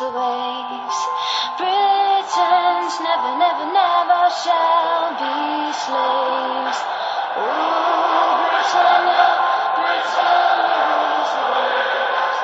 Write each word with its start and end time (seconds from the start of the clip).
Rules 0.00 0.12
the 0.12 0.18
waves. 0.18 0.98
Britons 1.58 3.00
never, 3.00 3.32
never, 3.38 3.66
never 3.72 4.30
shall 4.42 5.10
be 5.20 5.72
slaves. 5.72 6.78
Ooh, 7.36 8.36
Britannia, 8.40 9.26
Britannia 9.76 10.80
rules 10.90 11.30
the 11.36 11.44
waves. 11.52 12.38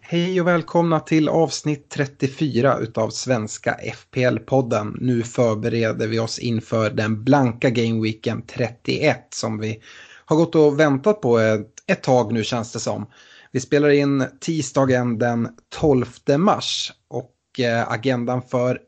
Hej 0.00 0.40
och 0.40 0.46
välkomna 0.46 1.00
till 1.00 1.28
avsnitt 1.28 1.90
34 1.90 2.78
utav 2.78 3.10
Svenska 3.10 3.76
FPL-podden. 3.94 4.96
Nu 5.00 5.22
förbereder 5.22 6.06
vi 6.06 6.18
oss 6.18 6.38
inför 6.38 6.90
den 6.90 7.24
blanka 7.24 7.70
Gameweeken 7.70 8.42
31 8.46 9.26
som 9.30 9.58
vi 9.58 9.82
har 10.26 10.36
gått 10.36 10.54
och 10.54 10.80
väntat 10.80 11.20
på 11.20 11.38
ett, 11.38 11.72
ett 11.86 12.02
tag 12.02 12.32
nu 12.32 12.44
känns 12.44 12.72
det 12.72 12.80
som. 12.80 13.06
Vi 13.52 13.60
spelar 13.60 13.88
in 13.88 14.24
tisdagen 14.40 15.18
den 15.18 15.48
12 15.80 16.06
mars 16.38 16.92
och 17.08 17.60
eh, 17.60 17.92
agendan 17.92 18.42
för 18.42 18.78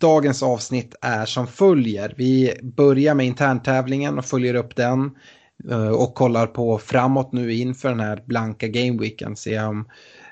dagens 0.00 0.42
avsnitt 0.42 0.94
är 1.00 1.26
som 1.26 1.46
följer. 1.46 2.14
Vi 2.16 2.52
börjar 2.62 3.14
med 3.14 3.26
interntävlingen 3.26 4.18
och 4.18 4.24
följer 4.24 4.54
upp 4.54 4.76
den 4.76 5.10
eh, 5.70 5.88
och 5.88 6.14
kollar 6.14 6.46
på 6.46 6.78
framåt 6.78 7.32
nu 7.32 7.52
inför 7.52 7.88
den 7.88 8.00
här 8.00 8.22
blanka 8.26 8.68
Gameweeken. 8.68 9.36
Se 9.36 9.60
om 9.60 9.88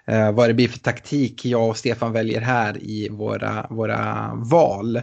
eh, 0.07 0.33
vad 0.33 0.51
det 0.51 0.55
blir 0.55 0.69
för 0.69 0.79
taktik 0.79 1.45
jag 1.45 1.69
och 1.69 1.77
Stefan 1.77 2.13
väljer 2.13 2.41
här 2.41 2.79
i 2.83 3.09
våra, 3.09 3.67
våra 3.71 4.33
val. 4.35 5.01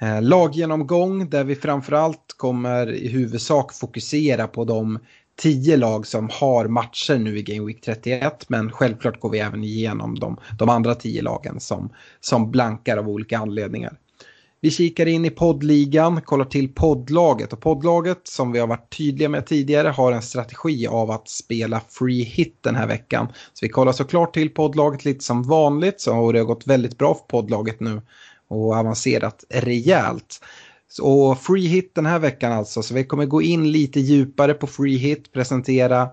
Eh, 0.00 0.22
laggenomgång 0.22 1.30
där 1.30 1.44
vi 1.44 1.54
framförallt 1.54 2.34
kommer 2.36 2.92
i 2.92 3.08
huvudsak 3.08 3.74
fokusera 3.74 4.46
på 4.46 4.64
de 4.64 4.98
tio 5.36 5.76
lag 5.76 6.06
som 6.06 6.28
har 6.32 6.68
matcher 6.68 7.18
nu 7.18 7.38
i 7.38 7.42
Game 7.42 7.66
Week 7.66 7.80
31 7.80 8.48
men 8.48 8.72
självklart 8.72 9.20
går 9.20 9.30
vi 9.30 9.38
även 9.38 9.64
igenom 9.64 10.18
de, 10.18 10.36
de 10.58 10.68
andra 10.68 10.94
tio 10.94 11.22
lagen 11.22 11.60
som, 11.60 11.90
som 12.20 12.50
blankar 12.50 12.96
av 12.96 13.08
olika 13.08 13.38
anledningar. 13.38 13.98
Vi 14.60 14.70
kikar 14.70 15.06
in 15.06 15.24
i 15.24 15.30
poddligan, 15.30 16.20
kollar 16.20 16.44
till 16.44 16.74
poddlaget 16.74 17.52
och 17.52 17.60
poddlaget 17.60 18.20
som 18.28 18.52
vi 18.52 18.58
har 18.58 18.66
varit 18.66 18.96
tydliga 18.96 19.28
med 19.28 19.46
tidigare 19.46 19.88
har 19.88 20.12
en 20.12 20.22
strategi 20.22 20.86
av 20.86 21.10
att 21.10 21.28
spela 21.28 21.80
free 21.88 22.22
hit 22.22 22.58
den 22.60 22.74
här 22.74 22.86
veckan. 22.86 23.26
Så 23.52 23.66
vi 23.66 23.68
kollar 23.68 23.92
såklart 23.92 24.34
till 24.34 24.50
poddlaget 24.50 25.04
lite 25.04 25.24
som 25.24 25.42
vanligt 25.42 26.00
så 26.00 26.32
det 26.32 26.38
har 26.38 26.46
gått 26.46 26.66
väldigt 26.66 26.98
bra 26.98 27.14
för 27.14 27.26
poddlaget 27.26 27.80
nu 27.80 28.02
och 28.48 28.74
avancerat 28.76 29.44
rejält. 29.48 30.40
Och 31.02 31.40
free 31.40 31.66
hit 31.66 31.94
den 31.94 32.06
här 32.06 32.18
veckan 32.18 32.52
alltså, 32.52 32.82
så 32.82 32.94
vi 32.94 33.04
kommer 33.04 33.26
gå 33.26 33.42
in 33.42 33.72
lite 33.72 34.00
djupare 34.00 34.54
på 34.54 34.66
free 34.66 34.96
hit, 34.96 35.32
presentera 35.32 36.08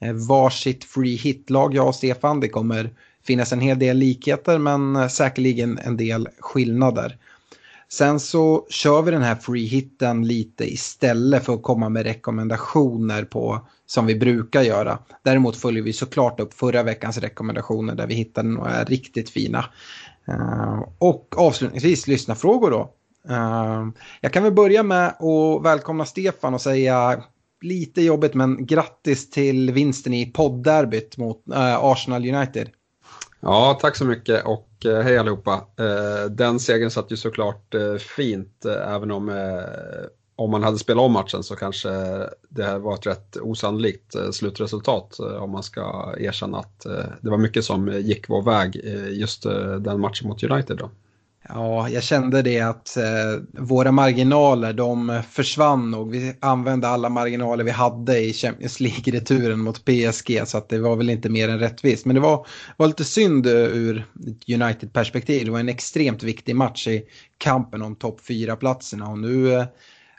eh, 0.00 0.12
varsitt 0.12 0.84
free 0.84 1.16
hit-lag, 1.16 1.74
jag 1.74 1.88
och 1.88 1.94
Stefan. 1.94 2.40
Det 2.40 2.48
kommer 2.48 2.90
finnas 3.26 3.52
en 3.52 3.60
hel 3.60 3.78
del 3.78 3.96
likheter 3.96 4.58
men 4.58 4.96
eh, 4.96 5.08
säkerligen 5.08 5.78
en 5.78 5.96
del 5.96 6.28
skillnader. 6.38 7.16
Sen 7.88 8.20
så 8.20 8.66
kör 8.70 9.02
vi 9.02 9.10
den 9.10 9.22
här 9.22 9.34
free 9.34 9.66
hitten 9.66 10.26
lite 10.26 10.72
istället 10.72 11.44
för 11.44 11.54
att 11.54 11.62
komma 11.62 11.88
med 11.88 12.02
rekommendationer 12.02 13.24
på 13.24 13.66
som 13.86 14.06
vi 14.06 14.14
brukar 14.14 14.62
göra. 14.62 14.98
Däremot 15.22 15.56
följer 15.56 15.82
vi 15.82 15.92
såklart 15.92 16.40
upp 16.40 16.54
förra 16.54 16.82
veckans 16.82 17.18
rekommendationer 17.18 17.94
där 17.94 18.06
vi 18.06 18.14
hittade 18.14 18.48
några 18.48 18.84
riktigt 18.84 19.30
fina. 19.30 19.64
Ehm, 20.28 20.82
och 20.98 21.34
avslutningsvis 21.36 22.06
lyssna 22.06 22.34
frågor 22.34 22.70
då. 22.70 22.90
Ehm, 23.34 23.92
jag 24.20 24.32
kan 24.32 24.42
väl 24.42 24.52
börja 24.52 24.82
med 24.82 25.06
att 25.06 25.64
välkomna 25.64 26.04
Stefan 26.04 26.54
och 26.54 26.60
säga 26.60 27.22
lite 27.60 28.02
jobbigt 28.02 28.34
men 28.34 28.66
grattis 28.66 29.30
till 29.30 29.72
vinsten 29.72 30.14
i 30.14 30.26
poddderbyt 30.26 31.16
mot 31.16 31.48
eh, 31.48 31.84
Arsenal 31.84 32.34
United. 32.34 32.68
Ja, 33.40 33.78
tack 33.80 33.96
så 33.96 34.04
mycket 34.04 34.44
och 34.44 34.86
eh, 34.86 35.00
hej 35.00 35.18
allihopa. 35.18 35.52
Eh, 35.52 36.30
den 36.30 36.60
segern 36.60 36.90
satt 36.90 37.12
ju 37.12 37.16
såklart 37.16 37.74
fint, 38.16 38.64
även 38.64 39.10
om 39.10 39.28
om 40.36 40.50
man 40.50 40.62
hade 40.62 40.78
spelat 40.78 41.02
om 41.02 41.12
matchen 41.12 41.42
så 41.42 41.56
kanske 41.56 41.88
det 42.48 42.64
här 42.64 42.78
var 42.78 42.94
ett 42.94 43.06
rätt 43.06 43.36
osannolikt 43.36 44.14
eh, 44.14 44.30
slutresultat 44.30 45.18
eh, 45.18 45.42
om 45.42 45.50
man 45.50 45.62
ska 45.62 46.14
erkänna 46.18 46.58
att 46.58 46.86
eh, 46.86 47.04
det 47.20 47.30
var 47.30 47.38
mycket 47.38 47.64
som 47.64 47.88
gick 47.88 48.28
vår 48.28 48.42
väg 48.42 48.76
just 49.10 49.42
den 49.80 50.00
matchen 50.00 50.28
mot 50.28 50.42
United. 50.42 50.76
Då. 50.76 50.90
Ja, 51.48 51.88
jag 51.88 52.02
kände 52.02 52.42
det 52.42 52.60
att 52.60 52.96
eh, 52.96 53.62
våra 53.62 53.92
marginaler 53.92 54.72
de 54.72 55.22
försvann 55.30 55.94
och 55.94 56.14
vi 56.14 56.34
använde 56.40 56.88
alla 56.88 57.08
marginaler 57.08 57.64
vi 57.64 57.70
hade 57.70 58.18
i 58.18 58.32
Champions 58.32 58.80
League-returen 58.80 59.56
mot 59.56 59.84
PSG 59.84 60.42
så 60.46 60.58
att 60.58 60.68
det 60.68 60.78
var 60.78 60.96
väl 60.96 61.10
inte 61.10 61.28
mer 61.28 61.48
än 61.48 61.58
rättvist. 61.58 62.06
Men 62.06 62.14
det 62.14 62.20
var, 62.20 62.46
var 62.76 62.86
lite 62.86 63.04
synd 63.04 63.46
ur 63.46 64.06
United-perspektiv. 64.48 65.44
Det 65.44 65.50
var 65.50 65.60
en 65.60 65.68
extremt 65.68 66.22
viktig 66.22 66.56
match 66.56 66.88
i 66.88 67.02
kampen 67.38 67.82
om 67.82 67.96
topp 67.96 68.20
4-platserna 68.28 69.08
och 69.08 69.18
nu 69.18 69.52
eh, 69.52 69.64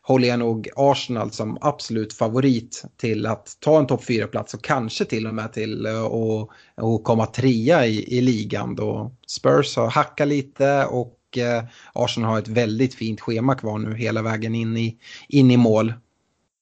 håller 0.07 0.27
jag 0.27 0.39
nog 0.39 0.69
Arsenal 0.75 1.31
som 1.31 1.57
absolut 1.61 2.13
favorit 2.13 2.83
till 2.97 3.25
att 3.25 3.57
ta 3.59 3.79
en 3.79 3.87
topp 3.87 4.03
4-plats 4.03 4.53
och 4.53 4.63
kanske 4.63 5.05
till 5.05 5.27
och 5.27 5.35
med 5.35 5.53
till 5.53 5.85
eh, 5.85 6.03
att 6.03 6.49
och 6.75 7.03
komma 7.03 7.25
trea 7.25 7.85
i, 7.85 8.17
i 8.17 8.21
ligan 8.21 8.75
då 8.75 9.11
Spurs 9.27 9.75
har 9.75 9.87
hackat 9.87 10.27
lite 10.27 10.85
och 10.85 11.37
eh, 11.37 11.63
Arsenal 11.93 12.29
har 12.29 12.39
ett 12.39 12.47
väldigt 12.47 12.95
fint 12.95 13.21
schema 13.21 13.55
kvar 13.55 13.77
nu 13.77 13.95
hela 13.95 14.21
vägen 14.21 14.55
in 14.55 14.77
i, 14.77 14.97
in 15.27 15.51
i 15.51 15.57
mål. 15.57 15.93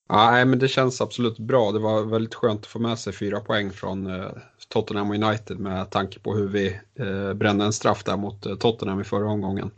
Ja, 0.09 0.45
men 0.45 0.59
det 0.59 0.67
känns 0.67 1.01
absolut 1.01 1.39
bra. 1.39 1.71
Det 1.71 1.79
var 1.79 2.03
väldigt 2.03 2.35
skönt 2.35 2.61
att 2.61 2.67
få 2.67 2.79
med 2.79 2.99
sig 2.99 3.13
fyra 3.13 3.39
poäng 3.39 3.71
från 3.71 4.07
eh, 4.07 4.27
Tottenham 4.69 5.09
och 5.09 5.15
United 5.15 5.59
med 5.59 5.89
tanke 5.89 6.19
på 6.19 6.33
hur 6.33 6.47
vi 6.47 6.79
eh, 6.99 7.33
brände 7.33 7.65
en 7.65 7.73
straff 7.73 8.03
där 8.03 8.17
mot 8.17 8.45
eh, 8.45 8.55
Tottenham 8.55 9.01
i 9.01 9.03
förra 9.03 9.29
omgången. 9.29 9.71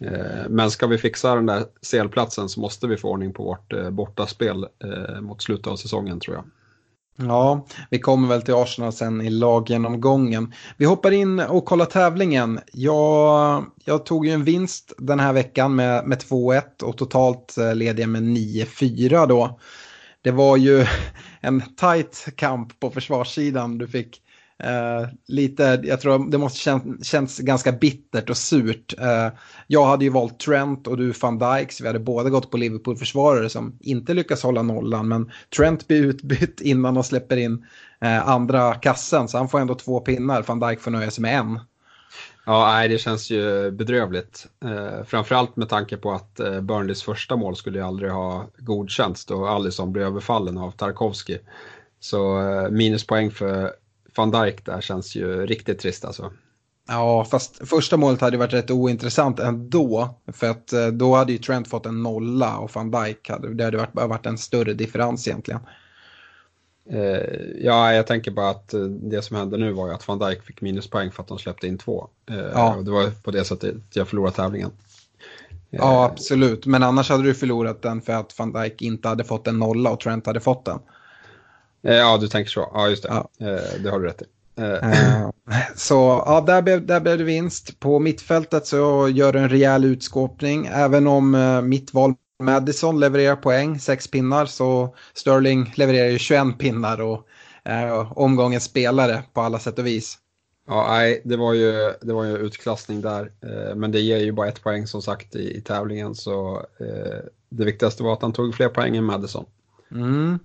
Eh, 0.00 0.48
men 0.48 0.70
ska 0.70 0.86
vi 0.86 0.98
fixa 0.98 1.34
den 1.34 1.46
där 1.46 1.64
selplatsen 1.82 2.48
så 2.48 2.60
måste 2.60 2.86
vi 2.86 2.96
få 2.96 3.08
ordning 3.08 3.32
på 3.32 3.42
vårt 3.42 3.72
eh, 3.72 3.90
bortaspel 3.90 4.66
eh, 4.84 5.20
mot 5.20 5.42
slutet 5.42 5.66
av 5.66 5.76
säsongen 5.76 6.20
tror 6.20 6.36
jag. 6.36 6.44
Ja, 7.28 7.66
vi 7.90 7.98
kommer 7.98 8.28
väl 8.28 8.42
till 8.42 8.54
Arsenal 8.54 8.92
sen 8.92 9.20
i 9.20 9.30
laggenomgången. 9.30 10.52
Vi 10.76 10.84
hoppar 10.84 11.10
in 11.10 11.40
och 11.40 11.64
kollar 11.64 11.84
tävlingen. 11.84 12.60
Jag, 12.72 13.64
jag 13.84 14.06
tog 14.06 14.26
ju 14.26 14.32
en 14.32 14.44
vinst 14.44 14.92
den 14.98 15.20
här 15.20 15.32
veckan 15.32 15.76
med, 15.76 16.06
med 16.06 16.18
2-1 16.18 16.82
och 16.82 16.96
totalt 16.96 17.54
leder 17.74 18.00
jag 18.00 18.10
med 18.10 18.22
9-4 18.22 19.26
då. 19.26 19.58
Det 20.22 20.30
var 20.30 20.56
ju 20.56 20.86
en 21.40 21.60
tight 21.60 22.28
kamp 22.36 22.80
på 22.80 22.90
försvarssidan. 22.90 23.78
Du 23.78 23.88
fick 23.88 24.22
eh, 24.58 25.08
lite, 25.26 25.80
jag 25.84 26.00
tror 26.00 26.30
det 26.30 26.38
måste 26.38 26.58
kän, 26.58 26.98
känns 27.02 27.38
ganska 27.38 27.72
bittert 27.72 28.30
och 28.30 28.36
surt. 28.36 28.94
Eh, 28.98 29.28
jag 29.66 29.86
hade 29.86 30.04
ju 30.04 30.10
valt 30.10 30.40
Trent 30.40 30.86
och 30.86 30.96
du 30.96 31.12
van 31.22 31.38
Dijk 31.38 31.72
så 31.72 31.84
vi 31.84 31.88
hade 31.88 31.98
båda 31.98 32.30
gått 32.30 32.50
på 32.50 32.56
Liverpool-försvarare 32.56 33.48
som 33.48 33.78
inte 33.80 34.14
lyckas 34.14 34.42
hålla 34.42 34.62
nollan. 34.62 35.08
Men 35.08 35.30
Trent 35.56 35.88
blir 35.88 36.02
utbytt 36.04 36.60
innan 36.60 36.94
de 36.94 37.04
släpper 37.04 37.36
in 37.36 37.66
eh, 38.00 38.28
andra 38.28 38.74
kassen 38.74 39.28
så 39.28 39.38
han 39.38 39.48
får 39.48 39.60
ändå 39.60 39.74
två 39.74 40.00
pinnar. 40.00 40.42
Van 40.42 40.60
Dijk 40.60 40.80
får 40.80 40.90
nöja 40.90 41.10
sig 41.10 41.22
med 41.22 41.38
en. 41.38 41.60
Ja, 42.48 42.66
nej, 42.66 42.88
det 42.88 42.98
känns 42.98 43.30
ju 43.30 43.70
bedrövligt. 43.70 44.46
Eh, 44.64 45.04
framförallt 45.04 45.56
med 45.56 45.68
tanke 45.68 45.96
på 45.96 46.12
att 46.12 46.40
eh, 46.40 46.60
Burnleys 46.60 47.02
första 47.02 47.36
mål 47.36 47.56
skulle 47.56 47.78
ju 47.78 47.84
aldrig 47.84 48.10
ha 48.10 48.46
godkänts 48.58 49.26
då 49.26 49.46
Alisson 49.46 49.92
blev 49.92 50.06
överfallen 50.06 50.58
av 50.58 50.70
Tarkovski. 50.70 51.38
Så 52.00 52.40
eh, 52.40 52.70
minuspoäng 52.70 53.30
för 53.30 53.72
van 54.18 54.30
Dijk 54.30 54.64
där 54.64 54.80
känns 54.80 55.16
ju 55.16 55.46
riktigt 55.46 55.78
trist 55.78 56.04
alltså. 56.04 56.32
Ja, 56.88 57.24
fast 57.24 57.68
första 57.68 57.96
målet 57.96 58.20
hade 58.20 58.36
varit 58.36 58.52
rätt 58.52 58.70
ointressant 58.70 59.38
ändå. 59.38 60.14
För 60.32 60.50
att 60.50 60.72
eh, 60.72 60.86
då 60.86 61.14
hade 61.14 61.32
ju 61.32 61.38
Trent 61.38 61.68
fått 61.68 61.86
en 61.86 62.02
nolla 62.02 62.58
och 62.58 62.70
van 62.74 62.90
Dijk 62.90 63.30
hade, 63.30 63.54
det 63.54 63.64
hade 63.64 63.76
varit, 63.76 63.94
varit 63.94 64.26
en 64.26 64.38
större 64.38 64.74
differens 64.74 65.28
egentligen. 65.28 65.60
Eh, 66.90 67.20
ja, 67.60 67.94
jag 67.94 68.06
tänker 68.06 68.30
bara 68.30 68.50
att 68.50 68.74
eh, 68.74 68.80
det 68.80 69.22
som 69.22 69.36
hände 69.36 69.56
nu 69.56 69.72
var 69.72 69.88
ju 69.88 69.94
att 69.94 70.08
van 70.08 70.18
Dijk 70.18 70.42
fick 70.42 70.60
minuspoäng 70.60 71.10
för 71.10 71.22
att 71.22 71.28
de 71.28 71.38
släppte 71.38 71.66
in 71.66 71.78
två. 71.78 72.08
Ja. 72.26 72.76
Och 72.76 72.84
det 72.84 72.90
var 72.90 73.10
på 73.22 73.30
det 73.30 73.44
sättet 73.44 73.76
jag 73.92 74.08
förlorade 74.08 74.36
tävlingen. 74.36 74.70
Ja, 75.70 76.04
absolut. 76.04 76.66
Men 76.66 76.82
annars 76.82 77.10
hade 77.10 77.22
du 77.22 77.34
förlorat 77.34 77.82
den 77.82 78.00
för 78.00 78.12
att 78.12 78.38
van 78.38 78.52
Dijk 78.52 78.82
inte 78.82 79.08
hade 79.08 79.24
fått 79.24 79.46
en 79.46 79.58
nolla 79.58 79.90
och 79.90 80.00
Trent 80.00 80.26
hade 80.26 80.40
fått 80.40 80.64
den. 80.64 80.78
Ja, 81.82 82.18
du 82.20 82.28
tänker 82.28 82.50
så. 82.50 82.70
Ja, 82.74 82.88
just 82.88 83.02
det. 83.02 83.08
Ja. 83.08 83.30
Det 83.82 83.90
har 83.90 84.00
du 84.00 84.06
rätt 84.06 84.22
i. 84.22 84.24
Så 85.76 86.22
ja, 86.26 86.44
där 86.46 86.62
blev, 86.62 86.86
där 86.86 87.00
blev 87.00 87.18
det 87.18 87.24
vinst. 87.24 87.80
På 87.80 87.98
mittfältet 87.98 88.66
så 88.66 89.08
gör 89.08 89.32
du 89.32 89.38
en 89.38 89.48
rejäl 89.48 89.84
utskåpning. 89.84 90.66
Även 90.72 91.06
om 91.06 91.60
mitt 91.64 91.94
val 91.94 92.14
Madison 92.42 93.00
levererar 93.00 93.36
poäng, 93.36 93.78
sex 93.78 94.08
pinnar, 94.08 94.46
så 94.46 94.94
Sterling 95.14 95.72
levererar 95.76 96.08
ju 96.08 96.18
21 96.18 96.58
pinnar 96.58 97.00
och 97.00 97.26
är 97.62 98.18
omgångens 98.18 98.64
spelare 98.64 99.22
på 99.32 99.40
alla 99.40 99.58
sätt 99.58 99.78
och 99.78 99.86
vis. 99.86 100.18
Ja, 100.68 100.86
nej, 100.88 101.22
det 101.24 101.36
var 101.36 101.52
ju, 101.52 101.92
det 102.00 102.12
var 102.12 102.24
ju 102.24 102.36
utklassning 102.36 103.00
där. 103.00 103.30
Eh, 103.42 103.74
men 103.74 103.92
det 103.92 104.00
ger 104.00 104.18
ju 104.18 104.32
bara 104.32 104.48
ett 104.48 104.62
poäng 104.62 104.86
som 104.86 105.02
sagt 105.02 105.36
i, 105.36 105.56
i 105.56 105.60
tävlingen. 105.60 106.14
Så 106.14 106.56
eh, 106.80 107.18
det 107.48 107.64
viktigaste 107.64 108.02
var 108.02 108.12
att 108.12 108.22
han 108.22 108.32
tog 108.32 108.54
fler 108.54 108.68
poäng 108.68 108.96
än 108.96 109.04
Madison. 109.04 109.44
Mm. 109.90 110.38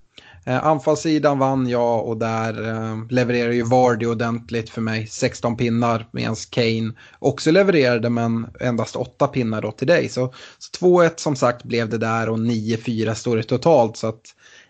Eh, 0.46 0.66
anfallssidan 0.66 1.38
vann 1.38 1.68
jag 1.68 2.06
och 2.06 2.16
där 2.16 2.68
eh, 2.68 2.96
levererar 3.10 3.52
ju 3.52 3.62
Vardy 3.62 4.06
ordentligt 4.06 4.70
för 4.70 4.80
mig. 4.80 5.06
16 5.06 5.56
pinnar 5.56 6.06
medan 6.10 6.36
Kane 6.50 6.92
också 7.18 7.50
levererade 7.50 8.10
men 8.10 8.46
endast 8.60 8.96
8 8.96 9.26
pinnar 9.26 9.62
då 9.62 9.72
till 9.72 9.86
dig. 9.86 10.08
Så, 10.08 10.34
så 10.58 10.86
2-1 10.86 11.12
som 11.16 11.36
sagt 11.36 11.64
blev 11.64 11.88
det 11.88 11.98
där 11.98 12.28
och 12.28 12.38
9-4 12.38 13.14
står 13.14 13.36
det 13.36 13.42
totalt. 13.42 13.96
Så 13.96 14.06
att 14.06 14.22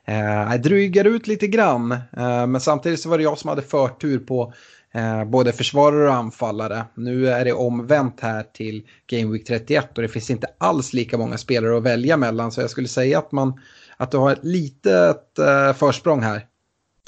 eh, 0.04 0.24
jag 0.24 0.62
drygar 0.62 1.04
ut 1.04 1.26
lite 1.26 1.46
grann. 1.46 1.92
Eh, 1.92 2.46
men 2.46 2.60
samtidigt 2.60 3.00
så 3.00 3.08
var 3.08 3.18
det 3.18 3.24
jag 3.24 3.38
som 3.38 3.48
hade 3.48 3.62
förtur 3.62 4.18
på 4.18 4.52
Eh, 4.96 5.24
både 5.24 5.52
försvarare 5.52 6.08
och 6.08 6.14
anfallare. 6.14 6.84
Nu 6.94 7.28
är 7.28 7.44
det 7.44 7.52
omvänt 7.52 8.20
här 8.20 8.42
till 8.42 8.82
Game 9.06 9.32
Week 9.32 9.44
31 9.46 9.96
och 9.96 10.02
det 10.02 10.08
finns 10.08 10.30
inte 10.30 10.46
alls 10.58 10.92
lika 10.92 11.18
många 11.18 11.38
spelare 11.38 11.76
att 11.76 11.82
välja 11.82 12.16
mellan. 12.16 12.52
Så 12.52 12.60
jag 12.60 12.70
skulle 12.70 12.88
säga 12.88 13.18
att, 13.18 13.32
man, 13.32 13.60
att 13.96 14.10
du 14.10 14.16
har 14.16 14.32
ett 14.32 14.44
litet 14.44 15.38
eh, 15.38 15.72
försprång 15.72 16.22
här. 16.22 16.46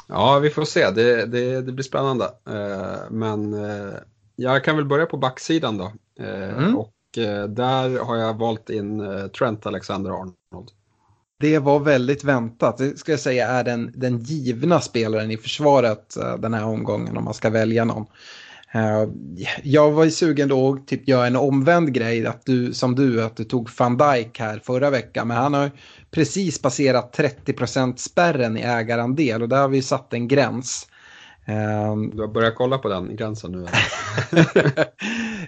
Ja, 0.08 0.38
vi 0.38 0.50
får 0.50 0.64
se. 0.64 0.90
Det, 0.90 1.26
det, 1.26 1.60
det 1.60 1.72
blir 1.72 1.84
spännande. 1.84 2.24
Eh, 2.24 3.10
men 3.10 3.54
eh, 3.54 3.94
jag 4.36 4.64
kan 4.64 4.76
väl 4.76 4.84
börja 4.84 5.06
på 5.06 5.16
backsidan 5.16 5.78
då. 5.78 5.92
Eh, 6.20 6.58
mm. 6.58 6.76
Och 6.76 7.18
eh, 7.18 7.44
där 7.44 8.04
har 8.04 8.16
jag 8.16 8.38
valt 8.38 8.70
in 8.70 9.02
Trent 9.38 9.66
Alexander-Arnold. 9.66 10.70
Det 11.40 11.58
var 11.58 11.80
väldigt 11.80 12.24
väntat. 12.24 12.78
Det 12.78 12.98
ska 12.98 13.12
jag 13.12 13.20
säga 13.20 13.48
är 13.48 13.64
den, 13.64 13.92
den 13.94 14.18
givna 14.18 14.80
spelaren 14.80 15.30
i 15.30 15.36
försvaret 15.36 16.16
den 16.38 16.54
här 16.54 16.64
omgången 16.64 17.16
om 17.16 17.24
man 17.24 17.34
ska 17.34 17.50
välja 17.50 17.84
någon. 17.84 18.06
Uh, 18.76 19.08
jag 19.62 19.90
var 19.90 20.04
ju 20.04 20.10
sugen 20.10 20.48
då 20.48 20.72
att 20.72 20.88
typ 20.88 21.08
göra 21.08 21.26
en 21.26 21.36
omvänd 21.36 21.92
grej 21.92 22.26
att 22.26 22.46
du, 22.46 22.72
som 22.72 22.94
du, 22.94 23.22
att 23.22 23.36
du 23.36 23.44
tog 23.44 23.70
van 23.78 23.96
Dijk 23.96 24.38
här 24.38 24.60
förra 24.64 24.90
veckan. 24.90 25.28
Men 25.28 25.36
han 25.36 25.54
har 25.54 25.70
precis 26.10 26.62
passerat 26.62 27.18
30% 27.18 27.96
spärren 27.96 28.56
i 28.56 28.60
ägarandel 28.60 29.42
och 29.42 29.48
där 29.48 29.60
har 29.60 29.68
vi 29.68 29.82
satt 29.82 30.12
en 30.12 30.28
gräns. 30.28 30.88
Um, 31.48 32.10
du 32.10 32.20
har 32.20 32.28
börjat 32.28 32.54
kolla 32.54 32.78
på 32.78 32.88
den 32.88 33.16
gränsen 33.16 33.52
nu? 33.52 33.66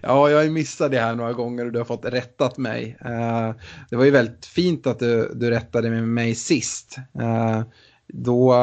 ja, 0.02 0.30
jag 0.30 0.38
har 0.38 0.50
missat 0.50 0.90
det 0.90 1.00
här 1.00 1.14
några 1.14 1.32
gånger 1.32 1.66
och 1.66 1.72
du 1.72 1.78
har 1.78 1.84
fått 1.84 2.04
rättat 2.04 2.58
mig. 2.58 2.98
Uh, 3.04 3.52
det 3.90 3.96
var 3.96 4.04
ju 4.04 4.10
väldigt 4.10 4.46
fint 4.46 4.86
att 4.86 4.98
du, 4.98 5.32
du 5.34 5.50
rättade 5.50 5.90
med 5.90 6.08
mig 6.08 6.34
sist. 6.34 6.96
Uh, 7.20 7.62
då 8.08 8.54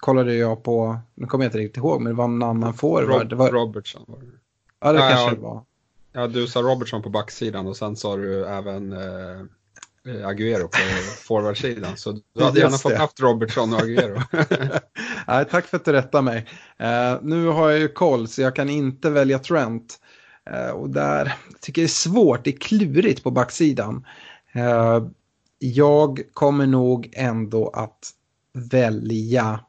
kollade 0.00 0.34
jag 0.34 0.62
på, 0.62 0.98
nu 1.14 1.26
kommer 1.26 1.44
jag 1.44 1.48
inte 1.48 1.58
riktigt 1.58 1.76
ihåg, 1.76 2.00
men 2.00 2.12
det 2.12 2.16
var 2.16 2.24
en 2.24 2.42
annan 2.42 2.74
forward. 2.74 3.32
Rob. 3.32 3.52
Robertson 3.52 4.04
var 4.08 4.18
det. 4.18 4.26
Ja, 4.80 4.92
det 4.92 4.98
ja, 4.98 5.08
kanske 5.08 5.26
ja, 5.26 5.34
det 5.34 5.40
var. 5.40 5.64
Ja, 6.12 6.26
du 6.26 6.46
sa 6.46 6.62
Robertson 6.62 7.02
på 7.02 7.10
backsidan 7.10 7.66
och 7.66 7.76
sen 7.76 7.96
sa 7.96 8.16
du 8.16 8.46
även 8.46 8.92
eh, 8.92 9.42
Eh, 10.06 10.26
Aguero 10.26 10.68
på 10.68 10.78
forwardsidan. 11.22 11.96
Så 11.96 12.20
du 12.34 12.44
hade 12.44 12.60
gärna 12.60 12.78
fått 12.78 12.96
haft 12.96 13.20
Robertson 13.20 13.74
och 13.74 13.80
Aguero. 13.80 14.22
Nej, 15.26 15.44
tack 15.50 15.66
för 15.66 15.76
att 15.76 15.84
du 15.84 15.92
rättar 15.92 16.22
mig. 16.22 16.46
Uh, 16.80 17.18
nu 17.22 17.46
har 17.46 17.70
jag 17.70 17.78
ju 17.78 17.88
koll 17.88 18.28
så 18.28 18.42
jag 18.42 18.56
kan 18.56 18.68
inte 18.68 19.10
välja 19.10 19.38
Trent. 19.38 20.00
Uh, 20.50 20.70
och 20.70 20.90
där 20.90 21.34
tycker 21.60 21.82
jag 21.82 21.86
det 21.86 21.92
är 21.92 21.94
svårt, 21.94 22.44
det 22.44 22.50
är 22.50 22.58
klurigt 22.58 23.22
på 23.22 23.30
backsidan. 23.30 24.06
Uh, 24.56 25.08
jag 25.58 26.20
kommer 26.32 26.66
nog 26.66 27.10
ändå 27.12 27.68
att 27.68 28.10
välja 28.52 29.60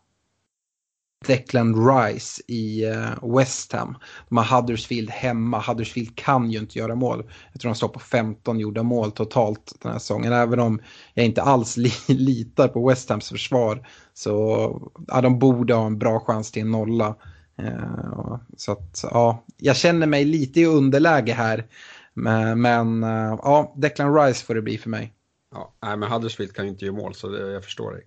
Declan 1.27 1.87
Rice 1.89 2.41
i 2.47 2.85
eh, 2.85 3.35
West 3.37 3.73
Ham. 3.73 3.97
De 4.29 4.37
har 4.37 4.57
Huddersfield 4.57 5.09
hemma. 5.09 5.59
Huddersfield 5.59 6.15
kan 6.15 6.51
ju 6.51 6.59
inte 6.59 6.79
göra 6.79 6.95
mål. 6.95 7.23
Jag 7.51 7.61
tror 7.61 7.69
de 7.71 7.75
står 7.75 7.87
på 7.87 7.99
15 7.99 8.59
gjorda 8.59 8.83
mål 8.83 9.11
totalt 9.11 9.73
den 9.81 9.91
här 9.91 9.99
säsongen. 9.99 10.33
Även 10.33 10.59
om 10.59 10.79
jag 11.13 11.25
inte 11.25 11.41
alls 11.41 11.77
li 11.77 11.91
litar 12.07 12.67
på 12.67 12.87
West 12.89 13.09
Hams 13.09 13.29
försvar 13.29 13.87
så 14.13 14.91
ja, 15.07 15.21
de 15.21 15.39
borde 15.39 15.73
ha 15.73 15.85
en 15.85 15.99
bra 15.99 16.19
chans 16.19 16.51
till 16.51 16.61
en 16.61 16.71
nolla. 16.71 17.15
Eh, 17.57 18.37
så 18.57 18.71
att 18.71 19.05
ja, 19.11 19.45
jag 19.57 19.75
känner 19.75 20.07
mig 20.07 20.25
lite 20.25 20.59
i 20.61 20.65
underläge 20.65 21.33
här. 21.33 21.65
Men, 22.13 22.61
men 22.61 23.03
eh, 23.03 23.39
ja, 23.43 23.73
Declan 23.77 24.15
Rice 24.15 24.45
får 24.45 24.55
det 24.55 24.61
bli 24.61 24.77
för 24.77 24.89
mig. 24.89 25.13
Ja, 25.51 25.73
nej, 25.83 25.97
men 25.97 26.11
Huddersfield 26.11 26.53
kan 26.53 26.65
ju 26.65 26.71
inte 26.71 26.85
göra 26.85 26.95
mål 26.95 27.15
så 27.15 27.27
det, 27.27 27.51
jag 27.51 27.63
förstår 27.63 27.91
dig. 27.91 28.03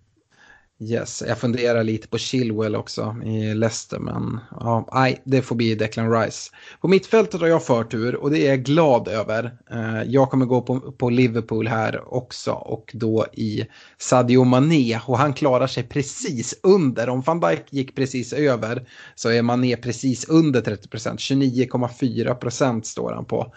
Yes, 0.86 1.22
jag 1.28 1.38
funderar 1.38 1.84
lite 1.84 2.08
på 2.08 2.18
Chilwell 2.18 2.76
också 2.76 3.16
i 3.24 3.54
Leicester, 3.54 3.98
men 3.98 4.40
ja, 4.50 4.88
nej, 4.92 5.22
det 5.24 5.42
får 5.42 5.56
bli 5.56 5.74
Declan 5.74 6.12
Rice. 6.12 6.50
På 6.80 6.88
mittfältet 6.88 7.40
har 7.40 7.48
jag 7.48 7.64
förtur 7.64 8.14
och 8.14 8.30
det 8.30 8.46
är 8.46 8.50
jag 8.50 8.62
glad 8.62 9.08
över. 9.08 9.58
Eh, 9.70 10.02
jag 10.06 10.30
kommer 10.30 10.46
gå 10.46 10.62
på, 10.62 10.80
på 10.80 11.10
Liverpool 11.10 11.68
här 11.68 12.14
också 12.14 12.52
och 12.52 12.90
då 12.94 13.26
i 13.32 13.66
Sadio 13.98 14.44
Mané 14.44 15.00
och 15.06 15.18
han 15.18 15.32
klarar 15.32 15.66
sig 15.66 15.82
precis 15.82 16.54
under. 16.62 17.08
Om 17.08 17.20
van 17.20 17.40
Dijk 17.40 17.64
gick 17.70 17.94
precis 17.94 18.32
över 18.32 18.86
så 19.14 19.30
är 19.30 19.42
Mané 19.42 19.76
precis 19.76 20.28
under 20.28 20.60
30 20.60 20.88
procent, 20.88 21.20
29,4 21.20 22.34
procent 22.34 22.86
står 22.86 23.12
han 23.12 23.24
på. 23.24 23.52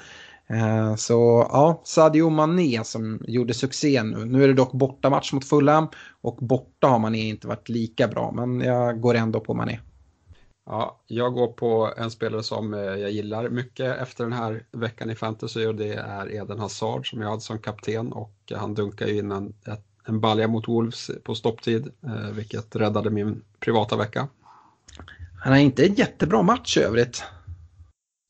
Eh, 0.50 0.96
så 0.96 1.48
ja, 1.52 1.82
Sadio 1.84 2.30
Mané 2.30 2.84
som 2.84 3.22
gjorde 3.28 3.54
succé 3.54 4.04
nu. 4.04 4.26
Nu 4.26 4.44
är 4.44 4.48
det 4.48 4.54
dock 4.54 4.72
bortamatch 4.72 5.34
mot 5.34 5.46
Fulham 5.46 5.88
och 6.22 6.36
borta 6.36 6.88
har 6.88 7.00
Mané 7.00 7.30
inte 7.30 7.48
varit 7.48 7.70
lika 7.70 8.08
bra, 8.08 8.32
men 8.32 8.62
jag 8.62 9.02
går 9.02 9.16
ändå 9.16 9.40
på 9.40 9.54
Mané. 9.54 9.80
Ja, 10.66 11.02
jag 11.08 11.34
går 11.34 11.48
på 11.48 11.94
en 11.98 12.12
spelare 12.12 12.44
som 12.44 12.74
eh, 12.74 12.80
jag 12.80 13.12
gillar 13.12 13.50
mycket 13.50 13.98
efter 13.98 14.24
den 14.24 14.34
här 14.34 14.64
veckan 14.72 15.10
i 15.10 15.16
fantasy 15.16 15.66
och 15.66 15.76
det 15.76 15.94
är 15.94 16.36
Eden 16.36 16.60
Hazard 16.60 17.10
som 17.10 17.22
jag 17.22 17.30
hade 17.30 17.42
som 17.42 17.60
kapten 17.60 18.12
och 18.12 18.52
han 18.56 18.74
dunkar 18.74 19.08
ju 19.08 19.18
in 19.18 19.32
en, 19.32 19.54
en 20.06 20.20
balja 20.20 20.48
mot 20.48 20.68
Wolves 20.68 21.12
på 21.24 21.36
stopptid, 21.36 21.92
eh, 22.04 22.32
vilket 22.32 22.76
räddade 22.76 23.10
min 23.10 23.44
privata 23.60 23.98
vecka. 23.98 24.28
Han 25.44 25.54
har 25.54 25.60
inte 25.60 25.86
en 25.86 25.94
jättebra 25.94 26.42
match 26.42 26.78
i 26.78 26.80
övrigt. 26.80 27.24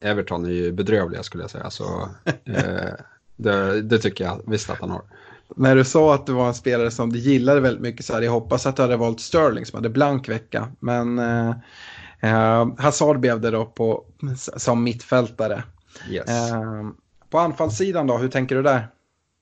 Everton 0.02 0.46
är 0.46 0.50
ju 0.50 0.72
bedrövliga 0.72 1.24
skulle 1.24 1.44
jag 1.44 1.52
säga. 1.52 1.70
Så, 1.70 2.10
eh, 2.46 2.94
det, 3.36 3.82
det, 3.82 4.00
tycker 4.00 4.24
jag 4.24 4.42
visst 4.48 4.70
att 4.70 4.80
han 4.80 4.90
har. 4.90 5.02
När 5.56 5.76
du 5.76 5.84
sa 5.84 6.16
att 6.16 6.26
du 6.26 6.34
var 6.34 6.48
en 6.48 6.54
spelare 6.54 6.92
som 6.92 7.14
du 7.14 7.20
gillade 7.20 7.62
väldigt 7.62 7.82
mycket 7.82 8.06
så 8.06 8.14
hade 8.14 8.26
jag 8.26 8.34
hoppats 8.34 8.66
att 8.66 8.76
du 8.76 8.82
hade 8.82 8.98
valt 8.98 9.20
Sterling 9.20 9.66
som 9.66 9.78
hade 9.78 9.90
blank 9.90 10.30
vecka. 10.30 10.72
Men 10.80 11.20
eh, 11.20 11.50
eh, 12.20 12.68
Hazard 12.78 13.20
blev 13.20 13.42
det 13.42 13.52
då 13.52 13.66
på, 13.66 14.06
som 14.38 14.84
mittfältare. 14.84 15.64
Yes. 16.10 16.28
Eh, 16.30 16.90
på 17.30 17.40
anfallssidan 17.40 18.08
då, 18.08 18.18
hur 18.18 18.30
tänker 18.30 18.56
du 18.56 18.64
där? 18.64 18.88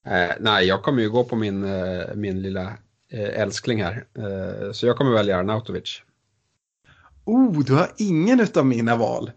Eh, 0.06 0.36
nej, 0.40 0.66
jag 0.66 0.84
kommer 0.84 1.02
ju 1.02 1.10
gå 1.10 1.24
på 1.24 1.36
min, 1.36 1.64
eh, 1.64 2.16
min 2.16 2.42
lilla 2.42 2.74
eh, 3.12 3.42
älskling 3.42 3.84
här. 3.84 4.06
så 4.74 4.88
jag 4.88 4.98
kommer 4.98 5.12
välja 5.12 5.38
Arnautovic. 5.38 6.02
Oh, 7.26 7.64
du 7.64 7.74
har 7.74 7.88
ingen 7.98 8.48
av 8.56 8.66
mina 8.66 8.96
val. 8.96 9.32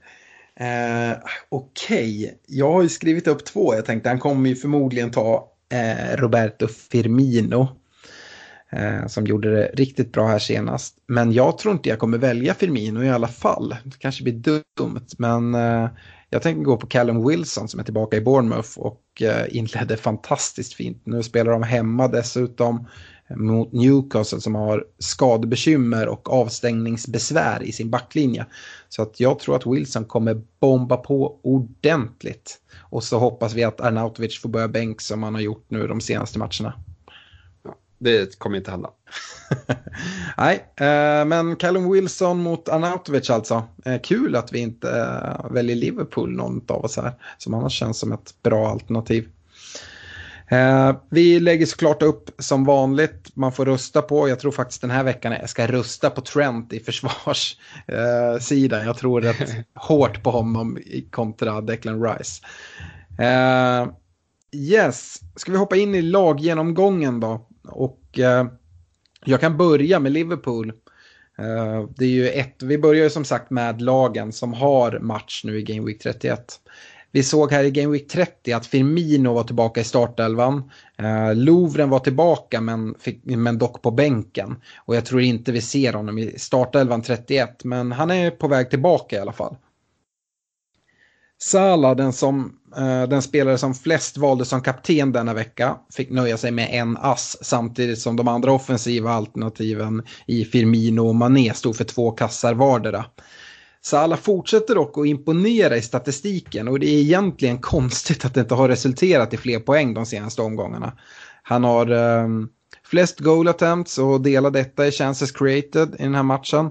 Eh, 0.60 1.16
Okej, 1.48 2.24
okay. 2.24 2.34
jag 2.46 2.72
har 2.72 2.82
ju 2.82 2.88
skrivit 2.88 3.26
upp 3.26 3.44
två. 3.44 3.74
Jag 3.74 3.84
tänkte 3.84 4.08
han 4.08 4.18
kommer 4.18 4.48
ju 4.48 4.56
förmodligen 4.56 5.10
ta 5.10 5.52
eh, 5.72 6.16
Roberto 6.16 6.66
Firmino. 6.68 7.68
Eh, 8.72 9.06
som 9.06 9.26
gjorde 9.26 9.54
det 9.56 9.70
riktigt 9.74 10.12
bra 10.12 10.26
här 10.26 10.38
senast. 10.38 10.94
Men 11.06 11.32
jag 11.32 11.58
tror 11.58 11.74
inte 11.74 11.88
jag 11.88 11.98
kommer 11.98 12.18
välja 12.18 12.54
Firmino 12.54 13.02
i 13.02 13.10
alla 13.10 13.28
fall. 13.28 13.68
Det 13.84 13.98
kanske 13.98 14.22
blir 14.22 14.64
dumt, 14.76 15.06
men 15.18 15.54
eh, 15.54 15.88
jag 16.30 16.42
tänker 16.42 16.62
gå 16.62 16.76
på 16.76 16.86
Callum 16.86 17.28
Wilson 17.28 17.68
som 17.68 17.80
är 17.80 17.84
tillbaka 17.84 18.16
i 18.16 18.20
Bournemouth 18.20 18.78
och 18.78 19.02
eh, 19.22 19.56
inledde 19.56 19.96
fantastiskt 19.96 20.74
fint. 20.74 21.02
Nu 21.06 21.22
spelar 21.22 21.52
de 21.52 21.62
hemma 21.62 22.08
dessutom 22.08 22.88
mot 23.36 23.72
Newcastle 23.72 24.40
som 24.40 24.54
har 24.54 24.84
skadebekymmer 24.98 26.08
och 26.08 26.32
avstängningsbesvär 26.32 27.62
i 27.62 27.72
sin 27.72 27.90
backlinje. 27.90 28.46
Så 28.88 29.02
att 29.02 29.20
jag 29.20 29.38
tror 29.38 29.56
att 29.56 29.66
Wilson 29.66 30.04
kommer 30.04 30.42
bomba 30.60 30.96
på 30.96 31.38
ordentligt. 31.42 32.58
Och 32.90 33.04
så 33.04 33.18
hoppas 33.18 33.54
vi 33.54 33.64
att 33.64 33.80
Arnautovic 33.80 34.40
får 34.40 34.48
börja 34.48 34.68
bänk 34.68 35.00
som 35.00 35.22
han 35.22 35.34
har 35.34 35.40
gjort 35.40 35.64
nu 35.68 35.86
de 35.86 36.00
senaste 36.00 36.38
matcherna. 36.38 36.72
Ja, 37.62 37.76
det 37.98 38.38
kommer 38.38 38.56
inte 38.56 38.70
hända. 38.70 38.90
Nej, 40.36 40.64
eh, 40.76 41.24
men 41.24 41.56
Callum 41.56 41.92
Wilson 41.92 42.42
mot 42.42 42.68
Arnautovic 42.68 43.30
alltså. 43.30 43.62
Eh, 43.84 44.00
kul 44.00 44.36
att 44.36 44.52
vi 44.52 44.58
inte 44.58 44.90
eh, 44.90 45.50
väljer 45.50 45.76
Liverpool 45.76 46.36
någon 46.36 46.64
av 46.68 46.84
oss 46.84 46.96
här. 46.96 47.12
Som 47.38 47.54
annars 47.54 47.72
känns 47.72 47.98
som 47.98 48.12
ett 48.12 48.34
bra 48.42 48.68
alternativ. 48.68 49.28
Eh, 50.50 50.96
vi 51.10 51.40
lägger 51.40 51.66
såklart 51.66 52.02
upp 52.02 52.30
som 52.38 52.64
vanligt, 52.64 53.30
man 53.34 53.52
får 53.52 53.66
rösta 53.66 54.02
på, 54.02 54.28
jag 54.28 54.40
tror 54.40 54.52
faktiskt 54.52 54.80
den 54.80 54.90
här 54.90 55.04
veckan 55.04 55.32
jag 55.32 55.50
ska 55.50 55.66
rösta 55.66 56.10
på 56.10 56.20
Trent 56.20 56.72
i 56.72 56.80
försvarssidan. 56.80 58.80
Eh, 58.80 58.86
jag 58.86 58.96
tror 58.96 59.20
rätt 59.20 59.50
hårt 59.74 60.22
på 60.22 60.30
honom 60.30 60.78
kontra 61.10 61.60
Declan 61.60 62.02
Rice. 62.02 62.42
Eh, 63.18 63.88
yes, 64.52 65.20
ska 65.36 65.52
vi 65.52 65.58
hoppa 65.58 65.76
in 65.76 65.94
i 65.94 66.02
laggenomgången 66.02 67.20
då? 67.20 67.46
Och 67.68 68.18
eh, 68.18 68.46
jag 69.24 69.40
kan 69.40 69.56
börja 69.56 70.00
med 70.00 70.12
Liverpool. 70.12 70.72
Uh, 71.40 71.90
det 71.96 72.04
är 72.04 72.08
ju 72.08 72.28
ett, 72.28 72.62
vi 72.62 72.78
börjar 72.78 73.04
ju 73.04 73.10
som 73.10 73.24
sagt 73.24 73.50
med 73.50 73.82
lagen 73.82 74.32
som 74.32 74.52
har 74.52 74.98
match 74.98 75.44
nu 75.44 75.58
i 75.58 75.62
Game 75.62 75.86
Week 75.86 76.02
31. 76.02 76.60
Vi 77.12 77.22
såg 77.22 77.52
här 77.52 77.64
i 77.64 77.70
Game 77.70 77.92
Week 77.92 78.08
30 78.08 78.52
att 78.52 78.66
Firmino 78.66 79.34
var 79.34 79.44
tillbaka 79.44 79.80
i 79.80 79.84
startelvan. 79.84 80.70
Eh, 80.98 81.34
Lovren 81.34 81.90
var 81.90 81.98
tillbaka 81.98 82.60
men, 82.60 82.94
fick, 82.98 83.24
men 83.24 83.58
dock 83.58 83.82
på 83.82 83.90
bänken. 83.90 84.56
Och 84.76 84.96
jag 84.96 85.04
tror 85.04 85.20
inte 85.20 85.52
vi 85.52 85.60
ser 85.60 85.92
honom 85.92 86.18
i 86.18 86.34
startelvan 86.38 87.02
31 87.02 87.64
men 87.64 87.92
han 87.92 88.10
är 88.10 88.30
på 88.30 88.48
väg 88.48 88.70
tillbaka 88.70 89.16
i 89.16 89.18
alla 89.18 89.32
fall. 89.32 89.56
Salah, 91.40 91.96
den, 91.96 92.12
som, 92.12 92.58
eh, 92.76 93.02
den 93.02 93.22
spelare 93.22 93.58
som 93.58 93.74
flest 93.74 94.16
valde 94.16 94.44
som 94.44 94.60
kapten 94.60 95.12
denna 95.12 95.34
vecka, 95.34 95.76
fick 95.92 96.10
nöja 96.10 96.36
sig 96.36 96.50
med 96.50 96.68
en 96.72 96.96
ass 96.96 97.36
samtidigt 97.40 97.98
som 97.98 98.16
de 98.16 98.28
andra 98.28 98.52
offensiva 98.52 99.10
alternativen 99.10 100.02
i 100.26 100.44
Firmino 100.44 101.00
och 101.00 101.14
Mané 101.14 101.54
stod 101.54 101.76
för 101.76 101.84
två 101.84 102.10
kassar 102.10 102.54
vardera. 102.54 103.04
Salah 103.82 104.18
fortsätter 104.18 104.74
dock 104.74 104.98
att 104.98 105.06
imponera 105.06 105.76
i 105.76 105.82
statistiken 105.82 106.68
och 106.68 106.80
det 106.80 106.86
är 106.86 107.00
egentligen 107.00 107.58
konstigt 107.60 108.24
att 108.24 108.34
det 108.34 108.40
inte 108.40 108.54
har 108.54 108.68
resulterat 108.68 109.34
i 109.34 109.36
fler 109.36 109.60
poäng 109.60 109.94
de 109.94 110.06
senaste 110.06 110.42
omgångarna. 110.42 110.92
Han 111.42 111.64
har 111.64 111.90
um, 111.92 112.48
flest 112.84 113.20
goal 113.20 113.48
attempts 113.48 113.98
och 113.98 114.20
delar 114.20 114.50
detta 114.50 114.86
i 114.86 114.90
chances 114.90 115.32
created 115.32 115.94
i 115.98 116.02
den 116.02 116.14
här 116.14 116.22
matchen. 116.22 116.66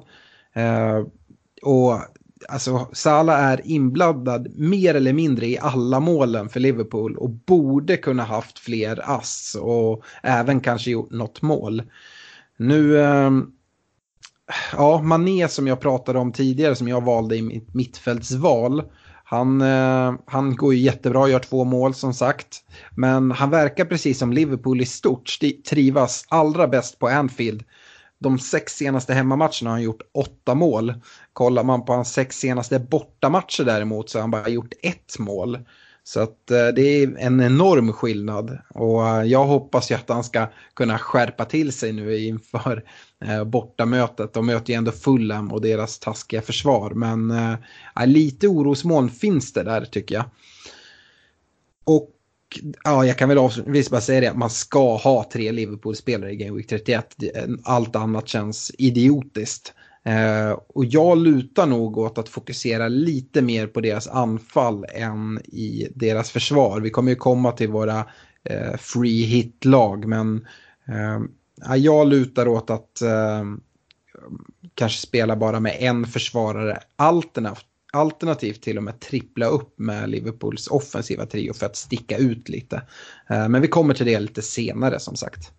Uh, 0.57 1.07
och 1.61 1.99
alltså 2.49 2.87
Salah 2.93 3.39
är 3.39 3.61
inblandad 3.63 4.47
mer 4.55 4.95
eller 4.95 5.13
mindre 5.13 5.45
i 5.45 5.57
alla 5.59 5.99
målen 5.99 6.49
för 6.49 6.59
Liverpool 6.59 7.17
och 7.17 7.29
borde 7.29 7.97
kunna 7.97 8.23
haft 8.23 8.59
fler 8.59 9.09
ass 9.09 9.57
och 9.61 10.03
även 10.23 10.59
kanske 10.59 10.91
gjort 10.91 11.11
något 11.11 11.41
mål. 11.41 11.83
Nu 12.57 12.95
um, 12.95 13.53
ja, 14.71 15.01
Mané 15.01 15.47
som 15.47 15.67
jag 15.67 15.79
pratade 15.79 16.19
om 16.19 16.31
tidigare 16.31 16.75
som 16.75 16.87
jag 16.87 17.05
valde 17.05 17.35
i 17.35 17.41
mitt 17.41 17.73
mittfältsval. 17.73 18.83
Han, 19.23 19.61
eh, 19.61 20.13
han 20.25 20.55
går 20.55 20.73
ju 20.73 20.79
jättebra, 20.79 21.29
gör 21.29 21.39
två 21.39 21.63
mål 21.63 21.93
som 21.93 22.13
sagt. 22.13 22.63
Men 22.95 23.31
han 23.31 23.49
verkar 23.49 23.85
precis 23.85 24.19
som 24.19 24.33
Liverpool 24.33 24.81
i 24.81 24.85
stort 24.85 25.39
trivas 25.69 26.25
allra 26.29 26.67
bäst 26.67 26.99
på 26.99 27.07
Anfield. 27.07 27.63
De 28.19 28.39
sex 28.39 28.73
senaste 28.73 29.13
hemmamatcherna 29.13 29.69
har 29.69 29.71
han 29.71 29.81
gjort 29.81 30.01
åtta 30.13 30.55
mål. 30.55 30.93
Kollar 31.33 31.63
man 31.63 31.85
på 31.85 31.93
hans 31.93 32.13
sex 32.13 32.35
senaste 32.37 32.79
bortamatcher 32.79 33.63
däremot 33.63 34.09
så 34.09 34.17
har 34.17 34.21
han 34.21 34.31
bara 34.31 34.49
gjort 34.49 34.73
ett 34.81 35.19
mål. 35.19 35.59
Så 36.07 36.19
att 36.19 36.51
eh, 36.51 36.67
det 36.67 36.81
är 36.81 37.17
en 37.17 37.41
enorm 37.41 37.93
skillnad 37.93 38.57
och 38.69 39.07
eh, 39.07 39.23
jag 39.23 39.45
hoppas 39.45 39.91
ju 39.91 39.95
att 39.95 40.09
han 40.09 40.23
ska 40.23 40.47
kunna 40.73 40.99
skärpa 40.99 41.45
till 41.45 41.71
sig 41.71 41.93
nu 41.93 42.17
inför 42.17 42.83
eh, 43.25 43.43
bortamötet. 43.43 44.33
De 44.33 44.45
möter 44.45 44.73
ju 44.73 44.77
ändå 44.77 44.91
Fulham 44.91 45.51
och 45.51 45.61
deras 45.61 45.99
taskiga 45.99 46.41
försvar 46.41 46.91
men 46.91 47.33
lite 48.05 48.47
orosmoln 48.47 49.09
finns 49.09 49.53
det 49.53 49.63
där 49.63 49.85
tycker 49.85 50.15
jag. 50.15 50.25
Och 51.83 52.09
ja, 52.83 53.05
jag 53.05 53.17
kan 53.17 53.29
väl 53.29 53.37
avslutningsvis 53.37 53.89
bara 53.89 54.01
säga 54.01 54.21
det 54.21 54.27
att 54.27 54.37
man 54.37 54.49
ska 54.49 54.95
ha 54.95 55.29
tre 55.33 55.51
Liverpool-spelare 55.51 56.31
i 56.31 56.35
Game 56.35 56.57
Week 56.57 56.67
31. 56.67 57.15
Allt 57.63 57.95
annat 57.95 58.27
känns 58.27 58.71
idiotiskt. 58.77 59.73
Eh, 60.07 60.51
och 60.67 60.85
jag 60.85 61.17
lutar 61.17 61.65
nog 61.65 61.97
åt 61.97 62.17
att 62.17 62.29
fokusera 62.29 62.87
lite 62.87 63.41
mer 63.41 63.67
på 63.67 63.81
deras 63.81 64.07
anfall 64.07 64.85
än 64.93 65.39
i 65.45 65.87
deras 65.95 66.31
försvar. 66.31 66.79
Vi 66.81 66.89
kommer 66.89 67.11
ju 67.11 67.15
komma 67.15 67.51
till 67.51 67.69
våra 67.69 68.05
eh, 68.43 68.77
free 68.77 69.23
hit-lag 69.23 70.07
men 70.07 70.47
eh, 70.87 71.75
jag 71.75 72.07
lutar 72.07 72.47
åt 72.47 72.69
att 72.69 73.01
eh, 73.01 73.43
kanske 74.73 75.07
spela 75.07 75.35
bara 75.35 75.59
med 75.59 75.77
en 75.79 76.05
försvarare 76.05 76.79
alternativt 76.95 77.65
alternativt 77.93 78.61
till 78.61 78.77
och 78.77 78.83
med 78.83 78.99
trippla 78.99 79.45
upp 79.45 79.79
med 79.79 80.09
Liverpools 80.09 80.67
offensiva 80.67 81.25
trio 81.25 81.53
för 81.53 81.65
att 81.65 81.75
sticka 81.75 82.17
ut 82.17 82.49
lite. 82.49 82.81
Eh, 83.29 83.49
men 83.49 83.61
vi 83.61 83.67
kommer 83.67 83.93
till 83.93 84.05
det 84.05 84.19
lite 84.19 84.41
senare 84.41 84.99
som 84.99 85.15
sagt. 85.15 85.51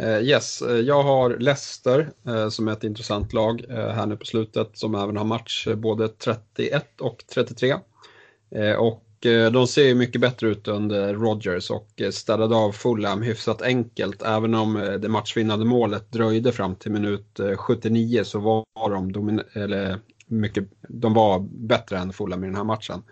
Uh, 0.00 0.22
yes, 0.22 0.62
uh, 0.62 0.80
jag 0.80 1.02
har 1.02 1.30
Leicester 1.38 2.10
uh, 2.28 2.48
som 2.48 2.68
är 2.68 2.72
ett 2.72 2.84
intressant 2.84 3.32
lag 3.32 3.64
här 3.68 4.06
nu 4.06 4.16
på 4.16 4.24
slutet 4.24 4.70
som 4.72 4.94
även 4.94 5.16
har 5.16 5.24
match 5.24 5.68
både 5.76 6.08
31 6.08 7.00
och 7.00 7.24
33. 7.34 7.74
och 8.78 9.08
de 9.52 9.66
ser 9.66 9.84
ju 9.84 9.94
mycket 9.94 10.20
bättre 10.20 10.48
ut 10.48 10.68
under 10.68 11.14
Rodgers 11.14 11.70
och 11.70 12.02
städade 12.10 12.56
av 12.56 12.72
Fulham 12.72 13.22
hyfsat 13.22 13.62
enkelt. 13.62 14.22
Även 14.22 14.54
om 14.54 14.98
det 15.02 15.08
matchvinnande 15.08 15.64
målet 15.64 16.12
dröjde 16.12 16.52
fram 16.52 16.74
till 16.74 16.92
minut 16.92 17.40
79 17.56 18.24
så 18.24 18.38
var 18.38 19.12
de, 19.12 19.40
eller 19.52 19.98
mycket, 20.26 20.64
de 20.88 21.14
var 21.14 21.38
bättre 21.50 21.98
än 21.98 22.12
Fulham 22.12 22.44
i 22.44 22.46
den 22.46 22.56
här 22.56 22.64
matchen 22.64 23.02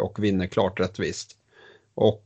och 0.00 0.24
vinner 0.24 0.46
klart 0.46 0.80
rättvist. 0.80 1.36
Och 1.94 2.24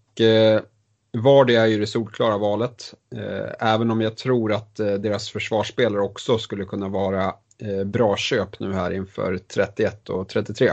Vardy 1.12 1.54
är 1.54 1.66
ju 1.66 1.78
det 1.78 1.86
solklara 1.86 2.38
valet, 2.38 2.94
eh, 3.16 3.68
även 3.68 3.90
om 3.90 4.00
jag 4.00 4.16
tror 4.16 4.52
att 4.52 4.80
eh, 4.80 4.92
deras 4.92 5.30
försvarsspelare 5.30 6.02
också 6.02 6.38
skulle 6.38 6.64
kunna 6.64 6.88
vara 6.88 7.34
eh, 7.58 7.84
bra 7.84 8.16
köp 8.16 8.60
nu 8.60 8.72
här 8.72 8.90
inför 8.90 9.38
31 9.54 10.08
och 10.08 10.28
33. 10.28 10.70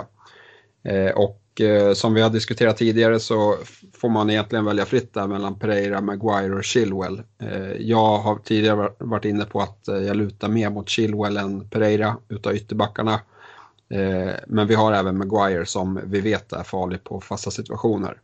Och 1.15 1.41
som 1.94 2.13
vi 2.13 2.22
har 2.22 2.29
diskuterat 2.29 2.77
tidigare 2.77 3.20
så 3.20 3.56
får 3.94 4.10
man 4.10 4.29
egentligen 4.29 4.65
välja 4.65 4.86
fritt 4.86 5.13
där 5.13 5.27
mellan 5.27 5.60
Pereira, 5.60 6.01
Maguire 6.01 6.56
och 6.56 6.63
Chilwell. 6.63 7.22
Jag 7.79 8.17
har 8.17 8.36
tidigare 8.36 8.91
varit 8.98 9.25
inne 9.25 9.46
på 9.46 9.60
att 9.60 9.79
jag 9.86 10.15
lutar 10.15 10.50
mer 10.50 10.70
mot 10.70 10.89
Chilwell 10.89 11.38
än 11.38 11.70
Pereira 11.70 12.17
utav 12.29 12.56
ytterbackarna. 12.56 13.20
Men 14.48 14.67
vi 14.67 14.75
har 14.75 14.94
även 14.94 15.17
Maguire 15.17 15.65
som 15.65 16.00
vi 16.03 16.22
vet 16.22 16.53
är 16.53 16.63
farlig 16.63 17.03
på 17.03 17.22
fasta 17.22 17.51
situationer. 17.51 18.17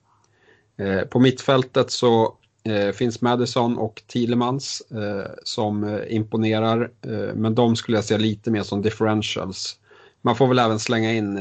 Eh, 0.77 1.01
på 1.01 1.19
mittfältet 1.19 1.91
så 1.91 2.37
eh, 2.63 2.91
finns 2.91 3.21
Madison 3.21 3.77
och 3.77 4.03
Thielemans 4.07 4.83
eh, 4.91 5.31
som 5.43 6.01
imponerar, 6.07 6.91
men 7.35 7.55
de 7.55 7.75
skulle 7.75 7.97
jag 7.97 8.05
säga 8.05 8.17
lite 8.17 8.51
mer 8.51 8.63
som 8.63 8.81
differentials. 8.81 9.79
Man 10.21 10.35
får 10.35 10.47
väl 10.47 10.59
även 10.59 10.79
slänga 10.79 11.13
in 11.13 11.37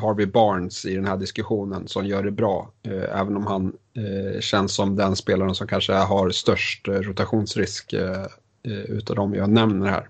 Harvey 0.00 0.26
Barnes 0.26 0.84
i 0.84 0.94
den 0.94 1.04
här 1.04 1.16
diskussionen 1.16 1.88
som 1.88 2.06
gör 2.06 2.22
det 2.22 2.30
bra, 2.30 2.70
även 3.12 3.36
om 3.36 3.46
han 3.46 3.72
känns 4.40 4.74
som 4.74 4.96
den 4.96 5.16
spelaren 5.16 5.54
som 5.54 5.66
kanske 5.66 5.92
har 5.92 6.30
störst 6.30 6.88
rotationsrisk 6.88 7.94
utav 8.88 9.16
de 9.16 9.34
jag 9.34 9.50
nämner 9.50 9.86
här. 9.86 10.08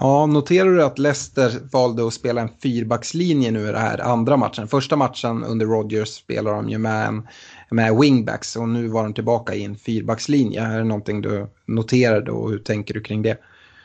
Ja, 0.00 0.26
noterar 0.26 0.70
du 0.70 0.84
att 0.84 0.98
Leicester 0.98 1.52
valde 1.72 2.06
att 2.06 2.14
spela 2.14 2.40
en 2.40 2.48
fyrbackslinje 2.62 3.50
nu 3.50 3.60
i 3.62 3.66
den 3.66 3.80
här 3.80 3.98
andra 3.98 4.36
matchen? 4.36 4.68
Första 4.68 4.96
matchen 4.96 5.44
under 5.44 5.66
Rodgers 5.66 6.08
spelade 6.08 6.56
de 6.56 6.68
ju 6.68 6.78
med, 6.78 7.08
en, 7.08 7.28
med 7.70 7.96
wingbacks 7.96 8.56
och 8.56 8.68
nu 8.68 8.88
var 8.88 9.02
de 9.02 9.14
tillbaka 9.14 9.54
i 9.54 9.64
en 9.64 9.76
fyrbackslinje. 9.76 10.62
Är 10.62 10.78
det 10.78 10.84
någonting 10.84 11.22
du 11.22 11.46
noterade 11.66 12.30
och 12.30 12.50
hur 12.50 12.58
tänker 12.58 12.94
du 12.94 13.00
kring 13.00 13.22
det? 13.22 13.38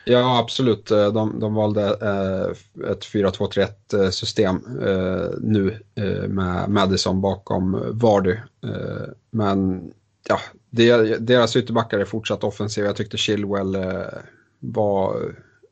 Ja, 0.04 0.38
absolut. 0.38 0.90
Eh, 0.90 1.12
de, 1.12 1.40
de 1.40 1.54
valde 1.54 1.82
eh, 1.82 2.90
ett 2.90 3.04
4-2-3-1 3.04 4.04
eh, 4.04 4.10
system 4.10 4.60
nu 5.40 5.78
med 6.28 6.68
Madison 6.68 7.20
bakom 7.20 7.90
Vardy. 7.92 8.36
Men 9.30 9.90
ja, 10.28 10.38
deras 11.18 11.56
ytterbackar 11.56 11.98
är 11.98 12.04
fortsatt 12.04 12.44
offensiva. 12.44 12.86
Jag 12.86 12.96
tyckte 12.96 13.16
Chilwell 13.16 13.76
var 14.58 15.16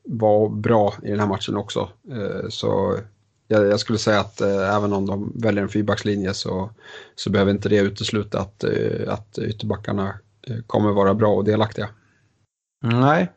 var 0.03 0.49
bra 0.49 0.93
i 1.03 1.09
den 1.09 1.19
här 1.19 1.27
matchen 1.27 1.57
också. 1.57 1.89
Eh, 2.11 2.49
så 2.49 2.99
jag, 3.47 3.79
skulle 3.79 3.99
säga 3.99 4.19
att 4.19 4.41
eh, 4.41 4.75
även 4.75 4.93
om 4.93 5.05
de 5.05 5.33
väljer 5.35 5.63
en 5.63 5.69
fyrbackslinje 5.69 6.33
så, 6.33 6.69
så 7.15 7.29
behöver 7.29 7.51
inte 7.51 7.69
det 7.69 7.77
utesluta 7.77 8.39
att, 8.39 8.63
eh, 8.63 9.13
att 9.13 9.37
ytterbackarna 9.37 10.13
kommer 10.67 10.91
vara 10.91 11.13
bra 11.13 11.35
och 11.35 11.45
delaktiga. 11.45 11.89
Nej. 12.83 13.31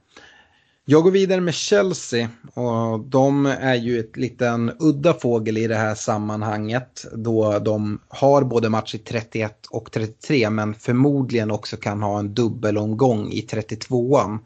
Jag 0.86 1.02
går 1.02 1.10
vidare 1.10 1.40
med 1.40 1.54
Chelsea 1.54 2.28
och 2.54 3.00
de 3.00 3.46
är 3.46 3.74
ju 3.74 4.00
ett 4.00 4.16
liten 4.16 4.72
udda 4.78 5.14
fågel 5.14 5.58
i 5.58 5.66
det 5.66 5.74
här 5.74 5.94
sammanhanget 5.94 7.06
då 7.12 7.58
de 7.58 8.00
har 8.08 8.44
både 8.44 8.68
match 8.68 8.94
i 8.94 8.98
31 8.98 9.66
och 9.70 9.92
33 9.92 10.50
men 10.50 10.74
förmodligen 10.74 11.50
också 11.50 11.76
kan 11.76 12.02
ha 12.02 12.18
en 12.18 12.34
dubbelomgång 12.34 13.28
i 13.28 13.46
32an. 13.50 14.38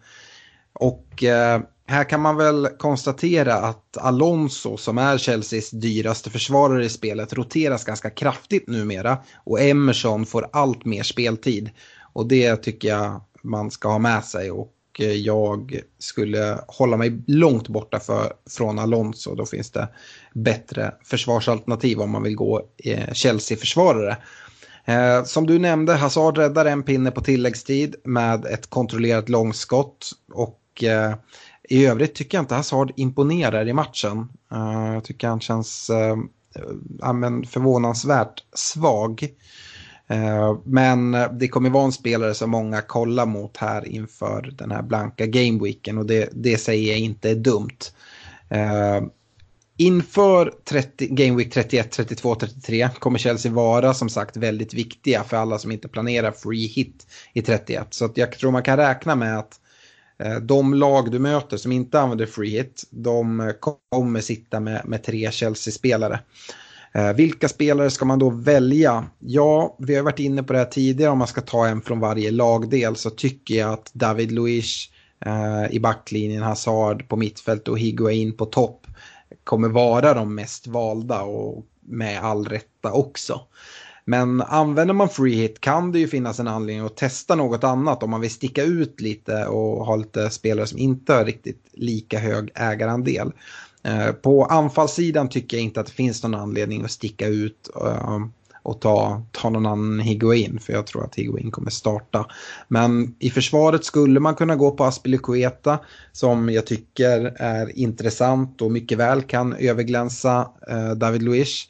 Och 0.72 1.24
eh, 1.24 1.60
här 1.88 2.04
kan 2.04 2.20
man 2.20 2.36
väl 2.36 2.68
konstatera 2.78 3.54
att 3.54 3.96
Alonso 3.96 4.76
som 4.76 4.98
är 4.98 5.18
Chelseas 5.18 5.70
dyraste 5.70 6.30
försvarare 6.30 6.84
i 6.84 6.88
spelet 6.88 7.32
roteras 7.32 7.84
ganska 7.84 8.10
kraftigt 8.10 8.68
numera 8.68 9.18
och 9.44 9.60
Emerson 9.60 10.26
får 10.26 10.48
allt 10.52 10.84
mer 10.84 11.02
speltid. 11.02 11.70
Och 12.12 12.28
det 12.28 12.56
tycker 12.56 12.88
jag 12.88 13.20
man 13.42 13.70
ska 13.70 13.88
ha 13.88 13.98
med 13.98 14.24
sig 14.24 14.50
och 14.50 14.74
jag 15.24 15.80
skulle 15.98 16.58
hålla 16.68 16.96
mig 16.96 17.22
långt 17.26 17.68
borta 17.68 18.00
för, 18.00 18.32
från 18.50 18.78
Alonso. 18.78 19.34
Då 19.34 19.46
finns 19.46 19.70
det 19.70 19.88
bättre 20.34 20.94
försvarsalternativ 21.04 22.00
om 22.00 22.10
man 22.10 22.22
vill 22.22 22.36
gå 22.36 22.62
eh, 22.84 23.12
Chelsea-försvarare. 23.12 24.16
Eh, 24.84 25.24
som 25.24 25.46
du 25.46 25.58
nämnde, 25.58 25.94
Hazard 25.94 26.38
räddar 26.38 26.66
en 26.66 26.82
pinne 26.82 27.10
på 27.10 27.20
tilläggstid 27.20 27.96
med 28.04 28.44
ett 28.44 28.70
kontrollerat 28.70 29.28
långskott. 29.28 30.10
Och 30.32 30.84
eh, 30.84 31.14
i 31.68 31.86
övrigt 31.86 32.14
tycker 32.14 32.38
jag 32.38 32.42
inte 32.42 32.54
Hazard 32.54 32.92
imponerar 32.96 33.68
i 33.68 33.72
matchen. 33.72 34.28
Eh, 34.52 34.94
jag 34.94 35.04
tycker 35.04 35.28
han 35.28 35.40
känns 35.40 35.90
eh, 35.90 36.16
förvånansvärt 37.46 38.44
svag. 38.54 39.28
Eh, 40.08 40.56
men 40.64 41.16
det 41.32 41.48
kommer 41.48 41.70
vara 41.70 41.84
en 41.84 41.92
spelare 41.92 42.34
som 42.34 42.50
många 42.50 42.80
kollar 42.80 43.26
mot 43.26 43.56
här 43.56 43.88
inför 43.88 44.54
den 44.58 44.70
här 44.70 44.82
blanka 44.82 45.26
gameweeken 45.26 45.98
och 45.98 46.06
det, 46.06 46.28
det 46.32 46.58
säger 46.58 46.92
jag 46.92 46.98
inte 46.98 47.30
är 47.30 47.34
dumt. 47.34 47.78
Eh, 48.50 49.00
inför 49.76 50.54
30, 50.64 51.06
Gameweek 51.06 51.52
31, 51.52 51.90
32, 51.90 52.34
33 52.34 52.88
kommer 52.98 53.18
Chelsea 53.18 53.52
vara 53.52 53.94
som 53.94 54.08
sagt 54.08 54.36
väldigt 54.36 54.74
viktiga 54.74 55.24
för 55.24 55.36
alla 55.36 55.58
som 55.58 55.72
inte 55.72 55.88
planerar 55.88 56.32
free 56.32 56.66
hit 56.66 57.06
i 57.32 57.42
31. 57.42 57.86
Så 57.90 58.04
att 58.04 58.16
jag 58.16 58.32
tror 58.32 58.50
man 58.50 58.62
kan 58.62 58.76
räkna 58.76 59.14
med 59.14 59.38
att 59.38 59.60
Eh, 60.22 60.36
de 60.36 60.74
lag 60.74 61.10
du 61.10 61.18
möter 61.18 61.56
som 61.56 61.72
inte 61.72 62.00
använder 62.00 62.26
free 62.26 62.50
hit, 62.50 62.84
de 62.90 63.40
eh, 63.40 63.52
kommer 63.90 64.20
sitta 64.20 64.60
med, 64.60 64.82
med 64.84 65.04
tre 65.04 65.30
Chelsea-spelare. 65.30 66.20
Eh, 66.92 67.12
vilka 67.12 67.48
spelare 67.48 67.90
ska 67.90 68.04
man 68.04 68.18
då 68.18 68.30
välja? 68.30 69.04
Ja, 69.18 69.76
vi 69.78 69.96
har 69.96 70.02
varit 70.02 70.18
inne 70.18 70.42
på 70.42 70.52
det 70.52 70.58
här 70.58 70.66
tidigare 70.66 71.12
om 71.12 71.18
man 71.18 71.28
ska 71.28 71.40
ta 71.40 71.66
en 71.66 71.82
från 71.82 72.00
varje 72.00 72.30
lagdel 72.30 72.96
så 72.96 73.10
tycker 73.10 73.54
jag 73.54 73.72
att 73.72 73.90
David 73.92 74.32
Luiz 74.32 74.90
eh, 75.26 75.74
i 75.74 75.80
backlinjen, 75.80 76.42
Hazard 76.42 77.08
på 77.08 77.16
mittfält 77.16 77.68
och 77.68 77.78
Higuain 77.78 78.36
på 78.36 78.46
topp 78.46 78.86
kommer 79.44 79.68
vara 79.68 80.14
de 80.14 80.34
mest 80.34 80.66
valda 80.66 81.22
och 81.22 81.66
med 81.80 82.20
all 82.20 82.44
rätta 82.44 82.92
också. 82.92 83.40
Men 84.08 84.42
använder 84.42 84.94
man 84.94 85.08
free 85.08 85.34
hit 85.34 85.60
kan 85.60 85.92
det 85.92 85.98
ju 85.98 86.08
finnas 86.08 86.40
en 86.40 86.48
anledning 86.48 86.86
att 86.86 86.96
testa 86.96 87.34
något 87.34 87.64
annat 87.64 88.02
om 88.02 88.10
man 88.10 88.20
vill 88.20 88.30
sticka 88.30 88.64
ut 88.64 89.00
lite 89.00 89.46
och 89.46 89.86
ha 89.86 89.96
lite 89.96 90.30
spelare 90.30 90.66
som 90.66 90.78
inte 90.78 91.12
har 91.12 91.24
riktigt 91.24 91.66
lika 91.72 92.18
hög 92.18 92.50
ägarandel. 92.54 93.32
Eh, 93.82 94.12
på 94.12 94.44
anfallssidan 94.44 95.28
tycker 95.28 95.56
jag 95.56 95.64
inte 95.64 95.80
att 95.80 95.86
det 95.86 95.92
finns 95.92 96.22
någon 96.22 96.34
anledning 96.34 96.84
att 96.84 96.90
sticka 96.90 97.26
ut 97.26 97.70
eh, 97.84 98.18
och 98.62 98.80
ta, 98.80 99.22
ta 99.32 99.50
någon 99.50 99.66
annan 99.66 100.00
Higuain 100.00 100.58
för 100.58 100.72
jag 100.72 100.86
tror 100.86 101.04
att 101.04 101.14
Higuain 101.14 101.50
kommer 101.50 101.70
starta. 101.70 102.26
Men 102.68 103.14
i 103.18 103.30
försvaret 103.30 103.84
skulle 103.84 104.20
man 104.20 104.34
kunna 104.34 104.56
gå 104.56 104.70
på 104.70 104.84
Aspilicueta 104.84 105.78
som 106.12 106.50
jag 106.50 106.66
tycker 106.66 107.34
är 107.36 107.78
intressant 107.78 108.62
och 108.62 108.70
mycket 108.70 108.98
väl 108.98 109.22
kan 109.22 109.52
överglänsa 109.52 110.48
eh, 110.70 110.90
David 110.90 111.22
Luiz. 111.22 111.68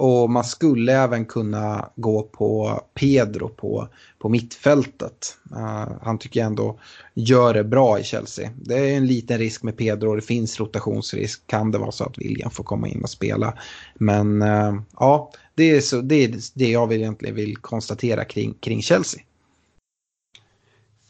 Och 0.00 0.30
man 0.30 0.44
skulle 0.44 0.92
även 0.92 1.24
kunna 1.24 1.90
gå 1.96 2.22
på 2.22 2.80
Pedro 2.94 3.48
på, 3.48 3.88
på 4.18 4.28
mittfältet. 4.28 5.36
Uh, 5.52 5.92
han 6.02 6.18
tycker 6.18 6.40
jag 6.40 6.46
ändå 6.46 6.78
gör 7.14 7.54
det 7.54 7.64
bra 7.64 7.98
i 7.98 8.04
Chelsea. 8.04 8.50
Det 8.56 8.74
är 8.74 8.96
en 8.96 9.06
liten 9.06 9.38
risk 9.38 9.62
med 9.62 9.76
Pedro 9.76 10.08
och 10.08 10.16
det 10.16 10.22
finns 10.22 10.60
rotationsrisk. 10.60 11.46
Kan 11.46 11.70
det 11.70 11.78
vara 11.78 11.92
så 11.92 12.04
att 12.04 12.18
William 12.18 12.50
får 12.50 12.64
komma 12.64 12.88
in 12.88 13.02
och 13.02 13.10
spela. 13.10 13.58
Men 13.94 14.42
uh, 14.42 14.80
ja, 14.98 15.32
det 15.54 15.70
är, 15.70 15.80
så, 15.80 16.00
det 16.00 16.24
är 16.24 16.34
det 16.54 16.70
jag 16.70 16.86
vill, 16.86 17.00
egentligen 17.00 17.34
vill 17.34 17.56
konstatera 17.56 18.24
kring, 18.24 18.54
kring 18.54 18.82
Chelsea. 18.82 19.22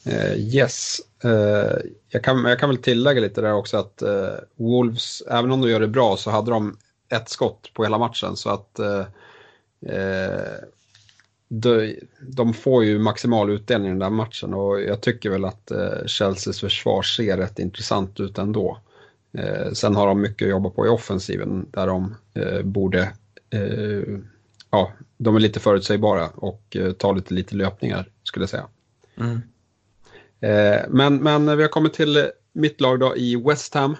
Uh, 0.06 0.36
yes, 0.38 1.00
uh, 1.24 1.78
jag, 2.08 2.24
kan, 2.24 2.44
jag 2.44 2.58
kan 2.58 2.68
väl 2.68 2.78
tillägga 2.78 3.20
lite 3.20 3.40
där 3.40 3.52
också 3.52 3.76
att 3.76 4.02
uh, 4.02 4.28
Wolves, 4.56 5.22
även 5.30 5.50
om 5.50 5.60
de 5.60 5.70
gör 5.70 5.80
det 5.80 5.88
bra 5.88 6.16
så 6.16 6.30
hade 6.30 6.50
de 6.50 6.76
ett 7.10 7.28
skott 7.28 7.70
på 7.74 7.84
hela 7.84 7.98
matchen. 7.98 8.36
Så 8.36 8.50
att 8.50 8.78
eh, 8.78 9.06
eh, 9.94 10.54
de, 11.48 11.96
de, 12.20 12.54
får 12.54 12.84
ju 12.84 12.98
maximal 12.98 13.50
utdelning 13.50 13.86
i 13.88 13.90
den 13.90 13.98
där 13.98 14.10
matchen 14.10 14.54
och 14.54 14.80
jag 14.80 15.00
tycker 15.00 15.30
väl 15.30 15.44
att 15.44 15.70
eh, 15.70 16.06
Chelseas 16.06 16.60
försvar 16.60 17.02
ser 17.02 17.36
rätt 17.36 17.58
intressant 17.58 18.20
ut 18.20 18.38
ändå. 18.38 18.78
Eh, 19.32 19.72
sen 19.72 19.96
har 19.96 20.06
de 20.06 20.20
mycket 20.20 20.46
att 20.46 20.50
jobba 20.50 20.70
på 20.70 20.86
i 20.86 20.88
offensiven 20.88 21.66
där 21.70 21.86
de 21.86 22.14
eh, 22.34 22.62
borde, 22.62 23.12
eh, 23.50 24.18
ja, 24.70 24.92
de 25.16 25.36
är 25.36 25.40
lite 25.40 25.60
förutsägbara 25.60 26.28
och 26.28 26.76
eh, 26.76 26.92
tar 26.92 27.14
lite, 27.14 27.34
lite 27.34 27.56
löpningar 27.56 28.08
skulle 28.22 28.42
jag 28.42 28.50
säga. 28.50 28.66
Mm. 29.16 29.40
Men, 30.88 31.16
men 31.16 31.56
vi 31.56 31.62
har 31.62 31.68
kommit 31.68 31.94
till 31.94 32.30
mitt 32.52 32.80
lag 32.80 33.00
då 33.00 33.16
i 33.16 33.36
West 33.36 33.74
Ham 33.74 33.96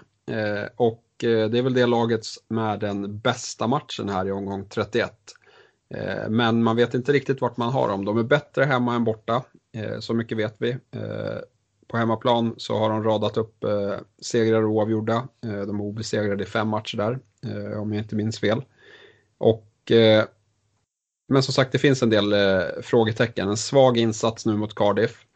och 0.77 1.03
Eh, 1.25 1.49
det 1.49 1.59
är 1.59 1.63
väl 1.63 1.75
det 1.75 1.87
laget 1.87 2.27
med 2.49 2.81
den 2.81 3.19
bästa 3.19 3.67
matchen 3.67 4.09
här 4.09 4.27
i 4.27 4.33
omgång 4.33 4.69
31. 4.69 5.13
Eh, 5.95 6.29
men 6.29 6.63
man 6.63 6.77
vet 6.77 6.95
inte 6.95 7.13
riktigt 7.13 7.41
vart 7.41 7.57
man 7.57 7.73
har 7.73 7.89
dem. 7.89 8.05
De 8.05 8.19
är 8.19 8.23
bättre 8.23 8.65
hemma 8.65 8.95
än 8.95 9.05
borta, 9.05 9.45
eh, 9.73 9.99
så 10.01 10.15
mycket 10.15 10.39
vet 10.39 10.55
vi. 10.59 10.77
På 11.89 11.97
hemmaplan 11.97 12.55
så 12.57 12.79
har 12.79 12.91
de 12.91 13.05
radat 13.05 13.37
upp 13.37 13.65
segrar 14.23 14.63
och 14.63 14.71
oavgjorda. 14.71 15.29
De 15.41 15.81
är 15.81 15.83
obesegrade 15.83 16.43
i 16.43 16.47
fem 16.47 16.69
matcher 16.69 16.97
där, 16.97 17.19
om 17.77 17.93
jag 17.93 18.05
inte 18.05 18.17
minns 18.17 18.41
fel. 18.41 18.63
Och, 19.39 19.93
men 21.29 21.43
som 21.43 21.55
sagt, 21.55 21.73
det 21.73 21.79
finns 21.79 22.03
en 22.03 22.11
del 22.11 22.35
frågetecken. 22.83 23.49
En 23.49 23.57
svag 23.57 23.99
insats 23.99 24.47
nu 24.47 24.57
mot 24.57 24.75
Cardiff. 24.75 25.27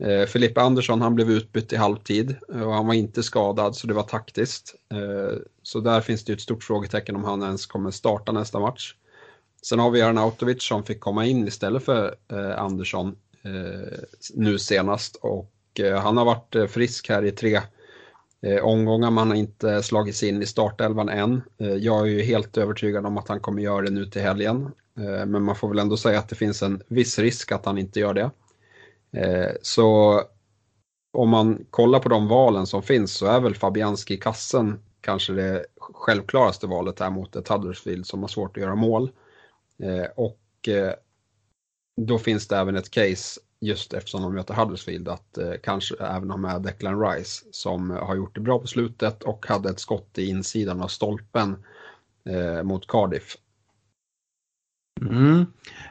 Eh, 0.00 0.26
Filippe 0.26 0.60
Andersson 0.60 1.00
han 1.00 1.14
blev 1.14 1.30
utbytt 1.30 1.72
i 1.72 1.76
halvtid 1.76 2.36
eh, 2.54 2.62
och 2.62 2.74
han 2.74 2.86
var 2.86 2.94
inte 2.94 3.22
skadad 3.22 3.76
så 3.76 3.86
det 3.86 3.94
var 3.94 4.02
taktiskt. 4.02 4.74
Eh, 4.92 5.38
så 5.62 5.80
där 5.80 6.00
finns 6.00 6.24
det 6.24 6.32
ett 6.32 6.40
stort 6.40 6.64
frågetecken 6.64 7.16
om 7.16 7.24
han 7.24 7.42
ens 7.42 7.66
kommer 7.66 7.90
starta 7.90 8.32
nästa 8.32 8.60
match. 8.60 8.94
Sen 9.62 9.78
har 9.78 9.90
vi 9.90 10.02
Arnautovic 10.02 10.62
som 10.62 10.84
fick 10.84 11.00
komma 11.00 11.26
in 11.26 11.48
istället 11.48 11.84
för 11.84 12.14
eh, 12.32 12.58
Andersson 12.58 13.16
eh, 13.42 13.98
nu 14.34 14.58
senast 14.58 15.16
och 15.16 15.52
eh, 15.80 16.00
han 16.00 16.16
har 16.16 16.24
varit 16.24 16.70
frisk 16.70 17.08
här 17.08 17.24
i 17.24 17.30
tre 17.30 17.60
omgångar 18.62 19.10
men 19.10 19.18
han 19.18 19.28
har 19.28 19.36
inte 19.36 19.82
slagit 19.82 20.16
sig 20.16 20.28
in 20.28 20.42
i 20.42 20.46
startelvan 20.46 21.08
än. 21.08 21.42
Jag 21.56 22.00
är 22.00 22.04
ju 22.04 22.22
helt 22.22 22.56
övertygad 22.56 23.06
om 23.06 23.18
att 23.18 23.28
han 23.28 23.40
kommer 23.40 23.62
göra 23.62 23.82
det 23.82 23.90
nu 23.90 24.06
till 24.06 24.22
helgen. 24.22 24.70
Men 25.26 25.42
man 25.42 25.56
får 25.56 25.68
väl 25.68 25.78
ändå 25.78 25.96
säga 25.96 26.18
att 26.18 26.28
det 26.28 26.34
finns 26.34 26.62
en 26.62 26.82
viss 26.88 27.18
risk 27.18 27.52
att 27.52 27.66
han 27.66 27.78
inte 27.78 28.00
gör 28.00 28.14
det. 28.14 28.30
Eh, 29.12 29.50
så 29.62 30.20
om 31.12 31.28
man 31.28 31.66
kollar 31.70 31.98
på 31.98 32.08
de 32.08 32.28
valen 32.28 32.66
som 32.66 32.82
finns 32.82 33.12
så 33.12 33.26
är 33.26 33.40
väl 33.40 33.54
Fabianski 33.54 34.14
i 34.14 34.16
kassen 34.16 34.82
kanske 35.00 35.32
det 35.32 35.66
självklaraste 35.78 36.66
valet 36.66 37.00
här 37.00 37.10
mot 37.10 37.36
ett 37.36 37.48
Huddersfield 37.48 38.06
som 38.06 38.20
har 38.20 38.28
svårt 38.28 38.56
att 38.56 38.62
göra 38.62 38.74
mål. 38.74 39.10
Eh, 39.82 40.06
och 40.16 40.68
eh, 40.68 40.92
då 41.96 42.18
finns 42.18 42.48
det 42.48 42.56
även 42.56 42.76
ett 42.76 42.90
case 42.90 43.40
just 43.60 43.92
eftersom 43.92 44.22
de 44.22 44.34
möter 44.34 44.54
Huddersfield 44.54 45.08
att 45.08 45.38
eh, 45.38 45.52
kanske 45.62 45.96
även 46.00 46.30
ha 46.30 46.36
med 46.36 46.62
Declan 46.62 47.00
Rice 47.00 47.44
som 47.50 47.90
eh, 47.90 48.06
har 48.06 48.14
gjort 48.14 48.34
det 48.34 48.40
bra 48.40 48.58
på 48.58 48.66
slutet 48.66 49.22
och 49.22 49.46
hade 49.46 49.70
ett 49.70 49.80
skott 49.80 50.18
i 50.18 50.28
insidan 50.28 50.80
av 50.82 50.88
stolpen 50.88 51.64
eh, 52.24 52.62
mot 52.62 52.86
Cardiff 52.86 53.36
Mm. 55.00 55.46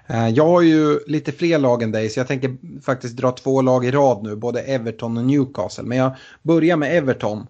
Eh, 0.08 0.30
jag 0.30 0.46
har 0.46 0.62
ju 0.62 1.00
lite 1.08 1.32
fler 1.32 1.60
lag 1.60 1.84
än 1.84 1.92
dig 1.92 2.10
så 2.10 2.20
jag 2.20 2.28
tänker 2.28 2.58
faktiskt 2.82 3.18
dra 3.18 3.32
två 3.32 3.62
lag 3.62 3.86
i 3.86 3.92
rad 3.92 4.24
nu, 4.24 4.36
både 4.36 4.62
Everton 4.62 5.18
och 5.18 5.26
Newcastle. 5.26 5.84
Men 5.84 5.98
jag 5.98 6.16
börjar 6.44 6.78
med 6.78 6.98
Everton. 6.98 7.48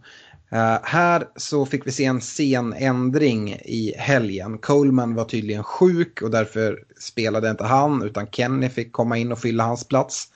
Eh, 0.52 0.78
här 0.84 1.28
så 1.36 1.66
fick 1.66 1.88
vi 1.88 1.92
se 1.92 2.06
en 2.06 2.22
sen 2.22 2.74
ändring 2.74 3.54
i 3.54 3.94
helgen. 3.98 4.58
Coleman 4.58 5.16
var 5.16 5.26
tydligen 5.26 5.64
sjuk 5.64 6.22
och 6.22 6.32
därför 6.32 6.80
spelade 7.00 7.50
inte 7.50 7.64
han 7.64 8.04
utan 8.04 8.28
Kenny 8.28 8.70
fick 8.70 8.92
komma 8.92 9.18
in 9.18 9.32
och 9.32 9.40
fylla 9.40 9.64
hans 9.64 9.88
plats. 9.88 10.28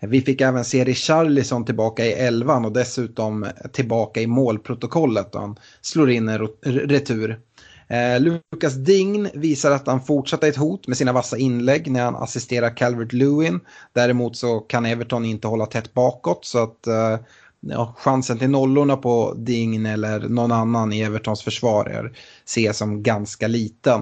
Eh, 0.00 0.08
vi 0.08 0.20
fick 0.20 0.40
även 0.40 0.64
se 0.64 0.84
Richarlison 0.84 1.64
tillbaka 1.64 2.06
i 2.06 2.12
elvan 2.12 2.64
och 2.64 2.72
dessutom 2.72 3.46
tillbaka 3.72 4.20
i 4.20 4.26
målprotokollet. 4.26 5.34
Han 5.34 5.56
slår 5.80 6.10
in 6.10 6.28
en 6.28 6.48
retur. 6.62 7.40
Eh, 7.88 8.20
Lukas 8.20 8.74
Dign 8.74 9.28
visar 9.34 9.70
att 9.70 9.86
han 9.86 10.02
fortsatt 10.02 10.44
är 10.44 10.48
ett 10.48 10.56
hot 10.56 10.88
med 10.88 10.96
sina 10.96 11.12
vassa 11.12 11.38
inlägg 11.38 11.90
när 11.90 12.04
han 12.04 12.16
assisterar 12.16 12.76
Calvert 12.76 13.12
Lewin. 13.12 13.60
Däremot 13.92 14.36
så 14.36 14.60
kan 14.60 14.86
Everton 14.86 15.24
inte 15.24 15.48
hålla 15.48 15.66
tätt 15.66 15.94
bakåt 15.94 16.44
så 16.44 16.62
att 16.62 16.86
eh, 16.86 17.18
ja, 17.60 17.94
chansen 17.98 18.38
till 18.38 18.50
nollorna 18.50 18.96
på 18.96 19.34
Dign 19.36 19.86
eller 19.86 20.20
någon 20.20 20.52
annan 20.52 20.92
i 20.92 21.00
Evertons 21.00 21.42
försvar 21.42 21.86
är, 21.86 22.12
ses 22.44 22.78
som 22.78 23.02
ganska 23.02 23.48
liten. 23.48 24.00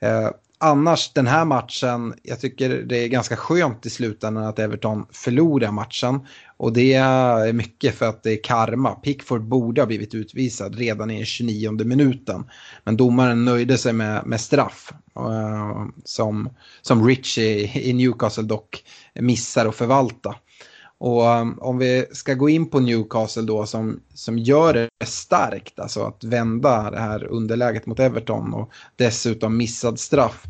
Eh, 0.00 0.30
annars 0.58 1.12
den 1.12 1.26
här 1.26 1.44
matchen, 1.44 2.14
jag 2.22 2.40
tycker 2.40 2.68
det 2.68 2.96
är 2.96 3.08
ganska 3.08 3.36
skönt 3.36 3.86
i 3.86 3.90
slutändan 3.90 4.44
att 4.44 4.58
Everton 4.58 5.06
förlorar 5.12 5.72
matchen. 5.72 6.20
Och 6.58 6.72
det 6.72 6.94
är 6.94 7.52
mycket 7.52 7.94
för 7.94 8.06
att 8.06 8.22
det 8.22 8.32
är 8.32 8.42
karma. 8.42 8.94
Pickford 8.94 9.42
borde 9.42 9.80
ha 9.80 9.86
blivit 9.86 10.14
utvisad 10.14 10.74
redan 10.74 11.10
i 11.10 11.24
29 11.24 11.84
minuten. 11.84 12.44
Men 12.84 12.96
domaren 12.96 13.44
nöjde 13.44 13.78
sig 13.78 13.92
med, 13.92 14.26
med 14.26 14.40
straff. 14.40 14.92
Uh, 15.18 15.86
som, 16.04 16.50
som 16.82 17.06
Rich 17.08 17.38
i, 17.38 17.70
i 17.90 17.92
Newcastle 17.92 18.42
dock 18.42 18.84
missar 19.14 19.66
att 19.66 19.74
förvalta. 19.74 20.34
Och 20.98 21.22
um, 21.26 21.58
om 21.60 21.78
vi 21.78 22.06
ska 22.12 22.34
gå 22.34 22.48
in 22.48 22.70
på 22.70 22.80
Newcastle 22.80 23.42
då 23.42 23.66
som, 23.66 24.00
som 24.14 24.38
gör 24.38 24.74
det 24.74 25.06
starkt, 25.06 25.78
alltså 25.78 26.02
att 26.02 26.24
vända 26.24 26.90
det 26.90 27.00
här 27.00 27.24
underläget 27.24 27.86
mot 27.86 28.00
Everton 28.00 28.54
och 28.54 28.70
dessutom 28.96 29.56
missad 29.56 30.00
straff. 30.00 30.44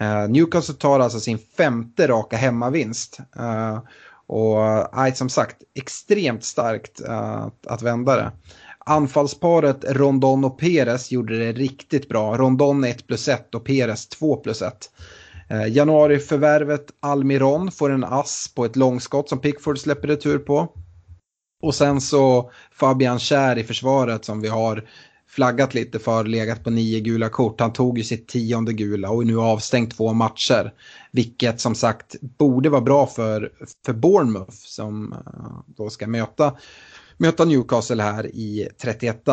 Uh, 0.00 0.28
Newcastle 0.28 0.74
tar 0.74 1.00
alltså 1.00 1.20
sin 1.20 1.38
femte 1.56 2.06
raka 2.06 2.36
hemmavinst. 2.36 3.18
Uh, 3.38 3.78
och 4.28 4.56
uh, 4.56 5.12
som 5.14 5.28
sagt, 5.28 5.56
extremt 5.74 6.44
starkt 6.44 7.00
uh, 7.08 7.46
att 7.66 7.82
vända 7.82 8.16
det. 8.16 8.32
Anfallsparet 8.88 9.84
Rondon 9.88 10.44
och 10.44 10.58
Perez 10.58 11.10
gjorde 11.10 11.38
det 11.38 11.52
riktigt 11.52 12.08
bra. 12.08 12.36
Rondon 12.36 12.84
1 12.84 13.06
plus 13.06 13.28
1 13.28 13.54
och 13.54 13.64
Perez 13.64 14.08
2 14.08 14.36
plus 14.36 14.62
1. 14.62 14.90
Eh, 15.50 15.66
januariförvärvet 15.66 16.86
Almiron 17.00 17.70
får 17.70 17.90
en 17.90 18.04
ass 18.04 18.52
på 18.54 18.64
ett 18.64 18.76
långskott 18.76 19.28
som 19.28 19.38
Pickford 19.38 19.78
släpper 19.78 20.08
retur 20.08 20.38
på. 20.38 20.68
Och 21.62 21.74
sen 21.74 22.00
så 22.00 22.50
Fabian 22.72 23.18
Kär 23.18 23.58
i 23.58 23.64
försvaret 23.64 24.24
som 24.24 24.40
vi 24.40 24.48
har 24.48 24.88
flaggat 25.28 25.74
lite 25.74 25.98
för, 25.98 26.24
legat 26.24 26.64
på 26.64 26.70
nio 26.70 27.00
gula 27.00 27.28
kort. 27.28 27.60
Han 27.60 27.72
tog 27.72 27.98
ju 27.98 28.04
sitt 28.04 28.28
tionde 28.28 28.72
gula 28.72 29.10
och 29.10 29.22
är 29.22 29.26
nu 29.26 29.40
avstängt 29.40 29.96
två 29.96 30.12
matcher. 30.12 30.72
Vilket 31.12 31.60
som 31.60 31.74
sagt 31.74 32.20
borde 32.20 32.68
vara 32.70 32.80
bra 32.80 33.06
för, 33.06 33.52
för 33.86 33.92
Bournemouth 33.92 34.52
som 34.52 35.12
eh, 35.12 35.18
då 35.66 35.90
ska 35.90 36.06
möta, 36.06 36.54
möta 37.16 37.44
Newcastle 37.44 38.02
här 38.02 38.26
i 38.26 38.68
31 38.82 39.24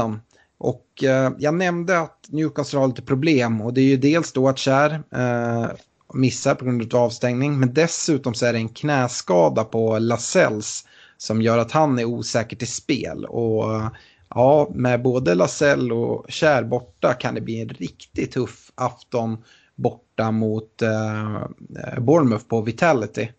och 0.57 1.03
eh, 1.03 1.31
jag 1.39 1.53
nämnde 1.53 1.99
att 1.99 2.25
Newcastle 2.27 2.79
har 2.79 2.87
lite 2.87 3.01
problem 3.01 3.61
och 3.61 3.73
det 3.73 3.81
är 3.81 3.85
ju 3.85 3.97
dels 3.97 4.31
då 4.31 4.49
att 4.49 4.57
Kär 4.57 5.03
eh, 5.15 5.67
missar 6.13 6.55
på 6.55 6.65
grund 6.65 6.93
av 6.93 7.01
avstängning. 7.01 7.59
Men 7.59 7.73
dessutom 7.73 8.33
så 8.33 8.45
är 8.45 8.53
det 8.53 8.59
en 8.59 8.69
knäskada 8.69 9.63
på 9.63 9.99
Lasells 9.99 10.85
som 11.17 11.41
gör 11.41 11.57
att 11.57 11.71
han 11.71 11.99
är 11.99 12.05
osäker 12.05 12.57
till 12.57 12.71
spel. 12.71 13.25
Och 13.25 13.75
eh, 13.75 13.87
ja, 14.35 14.71
med 14.73 15.01
både 15.01 15.35
Lasell 15.35 15.91
och 15.91 16.25
Kär 16.29 16.63
borta 16.63 17.13
kan 17.13 17.35
det 17.35 17.41
bli 17.41 17.61
en 17.61 17.69
riktigt 17.69 18.31
tuff 18.31 18.71
afton 18.75 19.43
borta 19.75 20.31
mot 20.31 20.81
eh, 20.81 21.35
eh, 21.35 21.99
Bournemouth 21.99 22.45
på 22.45 22.61
Vitality. 22.61 23.29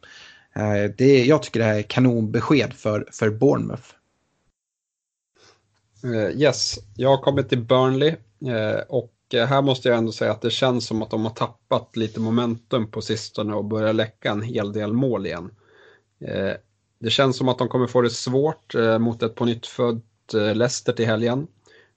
Eh, 0.54 0.90
det, 0.98 1.24
jag 1.24 1.42
tycker 1.42 1.60
det 1.60 1.66
här 1.66 1.78
är 1.78 1.82
kanonbesked 1.82 2.72
för, 2.72 3.08
för 3.12 3.30
Bournemouth. 3.30 3.88
Uh, 6.04 6.30
yes, 6.30 6.78
jag 6.94 7.08
har 7.08 7.22
kommit 7.22 7.48
till 7.48 7.62
Burnley 7.62 8.14
uh, 8.46 8.80
och 8.88 9.12
här 9.32 9.62
måste 9.62 9.88
jag 9.88 9.98
ändå 9.98 10.12
säga 10.12 10.32
att 10.32 10.42
det 10.42 10.50
känns 10.50 10.86
som 10.86 11.02
att 11.02 11.10
de 11.10 11.24
har 11.24 11.32
tappat 11.32 11.96
lite 11.96 12.20
momentum 12.20 12.90
på 12.90 13.00
sistone 13.00 13.54
och 13.54 13.64
börjar 13.64 13.92
läcka 13.92 14.30
en 14.30 14.42
hel 14.42 14.72
del 14.72 14.92
mål 14.92 15.26
igen. 15.26 15.50
Det 16.98 17.10
känns 17.10 17.36
som 17.36 17.48
att 17.48 17.58
de 17.58 17.68
kommer 17.68 17.86
få 17.86 18.00
det 18.00 18.10
svårt 18.10 18.74
mot 19.00 19.22
ett 19.22 19.34
på 19.34 19.44
nytt 19.44 19.66
född 19.66 20.02
Leicester 20.32 20.92
till 20.92 21.06
helgen. 21.06 21.46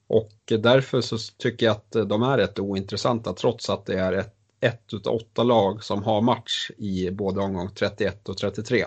Och 0.06 0.32
därför 0.58 1.00
så 1.00 1.18
tycker 1.38 1.66
jag 1.66 1.72
att 1.72 2.08
de 2.08 2.22
är 2.22 2.38
rätt 2.38 2.58
ointressanta 2.58 3.32
trots 3.32 3.70
att 3.70 3.86
det 3.86 3.98
är 3.98 4.12
ett, 4.12 4.34
ett 4.60 4.94
utav 4.94 5.14
åtta 5.14 5.42
lag 5.42 5.84
som 5.84 6.02
har 6.02 6.20
match 6.20 6.70
i 6.76 7.10
både 7.10 7.40
omgång 7.40 7.70
31 7.74 8.28
och 8.28 8.36
33. 8.36 8.84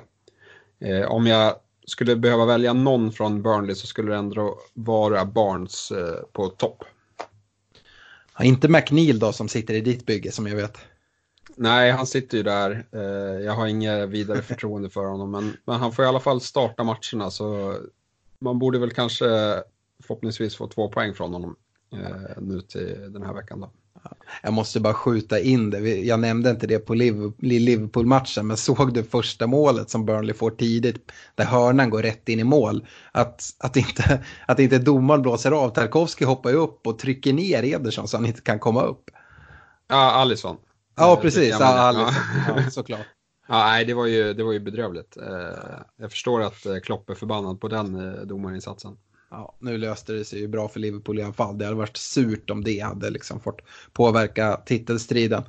Om 1.07 1.27
jag 1.27 1.55
skulle 1.85 2.15
behöva 2.15 2.45
välja 2.45 2.73
någon 2.73 3.11
från 3.11 3.41
Burnley 3.41 3.75
så 3.75 3.87
skulle 3.87 4.11
det 4.11 4.17
ändå 4.17 4.59
vara 4.73 5.25
Barnes 5.25 5.91
på 6.31 6.47
topp. 6.47 6.83
Ja, 8.37 8.43
inte 8.43 8.67
McNeil 8.67 9.19
då 9.19 9.31
som 9.31 9.47
sitter 9.47 9.73
i 9.73 9.81
ditt 9.81 10.05
bygge 10.05 10.31
som 10.31 10.47
jag 10.47 10.55
vet. 10.55 10.77
Nej, 11.55 11.91
han 11.91 12.07
sitter 12.07 12.37
ju 12.37 12.43
där. 12.43 12.85
Eh, 12.91 13.45
jag 13.45 13.53
har 13.53 13.67
inget 13.67 14.09
vidare 14.09 14.41
förtroende 14.41 14.89
för 14.89 15.05
honom, 15.05 15.31
men, 15.31 15.57
men 15.65 15.79
han 15.79 15.91
får 15.91 16.05
i 16.05 16.07
alla 16.07 16.19
fall 16.19 16.41
starta 16.41 16.83
matcherna 16.83 17.31
så 17.31 17.77
man 18.43 18.59
borde 18.59 18.79
väl 18.79 18.91
kanske 18.91 19.25
förhoppningsvis 20.03 20.55
få 20.55 20.67
två 20.67 20.89
poäng 20.89 21.13
från 21.13 21.33
honom 21.33 21.55
eh, 21.93 22.41
nu 22.41 22.61
till 22.61 23.13
den 23.13 23.23
här 23.23 23.33
veckan. 23.33 23.59
Då. 23.59 23.71
Jag 24.41 24.53
måste 24.53 24.79
bara 24.79 24.93
skjuta 24.93 25.39
in 25.39 25.69
det. 25.69 25.79
Jag 25.79 26.19
nämnde 26.19 26.49
inte 26.49 26.67
det 26.67 26.79
på 26.79 26.93
Liverpool-matchen, 27.39 28.47
men 28.47 28.57
såg 28.57 28.93
du 28.93 29.03
första 29.03 29.47
målet 29.47 29.89
som 29.89 30.05
Burnley 30.05 30.33
får 30.35 30.51
tidigt, 30.51 31.11
där 31.35 31.45
hörnan 31.45 31.89
går 31.89 32.01
rätt 32.01 32.29
in 32.29 32.39
i 32.39 32.43
mål. 32.43 32.87
Att, 33.11 33.49
att, 33.59 33.77
inte, 33.77 34.23
att 34.47 34.59
inte 34.59 34.79
domaren 34.79 35.21
blåser 35.21 35.51
av. 35.51 35.69
Tarkovsky 35.69 36.25
hoppar 36.25 36.53
upp 36.53 36.87
och 36.87 36.99
trycker 36.99 37.33
ner 37.33 37.63
Ederson 37.63 38.07
så 38.07 38.17
han 38.17 38.25
inte 38.25 38.41
kan 38.41 38.59
komma 38.59 38.83
upp. 38.83 39.09
Ja, 39.87 40.11
Alisson. 40.11 40.57
Ja, 40.95 41.19
precis. 41.21 41.55
Ja, 41.59 41.65
Alisson. 41.65 42.13
Ja, 42.47 42.69
såklart. 42.69 43.07
Ja, 43.47 43.63
nej, 43.65 43.85
det 43.85 43.93
var 43.93 44.05
ju, 44.05 44.33
det 44.33 44.43
var 44.43 44.51
ju 44.51 44.59
bedrövligt. 44.59 45.17
Eh, 45.17 45.79
jag 45.97 46.11
förstår 46.11 46.41
att 46.41 46.65
eh, 46.65 46.77
Klopp 46.77 47.09
är 47.09 47.15
förbannad 47.15 47.61
på 47.61 47.67
den 47.67 47.95
eh, 47.95 48.21
domarinsatsen. 48.21 48.97
Ja, 49.33 49.55
nu 49.59 49.77
löste 49.77 50.13
det 50.13 50.25
sig 50.25 50.39
ju 50.39 50.47
bra 50.47 50.67
för 50.67 50.79
Liverpool 50.79 51.19
i 51.19 51.23
alla 51.23 51.33
fall. 51.33 51.57
Det 51.57 51.65
hade 51.65 51.77
varit 51.77 51.97
surt 51.97 52.49
om 52.49 52.63
det 52.63 52.79
hade 52.79 53.09
liksom 53.09 53.39
fått 53.39 53.61
påverka 53.93 54.61
titelstriden. 54.65 55.43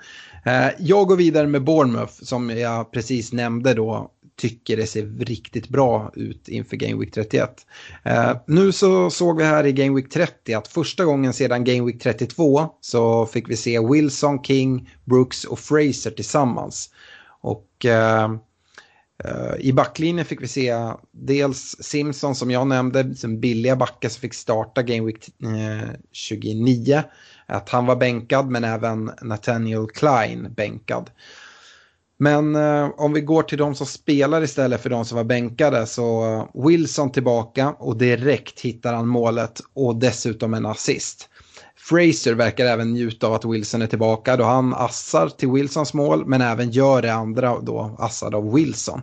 Eh, 0.44 0.68
jag 0.78 1.06
går 1.08 1.16
vidare 1.16 1.46
med 1.46 1.64
Bournemouth 1.64 2.12
som 2.12 2.50
jag 2.50 2.92
precis 2.92 3.32
nämnde 3.32 3.74
då 3.74 4.10
tycker 4.36 4.76
det 4.76 4.86
ser 4.86 5.06
riktigt 5.06 5.68
bra 5.68 6.12
ut 6.14 6.48
inför 6.48 6.76
Game 6.76 7.00
Week 7.00 7.12
31. 7.14 7.66
Eh, 8.02 8.36
nu 8.46 8.72
så 8.72 9.10
såg 9.10 9.38
vi 9.38 9.44
här 9.44 9.66
i 9.66 9.72
Game 9.72 9.94
Week 9.94 10.10
30 10.10 10.54
att 10.54 10.68
första 10.68 11.04
gången 11.04 11.32
sedan 11.32 11.64
Game 11.64 11.86
Week 11.86 12.02
32 12.02 12.68
så 12.80 13.26
fick 13.26 13.50
vi 13.50 13.56
se 13.56 13.80
Wilson, 13.80 14.42
King, 14.42 14.90
Brooks 15.04 15.44
och 15.44 15.58
Fraser 15.58 16.10
tillsammans. 16.10 16.90
Och 17.44 17.84
eh, 17.84 18.24
eh, 19.24 19.54
I 19.58 19.72
backlinjen 19.72 20.26
fick 20.26 20.42
vi 20.42 20.48
se 20.48 20.74
dels 21.12 21.76
Simpson 21.80 22.34
som 22.34 22.50
jag 22.50 22.66
nämnde, 22.66 23.14
som 23.14 23.40
billiga 23.40 23.76
backar 23.76 24.08
som 24.08 24.20
fick 24.20 24.34
starta 24.34 24.82
Game 24.82 25.06
Week 25.06 25.28
eh, 25.42 25.90
29. 26.12 27.02
Att 27.46 27.68
han 27.68 27.86
var 27.86 27.96
bänkad 27.96 28.50
men 28.50 28.64
även 28.64 29.10
Nathaniel 29.22 29.86
Klein 29.86 30.54
bänkad. 30.54 31.10
Men 32.16 32.56
eh, 32.56 32.90
om 32.96 33.12
vi 33.12 33.20
går 33.20 33.42
till 33.42 33.58
de 33.58 33.74
som 33.74 33.86
spelar 33.86 34.42
istället 34.42 34.82
för 34.82 34.90
de 34.90 35.04
som 35.04 35.16
var 35.16 35.24
bänkade 35.24 35.86
så 35.86 36.48
Wilson 36.54 37.12
tillbaka 37.12 37.70
och 37.78 37.96
direkt 37.96 38.60
hittar 38.60 38.94
han 38.94 39.08
målet 39.08 39.60
och 39.74 39.96
dessutom 39.96 40.54
en 40.54 40.66
assist. 40.66 41.28
Fraser 41.88 42.34
verkar 42.34 42.66
även 42.66 42.92
njuta 42.92 43.26
av 43.26 43.34
att 43.34 43.44
Wilson 43.44 43.82
är 43.82 43.86
tillbaka 43.86 44.36
då 44.36 44.44
han 44.44 44.74
assar 44.74 45.28
till 45.28 45.50
Wilsons 45.50 45.94
mål 45.94 46.26
men 46.26 46.40
även 46.40 46.70
gör 46.70 47.02
det 47.02 47.14
andra 47.14 47.60
då 47.60 47.96
assad 47.98 48.34
av 48.34 48.54
Wilson. 48.54 49.02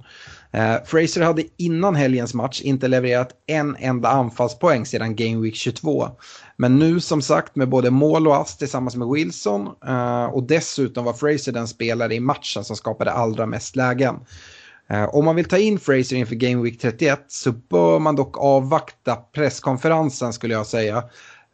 Eh, 0.51 0.75
Fraser 0.85 1.21
hade 1.21 1.43
innan 1.57 1.95
helgens 1.95 2.33
match 2.33 2.61
inte 2.61 2.87
levererat 2.87 3.29
en 3.47 3.75
enda 3.79 4.09
anfallspoäng 4.09 4.85
sedan 4.85 5.15
Game 5.15 5.41
Week 5.41 5.55
22. 5.55 6.07
Men 6.57 6.79
nu 6.79 6.99
som 6.99 7.21
sagt 7.21 7.55
med 7.55 7.69
både 7.69 7.91
mål 7.91 8.27
och 8.27 8.35
ass 8.35 8.57
tillsammans 8.57 8.95
med 8.95 9.07
Wilson 9.07 9.69
eh, 9.87 10.25
och 10.25 10.43
dessutom 10.43 11.05
var 11.05 11.13
Fraser 11.13 11.51
den 11.51 11.67
spelare 11.67 12.15
i 12.15 12.19
matchen 12.19 12.63
som 12.63 12.75
skapade 12.75 13.11
allra 13.11 13.45
mest 13.45 13.75
lägen. 13.75 14.15
Eh, 14.89 15.15
om 15.15 15.25
man 15.25 15.35
vill 15.35 15.45
ta 15.45 15.57
in 15.57 15.79
Fraser 15.79 16.15
inför 16.15 16.35
Game 16.35 16.63
Week 16.63 16.81
31 16.81 17.25
så 17.27 17.51
bör 17.51 17.99
man 17.99 18.15
dock 18.15 18.37
avvakta 18.37 19.15
presskonferensen 19.15 20.33
skulle 20.33 20.53
jag 20.53 20.67
säga. 20.67 20.97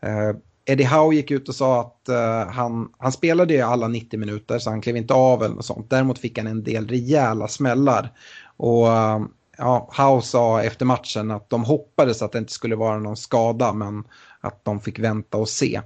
Eh, 0.01 0.37
Eddie 0.69 0.83
Howe 0.85 1.15
gick 1.15 1.31
ut 1.31 1.49
och 1.49 1.55
sa 1.55 1.81
att 1.81 2.09
uh, 2.09 2.51
han, 2.51 2.89
han 2.97 3.11
spelade 3.11 3.53
ju 3.53 3.61
alla 3.61 3.87
90 3.87 4.19
minuter 4.19 4.59
så 4.59 4.69
han 4.69 4.81
klev 4.81 4.97
inte 4.97 5.13
av 5.13 5.43
eller 5.43 5.55
något 5.55 5.65
sånt. 5.65 5.89
Däremot 5.89 6.19
fick 6.19 6.37
han 6.37 6.47
en 6.47 6.63
del 6.63 6.87
rejäla 6.87 7.47
smällar. 7.47 8.11
Och 8.57 8.87
uh, 8.87 9.25
ja, 9.57 9.89
Howe 9.97 10.21
sa 10.21 10.63
efter 10.63 10.85
matchen 10.85 11.31
att 11.31 11.49
de 11.49 11.63
hoppades 11.63 12.21
att 12.21 12.31
det 12.31 12.37
inte 12.37 12.53
skulle 12.53 12.75
vara 12.75 12.99
någon 12.99 13.17
skada 13.17 13.73
men 13.73 14.03
att 14.41 14.65
de 14.65 14.79
fick 14.79 14.99
vänta 14.99 15.37
och 15.37 15.49
se. 15.49 15.81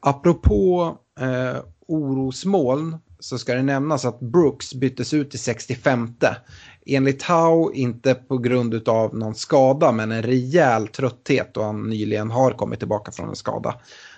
Apropå 0.00 0.96
uh, 1.20 1.62
orosmoln 1.86 2.98
så 3.20 3.38
ska 3.38 3.54
det 3.54 3.62
nämnas 3.62 4.04
att 4.04 4.20
Brooks 4.20 4.74
byttes 4.74 5.14
ut 5.14 5.30
till 5.30 5.40
65. 5.40 6.14
Enligt 6.86 7.22
Howe 7.22 7.74
inte 7.74 8.14
på 8.14 8.38
grund 8.38 8.88
av 8.88 9.14
någon 9.14 9.34
skada 9.34 9.92
men 9.92 10.12
en 10.12 10.22
rejäl 10.22 10.88
trötthet 10.88 11.56
och 11.56 11.64
han 11.64 11.82
nyligen 11.82 12.30
har 12.30 12.50
kommit 12.50 12.78
tillbaka 12.78 13.12
från 13.12 13.28
en 13.28 13.36
skada. 13.36 13.74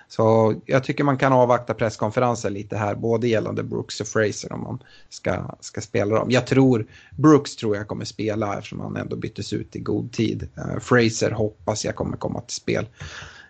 Så 0.09 0.55
jag 0.66 0.85
tycker 0.85 1.05
man 1.05 1.18
kan 1.18 1.33
avvakta 1.33 1.74
presskonferensen 1.74 2.55
lite 2.55 2.77
här, 2.77 2.94
både 2.94 3.29
gällande 3.29 3.62
Brooks 3.62 4.00
och 4.00 4.07
Fraser 4.07 4.53
om 4.53 4.62
man 4.62 4.83
ska, 5.09 5.57
ska 5.61 5.81
spela 5.81 6.14
dem. 6.16 6.31
Jag 6.31 6.46
tror, 6.46 6.87
Brooks 7.16 7.57
tror 7.57 7.77
jag 7.77 7.88
kommer 7.88 8.05
spela 8.05 8.59
eftersom 8.59 8.81
han 8.81 8.96
ändå 8.96 9.16
byttes 9.16 9.53
ut 9.53 9.77
i 9.77 9.81
god 9.81 10.12
tid. 10.12 10.48
Uh, 10.59 10.79
Fraser 10.81 11.31
hoppas 11.31 11.85
jag 11.85 11.94
kommer 11.94 12.16
komma 12.16 12.40
till 12.40 12.57
spel. 12.57 12.87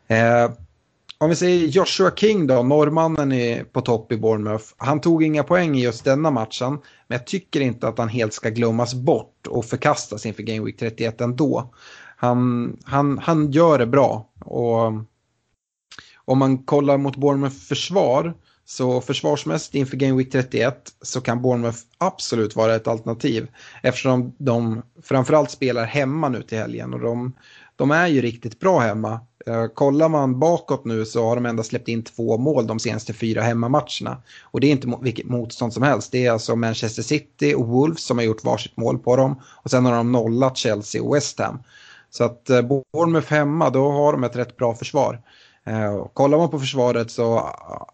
Eh, 0.09 0.51
om 1.19 1.29
vi 1.31 1.37
säger 1.37 1.67
Joshua 1.67 2.11
King 2.11 2.47
då, 2.47 2.63
norrmannen 2.63 3.33
är 3.33 3.65
på 3.65 3.81
topp 3.81 4.13
i 4.13 4.17
Bournemouth. 4.17 4.65
Han 4.77 5.01
tog 5.01 5.23
inga 5.23 5.43
poäng 5.43 5.77
i 5.77 5.83
just 5.83 6.05
denna 6.05 6.31
matchen, 6.31 6.71
men 7.09 7.19
jag 7.19 7.27
tycker 7.27 7.61
inte 7.61 7.89
att 7.89 7.99
han 7.99 8.09
helt 8.09 8.33
ska 8.33 8.49
glömmas 8.49 8.95
bort 8.95 9.47
och 9.47 9.65
förkastas 9.65 10.27
inför 10.27 10.43
Game 10.43 10.65
Week 10.65 10.79
31 10.79 11.21
ändå. 11.21 11.75
Han, 12.17 12.77
han, 12.85 13.19
han 13.19 13.51
gör 13.51 13.79
det 13.79 13.87
bra 13.87 14.31
och 14.45 14.93
om 16.25 16.39
man 16.39 16.59
kollar 16.59 16.99
mot 16.99 17.17
Bournemouth 17.17 17.57
försvar 17.57 18.35
så 18.65 19.01
försvarsmässigt 19.01 19.75
inför 19.75 19.97
Game 19.97 20.17
Week 20.17 20.33
31 20.33 20.93
så 21.03 21.21
kan 21.21 21.43
Bournemouth 21.43 21.79
absolut 21.99 22.57
vara 22.57 22.75
ett 22.75 22.89
alternativ 22.89 23.49
eftersom 23.83 24.35
de 24.39 24.83
framförallt 25.03 25.51
spelar 25.51 25.85
hemma 25.85 26.29
nu 26.29 26.43
till 26.43 26.59
helgen 26.59 26.95
och 26.95 27.01
de, 27.01 27.33
de 27.77 27.91
är 27.91 28.07
ju 28.07 28.21
riktigt 28.21 28.61
bra 28.61 28.79
hemma. 28.79 29.21
Eh, 29.47 29.67
kollar 29.67 30.09
man 30.09 30.39
bakåt 30.39 30.85
nu 30.85 31.05
så 31.05 31.25
har 31.29 31.35
de 31.35 31.47
endast 31.47 31.69
släppt 31.69 31.89
in 31.89 32.03
två 32.03 32.39
mål 32.39 32.67
de 32.67 32.79
senaste 32.79 33.13
fyra 33.13 33.43
hemmamatcherna. 33.43 34.23
Och 34.43 34.61
det 34.61 34.67
är 34.67 34.71
inte 34.71 34.99
vilket 35.03 35.27
motstånd 35.27 35.73
som 35.73 35.83
helst. 35.83 36.13
Det 36.13 36.27
är 36.27 36.31
alltså 36.31 36.57
Manchester 36.57 37.03
City 37.03 37.55
och 37.55 37.69
Wolves 37.69 38.05
som 38.05 38.19
har 38.19 38.25
gjort 38.25 38.45
varsitt 38.45 38.77
mål 38.77 38.99
på 38.99 39.17
dem. 39.17 39.41
Och 39.63 39.71
sen 39.71 39.85
har 39.85 39.93
de 39.93 40.13
nollat 40.13 40.57
Chelsea 40.57 41.03
och 41.03 41.15
West 41.15 41.39
Ham. 41.39 41.59
Så 42.11 42.25
att 42.25 42.51
eh, 42.51 42.63
Bournemouth 42.93 43.31
hemma, 43.31 43.71
då 43.71 43.91
har 43.91 44.13
de 44.13 44.25
ett 44.25 44.37
rätt 44.37 44.57
bra 44.57 44.75
försvar. 44.75 45.21
Eh, 45.67 46.07
kollar 46.13 46.39
man 46.39 46.51
på 46.51 46.59
försvaret 46.59 47.11
så 47.11 47.39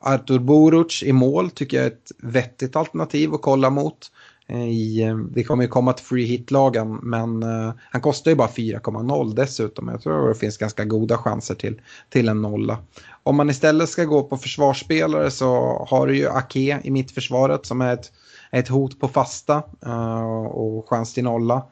Artur 0.01 0.39
Boruc 0.39 1.03
i 1.03 1.13
mål 1.13 1.51
tycker 1.51 1.77
jag 1.77 1.87
är 1.87 1.91
ett 1.91 2.13
vettigt 2.19 2.77
alternativ 2.77 3.35
att 3.35 3.43
kolla 3.43 3.71
mot. 3.71 4.11
I, 4.51 5.03
eh, 5.03 5.17
det 5.17 5.45
kommer 5.45 5.63
ju 5.63 5.69
komma 5.69 5.93
till 5.93 6.07
free 6.07 6.25
hit-lagen 6.25 6.99
men 7.03 7.43
uh, 7.43 7.73
han 7.91 8.01
kostar 8.01 8.31
ju 8.31 8.37
bara 8.37 8.49
4,0 8.49 9.35
dessutom. 9.35 9.89
Jag 9.89 10.03
tror 10.03 10.29
det 10.29 10.35
finns 10.35 10.57
ganska 10.57 10.85
goda 10.85 11.19
chanser 11.19 11.55
till, 11.55 11.81
till 12.09 12.29
en 12.29 12.43
nolla. 12.43 12.79
Om 13.23 13.37
man 13.37 13.51
istället 13.51 13.89
ska 13.89 14.05
gå 14.05 14.23
på 14.23 14.37
försvarsspelare 14.37 15.31
så 15.31 15.47
har 15.91 16.07
du 16.07 16.17
ju 16.17 16.29
Ake 16.29 16.81
i 16.83 16.91
mittförsvaret 16.91 17.67
som 17.67 17.81
är 17.81 17.95
ett, 17.95 18.13
ett 18.53 18.69
hot 18.69 19.01
på 19.01 19.09
fasta 19.09 19.63
uh, 19.87 20.47
och 20.47 20.89
chans 20.89 21.15
till 21.15 21.25
nolla. 21.25 21.63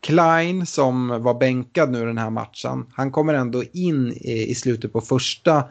Klein 0.00 0.66
som 0.66 1.22
var 1.22 1.34
bänkad 1.34 1.90
nu 1.90 2.06
den 2.06 2.18
här 2.18 2.30
matchen, 2.30 2.86
han 2.92 3.10
kommer 3.10 3.34
ändå 3.34 3.62
in 3.72 4.12
i, 4.12 4.50
i 4.50 4.54
slutet 4.54 4.92
på 4.92 5.00
första 5.00 5.64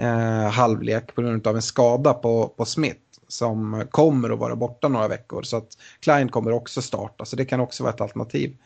uh, 0.00 0.48
halvlek 0.50 1.14
på 1.14 1.22
grund 1.22 1.46
av 1.46 1.56
en 1.56 1.62
skada 1.62 2.12
på, 2.14 2.48
på 2.56 2.64
Smith 2.64 3.00
som 3.32 3.84
kommer 3.90 4.30
att 4.30 4.38
vara 4.38 4.56
borta 4.56 4.88
några 4.88 5.08
veckor. 5.08 5.42
Så 5.42 5.56
att 5.56 5.78
Klein 6.00 6.28
kommer 6.28 6.52
också 6.52 6.82
starta, 6.82 7.24
så 7.24 7.36
det 7.36 7.44
kan 7.44 7.60
också 7.60 7.82
vara 7.82 7.94
ett 7.94 8.00
alternativ. 8.00 8.56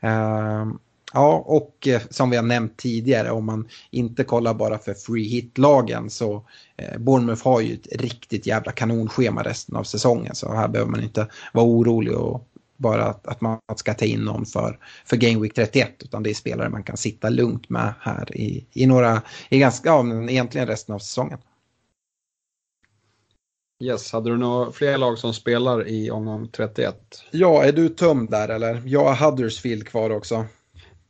Ehm, 0.00 0.78
ja, 1.12 1.44
och 1.46 1.88
eh, 1.88 2.02
som 2.10 2.30
vi 2.30 2.36
har 2.36 2.44
nämnt 2.44 2.76
tidigare, 2.76 3.30
om 3.30 3.44
man 3.44 3.68
inte 3.90 4.24
kollar 4.24 4.54
bara 4.54 4.78
för 4.78 4.94
free 4.94 5.28
hit-lagen 5.28 6.10
så 6.10 6.44
eh, 6.76 6.98
Bournemouth 6.98 7.44
har 7.44 7.60
ju 7.60 7.74
ett 7.74 8.00
riktigt 8.02 8.46
jävla 8.46 8.72
kanonschema 8.72 9.42
resten 9.42 9.76
av 9.76 9.84
säsongen. 9.84 10.34
Så 10.34 10.54
här 10.54 10.68
behöver 10.68 10.90
man 10.90 11.02
inte 11.02 11.26
vara 11.52 11.66
orolig 11.66 12.16
och 12.16 12.48
bara 12.76 13.04
att, 13.04 13.26
att 13.26 13.40
man 13.40 13.58
ska 13.76 13.94
ta 13.94 14.04
in 14.04 14.20
någon 14.20 14.46
för, 14.46 14.78
för 15.06 15.16
Game 15.16 15.40
Week 15.40 15.54
31 15.54 15.90
utan 15.98 16.22
det 16.22 16.30
är 16.30 16.34
spelare 16.34 16.68
man 16.68 16.82
kan 16.82 16.96
sitta 16.96 17.28
lugnt 17.28 17.68
med 17.68 17.94
här 18.00 18.36
i, 18.36 18.66
i 18.72 18.86
några, 18.86 19.22
i 19.48 19.58
ganska, 19.58 19.88
ja, 19.88 20.06
egentligen 20.30 20.66
resten 20.66 20.94
av 20.94 20.98
säsongen. 20.98 21.38
Yes, 23.80 24.12
hade 24.12 24.30
du 24.30 24.36
några 24.36 24.72
fler 24.72 24.98
lag 24.98 25.18
som 25.18 25.34
spelar 25.34 25.88
i 25.88 26.10
omgång 26.10 26.48
31? 26.48 26.96
Ja, 27.30 27.64
är 27.64 27.72
du 27.72 27.88
tömd 27.88 28.30
där 28.30 28.48
eller? 28.48 28.82
Jag 28.86 29.04
har 29.12 29.30
Huddersfield 29.30 29.88
kvar 29.88 30.10
också. 30.10 30.46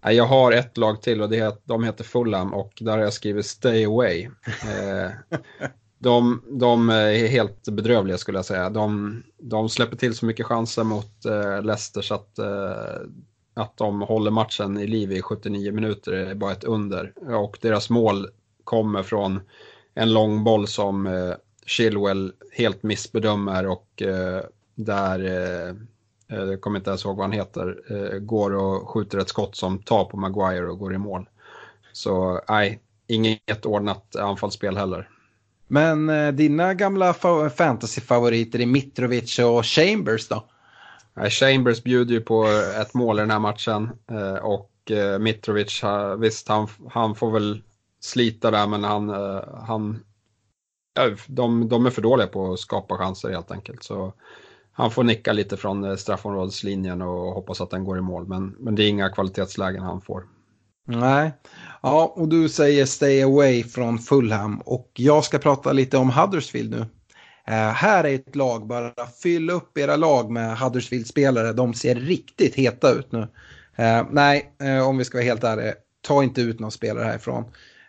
Jag 0.02 0.24
har 0.24 0.52
ett 0.52 0.76
lag 0.76 1.02
till 1.02 1.22
och 1.22 1.28
det, 1.28 1.60
de 1.64 1.84
heter 1.84 2.04
Fulham 2.04 2.54
och 2.54 2.72
där 2.80 2.92
har 2.92 2.98
jag 2.98 3.12
skrivit 3.12 3.46
Stay 3.46 3.84
Away. 3.84 4.24
Eh, 4.46 5.10
de, 5.98 6.42
de 6.60 6.90
är 6.90 7.26
helt 7.26 7.68
bedrövliga 7.68 8.18
skulle 8.18 8.38
jag 8.38 8.44
säga. 8.44 8.70
De, 8.70 9.22
de 9.38 9.68
släpper 9.68 9.96
till 9.96 10.14
så 10.14 10.26
mycket 10.26 10.46
chanser 10.46 10.84
mot 10.84 11.24
eh, 11.24 11.62
Leicester 11.62 12.02
så 12.02 12.14
att, 12.14 12.38
eh, 12.38 13.00
att 13.54 13.76
de 13.76 14.00
håller 14.00 14.30
matchen 14.30 14.78
i 14.78 14.86
liv 14.86 15.12
i 15.12 15.22
79 15.22 15.72
minuter 15.72 16.12
är 16.12 16.34
bara 16.34 16.52
ett 16.52 16.64
under. 16.64 17.12
Och 17.34 17.58
deras 17.60 17.90
mål 17.90 18.28
kommer 18.64 19.02
från 19.02 19.40
en 19.94 20.12
lång 20.12 20.44
boll 20.44 20.66
som 20.66 21.06
Chilwell 21.66 22.32
helt 22.52 22.82
missbedömer 22.82 23.66
och 23.66 24.02
eh, 24.02 24.42
där, 24.74 25.18
eh, 25.24 25.74
jag 26.26 26.60
kommer 26.60 26.78
inte 26.78 26.90
ens 26.90 27.04
ihåg 27.04 27.16
vad 27.16 27.24
han 27.24 27.32
heter, 27.32 27.78
eh, 27.90 28.18
går 28.18 28.54
och 28.54 28.88
skjuter 28.88 29.18
ett 29.18 29.28
skott 29.28 29.56
som 29.56 29.78
tar 29.78 30.04
på 30.04 30.16
Maguire 30.16 30.70
och 30.70 30.78
går 30.78 30.94
i 30.94 30.98
mål. 30.98 31.28
Så 31.92 32.40
nej, 32.48 32.80
inget 33.06 33.66
ordnat 33.66 34.16
anfallsspel 34.16 34.76
heller. 34.76 35.08
Men 35.66 36.08
eh, 36.08 36.32
dina 36.32 36.74
gamla 36.74 37.14
fantasyfavoriter 37.56 38.60
är 38.60 38.66
Mitrovic 38.66 39.38
och 39.38 39.66
Chambers 39.66 40.28
då? 40.28 40.44
Chambers 41.30 41.82
bjuder 41.82 42.14
ju 42.14 42.20
på 42.20 42.46
ett 42.80 42.94
mål 42.94 43.18
i 43.18 43.22
den 43.22 43.30
här 43.30 43.38
matchen 43.38 43.90
eh, 44.10 44.34
och 44.34 44.90
eh, 44.90 45.18
Mitrovic, 45.18 45.82
visst 46.18 46.48
han, 46.48 46.68
han 46.90 47.14
får 47.14 47.30
väl 47.30 47.62
slita 48.00 48.50
där 48.50 48.66
men 48.66 48.84
han, 48.84 49.08
han 49.66 50.00
de, 51.26 51.68
de 51.68 51.86
är 51.86 51.90
för 51.90 52.02
dåliga 52.02 52.26
på 52.26 52.52
att 52.52 52.60
skapa 52.60 52.96
chanser 52.96 53.30
helt 53.30 53.50
enkelt. 53.50 53.82
Så 53.82 54.12
han 54.72 54.90
får 54.90 55.04
nicka 55.04 55.32
lite 55.32 55.56
från 55.56 55.84
eh, 55.84 55.96
straffområdeslinjen 55.96 57.02
och 57.02 57.34
hoppas 57.34 57.60
att 57.60 57.70
den 57.70 57.84
går 57.84 57.98
i 57.98 58.00
mål. 58.00 58.26
Men, 58.26 58.56
men 58.58 58.74
det 58.74 58.84
är 58.84 58.88
inga 58.88 59.10
kvalitetslägen 59.10 59.82
han 59.82 60.00
får. 60.00 60.24
Nej, 60.86 61.32
ja, 61.82 62.12
och 62.16 62.28
du 62.28 62.48
säger 62.48 62.86
stay 62.86 63.22
away 63.22 63.64
från 63.64 63.98
Fulham 63.98 64.60
och 64.60 64.90
jag 64.94 65.24
ska 65.24 65.38
prata 65.38 65.72
lite 65.72 65.96
om 65.96 66.10
Huddersfield 66.10 66.70
nu. 66.70 66.86
Eh, 67.46 67.72
här 67.72 68.04
är 68.04 68.14
ett 68.14 68.36
lag, 68.36 68.66
bara 68.66 68.92
fyll 69.22 69.50
upp 69.50 69.78
era 69.78 69.96
lag 69.96 70.30
med 70.30 70.58
Huddersfield-spelare. 70.58 71.52
De 71.52 71.74
ser 71.74 71.94
riktigt 71.94 72.54
heta 72.54 72.90
ut 72.90 73.12
nu. 73.12 73.28
Eh, 73.76 74.06
nej, 74.10 74.54
eh, 74.60 74.88
om 74.88 74.98
vi 74.98 75.04
ska 75.04 75.18
vara 75.18 75.24
helt 75.24 75.44
ärliga, 75.44 75.74
ta 76.00 76.22
inte 76.22 76.40
ut 76.40 76.60
någon 76.60 76.70
spelare 76.70 77.04
härifrån. 77.04 77.44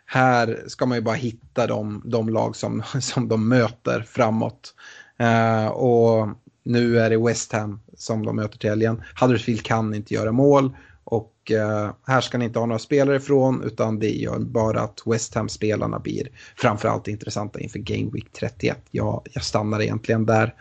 Här 0.06 0.64
ska 0.66 0.86
man 0.86 0.98
ju 0.98 1.02
bara 1.02 1.14
hitta 1.14 1.66
de, 1.66 2.02
de 2.04 2.28
lag 2.28 2.56
som, 2.56 2.82
som 3.00 3.28
de 3.28 3.48
möter 3.48 4.02
framåt. 4.02 4.74
Eh, 5.18 5.66
och 5.66 6.28
nu 6.64 6.98
är 6.98 7.10
det 7.10 7.18
West 7.18 7.52
Ham 7.52 7.80
som 7.96 8.26
de 8.26 8.36
möter 8.36 8.58
till 8.58 8.70
helgen. 8.70 9.02
Huddersfield 9.20 9.62
kan 9.64 9.94
inte 9.94 10.14
göra 10.14 10.32
mål 10.32 10.76
och 11.04 11.50
eh, 11.50 11.90
här 12.06 12.20
ska 12.20 12.38
ni 12.38 12.44
inte 12.44 12.58
ha 12.58 12.66
några 12.66 12.78
spelare 12.78 13.16
ifrån 13.16 13.62
utan 13.62 13.98
det 13.98 14.10
gör 14.10 14.38
bara 14.38 14.80
att 14.80 15.02
West 15.06 15.34
Ham-spelarna 15.34 15.98
blir 15.98 16.28
framförallt 16.56 17.08
intressanta 17.08 17.60
inför 17.60 17.78
Game 17.78 18.10
Week 18.12 18.32
31. 18.32 18.78
Jag, 18.90 19.26
jag 19.32 19.44
stannar 19.44 19.82
egentligen 19.82 20.26
där. 20.26 20.54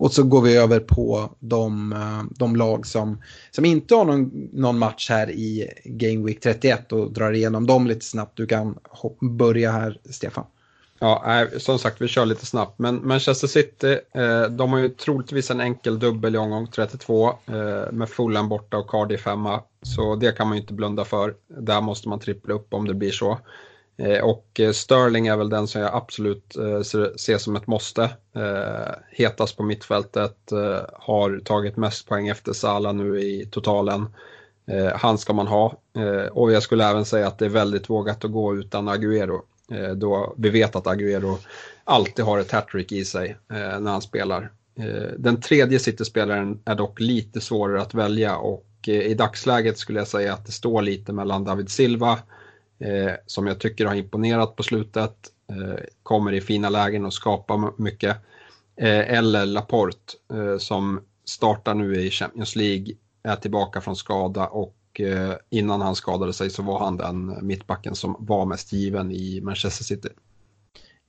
Och 0.00 0.12
så 0.12 0.22
går 0.22 0.42
vi 0.42 0.56
över 0.56 0.80
på 0.80 1.30
de, 1.38 1.92
eh, 1.92 2.22
de 2.38 2.56
lag 2.56 2.86
som, 2.86 3.22
som 3.50 3.64
inte 3.64 3.94
har 3.94 4.04
någon, 4.04 4.48
någon 4.52 4.78
match 4.78 5.10
här 5.10 5.30
i 5.30 5.70
Game 5.84 6.26
Week 6.26 6.40
31 6.40 6.92
och 6.92 7.12
drar 7.12 7.32
igenom 7.32 7.66
dem 7.66 7.86
lite 7.86 8.04
snabbt. 8.04 8.36
Du 8.36 8.46
kan 8.46 8.78
börja 9.20 9.72
här, 9.72 9.98
Stefan. 10.10 10.44
Ja, 10.98 11.46
som 11.58 11.78
sagt, 11.78 12.00
vi 12.00 12.08
kör 12.08 12.26
lite 12.26 12.46
snabbt. 12.46 12.78
Men 12.78 13.08
Manchester 13.08 13.48
City, 13.48 13.98
eh, 14.14 14.42
de 14.42 14.72
har 14.72 14.78
ju 14.78 14.88
troligtvis 14.88 15.50
en 15.50 15.60
enkel 15.60 15.98
dubbel 15.98 16.34
i 16.34 16.38
omgång 16.38 16.66
32 16.66 17.28
eh, 17.28 17.92
med 17.92 18.08
Fulham 18.08 18.48
borta 18.48 18.78
och 18.78 18.90
Cardiff 18.90 19.26
hemma. 19.26 19.62
Så 19.82 20.16
det 20.16 20.36
kan 20.36 20.48
man 20.48 20.56
ju 20.56 20.60
inte 20.60 20.74
blunda 20.74 21.04
för. 21.04 21.34
Där 21.48 21.80
måste 21.80 22.08
man 22.08 22.20
trippla 22.20 22.54
upp 22.54 22.74
om 22.74 22.86
det 22.86 22.94
blir 22.94 23.10
så. 23.10 23.38
Eh, 24.00 24.24
och 24.24 24.60
eh, 24.60 24.72
Sterling 24.72 25.26
är 25.26 25.36
väl 25.36 25.48
den 25.48 25.66
som 25.66 25.80
jag 25.80 25.94
absolut 25.94 26.56
eh, 26.56 26.80
ser 27.16 27.38
som 27.38 27.56
ett 27.56 27.66
måste. 27.66 28.10
Hetast 29.10 29.56
på 29.56 29.62
mittfältet, 29.62 30.36
har 30.92 31.40
tagit 31.44 31.76
mest 31.76 32.08
poäng 32.08 32.28
efter 32.28 32.52
Salah 32.52 32.94
nu 32.94 33.20
i 33.20 33.48
totalen. 33.50 34.06
Han 34.94 35.18
ska 35.18 35.32
man 35.32 35.46
ha. 35.46 35.80
Och 36.30 36.52
jag 36.52 36.62
skulle 36.62 36.84
även 36.84 37.04
säga 37.04 37.26
att 37.26 37.38
det 37.38 37.44
är 37.44 37.48
väldigt 37.48 37.90
vågat 37.90 38.24
att 38.24 38.32
gå 38.32 38.56
utan 38.56 38.88
Agüero. 38.88 39.40
Då 39.94 40.34
vi 40.38 40.50
vet 40.50 40.76
att 40.76 40.84
Agüero 40.84 41.36
alltid 41.84 42.24
har 42.24 42.38
ett 42.38 42.50
hattrick 42.50 42.92
i 42.92 43.04
sig 43.04 43.36
när 43.48 43.90
han 43.90 44.02
spelar. 44.02 44.52
Den 45.18 45.40
tredje 45.40 45.78
City-spelaren 45.78 46.58
är 46.64 46.74
dock 46.74 47.00
lite 47.00 47.40
svårare 47.40 47.82
att 47.82 47.94
välja 47.94 48.36
och 48.36 48.88
i 48.88 49.14
dagsläget 49.14 49.78
skulle 49.78 49.98
jag 50.00 50.08
säga 50.08 50.34
att 50.34 50.46
det 50.46 50.52
står 50.52 50.82
lite 50.82 51.12
mellan 51.12 51.44
David 51.44 51.70
Silva 51.70 52.18
Eh, 52.80 53.12
som 53.26 53.46
jag 53.46 53.58
tycker 53.58 53.86
har 53.86 53.94
imponerat 53.94 54.56
på 54.56 54.62
slutet, 54.62 55.16
eh, 55.50 55.84
kommer 56.02 56.32
i 56.32 56.40
fina 56.40 56.68
lägen 56.68 57.04
och 57.04 57.14
skapar 57.14 57.82
mycket. 57.82 58.16
Eh, 58.76 59.18
eller 59.18 59.46
Laporte 59.46 60.12
som 60.58 61.00
startar 61.24 61.74
nu 61.74 62.02
i 62.02 62.10
Champions 62.10 62.56
League, 62.56 62.94
är 63.22 63.36
tillbaka 63.36 63.80
från 63.80 63.96
skada 63.96 64.46
och 64.46 64.76
Eh, 64.98 65.34
innan 65.50 65.80
han 65.80 65.96
skadade 65.96 66.32
sig 66.32 66.50
så 66.50 66.62
var 66.62 66.78
han 66.78 66.96
den 66.96 67.46
mittbacken 67.46 67.94
som 67.94 68.16
var 68.18 68.46
mest 68.46 68.72
given 68.72 69.12
i 69.12 69.40
Manchester 69.40 69.84
City. 69.84 70.08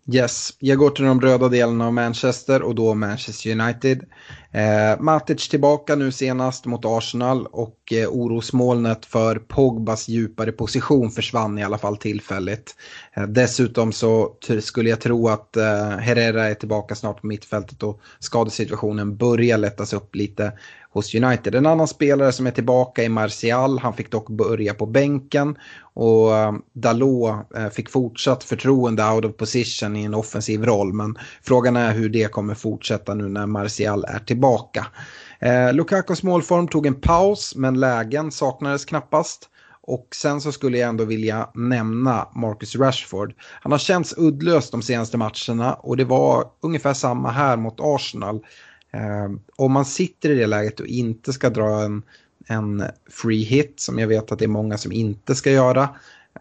Yes, 0.07 0.53
jag 0.59 0.77
går 0.77 0.89
till 0.89 1.05
de 1.05 1.21
röda 1.21 1.49
delarna 1.49 1.85
av 1.85 1.93
Manchester 1.93 2.61
och 2.61 2.75
då 2.75 2.93
Manchester 2.93 3.51
United. 3.51 4.03
Eh, 4.51 4.99
Matic 4.99 5.49
tillbaka 5.49 5.95
nu 5.95 6.11
senast 6.11 6.65
mot 6.65 6.85
Arsenal 6.85 7.45
och 7.45 7.93
eh, 7.93 8.07
orosmolnet 8.09 9.05
för 9.05 9.35
Pogbas 9.35 10.07
djupare 10.07 10.51
position 10.51 11.11
försvann 11.11 11.57
i 11.57 11.63
alla 11.63 11.77
fall 11.77 11.97
tillfälligt. 11.97 12.75
Eh, 13.13 13.23
dessutom 13.23 13.91
så 13.91 14.35
skulle 14.61 14.89
jag 14.89 15.01
tro 15.01 15.27
att 15.27 15.57
eh, 15.57 15.89
Herrera 15.89 16.49
är 16.49 16.53
tillbaka 16.53 16.95
snart 16.95 17.21
på 17.21 17.27
mittfältet 17.27 17.83
och 17.83 18.01
skadesituationen 18.19 19.17
börjar 19.17 19.57
lättas 19.57 19.93
upp 19.93 20.15
lite 20.15 20.51
hos 20.93 21.15
United. 21.15 21.55
En 21.55 21.65
annan 21.65 21.87
spelare 21.87 22.31
som 22.31 22.47
är 22.47 22.51
tillbaka 22.51 23.03
är 23.03 23.09
Martial. 23.09 23.79
Han 23.79 23.93
fick 23.93 24.11
dock 24.11 24.29
börja 24.29 24.73
på 24.73 24.85
bänken 24.85 25.57
och 25.93 26.35
eh, 26.35 26.53
Dalot 26.73 27.35
eh, 27.55 27.69
fick 27.69 27.89
fortsatt 27.89 28.43
förtroende 28.43 29.09
out 29.11 29.25
of 29.25 29.37
position 29.37 29.95
i 29.95 30.03
en 30.03 30.13
offensiv 30.13 30.65
roll. 30.65 30.93
Men 30.93 31.17
frågan 31.43 31.75
är 31.75 31.93
hur 31.93 32.09
det 32.09 32.31
kommer 32.31 32.55
fortsätta 32.55 33.13
nu 33.13 33.29
när 33.29 33.45
Martial 33.45 34.05
är 34.07 34.19
tillbaka. 34.19 34.87
Eh, 35.39 35.73
Lukakos 35.73 36.23
målform 36.23 36.67
tog 36.67 36.85
en 36.85 37.01
paus 37.01 37.55
men 37.55 37.79
lägen 37.79 38.31
saknades 38.31 38.85
knappast. 38.85 39.47
Och 39.83 40.07
sen 40.15 40.41
så 40.41 40.51
skulle 40.51 40.77
jag 40.77 40.89
ändå 40.89 41.05
vilja 41.05 41.49
nämna 41.53 42.27
Marcus 42.35 42.75
Rashford. 42.75 43.33
Han 43.61 43.71
har 43.71 43.79
känts 43.79 44.13
uddlös 44.17 44.71
de 44.71 44.81
senaste 44.81 45.17
matcherna 45.17 45.73
och 45.73 45.97
det 45.97 46.05
var 46.05 46.45
ungefär 46.61 46.93
samma 46.93 47.31
här 47.31 47.57
mot 47.57 47.79
Arsenal. 47.79 48.39
Eh, 48.93 49.31
om 49.55 49.71
man 49.71 49.85
sitter 49.85 50.29
i 50.29 50.35
det 50.35 50.47
läget 50.47 50.79
och 50.79 50.87
inte 50.87 51.33
ska 51.33 51.49
dra 51.49 51.83
en, 51.83 52.03
en 52.47 52.83
free 53.09 53.43
hit 53.43 53.79
som 53.79 53.99
jag 53.99 54.07
vet 54.07 54.31
att 54.31 54.39
det 54.39 54.45
är 54.45 54.49
många 54.49 54.77
som 54.77 54.91
inte 54.91 55.35
ska 55.35 55.51
göra 55.51 55.89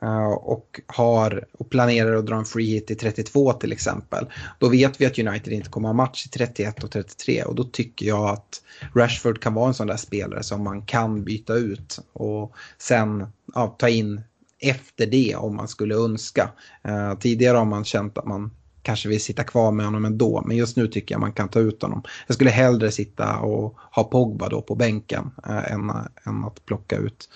eh, 0.02 0.30
och, 0.30 0.80
har, 0.86 1.44
och 1.52 1.70
planerar 1.70 2.16
att 2.16 2.26
dra 2.26 2.36
en 2.36 2.44
free 2.44 2.70
hit 2.70 2.90
i 2.90 2.94
32 2.94 3.52
till 3.52 3.72
exempel. 3.72 4.26
Då 4.58 4.68
vet 4.68 5.00
vi 5.00 5.06
att 5.06 5.18
United 5.18 5.52
inte 5.52 5.70
kommer 5.70 5.88
ha 5.88 5.92
match 5.92 6.26
i 6.26 6.28
31 6.28 6.84
och 6.84 6.90
33 6.90 7.42
och 7.42 7.54
då 7.54 7.64
tycker 7.64 8.06
jag 8.06 8.28
att 8.28 8.62
Rashford 8.94 9.40
kan 9.40 9.54
vara 9.54 9.68
en 9.68 9.74
sån 9.74 9.86
där 9.86 9.96
spelare 9.96 10.42
som 10.42 10.64
man 10.64 10.82
kan 10.82 11.24
byta 11.24 11.54
ut 11.54 11.98
och 12.12 12.54
sen 12.78 13.26
ja, 13.54 13.76
ta 13.78 13.88
in 13.88 14.20
efter 14.60 15.06
det 15.06 15.36
om 15.36 15.56
man 15.56 15.68
skulle 15.68 15.94
önska. 15.94 16.50
Eh, 16.82 17.18
tidigare 17.18 17.56
har 17.56 17.64
man 17.64 17.84
känt 17.84 18.18
att 18.18 18.26
man 18.26 18.50
kanske 18.82 19.08
vill 19.08 19.20
sitta 19.20 19.44
kvar 19.44 19.72
med 19.72 19.86
honom 19.86 20.04
ändå. 20.04 20.42
Men 20.46 20.56
just 20.56 20.76
nu 20.76 20.86
tycker 20.86 21.14
jag 21.14 21.20
man 21.20 21.32
kan 21.32 21.48
ta 21.48 21.60
ut 21.60 21.82
honom. 21.82 22.02
Jag 22.26 22.34
skulle 22.34 22.50
hellre 22.50 22.90
sitta 22.90 23.38
och 23.38 23.78
ha 23.92 24.04
Pogba 24.04 24.48
då 24.48 24.62
på 24.62 24.74
bänken 24.74 25.30
äh, 25.46 25.72
än, 25.72 25.90
än 26.26 26.44
att 26.44 26.66
plocka 26.66 26.96
ut 26.96 27.28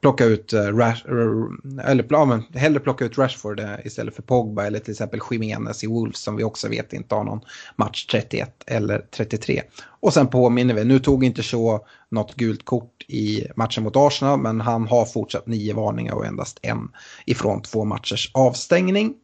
plocka 0.00 0.24
ut 0.24 0.52
äh, 0.52 0.60
Rash, 0.60 1.06
eh, 1.08 1.90
eller 1.90 2.06
ja, 2.10 2.24
men 2.24 2.42
hellre 2.54 2.80
plocka 2.80 3.04
ut 3.04 3.18
Rashford 3.18 3.60
äh, 3.60 3.74
istället 3.84 4.14
för 4.14 4.22
Pogba 4.22 4.66
eller 4.66 4.78
till 4.78 4.90
exempel 4.90 5.20
Jimenez 5.30 5.84
i 5.84 5.86
Wolves 5.86 6.22
som 6.22 6.36
vi 6.36 6.44
också 6.44 6.68
vet 6.68 6.92
inte 6.92 7.14
har 7.14 7.24
någon 7.24 7.40
match 7.76 8.06
31 8.06 8.64
eller 8.66 9.06
33. 9.10 9.62
Och 10.00 10.12
sen 10.12 10.26
påminner 10.26 10.74
vi, 10.74 10.84
nu 10.84 10.98
tog 10.98 11.24
inte 11.24 11.42
så 11.42 11.86
något 12.08 12.34
gult 12.34 12.64
kort 12.64 13.04
i 13.08 13.46
matchen 13.56 13.84
mot 13.84 13.96
Arsenal 13.96 14.40
men 14.40 14.60
han 14.60 14.86
har 14.86 15.04
fortsatt 15.04 15.46
nio 15.46 15.74
varningar 15.74 16.14
och 16.14 16.26
endast 16.26 16.58
en 16.62 16.88
ifrån 17.26 17.62
två 17.62 17.84
matchers 17.84 18.30
avstängning. 18.34 19.14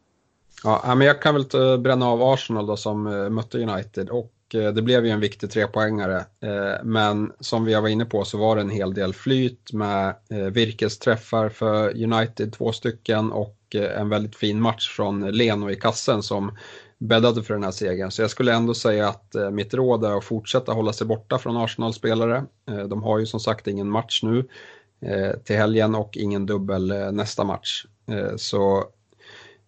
Ja, 0.64 0.94
men 0.94 1.06
jag 1.06 1.22
kan 1.22 1.34
väl 1.34 1.46
eh, 1.54 1.76
bränna 1.76 2.06
av 2.06 2.22
Arsenal 2.22 2.66
då 2.66 2.76
som 2.76 3.06
eh, 3.06 3.30
mötte 3.30 3.58
United 3.58 4.08
och 4.08 4.32
eh, 4.54 4.72
det 4.72 4.82
blev 4.82 5.06
ju 5.06 5.10
en 5.10 5.20
viktig 5.20 5.50
trepoängare. 5.50 6.24
Men 6.82 7.32
som 7.40 7.64
vi 7.64 7.74
var 7.74 7.88
inne 7.88 8.04
på 8.04 8.24
så 8.24 8.38
var 8.38 8.56
det 8.56 8.62
en 8.62 8.70
hel 8.70 8.94
del 8.94 9.14
flyt 9.14 9.72
med 9.72 10.14
virkesträffar 10.52 11.48
för 11.48 12.02
United, 12.02 12.52
två 12.52 12.72
stycken 12.72 13.32
och 13.32 13.58
en 13.74 14.08
väldigt 14.08 14.36
fin 14.36 14.60
match 14.60 14.96
från 14.96 15.30
Leno 15.30 15.70
i 15.70 15.76
kassen 15.76 16.22
som 16.22 16.58
bäddade 16.98 17.42
för 17.42 17.54
den 17.54 17.64
här 17.64 17.70
segern. 17.70 18.10
Så 18.10 18.22
jag 18.22 18.30
skulle 18.30 18.54
ändå 18.54 18.74
säga 18.74 19.08
att 19.08 19.34
mitt 19.52 19.74
råd 19.74 20.04
är 20.04 20.18
att 20.18 20.24
fortsätta 20.24 20.72
hålla 20.72 20.92
sig 20.92 21.06
borta 21.06 21.38
från 21.38 21.56
Arsenal-spelare. 21.56 22.44
De 22.88 23.02
har 23.02 23.18
ju 23.18 23.26
som 23.26 23.40
sagt 23.40 23.66
ingen 23.66 23.90
match 23.90 24.22
nu 24.22 24.48
till 25.44 25.56
helgen 25.56 25.94
och 25.94 26.16
ingen 26.16 26.46
dubbel 26.46 27.12
nästa 27.12 27.44
match. 27.44 27.86
Så 28.36 28.84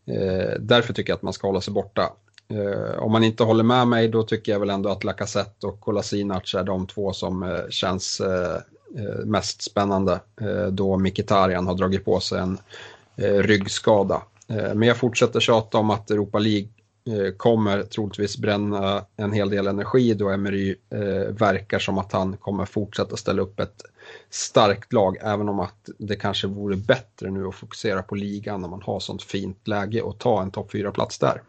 Eh, 0.07 0.61
därför 0.61 0.93
tycker 0.93 1.11
jag 1.11 1.17
att 1.17 1.23
man 1.23 1.33
ska 1.33 1.47
hålla 1.47 1.61
sig 1.61 1.75
borta. 1.75 2.13
Eh, 2.49 3.03
om 3.03 3.13
man 3.13 3.25
inte 3.25 3.45
håller 3.45 3.65
med 3.65 3.89
mig 3.89 4.09
då 4.09 4.23
tycker 4.23 4.53
jag 4.53 4.61
väl 4.61 4.71
ändå 4.71 4.91
att 4.91 5.05
Lacazette 5.05 5.67
och 5.67 5.81
Kolasinac 5.81 6.55
är 6.55 6.65
de 6.65 6.87
två 6.87 7.13
som 7.13 7.43
eh, 7.43 7.69
känns 7.71 8.21
eh, 8.21 8.57
eh 8.99 9.25
mest 9.25 9.63
spännande 9.63 10.21
eh, 10.41 10.67
då 10.67 10.97
Mkhitaryan 10.97 11.67
har 11.67 11.75
dragit 11.75 12.05
på 12.05 12.21
sig 12.21 12.41
en 12.41 12.59
eh, 13.17 13.43
ryggskada. 13.43 14.23
men 14.47 14.83
jag 14.83 14.97
fortsätter 14.97 15.41
tjata 15.41 15.79
om 15.79 15.91
att 15.91 16.11
Europa 16.11 16.39
League 16.39 16.69
Eh, 17.11 17.33
kommer 17.37 17.83
troligtvis 17.83 18.39
bränna 18.39 19.05
en 19.17 19.33
hel 19.33 19.51
del 19.51 19.67
energi 19.67 20.15
då 20.15 20.31
Emery 20.31 20.75
eh, 20.91 21.35
verkar 21.35 21.79
som 21.79 21.99
att 21.99 22.13
han 22.13 22.37
kommer 22.37 22.65
fortsätta 22.65 23.17
ställa 23.17 23.43
upp 23.43 23.61
ett 23.61 23.83
starkt 24.31 24.93
lag, 24.93 25.17
även 25.21 25.49
om 25.49 25.61
att 25.61 25.89
det 25.99 26.17
kanske 26.17 26.47
vore 26.47 26.77
bättre 26.77 27.31
nu 27.31 27.47
att 27.47 27.55
fokusera 27.55 28.03
på 28.03 28.15
ligan 28.15 28.61
när 28.61 28.69
man 28.69 28.83
har 28.83 29.01
sånt 29.01 29.23
fint 29.23 29.69
läge 29.69 30.03
och 30.03 30.19
ta 30.19 30.43
en 30.43 30.51
topp 30.51 30.73
4-plats 30.73 31.19
där. 31.19 31.43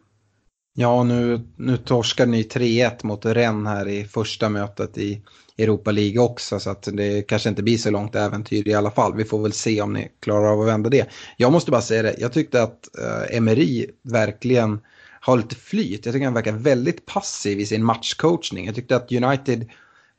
Ja, 0.77 1.03
nu, 1.03 1.41
nu 1.55 1.77
torskar 1.77 2.25
ni 2.25 2.43
3-1 2.43 2.91
mot 3.03 3.25
Rennes 3.25 3.67
här 3.67 3.87
i 3.87 4.05
första 4.05 4.49
mötet 4.49 4.97
i 4.97 5.21
Europa 5.57 5.91
League 5.91 6.19
också, 6.19 6.59
så 6.59 6.69
att 6.69 6.87
det 6.93 7.21
kanske 7.27 7.49
inte 7.49 7.63
blir 7.63 7.77
så 7.77 7.91
långt 7.91 8.15
äventyr 8.15 8.67
i 8.67 8.73
alla 8.73 8.91
fall. 8.91 9.15
Vi 9.15 9.23
får 9.25 9.41
väl 9.41 9.53
se 9.53 9.81
om 9.81 9.93
ni 9.93 10.11
klarar 10.19 10.53
av 10.53 10.61
att 10.61 10.67
vända 10.67 10.89
det. 10.89 11.09
Jag 11.37 11.51
måste 11.51 11.71
bara 11.71 11.81
säga 11.81 12.03
det, 12.03 12.15
jag 12.17 12.33
tyckte 12.33 12.63
att 12.63 12.97
eh, 12.97 13.37
Emery 13.37 13.87
verkligen 14.01 14.79
har 15.25 15.37
lite 15.37 15.55
flyt. 15.55 16.05
Jag 16.05 16.13
tycker 16.13 16.25
han 16.25 16.33
verkar 16.33 16.51
väldigt 16.51 17.05
passiv 17.05 17.59
i 17.59 17.65
sin 17.65 17.83
matchcoachning. 17.83 18.65
Jag 18.65 18.75
tyckte 18.75 18.95
att 18.95 19.11
United 19.11 19.69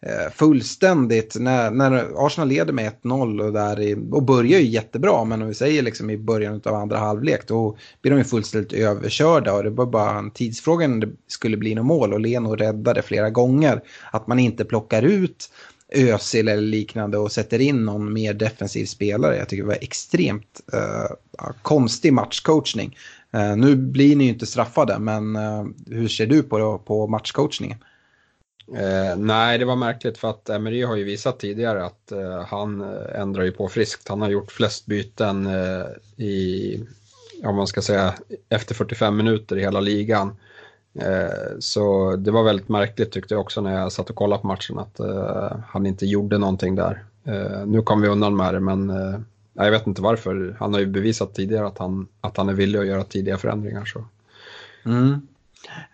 Eh, 0.03 0.33
fullständigt 0.33 1.37
när, 1.39 1.71
när 1.71 2.27
Arsenal 2.27 2.49
leder 2.49 2.73
med 2.73 2.93
1-0 3.03 3.43
och, 3.43 3.53
där 3.53 3.81
i, 3.81 3.95
och 4.11 4.23
börjar 4.23 4.61
ju 4.61 4.67
jättebra 4.67 5.25
men 5.25 5.43
om 5.43 5.49
vi 5.49 5.55
säger 5.55 5.83
liksom 5.83 6.11
i 6.11 6.19
början 6.19 6.61
av 6.65 6.75
andra 6.75 6.99
halvlek 6.99 7.49
då 7.49 7.77
blir 8.03 8.13
de 8.13 8.19
ju 8.19 8.25
fullständigt 8.25 8.73
överkörda 8.73 9.53
och 9.53 9.65
det 9.65 9.71
var 9.71 9.87
bara 9.87 10.19
en 10.19 10.31
tidsfråga 10.31 10.89
när 10.89 11.07
det 11.07 11.13
skulle 11.27 11.57
bli 11.57 11.75
något 11.75 11.87
mål 11.87 12.13
och 12.13 12.21
Leno 12.21 12.57
räddade 12.57 13.03
flera 13.03 13.31
gånger. 13.31 13.81
Att 14.11 14.27
man 14.27 14.39
inte 14.39 14.65
plockar 14.65 15.03
ut 15.03 15.51
Özil 15.95 16.49
eller 16.49 16.63
liknande 16.63 17.19
och 17.19 17.33
sätter 17.33 17.59
in 17.59 17.85
någon 17.85 18.13
mer 18.13 18.35
defensiv 18.35 18.87
spelare. 18.87 19.37
Jag 19.37 19.49
tycker 19.49 19.63
det 19.63 19.69
var 19.69 19.79
extremt 19.81 20.61
eh, 20.73 21.47
konstig 21.63 22.13
matchcoachning. 22.13 22.97
Eh, 23.37 23.57
nu 23.57 23.77
blir 23.77 24.17
ni 24.17 24.25
ju 24.25 24.31
inte 24.31 24.47
straffade 24.47 24.99
men 24.99 25.37
eh, 25.37 25.65
hur 25.87 26.09
ser 26.09 26.27
du 26.27 26.43
på, 26.43 26.79
på 26.79 27.07
matchcoachningen? 27.07 27.79
Eh, 28.75 29.17
nej, 29.17 29.59
det 29.59 29.65
var 29.65 29.77
märkligt 29.77 30.19
för 30.19 30.31
att 30.31 30.49
Emery 30.49 30.83
har 30.83 30.97
ju 30.97 31.05
visat 31.05 31.39
tidigare 31.39 31.85
att 31.85 32.13
eh, 32.13 32.45
han 32.47 32.81
eh, 32.81 33.21
ändrar 33.21 33.45
ju 33.45 33.53
på 33.53 33.69
friskt. 33.69 34.09
Han 34.09 34.21
har 34.21 34.29
gjort 34.29 34.53
flest 34.53 34.87
byten 34.87 35.47
eh, 35.47 36.25
i, 36.25 36.81
om 37.45 37.57
man 37.57 37.67
ska 37.67 37.83
säga, 37.83 38.15
efter 38.49 38.75
45 38.75 39.17
minuter 39.17 39.57
i 39.57 39.61
hela 39.61 39.81
ligan. 39.81 40.37
Eh, 41.01 41.59
så 41.59 42.17
det 42.17 42.31
var 42.31 42.43
väldigt 42.43 42.69
märkligt 42.69 43.13
tyckte 43.13 43.35
jag 43.35 43.41
också 43.41 43.61
när 43.61 43.81
jag 43.81 43.93
satt 43.93 44.11
och 44.11 44.17
kollade 44.17 44.43
på 44.43 44.47
matchen 44.47 44.79
att 44.79 45.01
eh, 45.01 45.57
han 45.69 45.87
inte 45.87 46.07
gjorde 46.07 46.39
någonting 46.39 46.75
där. 46.75 47.05
nu 47.67 47.83
kom 47.83 48.03
vi 48.03 48.09
undan 48.09 48.37
med 48.37 48.55
det 48.55 48.61
men 48.61 48.93
jag 49.65 49.71
vet 49.71 49.87
inte 49.87 50.03
varför. 50.03 50.57
Han 50.59 50.73
har 50.73 50.81
ju 50.81 50.87
bevisat 50.87 51.35
tidigare 51.35 51.67
att 51.67 51.79
han, 51.79 52.09
att 52.21 52.37
han 52.37 52.49
är 52.49 52.53
villig 52.53 52.79
att 52.79 52.87
göra 52.87 53.05
tidiga 53.05 53.39
förändringar. 53.39 53.85
Så. 53.85 54.05
Mm. 54.85 55.21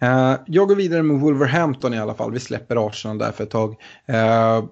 Uh, 0.03 0.41
jag 0.47 0.69
går 0.69 0.77
vidare 0.77 1.03
med 1.03 1.21
Wolverhampton 1.21 1.95
i 1.95 1.99
alla 1.99 2.15
fall. 2.15 2.33
Vi 2.33 2.41
släpper 2.41 2.87
Arsenal 2.87 3.19
där 3.19 3.33
för 3.33 3.45
ett 3.45 3.51
tag. 3.51 3.77
Uh, 4.11 4.65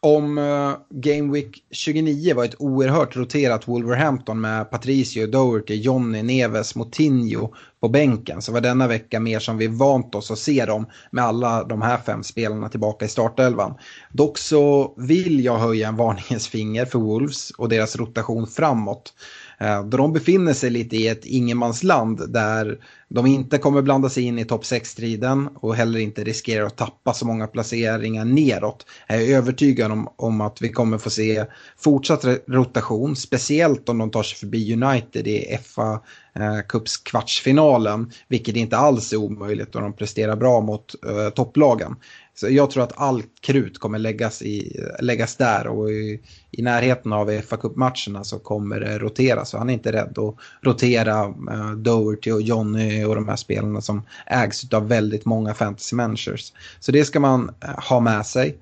om 0.00 0.38
uh, 0.38 0.76
Game 0.90 1.32
Week 1.32 1.64
29 1.70 2.34
var 2.34 2.44
ett 2.44 2.54
oerhört 2.58 3.16
roterat 3.16 3.68
Wolverhampton 3.68 4.40
med 4.40 4.70
Patricio, 4.70 5.26
Doherty, 5.26 5.74
Johnny, 5.74 6.22
Neves, 6.22 6.74
Motinho 6.74 7.54
på 7.80 7.88
bänken 7.88 8.42
så 8.42 8.52
var 8.52 8.60
denna 8.60 8.86
vecka 8.86 9.20
mer 9.20 9.38
som 9.38 9.58
vi 9.58 9.66
vant 9.66 10.14
oss 10.14 10.30
att 10.30 10.38
se 10.38 10.64
dem 10.64 10.86
med 11.10 11.24
alla 11.24 11.64
de 11.64 11.82
här 11.82 11.98
fem 12.06 12.22
spelarna 12.22 12.68
tillbaka 12.68 13.04
i 13.04 13.08
startelvan. 13.08 13.74
Dock 14.12 14.38
så 14.38 14.94
vill 14.96 15.44
jag 15.44 15.58
höja 15.58 15.88
en 15.88 15.96
varningens 15.96 16.48
finger 16.48 16.84
för 16.84 16.98
Wolves 16.98 17.50
och 17.50 17.68
deras 17.68 17.96
rotation 17.96 18.46
framåt. 18.46 19.12
Eh, 19.60 19.84
då 19.84 19.96
de 19.96 20.12
befinner 20.12 20.52
sig 20.52 20.70
lite 20.70 20.96
i 20.96 21.08
ett 21.08 21.24
ingenmansland 21.24 22.32
där 22.32 22.78
de 23.08 23.26
inte 23.26 23.58
kommer 23.58 23.82
blanda 23.82 24.08
sig 24.08 24.22
in 24.22 24.38
i 24.38 24.44
topp 24.44 24.62
6-striden 24.62 25.48
och 25.54 25.74
heller 25.74 26.00
inte 26.00 26.24
riskerar 26.24 26.66
att 26.66 26.76
tappa 26.76 27.14
så 27.14 27.26
många 27.26 27.46
placeringar 27.46 28.24
neråt. 28.24 28.86
Jag 29.08 29.22
är 29.22 29.36
övertygad 29.36 29.92
om, 29.92 30.08
om 30.16 30.40
att 30.40 30.62
vi 30.62 30.68
kommer 30.68 30.98
få 30.98 31.10
se 31.10 31.44
fortsatt 31.78 32.24
rotation, 32.46 33.16
speciellt 33.16 33.88
om 33.88 33.98
de 33.98 34.10
tar 34.10 34.22
sig 34.22 34.38
förbi 34.38 34.74
United 34.74 35.26
i 35.26 35.58
FA 35.64 36.00
eh, 36.34 36.60
Cups 36.68 36.96
kvartsfinalen, 36.96 38.10
vilket 38.28 38.56
inte 38.56 38.76
alls 38.76 39.12
är 39.12 39.16
omöjligt 39.16 39.74
om 39.74 39.82
de 39.82 39.92
presterar 39.92 40.36
bra 40.36 40.60
mot 40.60 40.94
eh, 41.06 41.30
topplagen. 41.30 41.96
Så 42.34 42.50
jag 42.50 42.70
tror 42.70 42.82
att 42.82 42.92
allt 43.00 43.40
krut 43.40 43.78
kommer 43.78 43.98
läggas, 43.98 44.42
i, 44.42 44.80
läggas 45.00 45.36
där 45.36 45.66
och 45.66 45.90
i, 45.90 46.20
i 46.50 46.62
närheten 46.62 47.12
av 47.12 47.40
fa 47.40 47.56
Cup-matcherna 47.56 48.24
så 48.24 48.38
kommer 48.38 48.80
det 48.80 48.98
rotera. 48.98 49.44
Så 49.44 49.58
han 49.58 49.70
är 49.70 49.74
inte 49.74 49.92
rädd 49.92 50.18
att 50.18 50.36
rotera 50.62 51.28
uh, 51.28 51.72
Doherty 51.76 52.32
och 52.32 52.42
Johnny 52.42 53.04
och 53.04 53.14
de 53.14 53.28
här 53.28 53.36
spelarna 53.36 53.80
som 53.80 54.02
ägs 54.26 54.72
av 54.72 54.88
väldigt 54.88 55.24
många 55.24 55.54
fantasy 55.54 55.96
managers. 55.96 56.52
Så 56.80 56.92
det 56.92 57.04
ska 57.04 57.20
man 57.20 57.50
uh, 57.64 57.88
ha 57.88 58.00
med 58.00 58.26
sig. 58.26 58.56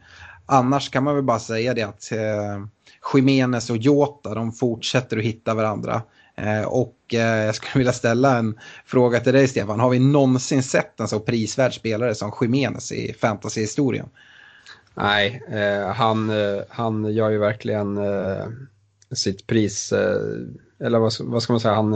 Annars 0.47 0.91
kan 0.91 1.05
man 1.05 1.15
väl 1.15 1.25
bara 1.25 1.39
säga 1.39 1.75
det 1.75 1.83
att 1.83 2.13
eh, 2.13 2.19
uh, 2.19 2.67
Jimenez 3.15 3.71
och 3.71 3.77
Jota 3.77 4.35
de 4.35 4.53
fortsätter 4.53 5.17
att 5.19 5.25
hitta 5.25 5.55
varandra. 5.55 6.03
Eh, 6.39 6.65
och 6.65 6.97
eh, 7.13 7.45
jag 7.45 7.55
skulle 7.55 7.73
vilja 7.79 7.93
ställa 7.93 8.39
en 8.39 8.59
fråga 8.85 9.21
till 9.21 9.33
dig 9.33 9.49
Stefan. 9.49 9.81
Har 9.81 9.91
vi 9.91 9.99
någonsin 9.99 10.63
sett 10.63 11.01
en 11.01 11.09
så 11.09 11.21
prisvärd 11.21 11.75
spelare 11.75 12.15
som 12.15 12.33
Jiménez 12.41 12.93
i 12.93 13.13
fantasyhistorien? 13.13 14.09
Nej, 14.95 15.43
eh, 15.49 15.89
han, 15.89 16.33
han 16.69 17.15
gör 17.15 17.31
ju 17.31 17.39
verkligen 17.39 17.99
sitt 19.13 19.47
pris, 19.47 19.93
eller 20.81 20.99
vad, 20.99 21.13
vad, 21.21 21.43
ska 21.43 21.53
man 21.53 21.61
säga, 21.61 21.75
han, 21.75 21.95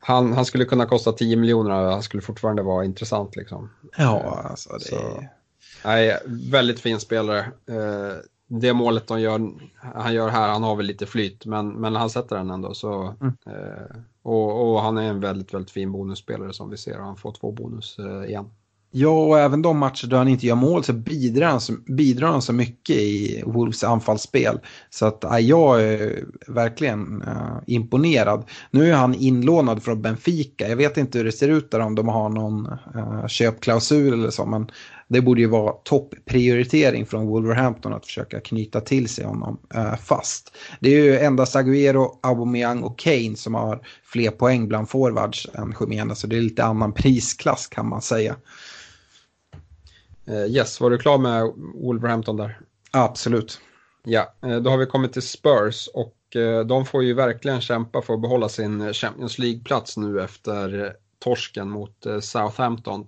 han, 0.00 0.32
han 0.32 0.44
skulle 0.44 0.64
kunna 0.64 0.86
kosta 0.86 1.12
10 1.12 1.36
miljoner 1.36 1.70
och 1.70 1.92
han 1.92 2.02
skulle 2.02 2.22
fortfarande 2.22 2.62
vara 2.62 2.84
intressant. 2.84 3.36
Liksom. 3.36 3.70
Ja, 3.96 4.46
alltså 4.50 4.72
det... 4.72 4.84
Så, 4.84 5.24
nej, 5.84 6.18
väldigt 6.26 6.80
fin 6.80 7.00
spelare 7.00 7.46
det 8.60 8.72
målet 8.72 9.06
de 9.06 9.20
gör, 9.20 9.50
han 9.94 10.14
gör 10.14 10.28
här, 10.28 10.48
han 10.48 10.62
har 10.62 10.76
väl 10.76 10.86
lite 10.86 11.06
flyt, 11.06 11.46
men, 11.46 11.68
men 11.68 11.96
han 11.96 12.10
sätter 12.10 12.36
den 12.36 12.50
ändå. 12.50 12.74
Så, 12.74 13.14
mm. 13.20 13.34
eh, 13.46 13.96
och, 14.22 14.72
och, 14.72 14.82
han 14.82 14.98
är 14.98 15.02
en 15.02 15.20
väldigt, 15.20 15.54
väldigt 15.54 15.70
fin 15.70 15.92
bonusspelare 15.92 16.52
som 16.52 16.70
vi 16.70 16.76
ser. 16.76 16.98
Han 16.98 17.16
får 17.16 17.32
två 17.32 17.52
bonus 17.52 17.98
eh, 17.98 18.28
igen. 18.28 18.50
Ja, 18.96 19.10
och 19.10 19.38
även 19.38 19.62
de 19.62 19.78
matcher 19.78 20.06
där 20.06 20.16
han 20.16 20.28
inte 20.28 20.46
gör 20.46 20.54
mål 20.54 20.84
så 20.84 20.92
bidrar 20.92 21.46
han 21.46 21.60
så, 21.60 21.72
bidrar 21.86 22.28
han 22.28 22.42
så 22.42 22.52
mycket 22.52 22.96
i 22.96 23.42
Wolves 23.46 23.84
anfallsspel. 23.84 24.58
Så 24.90 25.06
att 25.06 25.18
ja, 25.22 25.40
jag 25.40 25.82
är 25.82 26.24
verkligen 26.46 27.22
uh, 27.22 27.58
imponerad. 27.66 28.44
Nu 28.70 28.90
är 28.90 28.94
han 28.94 29.14
inlånad 29.14 29.82
från 29.82 30.02
Benfica. 30.02 30.68
Jag 30.68 30.76
vet 30.76 30.96
inte 30.96 31.18
hur 31.18 31.24
det 31.24 31.32
ser 31.32 31.48
ut 31.48 31.70
där 31.70 31.80
om 31.80 31.94
de 31.94 32.08
har 32.08 32.28
någon 32.28 32.66
uh, 32.96 33.26
köpklausul 33.26 34.12
eller 34.12 34.30
så. 34.30 34.46
Men 34.46 34.70
det 35.14 35.22
borde 35.22 35.40
ju 35.40 35.46
vara 35.46 35.72
topprioritering 35.72 37.06
från 37.06 37.26
Wolverhampton 37.26 37.92
att 37.92 38.06
försöka 38.06 38.40
knyta 38.40 38.80
till 38.80 39.08
sig 39.08 39.24
honom 39.24 39.60
uh, 39.76 39.96
fast. 39.96 40.56
Det 40.80 40.88
är 40.88 41.04
ju 41.04 41.18
endast 41.18 41.56
Agüero, 41.56 42.18
Aubameyang 42.22 42.82
och 42.82 42.98
Kane 42.98 43.36
som 43.36 43.54
har 43.54 43.86
fler 44.04 44.30
poäng 44.30 44.68
bland 44.68 44.88
forwards 44.88 45.48
än 45.54 45.74
Jiménez. 45.80 46.18
Så 46.18 46.26
det 46.26 46.36
är 46.36 46.40
lite 46.40 46.64
annan 46.64 46.92
prisklass 46.92 47.66
kan 47.66 47.88
man 47.88 48.02
säga. 48.02 48.36
Uh, 50.28 50.46
yes, 50.46 50.80
var 50.80 50.90
du 50.90 50.98
klar 50.98 51.18
med 51.18 51.52
Wolverhampton 51.74 52.36
där? 52.36 52.58
Absolut. 52.90 53.60
Ja, 54.04 54.34
uh, 54.46 54.56
då 54.56 54.70
har 54.70 54.78
vi 54.78 54.86
kommit 54.86 55.12
till 55.12 55.22
Spurs 55.22 55.88
och 55.94 56.14
de 56.66 56.86
får 56.86 57.04
ju 57.04 57.14
verkligen 57.14 57.60
kämpa 57.60 58.02
för 58.02 58.14
att 58.14 58.22
behålla 58.22 58.48
sin 58.48 58.92
Champions 58.92 59.38
League-plats 59.38 59.96
nu 59.96 60.22
efter 60.22 60.92
torsken 61.24 61.70
mot 61.70 62.06
Southampton. 62.20 63.06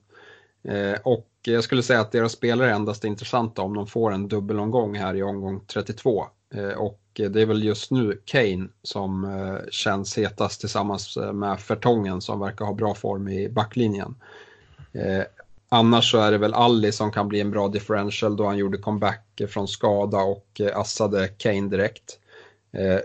Eh, 0.69 0.99
och 1.03 1.29
jag 1.43 1.65
skulle 1.65 1.83
säga 1.83 2.01
att 2.01 2.13
deras 2.13 2.33
spelare 2.33 2.75
endast 2.75 3.05
är 3.05 3.09
intressanta 3.09 3.63
om 3.63 3.75
de 3.75 3.87
får 3.87 4.13
en 4.13 4.29
dubbelomgång 4.29 4.95
här 4.95 5.15
i 5.15 5.23
omgång 5.23 5.61
32. 5.67 6.27
Eh, 6.55 6.69
och 6.69 7.01
det 7.15 7.43
är 7.43 7.47
väl 7.47 7.65
just 7.65 7.91
nu 7.91 8.21
Kane 8.25 8.69
som 8.83 9.25
eh, 9.25 9.71
känns 9.71 10.19
hetast 10.19 10.61
tillsammans 10.61 11.19
med 11.33 11.61
Fertongen 11.61 12.21
som 12.21 12.41
verkar 12.41 12.65
ha 12.65 12.73
bra 12.73 12.95
form 12.95 13.29
i 13.29 13.49
backlinjen. 13.49 14.15
Annars 15.69 16.11
så 16.11 16.19
är 16.19 16.31
det 16.31 16.39
väl 16.39 16.55
Alli 16.55 16.93
som 16.93 17.13
kan 17.13 17.29
bli 17.29 17.41
en 17.41 17.51
bra 17.51 17.69
differential 17.69 18.37
då 18.37 18.47
han 18.47 18.59
gjorde 18.59 18.79
comeback 18.79 19.41
från 19.49 19.69
skada 19.69 20.19
och 20.19 20.61
assade 20.75 21.29
Kane 21.29 21.69
direkt. 21.69 22.19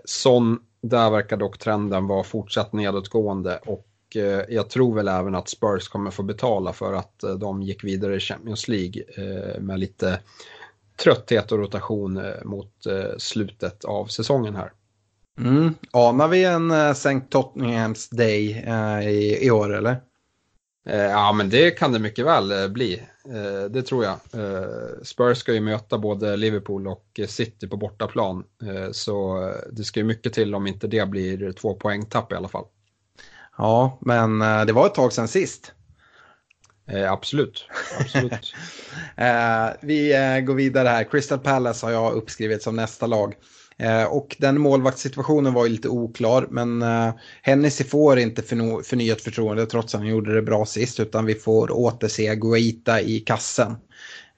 Son, 0.06 0.60
där 0.82 1.10
verkar 1.10 1.38
dock 1.38 1.58
trenden 1.58 2.08
vara 2.08 2.24
fortsatt 2.24 2.74
nedåtgående 2.74 3.58
och 3.58 3.91
eh, 4.16 4.42
jag 4.50 4.70
tror 4.70 4.96
väl 4.96 5.08
även 5.08 5.36
att 5.36 5.50
Spurs 5.50 5.88
kommer 5.88 6.12
få 6.12 6.24
betala 6.24 6.74
för 6.74 6.94
att 6.94 7.24
de 7.40 7.62
gick 7.62 7.84
vidare 7.84 8.16
i 8.16 8.20
Champions 8.20 8.68
League 8.68 9.04
med 9.60 9.80
lite 9.80 10.20
trötthet 11.04 11.52
och 11.52 11.60
rotation 11.60 12.22
mot 12.44 12.74
slutet 13.18 13.86
av 13.86 14.06
säsongen 14.06 14.56
här. 14.56 14.72
Mm. 15.40 15.74
Anar 15.92 16.28
vi 16.28 16.44
en 16.44 16.72
St. 16.72 17.20
Tottenhams 17.30 18.10
Day 18.10 18.66
i, 19.04 19.46
i 19.46 19.52
år 19.52 19.74
eller? 19.74 20.02
Eh, 20.86 21.02
ja, 21.02 21.32
men 21.34 21.50
det 21.50 21.72
kan 21.72 21.92
det 21.92 22.00
mycket 22.00 22.26
väl 22.26 22.52
eh, 22.52 22.68
bli. 22.68 23.04
Eh, 23.26 23.70
det 23.70 23.82
tror 23.82 24.04
jag. 24.04 24.18
Spurs 25.04 25.38
ska 25.38 25.54
ju 25.54 25.62
möta 25.62 25.98
både 25.98 26.38
Liverpool 26.38 26.88
och 26.88 27.20
City 27.28 27.68
på 27.68 27.78
bortaplan. 27.78 28.44
Så 28.92 29.52
det 29.72 29.84
ska 29.84 30.00
ju 30.00 30.06
mycket 30.06 30.34
till 30.34 30.56
om 30.56 30.68
inte 30.68 30.88
det 30.88 31.10
blir 31.10 31.52
två 31.52 31.74
poängtapp 31.74 32.32
i 32.32 32.36
alla 32.36 32.48
fall. 32.48 32.66
Ja, 33.62 34.00
men 34.02 34.40
det 34.40 34.74
var 34.74 34.86
ett 34.86 34.96
tag 34.96 35.14
sedan 35.14 35.28
sist. 35.28 35.74
absolut. 37.10 37.66
absolut. 38.00 38.54
vi 39.82 40.14
går 40.48 40.54
vidare 40.54 40.88
här. 40.88 41.04
Crystal 41.12 41.40
Palace 41.40 41.86
har 41.86 41.94
jag 41.94 42.14
uppskrivit 42.14 42.64
som 42.64 42.76
nästa 42.76 43.08
lag. 43.08 43.36
Eh, 43.82 44.04
och 44.04 44.36
den 44.40 44.62
målvaktssituationen 44.62 45.54
var 45.54 45.66
ju 45.66 45.72
lite 45.72 45.90
oklar 45.90 46.48
men 46.50 46.82
uh, 46.82 47.14
Hennessy 47.42 47.84
får 47.84 48.20
inte 48.20 48.42
förno- 48.42 48.84
förnyat 48.84 49.22
förtroende 49.22 49.66
trots 49.66 49.96
att 49.96 50.02
han 50.02 50.10
gjorde 50.10 50.36
det 50.36 50.42
bra 50.42 50.66
sist 50.66 51.00
utan 51.00 51.26
vi 51.26 51.36
får 51.36 51.72
återse 51.72 52.36
Guaita 52.36 53.02
i 53.02 53.20
kassen. 53.20 53.76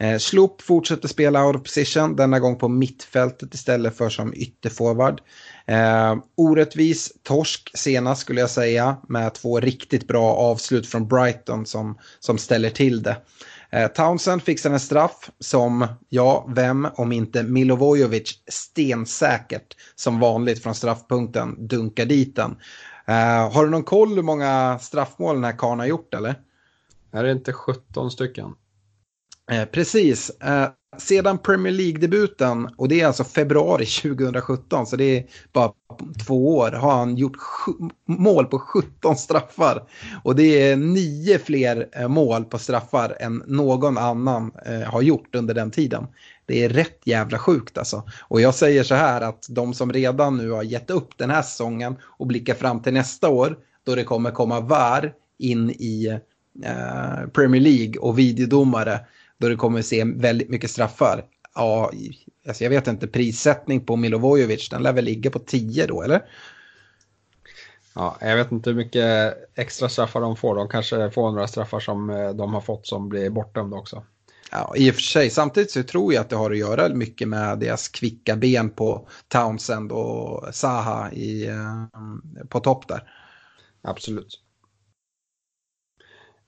Uh, 0.04 0.18
Sloop 0.18 0.62
fortsätter 0.62 1.08
spela 1.08 1.46
out 1.46 1.56
of 1.56 1.62
position, 1.62 2.16
denna 2.16 2.40
gång 2.40 2.56
på 2.56 2.68
mittfältet 2.68 3.54
istället 3.54 3.98
för 3.98 4.10
som 4.10 4.34
ytterforward. 4.34 5.22
Eh, 5.66 6.16
orättvis 6.36 7.14
torsk 7.24 7.72
senast 7.74 8.22
skulle 8.22 8.41
jag 8.41 8.49
säga 8.49 8.97
med 9.07 9.34
två 9.34 9.59
riktigt 9.59 10.07
bra 10.07 10.34
avslut 10.34 10.88
från 10.88 11.07
Brighton 11.07 11.66
som, 11.66 11.97
som 12.20 12.38
ställer 12.38 12.70
till 12.70 13.03
det. 13.03 13.18
Eh, 13.70 13.88
Townsend 13.88 14.43
fixar 14.43 14.72
en 14.72 14.80
straff 14.80 15.30
som, 15.39 15.88
ja, 16.09 16.45
vem 16.55 16.88
om 16.95 17.11
inte 17.11 17.43
Milovojevic 17.43 18.39
stensäkert 18.47 19.76
som 19.95 20.20
vanligt 20.20 20.64
från 20.64 20.76
straffpunkten 20.76 21.68
dunkar 21.68 22.05
dit 22.05 22.36
den. 22.36 22.55
Eh, 23.07 23.51
har 23.51 23.64
du 23.64 23.70
någon 23.70 23.84
koll 23.84 24.16
hur 24.16 24.24
många 24.24 24.80
straffmål 24.80 25.36
den 25.36 25.43
här 25.43 25.57
karln 25.57 25.80
har 25.80 25.88
gjort 25.88 26.14
eller? 26.14 26.36
Är 27.11 27.24
det 27.24 27.32
inte 27.32 27.53
17 27.53 28.11
stycken? 28.11 28.55
Eh, 29.52 29.66
precis. 29.66 30.30
Eh, 30.30 30.70
sedan 30.98 31.38
Premier 31.38 31.74
League-debuten, 31.74 32.70
och 32.78 32.88
det 32.88 33.02
är 33.02 33.08
alltså 33.08 33.24
februari 33.24 33.86
2017, 34.02 34.86
så 34.86 34.96
det 34.96 35.18
är 35.18 35.26
bara 35.54 35.72
två 36.28 36.58
år, 36.58 36.72
har 36.72 36.91
han 36.91 37.16
gjort 37.18 37.38
mål 38.08 38.46
på 38.46 38.60
17 38.60 39.16
straffar. 39.16 39.84
Och 40.24 40.36
det 40.36 40.72
är 40.72 40.76
nio 40.76 41.39
fler 41.39 41.89
eh, 41.91 42.08
mål 42.08 42.46
på 42.46 42.58
straffar 42.58 43.18
än 43.20 43.44
någon 43.48 43.98
annan 43.98 44.52
eh, 44.66 44.82
har 44.82 45.02
gjort 45.02 45.36
under 45.36 45.54
den 45.54 45.72
tiden. 45.72 46.08
Det 46.46 46.64
är 46.64 46.70
rätt 46.70 47.00
jävla 47.06 47.39
sjukt 47.39 47.78
alltså. 47.78 48.04
Och 48.22 48.41
jag 48.41 48.56
säger 48.56 48.84
så 48.84 48.96
här 48.96 49.22
att 49.22 49.46
de 49.50 49.74
som 49.74 49.94
redan 49.94 50.38
nu 50.38 50.52
har 50.52 50.64
gett 50.64 50.89
upp 50.89 51.18
den 51.18 51.30
här 51.30 51.41
säsongen 51.41 51.96
och 52.04 52.28
blickar 52.28 52.54
fram 52.54 52.82
till 52.82 52.94
nästa 52.94 53.30
år, 53.30 53.58
då 53.84 53.96
det 53.96 54.04
kommer 54.04 54.32
komma 54.32 54.60
VAR 54.60 55.14
in 55.39 55.70
i 55.70 56.20
eh, 56.64 57.28
Premier 57.34 57.62
League 57.62 57.98
och 58.00 58.20
videodomare, 58.20 59.00
då 59.38 59.50
det 59.50 59.56
kommer 59.56 59.82
se 59.82 60.04
väldigt 60.04 60.50
mycket 60.50 60.72
straffar. 60.72 61.26
Ja, 61.56 61.92
alltså 62.48 62.64
jag 62.64 62.70
vet 62.70 62.88
inte, 62.88 63.08
prissättning 63.08 63.86
på 63.86 63.96
Milovojevic, 63.96 64.70
den 64.70 64.84
lär 64.84 64.94
väl 64.94 65.06
ligga 65.06 65.30
på 65.30 65.40
10 65.40 65.88
då, 65.88 66.02
eller? 66.02 66.22
Ja, 67.96 68.18
jag 68.22 68.36
vet 68.36 68.52
inte 68.52 68.70
hur 68.70 68.78
mycket 68.78 69.38
extra 69.56 69.90
straffar 69.90 70.22
de 70.22 70.36
får. 70.36 70.56
De 70.56 70.68
kanske 70.70 71.12
får 71.12 71.32
några 71.32 71.48
straffar 71.48 71.80
som 71.80 72.10
eh, 72.10 72.30
de 72.30 72.54
har 72.54 72.62
fått 72.62 72.88
som 72.88 73.10
blir 73.10 73.30
bortdömda 73.30 73.78
också. 73.78 74.04
Ja, 74.52 74.74
i 74.76 74.92
och 74.92 74.96
för 74.96 75.02
sig. 75.02 75.30
Samtidigt 75.30 75.72
så 75.72 75.84
tror 75.84 76.14
jag 76.14 76.22
att 76.22 76.30
det 76.30 76.36
har 76.36 76.52
att 76.52 76.58
göra 76.58 76.90
mycket 76.90 77.28
med 77.28 77.60
deras 77.60 77.88
kvicka 77.88 78.36
ben 78.36 78.70
på 78.70 79.08
Townsend 79.28 79.92
och 79.92 80.56
Saha 80.56 81.12
i, 81.12 81.48
eh, 81.48 81.86
på 82.50 82.60
topp 82.60 82.88
där. 82.88 83.04
Absolut. 83.82 84.40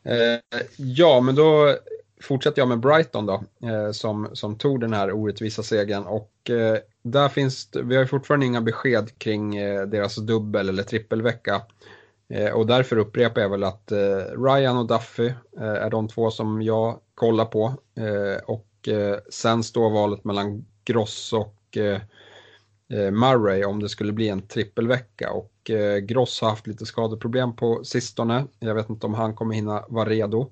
Eh, 0.04 0.60
ja, 0.78 1.22
men 1.22 1.36
då 1.36 1.78
fortsätter 2.26 2.62
jag 2.62 2.68
med 2.68 2.80
Brighton 2.80 3.26
då, 3.26 3.44
eh, 3.64 3.92
som, 3.92 4.30
som 4.34 4.58
tog 4.58 4.80
den 4.82 4.94
här 4.94 5.12
orättvisa 5.12 5.64
segern. 5.64 6.04
Och 6.04 6.50
eh, 6.50 6.78
där 7.04 7.30
finns, 7.30 7.70
vi 7.84 7.96
har 7.96 8.06
fortfarande 8.06 8.46
inga 8.46 8.62
besked 8.62 9.20
kring 9.20 9.56
eh, 9.56 9.86
deras 9.86 10.16
dubbel 10.16 10.70
eller 10.70 10.84
trippelvecka. 10.84 11.62
Eh, 12.30 12.52
och 12.52 12.68
därför 12.68 12.98
upprepar 12.98 13.42
jag 13.42 13.50
väl 13.50 13.64
att 13.64 13.92
eh, 13.92 14.44
Ryan 14.44 14.78
och 14.78 14.88
Duffy 14.88 15.28
eh, 15.58 15.64
är 15.64 15.90
de 15.90 16.08
två 16.08 16.32
som 16.32 16.62
jag 16.62 17.00
kollar 17.16 17.46
på. 17.46 17.74
Eh, 17.98 18.44
och 18.46 18.88
eh, 18.88 19.18
sen 19.30 19.64
står 19.64 19.90
valet 19.90 20.24
mellan 20.24 20.66
Gross 20.86 21.34
och 21.34 21.78
eh, 21.78 22.02
Murray 23.12 23.64
om 23.64 23.80
det 23.80 23.90
skulle 23.90 24.14
bli 24.14 24.30
en 24.30 24.48
trippelvecka. 24.48 25.32
Och 25.32 25.72
Gross 26.02 26.42
har 26.42 26.50
haft 26.50 26.68
lite 26.68 26.86
skadeproblem 26.86 27.56
på 27.56 27.84
sistone. 27.84 28.46
Jag 28.60 28.76
vet 28.76 28.90
inte 28.90 29.06
om 29.06 29.14
han 29.14 29.34
kommer 29.34 29.56
hinna 29.56 29.86
vara 29.88 30.10
redo. 30.10 30.52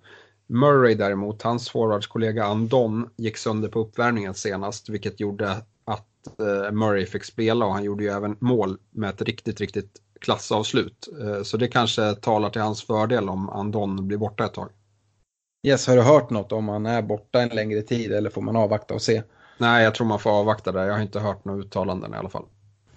Murray 0.54 0.96
däremot, 0.96 1.42
hans 1.42 1.70
forwardskollega 1.70 2.46
Andon 2.46 3.10
gick 3.16 3.38
sönder 3.38 3.70
på 3.70 3.80
uppvärmningen 3.80 4.34
senast, 4.34 4.90
vilket 4.90 5.20
gjorde 5.20 5.52
att 5.86 6.40
eh, 6.40 6.72
Murray 6.72 7.06
fick 7.06 7.24
spela 7.24 7.66
och 7.66 7.74
han 7.74 7.84
gjorde 7.84 8.04
ju 8.04 8.10
även 8.10 8.38
mål 8.40 8.78
med 8.92 9.10
ett 9.10 9.22
riktigt, 9.22 9.60
riktigt 9.62 10.02
klassavslut. 10.22 11.08
Eh, 11.22 11.44
så 11.44 11.58
det 11.58 11.68
kanske 11.68 12.16
talar 12.16 12.50
till 12.50 12.62
hans 12.62 12.84
fördel 12.84 13.30
om 13.30 13.50
Andon 13.50 14.08
blir 14.08 14.18
borta 14.18 14.46
ett 14.46 14.54
tag. 14.54 14.70
Yes, 15.68 15.88
har 15.88 15.96
du 15.96 16.02
hört 16.02 16.30
något 16.30 16.52
om 16.52 16.70
han 16.70 16.86
är 16.86 17.02
borta 17.02 17.42
en 17.42 17.50
längre 17.50 17.82
tid 17.82 18.12
eller 18.12 18.30
får 18.30 18.42
man 18.42 18.56
avvakta 18.56 18.94
och 18.94 19.02
se? 19.02 19.24
Nej, 19.58 19.84
jag 19.84 19.96
tror 19.96 20.08
man 20.08 20.20
får 20.20 20.30
avvakta 20.30 20.72
där. 20.72 20.86
Jag 20.86 20.94
har 20.94 21.02
inte 21.02 21.20
hört 21.20 21.46
några 21.46 21.60
uttalanden 21.60 22.14
i 22.14 22.18
alla 22.18 22.30
fall. 22.30 22.46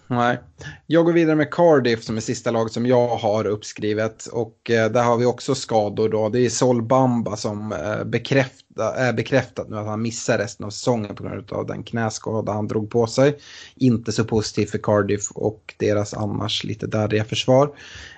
Nej. 0.09 0.38
Jag 0.86 1.04
går 1.04 1.12
vidare 1.12 1.36
med 1.36 1.50
Cardiff 1.50 2.04
som 2.04 2.16
är 2.16 2.20
sista 2.20 2.50
laget 2.50 2.72
som 2.72 2.86
jag 2.86 3.09
har 3.09 3.46
uppskrivet. 3.46 4.26
Och 4.26 4.70
eh, 4.70 4.90
där 4.90 5.02
har 5.04 5.16
vi 5.16 5.24
också 5.24 5.54
skador 5.54 6.09
då. 6.09 6.28
Det 6.28 6.40
är 6.40 6.48
Sol 6.48 6.82
Bamba 6.82 7.36
som 7.36 7.72
eh, 7.72 8.04
bekräfta, 8.04 8.94
är 8.96 9.12
bekräftat 9.12 9.68
nu 9.68 9.78
att 9.78 9.86
han 9.86 10.02
missar 10.02 10.38
resten 10.38 10.66
av 10.66 10.70
säsongen 10.70 11.14
på 11.14 11.22
grund 11.22 11.52
av 11.52 11.66
den 11.66 11.82
knäskada 11.82 12.52
han 12.52 12.68
drog 12.68 12.90
på 12.90 13.07
sig. 13.07 13.38
Inte 13.74 14.12
så 14.12 14.24
positivt 14.24 14.70
för 14.70 14.78
Cardiff 14.78 15.30
och 15.30 15.74
deras 15.78 16.14
annars 16.14 16.64
lite 16.64 16.86
darriga 16.86 17.24
försvar. 17.24 17.70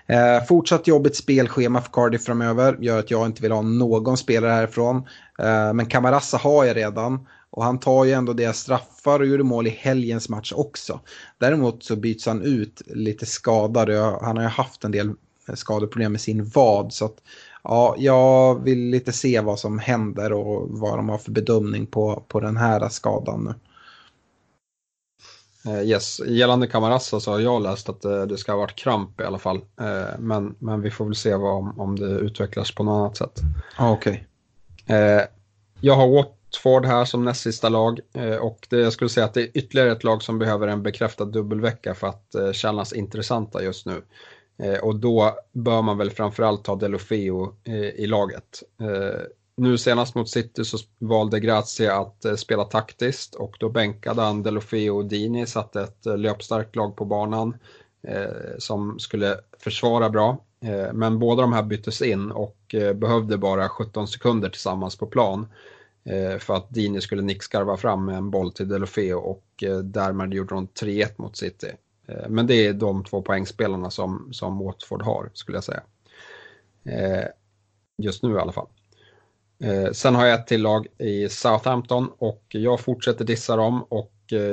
Eh, 0.07 0.45
fortsatt 0.49 0.87
jobbigt 0.87 1.17
spelschema 1.17 1.81
för 1.81 1.93
Cardiff 1.93 2.25
framöver 2.25 2.77
gör 2.81 2.99
att 2.99 3.11
jag 3.11 3.27
inte 3.27 3.43
vill 3.43 3.53
ha 3.53 3.63
någon 3.63 4.17
spelare 4.17 4.53
härifrån. 4.53 4.97
Eh, 5.39 5.73
men 5.73 5.87
Kamarassa 5.87 6.37
har 6.37 6.65
jag 6.65 6.77
redan. 6.77 7.27
Och 7.51 7.65
han 7.65 7.81
tar 7.81 8.05
ju 8.05 8.13
ändå 8.13 8.33
deras 8.33 8.59
straffar 8.59 9.21
och 9.21 9.27
gjorde 9.27 9.45
mål 9.45 9.67
i 9.67 9.71
helgens 9.71 10.29
match 10.29 10.53
också. 10.57 11.01
Däremot 11.39 11.85
så 11.85 11.97
byts 11.97 12.27
han 12.27 12.43
ut 12.43 12.83
lite 12.87 13.27
skadad. 13.27 13.91
Han 14.23 14.37
har 14.37 14.45
ju 14.45 14.51
haft 14.51 14.85
en 14.85 14.91
del 14.91 15.15
skadeproblem 15.55 16.13
med 16.13 16.21
sin 16.21 16.45
vad. 16.45 16.93
Så 16.93 17.05
att, 17.05 17.17
ja, 17.63 17.95
jag 17.99 18.65
vill 18.65 18.79
lite 18.79 19.13
se 19.13 19.41
vad 19.41 19.59
som 19.59 19.79
händer 19.79 20.33
och 20.33 20.69
vad 20.69 20.99
de 20.99 21.09
har 21.09 21.19
för 21.19 21.31
bedömning 21.31 21.87
på, 21.87 22.25
på 22.29 22.41
den 22.41 22.57
här 22.57 22.89
skadan 22.89 23.45
nu. 23.45 23.55
Uh, 25.73 25.83
yes, 25.83 26.21
gällande 26.27 26.67
Camarassa 26.67 27.21
så 27.21 27.31
har 27.31 27.41
jag 27.41 27.63
läst 27.63 27.89
att 27.89 28.05
uh, 28.05 28.23
det 28.23 28.37
ska 28.37 28.53
ha 28.53 28.59
varit 28.59 28.77
kramp 28.77 29.21
i 29.21 29.25
alla 29.25 29.39
fall. 29.39 29.61
Men, 30.19 30.55
men 30.59 30.81
vi 30.81 30.91
får 30.91 31.05
väl 31.05 31.15
se 31.15 31.35
vad, 31.35 31.79
om, 31.79 31.97
det 31.99 32.07
utvecklas 32.07 32.75
på 32.75 32.83
något 32.85 33.01
annat 33.01 33.17
sätt. 33.17 33.41
Ah, 33.77 33.91
Okej. 33.91 34.27
Okay. 34.85 35.27
jag 35.81 35.95
har 35.95 36.07
Watford 36.49 36.87
här 36.87 37.05
som 37.05 37.25
näst 37.25 37.43
sista 37.43 37.69
lag 37.69 38.01
eh, 38.15 38.37
och 38.37 38.67
det, 38.71 38.81
jag 38.81 38.93
skulle 38.93 39.09
säga 39.09 39.27
att 39.27 39.35
det 39.35 39.43
är 39.43 39.59
ytterligare 39.59 39.93
ett 39.93 40.05
lag 40.05 40.23
som 40.23 40.39
behöver 40.39 40.69
en 40.69 40.83
bekräftad 40.83 41.25
dubbelvecka 41.25 41.95
för 41.95 42.07
att 42.07 42.35
eh, 42.35 42.53
kännas 42.53 42.93
intressanta 42.93 43.63
just 43.63 43.87
nu. 43.87 44.03
Eh, 44.63 44.79
och 44.79 44.97
då 44.97 45.39
bör 45.53 45.83
man 45.83 45.99
väl 45.99 46.11
framförallt 46.11 46.67
ha 46.67 46.77
Delofeo 46.77 47.55
i 47.97 48.07
laget 48.07 48.63
nu 49.57 49.79
senast 49.79 50.15
mot 50.15 50.29
City 50.29 50.65
så 50.65 50.79
valde 50.99 51.41
Grazia 51.41 51.95
att 51.95 52.39
spela 52.39 52.65
taktiskt 52.65 53.35
och 53.35 53.57
då 53.61 53.69
bänkade 53.69 54.23
han 54.23 54.43
Delofeo 54.43 54.97
och 54.97 55.05
Dini, 55.05 55.47
satte 55.47 55.81
ett 55.81 56.07
löpstarkt 56.19 56.77
lag 56.77 56.97
på 56.97 57.05
banan 57.05 57.57
som 58.59 58.99
skulle 58.99 59.37
försvara 59.59 60.11
bra. 60.11 60.45
Men 60.93 61.19
båda 61.19 61.43
de 61.43 61.53
här 61.53 61.63
byttes 61.63 62.03
in 62.03 62.31
och 62.31 62.75
behövde 62.95 63.39
bara 63.39 63.69
17 63.69 64.09
sekunder 64.09 64.49
tillsammans 64.49 64.97
på 64.97 65.07
plan 65.07 65.47
Eh, 66.05 66.39
för 66.39 66.55
att 66.55 66.71
Dini 66.71 67.01
skulle 67.01 67.23
nickskarva 67.23 67.77
fram 67.77 68.05
med 68.05 68.17
en 68.17 68.31
boll 68.31 68.53
till 68.53 68.69
Delofeo 68.69 69.19
och 69.19 69.45
eh, 69.63 69.79
därmed 69.79 70.35
gjorde 70.35 70.55
de 70.55 70.67
3-1 70.67 71.13
mot 71.17 71.37
City. 71.37 71.73
Eh, 72.09 72.29
men 72.29 72.47
det 72.47 72.67
är 72.67 72.73
de 72.73 73.05
två 73.05 73.23
poängspelarna 73.23 73.91
som, 73.91 74.29
som 74.33 74.59
Watford 74.59 75.03
har, 75.03 75.31
skulle 75.35 75.57
jag 75.57 75.65
säga. 75.65 75.83
just 77.99 78.23
nu 78.23 78.35
i 78.35 78.39
alla 78.39 78.53
fall. 78.53 78.67
Sen 79.93 80.15
har 80.15 80.27
jag 80.27 80.41
ett 80.41 80.47
till 80.47 80.63
lag 80.63 80.87
i 80.99 81.29
Southampton 81.29 82.11
och 82.19 82.43
jag 82.49 82.81
fortsätter 82.81 83.25
dissa 83.25 83.57
dem 83.57 83.83
och 83.89 84.13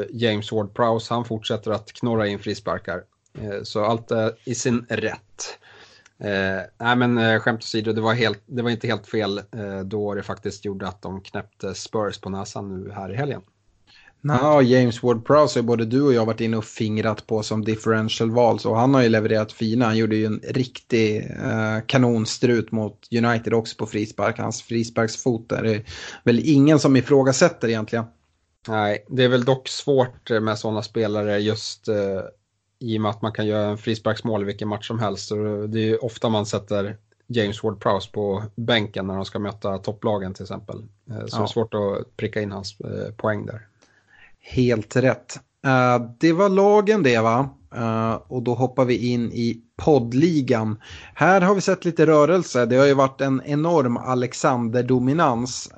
James 0.09 0.51
Ward-Prowse 0.51 1.09
han 1.09 1.25
fortsätter 1.25 1.71
att 1.71 1.93
knorra 1.93 2.27
in 2.27 2.39
frisparkar. 2.39 3.03
Så 3.63 3.83
allt 3.83 4.11
är 4.11 4.35
i 4.43 4.55
sin 4.55 4.85
rätt. 4.89 5.59
Eh, 6.19 6.61
nej 6.79 6.95
men 6.95 7.17
eh, 7.17 7.39
skämt 7.39 7.59
åsido, 7.59 7.93
det 7.93 8.01
var, 8.01 8.13
helt, 8.13 8.43
det 8.45 8.61
var 8.61 8.69
inte 8.69 8.87
helt 8.87 9.07
fel 9.07 9.37
eh, 9.37 9.79
då 9.85 10.13
det 10.13 10.23
faktiskt 10.23 10.65
gjorde 10.65 10.87
att 10.87 11.01
de 11.01 11.21
knäppte 11.21 11.73
Spurs 11.73 12.17
på 12.17 12.29
näsan 12.29 12.83
nu 12.83 12.91
här 12.91 13.13
i 13.13 13.15
helgen. 13.15 13.41
Ja, 14.27 14.61
James 14.61 15.01
Ward-Prowse 15.01 15.55
har 15.55 15.61
både 15.61 15.85
du 15.85 16.01
och 16.01 16.13
jag 16.13 16.25
varit 16.25 16.41
inne 16.41 16.57
och 16.57 16.65
fingrat 16.65 17.27
på 17.27 17.43
som 17.43 17.65
differential-val. 17.65 18.59
Så 18.59 18.75
han 18.75 18.93
har 18.93 19.01
ju 19.01 19.09
levererat 19.09 19.51
fina. 19.51 19.85
Han 19.85 19.97
gjorde 19.97 20.15
ju 20.15 20.25
en 20.25 20.41
riktig 20.49 21.17
eh, 21.17 21.85
kanonstrut 21.85 22.71
mot 22.71 23.07
United 23.11 23.53
också 23.53 23.77
på 23.77 23.85
frispark. 23.85 24.39
Hans 24.39 24.61
frisparksfot 24.61 25.51
är 25.51 25.63
det 25.63 25.81
väl 26.23 26.41
ingen 26.43 26.79
som 26.79 26.95
ifrågasätter 26.95 27.67
egentligen. 27.67 28.05
Nej, 28.67 29.05
det 29.09 29.23
är 29.23 29.29
väl 29.29 29.45
dock 29.45 29.67
svårt 29.67 30.29
med 30.29 30.59
sådana 30.59 30.81
spelare 30.81 31.39
just 31.39 31.87
eh, 31.87 32.21
i 32.79 32.97
och 32.97 33.01
med 33.01 33.09
att 33.09 33.21
man 33.21 33.31
kan 33.31 33.47
göra 33.47 33.69
en 33.69 33.77
frisparksmål 33.77 34.41
i 34.41 34.45
vilken 34.45 34.67
match 34.67 34.87
som 34.87 34.99
helst. 34.99 35.27
Så 35.27 35.67
det 35.67 35.89
är 35.89 36.05
ofta 36.05 36.29
man 36.29 36.45
sätter 36.45 36.97
James 37.27 37.61
Ward-Prowse 37.61 38.11
på 38.11 38.43
bänken 38.55 39.07
när 39.07 39.15
de 39.15 39.25
ska 39.25 39.39
möta 39.39 39.77
topplagen 39.77 40.33
till 40.33 40.43
exempel. 40.43 40.83
Eh, 41.09 41.25
så 41.25 41.35
ja. 41.35 41.37
det 41.37 41.43
är 41.43 41.47
svårt 41.47 41.73
att 41.73 42.17
pricka 42.17 42.41
in 42.41 42.51
hans 42.51 42.79
eh, 42.79 43.13
poäng 43.17 43.45
där. 43.45 43.67
Helt 44.39 44.95
rätt. 44.95 45.39
Uh, 45.65 46.09
det 46.19 46.33
var 46.33 46.49
lagen 46.49 47.03
det 47.03 47.19
va? 47.19 47.49
Och 48.27 48.43
då 48.43 48.53
hoppar 48.53 48.85
vi 48.85 49.11
in 49.11 49.31
i 49.31 49.61
poddligan. 49.75 50.81
Här 51.13 51.41
har 51.41 51.55
vi 51.55 51.61
sett 51.61 51.85
lite 51.85 52.05
rörelse. 52.05 52.65
Det 52.65 52.75
har 52.75 52.85
ju 52.85 52.93
varit 52.93 53.21
en 53.21 53.41
enorm 53.45 53.97
Alexander-dominans. 53.97 55.71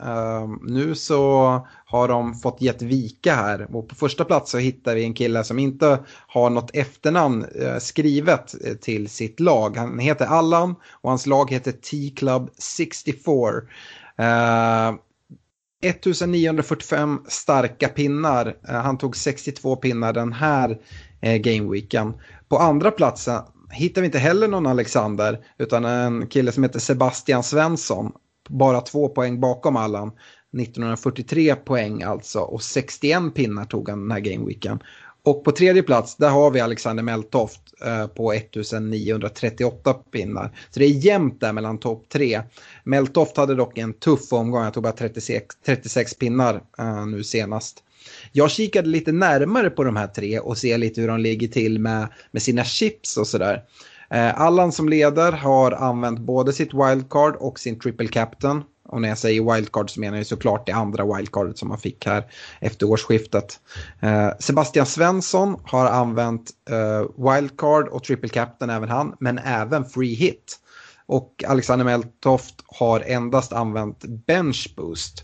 Nu 0.61 0.95
så 0.95 1.67
har 1.89 2.07
de 2.07 2.35
fått 2.35 2.61
gett 2.61 2.81
vika 2.81 3.35
här. 3.35 3.75
Och 3.75 3.89
på 3.89 3.95
första 3.95 4.25
plats 4.25 4.51
så 4.51 4.57
hittar 4.57 4.95
vi 4.95 5.03
en 5.03 5.13
kille 5.13 5.43
som 5.43 5.59
inte 5.59 5.99
har 6.27 6.49
något 6.49 6.75
efternamn 6.75 7.45
eh, 7.55 7.77
skrivet 7.77 8.65
eh, 8.65 8.73
till 8.73 9.09
sitt 9.09 9.39
lag. 9.39 9.77
Han 9.77 9.99
heter 9.99 10.25
Allan 10.25 10.75
och 10.91 11.09
hans 11.09 11.25
lag 11.25 11.51
heter 11.51 11.71
T-Club 11.71 12.49
64. 12.57 13.61
1945 15.83 17.11
eh, 17.13 17.17
starka 17.27 17.87
pinnar. 17.87 18.57
Han 18.63 18.97
tog 18.97 19.15
62 19.15 19.75
pinnar 19.75 20.13
den 20.13 20.33
här 20.33 20.79
gameweeken. 21.21 22.13
På 22.49 22.57
andra 22.57 22.91
platsen 22.91 23.41
hittar 23.71 24.01
vi 24.01 24.05
inte 24.05 24.19
heller 24.19 24.47
någon 24.47 24.67
Alexander 24.67 25.39
utan 25.57 25.85
en 25.85 26.27
kille 26.27 26.51
som 26.51 26.63
heter 26.63 26.79
Sebastian 26.79 27.43
Svensson. 27.43 28.11
Bara 28.49 28.81
två 28.81 29.09
poäng 29.09 29.39
bakom 29.39 29.75
Allan. 29.75 30.11
1943 30.59 31.55
poäng 31.55 32.03
alltså 32.03 32.39
och 32.39 32.63
61 32.63 33.35
pinnar 33.35 33.65
tog 33.65 33.89
han 33.89 33.99
den 33.99 34.11
här 34.11 34.19
gameweeken. 34.19 34.79
Och 35.23 35.43
på 35.43 35.51
tredje 35.51 35.83
plats, 35.83 36.15
där 36.15 36.29
har 36.29 36.51
vi 36.51 36.59
Alexander 36.59 37.03
Meltoft 37.03 37.61
eh, 37.85 38.07
på 38.07 38.33
1938 38.33 39.93
pinnar. 39.93 40.51
Så 40.69 40.79
det 40.79 40.85
är 40.85 41.05
jämnt 41.05 41.39
där 41.39 41.53
mellan 41.53 41.77
topp 41.77 42.09
tre. 42.09 42.41
Meltoft 42.83 43.37
hade 43.37 43.55
dock 43.55 43.77
en 43.77 43.93
tuff 43.93 44.33
omgång, 44.33 44.63
jag 44.63 44.73
tog 44.73 44.83
bara 44.83 44.93
36, 44.93 45.55
36 45.65 46.13
pinnar 46.13 46.61
eh, 46.77 47.05
nu 47.05 47.23
senast. 47.23 47.83
Jag 48.31 48.51
kikade 48.51 48.89
lite 48.89 49.11
närmare 49.11 49.69
på 49.69 49.83
de 49.83 49.95
här 49.95 50.07
tre 50.07 50.39
och 50.39 50.57
ser 50.57 50.77
lite 50.77 51.01
hur 51.01 51.07
de 51.07 51.19
ligger 51.19 51.47
till 51.47 51.79
med, 51.79 52.07
med 52.31 52.41
sina 52.41 52.63
chips 52.63 53.17
och 53.17 53.27
sådär. 53.27 53.63
Eh, 54.09 54.41
Allan 54.41 54.71
som 54.71 54.89
leder 54.89 55.31
har 55.31 55.71
använt 55.71 56.19
både 56.19 56.53
sitt 56.53 56.73
wildcard 56.73 57.35
och 57.35 57.59
sin 57.59 57.79
triple 57.79 58.07
captain. 58.07 58.63
Och 58.87 59.01
när 59.01 59.09
jag 59.09 59.17
säger 59.17 59.53
wildcard 59.53 59.89
så 59.89 59.99
menar 59.99 60.17
jag 60.17 60.25
såklart 60.25 60.65
det 60.65 60.71
andra 60.71 61.15
wildcardet 61.15 61.57
som 61.57 61.67
man 61.69 61.77
fick 61.77 62.05
här 62.05 62.23
efter 62.59 62.89
årsskiftet. 62.89 63.59
Eh, 63.99 64.29
Sebastian 64.39 64.85
Svensson 64.85 65.59
har 65.63 65.85
använt 65.85 66.51
eh, 66.69 67.33
wildcard 67.33 67.87
och 67.87 68.03
triple 68.03 68.29
captain 68.29 68.69
även 68.69 68.89
han, 68.89 69.15
men 69.19 69.37
även 69.37 69.85
free 69.85 70.13
hit. 70.13 70.59
Och 71.05 71.43
Alexander 71.47 71.85
Meltoft 71.85 72.55
har 72.67 72.99
endast 72.99 73.53
använt 73.53 74.05
bench 74.27 74.73
boost. 74.77 75.23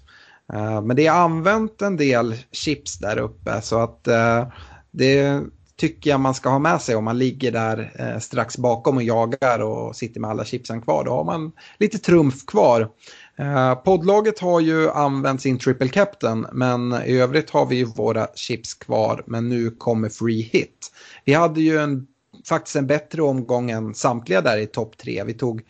Eh, 0.53 0.82
men 0.82 0.95
det 0.95 1.07
är 1.07 1.11
använt 1.11 1.82
en 1.82 1.97
del 1.97 2.36
chips 2.51 2.97
där 2.97 3.18
uppe 3.18 3.61
så 3.61 3.80
att 3.80 4.07
eh, 4.07 4.47
det 4.91 5.41
tycker 5.76 6.09
jag 6.09 6.19
man 6.19 6.34
ska 6.34 6.49
ha 6.49 6.59
med 6.59 6.82
sig 6.82 6.95
om 6.95 7.03
man 7.03 7.17
ligger 7.17 7.51
där 7.51 7.91
eh, 7.95 8.19
strax 8.19 8.57
bakom 8.57 8.97
och 8.97 9.03
jagar 9.03 9.59
och 9.59 9.95
sitter 9.95 10.19
med 10.19 10.30
alla 10.30 10.45
chipsen 10.45 10.82
kvar. 10.82 11.03
Då 11.03 11.11
har 11.11 11.24
man 11.24 11.51
lite 11.80 11.97
trumf 11.97 12.45
kvar. 12.45 12.89
Eh, 13.38 13.76
poddlaget 13.76 14.39
har 14.39 14.59
ju 14.59 14.89
använt 14.89 15.41
sin 15.41 15.59
triple 15.59 15.88
captain 15.88 16.47
men 16.51 16.93
i 17.05 17.19
övrigt 17.19 17.49
har 17.49 17.65
vi 17.65 17.76
ju 17.76 17.86
våra 17.86 18.28
chips 18.36 18.74
kvar 18.74 19.24
men 19.28 19.49
nu 19.49 19.71
kommer 19.71 20.09
free 20.09 20.41
hit. 20.41 20.91
Vi 21.26 21.34
hade 21.34 21.61
ju 21.61 21.78
en, 21.78 22.07
faktiskt 22.49 22.76
en 22.76 22.88
bättre 22.88 23.21
omgång 23.21 23.71
än 23.71 23.93
samtliga 23.93 24.41
där 24.41 24.57
i 24.57 24.65
topp 24.65 24.97
tre. 24.97 25.24
Vi 25.24 25.34
tog 25.34 25.61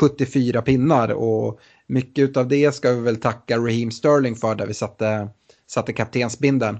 74 0.00 0.62
pinnar 0.62 1.08
och 1.08 1.60
mycket 1.86 2.36
av 2.36 2.48
det 2.48 2.74
ska 2.74 2.90
vi 2.90 3.00
väl 3.00 3.16
tacka 3.16 3.58
Raheem 3.58 3.90
Sterling 3.90 4.36
för 4.36 4.54
där 4.54 4.66
vi 4.66 4.74
satte, 4.74 5.28
satte 5.66 5.92
kaptensbindeln. 5.92 6.78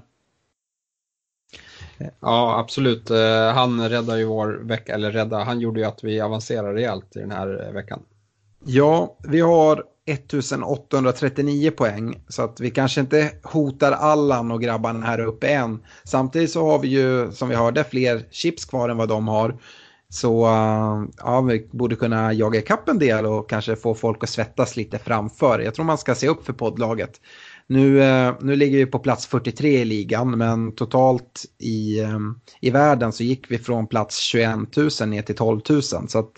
Ja, 2.19 2.59
absolut. 2.59 3.09
Eh, 3.09 3.51
han 3.53 3.89
räddade 3.89 4.19
ju 4.19 4.25
vår 4.25 4.47
vecka, 4.63 4.93
eller 4.93 5.11
rädda, 5.11 5.43
han 5.43 5.59
gjorde 5.59 5.79
ju 5.79 5.85
att 5.85 6.03
vi 6.03 6.21
avancerade 6.21 6.73
rejält 6.73 7.15
i 7.15 7.19
den 7.19 7.31
här 7.31 7.67
eh, 7.67 7.73
veckan. 7.73 7.99
Ja, 8.65 9.17
vi 9.27 9.39
har 9.39 9.83
1839 10.05 11.71
poäng. 11.71 12.23
Så 12.27 12.41
att 12.41 12.59
vi 12.59 12.71
kanske 12.71 13.01
inte 13.01 13.31
hotar 13.43 13.91
Allan 13.91 14.51
och 14.51 14.61
grabbarna 14.61 15.05
här 15.05 15.19
uppe 15.19 15.47
än. 15.47 15.83
Samtidigt 16.03 16.51
så 16.51 16.65
har 16.65 16.79
vi 16.79 16.87
ju, 16.87 17.31
som 17.31 17.49
vi 17.49 17.55
hörde, 17.55 17.83
fler 17.83 18.25
chips 18.31 18.65
kvar 18.65 18.89
än 18.89 18.97
vad 18.97 19.09
de 19.09 19.27
har. 19.27 19.57
Så 20.09 20.45
eh, 20.45 21.03
ja, 21.17 21.41
vi 21.41 21.67
borde 21.71 21.95
kunna 21.95 22.33
jaga 22.33 22.59
ikapp 22.59 22.89
en 22.89 22.99
del 22.99 23.25
och 23.25 23.49
kanske 23.49 23.75
få 23.75 23.95
folk 23.95 24.23
att 24.23 24.29
svettas 24.29 24.75
lite 24.75 24.99
framför. 24.99 25.59
Jag 25.59 25.75
tror 25.75 25.85
man 25.85 25.97
ska 25.97 26.15
se 26.15 26.27
upp 26.27 26.45
för 26.45 26.53
poddlaget. 26.53 27.21
Nu, 27.67 28.03
eh, 28.03 28.33
nu 28.41 28.55
ligger 28.55 28.77
vi 28.77 28.85
på 28.85 28.99
plats 28.99 29.27
43 29.27 29.81
i 29.81 29.85
ligan 29.85 30.37
men 30.37 30.71
totalt 30.71 31.45
i, 31.59 31.99
ehm, 31.99 32.39
i 32.61 32.69
världen 32.69 33.11
så 33.11 33.23
gick 33.23 33.51
vi 33.51 33.57
från 33.57 33.87
plats 33.87 34.19
21 34.19 34.75
000 34.77 35.09
ner 35.09 35.21
till 35.21 35.35
12 35.35 35.61
000. 35.69 35.83
Så 35.83 36.19
att 36.19 36.31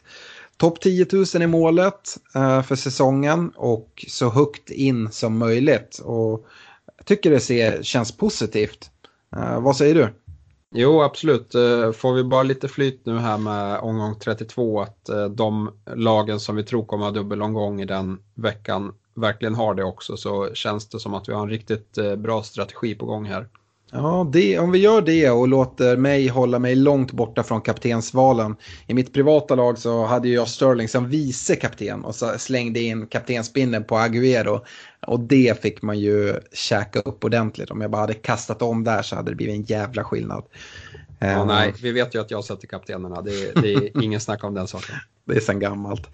topp 0.57 0.81
10 0.81 1.05
000 1.11 1.23
är 1.23 1.47
målet 1.47 2.17
eh, 2.35 2.61
för 2.61 2.75
säsongen 2.75 3.51
och 3.55 4.05
så 4.07 4.29
högt 4.29 4.69
in 4.69 5.11
som 5.11 5.37
möjligt. 5.37 6.01
Och 6.03 6.45
jag 6.97 7.05
tycker 7.05 7.31
det 7.31 7.39
ser, 7.39 7.83
känns 7.83 8.17
positivt. 8.17 8.89
Eh, 9.35 9.61
vad 9.61 9.77
säger 9.77 9.95
du? 9.95 10.09
Jo, 10.77 11.01
absolut. 11.01 11.51
Får 11.95 12.13
vi 12.13 12.23
bara 12.23 12.43
lite 12.43 12.67
flyt 12.67 13.05
nu 13.05 13.17
här 13.17 13.37
med 13.37 13.79
omgång 13.79 14.19
32, 14.19 14.81
att 14.81 15.09
de 15.35 15.71
lagen 15.95 16.39
som 16.39 16.55
vi 16.55 16.63
tror 16.63 16.85
kommer 16.85 17.05
ha 17.05 17.11
dubbelomgång 17.11 17.81
i 17.81 17.85
den 17.85 18.17
veckan 18.33 18.93
verkligen 19.15 19.55
har 19.55 19.75
det 19.75 19.83
också, 19.83 20.17
så 20.17 20.53
känns 20.53 20.89
det 20.89 20.99
som 20.99 21.13
att 21.13 21.29
vi 21.29 21.33
har 21.33 21.41
en 21.41 21.49
riktigt 21.49 21.97
eh, 21.97 22.15
bra 22.15 22.43
strategi 22.43 22.95
på 22.95 23.05
gång 23.05 23.25
här. 23.25 23.47
Ja, 23.91 24.29
det, 24.33 24.59
om 24.59 24.71
vi 24.71 24.79
gör 24.79 25.01
det 25.01 25.29
och 25.29 25.47
låter 25.47 25.97
mig 25.97 26.27
hålla 26.27 26.59
mig 26.59 26.75
långt 26.75 27.11
borta 27.11 27.43
från 27.43 27.61
kaptensvalen. 27.61 28.55
I 28.87 28.93
mitt 28.93 29.13
privata 29.13 29.55
lag 29.55 29.77
så 29.77 30.05
hade 30.05 30.29
jag 30.29 30.47
Sterling 30.47 30.87
som 30.87 31.09
vice 31.09 31.55
kapten 31.55 32.05
och 32.05 32.15
så 32.15 32.37
slängde 32.37 32.79
in 32.79 33.07
kaptensbindeln 33.07 33.83
på 33.83 33.97
Aguero. 33.97 34.65
Och 35.07 35.19
det 35.19 35.61
fick 35.61 35.81
man 35.81 35.99
ju 35.99 36.39
käka 36.53 36.99
upp 36.99 37.23
ordentligt. 37.23 37.71
Om 37.71 37.81
jag 37.81 37.91
bara 37.91 38.01
hade 38.01 38.13
kastat 38.13 38.61
om 38.61 38.83
där 38.83 39.01
så 39.01 39.15
hade 39.15 39.31
det 39.31 39.35
blivit 39.35 39.55
en 39.55 39.63
jävla 39.63 40.03
skillnad. 40.03 40.43
Ja, 41.19 41.27
uh, 41.27 41.45
nej, 41.45 41.73
vi 41.81 41.91
vet 41.91 42.15
ju 42.15 42.21
att 42.21 42.31
jag 42.31 42.43
sätter 42.43 42.67
kaptenerna. 42.67 43.21
Det, 43.21 43.61
det 43.61 43.73
är 43.73 44.03
ingen 44.03 44.19
snack 44.19 44.43
om 44.43 44.53
den 44.53 44.67
saken. 44.67 44.95
Det 45.25 45.35
är 45.35 45.39
sen 45.39 45.59
gammalt. 45.59 46.07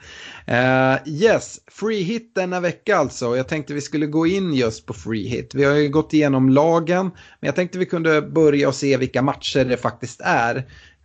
Uh, 0.49 1.09
yes, 1.13 1.59
free 1.67 2.03
hit 2.03 2.35
denna 2.35 2.59
vecka 2.59 2.97
alltså. 2.97 3.37
Jag 3.37 3.47
tänkte 3.47 3.73
vi 3.73 3.81
skulle 3.81 4.05
gå 4.05 4.27
in 4.27 4.53
just 4.53 4.85
på 4.85 4.93
free 4.93 5.27
hit. 5.27 5.55
Vi 5.55 5.63
har 5.63 5.73
ju 5.73 5.89
gått 5.89 6.13
igenom 6.13 6.49
lagen, 6.49 7.05
men 7.05 7.47
jag 7.47 7.55
tänkte 7.55 7.77
vi 7.77 7.85
kunde 7.85 8.21
börja 8.21 8.67
och 8.67 8.75
se 8.75 8.97
vilka 8.97 9.21
matcher 9.21 9.65
det 9.65 9.77
faktiskt 9.77 10.21
är. 10.23 10.55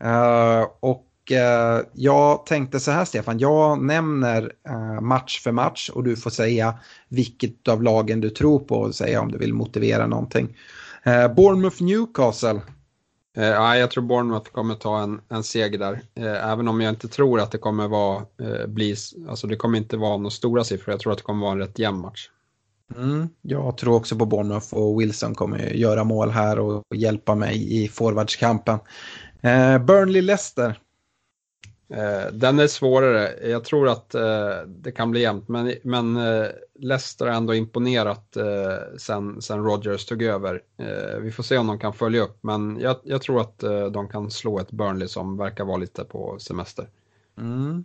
Uh, 0.04 0.66
och 0.80 1.06
uh, 1.30 1.86
jag 1.92 2.46
tänkte 2.46 2.80
så 2.80 2.90
här 2.90 3.04
Stefan, 3.04 3.38
jag 3.38 3.82
nämner 3.82 4.52
match 5.00 5.40
för 5.42 5.52
match 5.52 5.90
och 5.90 6.04
du 6.04 6.16
får 6.16 6.30
säga 6.30 6.74
vilket 7.08 7.68
av 7.68 7.82
lagen 7.82 8.20
du 8.20 8.30
tror 8.30 8.58
på 8.58 8.74
och 8.74 8.94
säga 8.94 9.20
om 9.20 9.32
du 9.32 9.38
vill 9.38 9.54
motivera 9.54 10.06
någonting. 10.06 10.56
Bournemouth 11.36 11.82
Newcastle. 11.82 12.60
Eh, 13.36 13.46
ja, 13.46 13.76
jag 13.76 13.90
tror 13.90 14.02
Bournemouth 14.04 14.50
kommer 14.50 14.74
ta 14.74 15.00
en, 15.02 15.20
en 15.28 15.42
seger 15.42 15.78
där. 15.78 16.00
Eh, 16.14 16.50
även 16.50 16.68
om 16.68 16.80
jag 16.80 16.92
inte 16.92 17.08
tror 17.08 17.40
att 17.40 17.50
det 17.50 17.58
kommer 17.58 17.88
vara, 17.88 18.16
eh, 18.16 18.66
bli, 18.66 18.96
alltså 19.28 19.46
det 19.46 19.56
kommer 19.56 19.78
inte 19.78 19.96
vara 19.96 20.16
några 20.16 20.30
stora 20.30 20.64
siffror. 20.64 20.92
Jag 20.92 21.00
tror 21.00 21.12
att 21.12 21.18
det 21.18 21.24
kommer 21.24 21.40
vara 21.42 21.52
en 21.52 21.58
rätt 21.58 21.78
jämn 21.78 22.00
match. 22.00 22.30
Mm, 22.96 23.28
jag 23.42 23.76
tror 23.76 23.96
också 23.96 24.16
på 24.16 24.26
Bournemouth 24.26 24.74
och 24.74 25.00
Wilson 25.00 25.34
kommer 25.34 25.58
göra 25.58 26.04
mål 26.04 26.30
här 26.30 26.58
och 26.58 26.82
hjälpa 26.94 27.34
mig 27.34 27.84
i 27.84 27.88
forwardskampen. 27.88 28.78
Burnley-Leicester. 29.80 30.74
Eh, 31.88 32.32
den 32.32 32.58
är 32.58 32.66
svårare. 32.66 33.48
Jag 33.48 33.64
tror 33.64 33.88
att 33.88 34.14
eh, 34.14 34.58
det 34.66 34.92
kan 34.92 35.10
bli 35.10 35.20
jämnt, 35.20 35.48
men, 35.48 35.74
men 35.82 36.16
eh, 36.16 36.46
Leicester 36.78 37.26
har 37.26 37.32
ändå 37.32 37.54
imponerat 37.54 38.36
sen, 38.98 39.42
sen 39.42 39.64
Rodgers 39.64 40.06
tog 40.06 40.22
över. 40.22 40.62
Vi 41.20 41.32
får 41.32 41.42
se 41.42 41.58
om 41.58 41.66
de 41.66 41.78
kan 41.78 41.92
följa 41.92 42.22
upp, 42.22 42.38
men 42.40 42.78
jag, 42.80 42.96
jag 43.02 43.22
tror 43.22 43.40
att 43.40 43.58
de 43.92 44.08
kan 44.08 44.30
slå 44.30 44.58
ett 44.58 44.70
Burnley 44.70 45.08
som 45.08 45.36
verkar 45.36 45.64
vara 45.64 45.76
lite 45.76 46.04
på 46.04 46.38
semester. 46.38 46.88
Mm. 47.38 47.84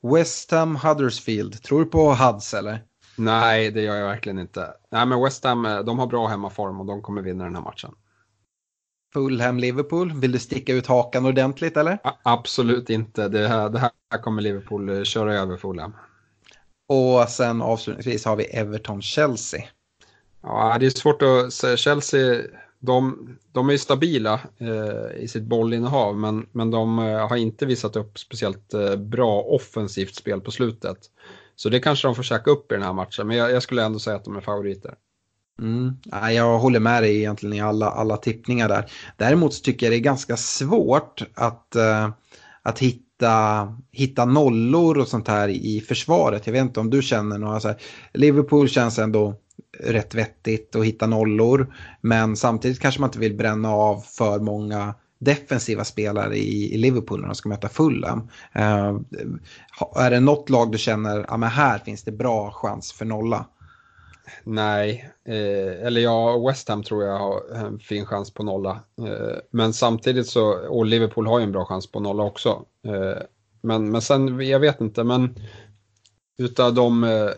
West 0.00 0.50
Ham 0.50 0.76
Huddersfield, 0.76 1.62
tror 1.62 1.78
du 1.78 1.86
på 1.86 2.14
Huds 2.14 2.54
eller? 2.54 2.82
Nej, 3.16 3.70
det 3.70 3.82
gör 3.82 3.96
jag 3.96 4.06
verkligen 4.06 4.38
inte. 4.38 4.74
Nej, 4.90 5.06
men 5.06 5.22
West 5.22 5.44
Ham, 5.44 5.62
de 5.62 5.98
har 5.98 6.06
bra 6.06 6.26
hemmaform 6.26 6.80
och 6.80 6.86
de 6.86 7.02
kommer 7.02 7.22
vinna 7.22 7.44
den 7.44 7.54
här 7.54 7.62
matchen. 7.62 7.94
Fulham-Liverpool, 9.12 10.20
vill 10.20 10.32
du 10.32 10.38
sticka 10.38 10.72
ut 10.72 10.86
hakan 10.86 11.26
ordentligt 11.26 11.76
eller? 11.76 11.98
A 12.04 12.18
absolut 12.22 12.90
inte, 12.90 13.28
det 13.28 13.48
här, 13.48 13.68
det 13.70 13.78
här 13.78 14.22
kommer 14.22 14.42
Liverpool 14.42 14.88
eh, 14.88 15.02
köra 15.02 15.34
över 15.34 15.56
Fulham. 15.56 15.92
Och 16.88 17.28
sen 17.28 17.62
avslutningsvis 17.62 18.24
har 18.24 18.36
vi 18.36 18.44
Everton-Chelsea. 18.44 19.62
Ja, 20.42 20.76
det 20.80 20.86
är 20.86 20.90
svårt 20.90 21.22
att 21.22 21.52
säga. 21.52 21.76
Chelsea, 21.76 22.42
de, 22.78 23.28
de 23.52 23.70
är 23.70 23.76
stabila 23.76 24.40
eh, 24.58 25.22
i 25.22 25.28
sitt 25.28 25.42
bollinnehav 25.42 26.16
men, 26.16 26.46
men 26.52 26.70
de 26.70 26.98
eh, 26.98 27.28
har 27.28 27.36
inte 27.36 27.66
visat 27.66 27.96
upp 27.96 28.18
speciellt 28.18 28.74
eh, 28.74 28.96
bra 28.96 29.42
offensivt 29.42 30.14
spel 30.14 30.40
på 30.40 30.50
slutet. 30.50 30.98
Så 31.56 31.68
det 31.68 31.80
kanske 31.80 32.08
de 32.08 32.14
får 32.14 32.22
käka 32.22 32.50
upp 32.50 32.72
i 32.72 32.74
den 32.74 32.84
här 32.84 32.92
matchen, 32.92 33.26
men 33.26 33.36
jag, 33.36 33.50
jag 33.50 33.62
skulle 33.62 33.84
ändå 33.84 33.98
säga 33.98 34.16
att 34.16 34.24
de 34.24 34.36
är 34.36 34.40
favoriter. 34.40 34.94
Mm. 35.62 35.96
Jag 36.34 36.58
håller 36.58 36.80
med 36.80 37.02
dig 37.02 37.16
egentligen 37.16 37.56
i 37.56 37.60
alla, 37.60 37.90
alla 37.90 38.16
tippningar 38.16 38.68
där. 38.68 38.90
Däremot 39.16 39.54
så 39.54 39.62
tycker 39.62 39.86
jag 39.86 39.92
det 39.92 39.96
är 39.96 40.00
ganska 40.00 40.36
svårt 40.36 41.22
att, 41.34 41.76
uh, 41.76 42.08
att 42.62 42.78
hitta, 42.78 43.68
hitta 43.92 44.24
nollor 44.24 44.98
och 44.98 45.08
sånt 45.08 45.28
här 45.28 45.48
i 45.48 45.80
försvaret. 45.88 46.46
Jag 46.46 46.52
vet 46.52 46.62
inte 46.62 46.80
om 46.80 46.90
du 46.90 47.02
känner 47.02 47.38
några 47.38 47.60
så 47.60 47.68
här. 47.68 47.76
Liverpool 48.12 48.68
känns 48.68 48.98
ändå 48.98 49.34
rätt 49.80 50.14
vettigt 50.14 50.76
att 50.76 50.84
hitta 50.84 51.06
nollor. 51.06 51.74
Men 52.00 52.36
samtidigt 52.36 52.80
kanske 52.80 53.00
man 53.00 53.08
inte 53.08 53.18
vill 53.18 53.36
bränna 53.36 53.70
av 53.70 54.00
för 54.00 54.38
många 54.38 54.94
defensiva 55.18 55.84
spelare 55.84 56.36
i, 56.36 56.74
i 56.74 56.78
Liverpool 56.78 57.20
när 57.20 57.26
de 57.26 57.34
ska 57.34 57.48
möta 57.48 57.68
Fulham. 57.68 58.18
Uh, 58.56 59.00
är 59.96 60.10
det 60.10 60.20
något 60.20 60.50
lag 60.50 60.72
du 60.72 60.78
känner, 60.78 61.26
ja 61.28 61.36
men 61.36 61.48
här 61.48 61.78
finns 61.78 62.02
det 62.02 62.12
bra 62.12 62.50
chans 62.50 62.92
för 62.92 63.04
nolla? 63.04 63.46
Nej, 64.44 65.10
eh, 65.24 65.86
eller 65.86 66.00
ja, 66.00 66.38
West 66.48 66.68
Ham 66.68 66.82
tror 66.82 67.04
jag 67.04 67.18
har 67.18 67.54
en 67.54 67.78
fin 67.78 68.06
chans 68.06 68.34
på 68.34 68.42
nolla. 68.42 68.70
Eh, 68.98 69.38
men 69.50 69.72
samtidigt 69.72 70.26
så, 70.26 70.68
och 70.68 70.86
Liverpool 70.86 71.26
har 71.26 71.38
ju 71.38 71.42
en 71.42 71.52
bra 71.52 71.64
chans 71.64 71.92
på 71.92 72.00
nolla 72.00 72.22
också. 72.22 72.64
Eh, 72.86 73.22
men, 73.60 73.90
men 73.90 74.02
sen, 74.02 74.46
jag 74.46 74.60
vet 74.60 74.80
inte, 74.80 75.04
men 75.04 75.34
utav 76.38 76.74
de 76.74 77.04
eh, 77.04 77.30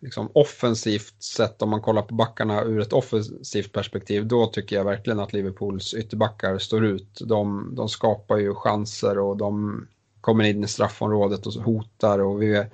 liksom 0.00 0.30
offensivt 0.34 1.22
sett, 1.22 1.62
om 1.62 1.70
man 1.70 1.82
kollar 1.82 2.02
på 2.02 2.14
backarna 2.14 2.62
ur 2.62 2.80
ett 2.80 2.92
offensivt 2.92 3.72
perspektiv, 3.72 4.26
då 4.26 4.46
tycker 4.46 4.76
jag 4.76 4.84
verkligen 4.84 5.20
att 5.20 5.32
Liverpools 5.32 5.94
ytterbackar 5.94 6.58
står 6.58 6.84
ut. 6.84 7.20
De, 7.24 7.74
de 7.74 7.88
skapar 7.88 8.36
ju 8.36 8.54
chanser 8.54 9.18
och 9.18 9.36
de 9.36 9.80
kommer 10.20 10.44
in 10.44 10.64
i 10.64 10.68
straffområdet 10.68 11.46
och 11.46 11.52
hotar 11.52 12.18
och 12.18 12.42
vi 12.42 12.66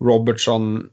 Robertson 0.00 0.90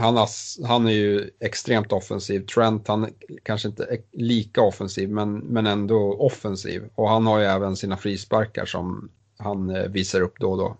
han, 0.00 0.16
har, 0.16 0.28
han 0.66 0.86
är 0.86 0.92
ju 0.92 1.30
extremt 1.40 1.92
offensiv. 1.92 2.46
Trent, 2.46 2.88
han 2.88 3.08
kanske 3.42 3.68
inte 3.68 3.84
är 3.84 3.98
lika 4.12 4.62
offensiv, 4.62 5.10
men, 5.10 5.38
men 5.38 5.66
ändå 5.66 6.16
offensiv. 6.18 6.88
Och 6.94 7.08
han 7.08 7.26
har 7.26 7.38
ju 7.38 7.44
även 7.44 7.76
sina 7.76 7.96
frisparkar 7.96 8.66
som 8.66 9.10
han 9.38 9.70
eh, 9.70 9.82
visar 9.82 10.20
upp 10.20 10.34
då 10.40 10.50
och 10.50 10.58
då. 10.58 10.76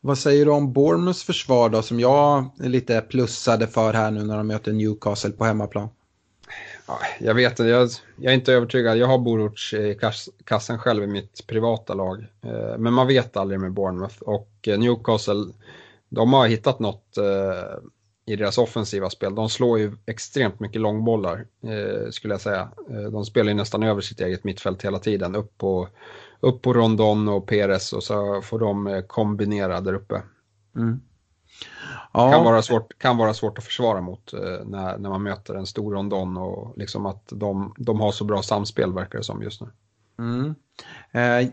Vad 0.00 0.18
säger 0.18 0.44
du 0.44 0.50
om 0.50 0.72
Bournemouths 0.72 1.24
försvar 1.24 1.68
då, 1.68 1.82
som 1.82 2.00
jag 2.00 2.50
är 2.60 2.68
lite 2.68 3.00
plussade 3.00 3.66
för 3.66 3.92
här 3.92 4.10
nu 4.10 4.24
när 4.24 4.36
de 4.36 4.46
möter 4.46 4.72
Newcastle 4.72 5.30
på 5.30 5.44
hemmaplan? 5.44 5.88
Ja, 6.88 6.98
jag 7.20 7.34
vet 7.34 7.52
inte, 7.52 7.64
jag, 7.64 7.88
jag, 8.16 8.32
är 8.32 8.36
inte 8.36 8.52
övertygad. 8.52 8.96
Jag 8.96 9.06
har 9.06 9.18
Boruc 9.18 9.72
i 9.72 9.98
kassen 10.44 10.78
själv 10.78 11.02
i 11.02 11.06
mitt 11.06 11.46
privata 11.46 11.94
lag. 11.94 12.26
Eh, 12.42 12.78
men 12.78 12.92
man 12.92 13.06
vet 13.06 13.36
aldrig 13.36 13.60
med 13.60 13.72
Bournemouth 13.72 14.22
och 14.22 14.50
eh, 14.66 14.78
Newcastle, 14.78 15.44
de 16.08 16.32
har 16.32 16.46
hittat 16.46 16.78
något 16.78 17.18
i 18.26 18.36
deras 18.36 18.58
offensiva 18.58 19.10
spel. 19.10 19.34
De 19.34 19.48
slår 19.48 19.78
ju 19.78 19.96
extremt 20.06 20.60
mycket 20.60 20.80
långbollar 20.80 21.46
eh, 21.62 22.10
skulle 22.10 22.34
jag 22.34 22.40
säga. 22.40 22.68
Eh, 22.90 23.10
de 23.10 23.24
spelar 23.24 23.48
ju 23.48 23.54
nästan 23.54 23.82
över 23.82 24.00
sitt 24.00 24.20
eget 24.20 24.44
mittfält 24.44 24.84
hela 24.84 24.98
tiden. 24.98 25.34
Upp 25.34 25.58
på, 25.58 25.88
upp 26.40 26.62
på 26.62 26.72
Rondon 26.72 27.28
och 27.28 27.46
Perez 27.46 27.92
och 27.92 28.02
så 28.02 28.42
får 28.42 28.58
de 28.58 28.86
eh, 28.86 29.00
kombinera 29.00 29.80
där 29.80 29.94
uppe. 29.94 30.22
Mm. 30.76 31.00
Ja. 32.12 32.32
Kan, 32.32 32.44
vara 32.44 32.62
svårt, 32.62 32.98
kan 32.98 33.16
vara 33.16 33.34
svårt 33.34 33.58
att 33.58 33.64
försvara 33.64 34.00
mot 34.00 34.32
eh, 34.32 34.64
när, 34.64 34.98
när 34.98 35.10
man 35.10 35.22
möter 35.22 35.54
en 35.54 35.66
stor 35.66 35.94
Rondon 35.94 36.36
och 36.36 36.78
liksom 36.78 37.06
att 37.06 37.28
de, 37.28 37.74
de 37.78 38.00
har 38.00 38.12
så 38.12 38.24
bra 38.24 38.42
samspel 38.42 38.92
verkar 38.92 39.18
det 39.18 39.24
som 39.24 39.42
just 39.42 39.60
nu. 39.60 39.68
Mm. 40.18 40.54
Eh, 41.12 41.50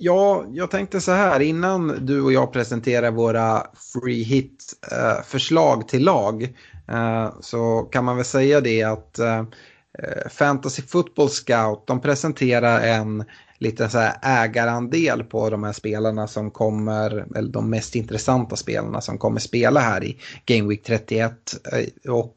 Ja, 0.00 0.44
jag 0.52 0.70
tänkte 0.70 1.00
så 1.00 1.12
här 1.12 1.40
innan 1.40 2.06
du 2.06 2.22
och 2.22 2.32
jag 2.32 2.52
presenterar 2.52 3.10
våra 3.10 3.66
free 3.92 4.22
hit-förslag 4.22 5.78
eh, 5.78 5.86
till 5.86 6.04
lag 6.04 6.42
eh, 6.88 7.32
så 7.40 7.82
kan 7.82 8.04
man 8.04 8.16
väl 8.16 8.24
säga 8.24 8.60
det 8.60 8.82
att 8.82 9.18
eh, 9.18 9.38
eh 9.38 10.28
Fantasy 10.30 10.82
Football 10.82 11.28
Scout 11.28 11.86
de 11.86 12.00
presenterar 12.00 12.80
en 12.80 13.24
liten 13.58 13.90
så 13.90 13.98
här 13.98 14.14
ägarandel 14.22 15.24
på 15.24 15.50
de 15.50 15.64
här 15.64 15.72
spelarna 15.72 16.26
som 16.26 16.50
kommer, 16.50 17.26
eller 17.36 17.52
de 17.52 17.70
mest 17.70 17.94
intressanta 17.94 18.56
spelarna 18.56 19.00
som 19.00 19.18
kommer 19.18 19.40
spela 19.40 19.80
här 19.80 20.04
i 20.04 20.18
Game 20.44 20.68
Week 20.68 20.82
31. 20.84 21.32
Eh, 21.72 22.12
och 22.12 22.34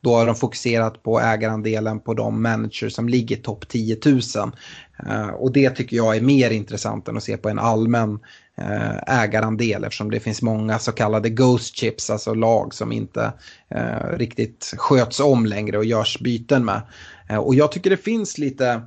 då 0.00 0.14
har 0.14 0.26
de 0.26 0.34
fokuserat 0.34 1.02
på 1.02 1.20
ägarandelen 1.20 2.00
på 2.00 2.14
de 2.14 2.42
managers 2.42 2.92
som 2.92 3.08
ligger 3.08 3.36
topp 3.36 3.68
10 3.68 3.98
000. 4.04 4.20
Eh, 5.06 5.28
och 5.28 5.52
det 5.52 5.70
tycker 5.70 5.96
jag 5.96 6.16
är 6.16 6.20
mer 6.20 6.50
intressant 6.50 7.08
än 7.08 7.16
att 7.16 7.22
se 7.22 7.36
på 7.36 7.48
en 7.48 7.58
allmän 7.58 8.18
eh, 8.56 9.22
ägarandel 9.22 9.84
eftersom 9.84 10.10
det 10.10 10.20
finns 10.20 10.42
många 10.42 10.78
så 10.78 10.92
kallade 10.92 11.30
ghost 11.30 11.76
chips, 11.76 12.10
alltså 12.10 12.34
lag 12.34 12.74
som 12.74 12.92
inte 12.92 13.32
eh, 13.68 14.16
riktigt 14.16 14.74
sköts 14.76 15.20
om 15.20 15.46
längre 15.46 15.78
och 15.78 15.84
görs 15.84 16.18
byten 16.20 16.64
med. 16.64 16.82
Och 17.40 17.54
jag 17.54 17.72
tycker 17.72 17.90
det 17.90 17.96
finns 17.96 18.38
lite 18.38 18.82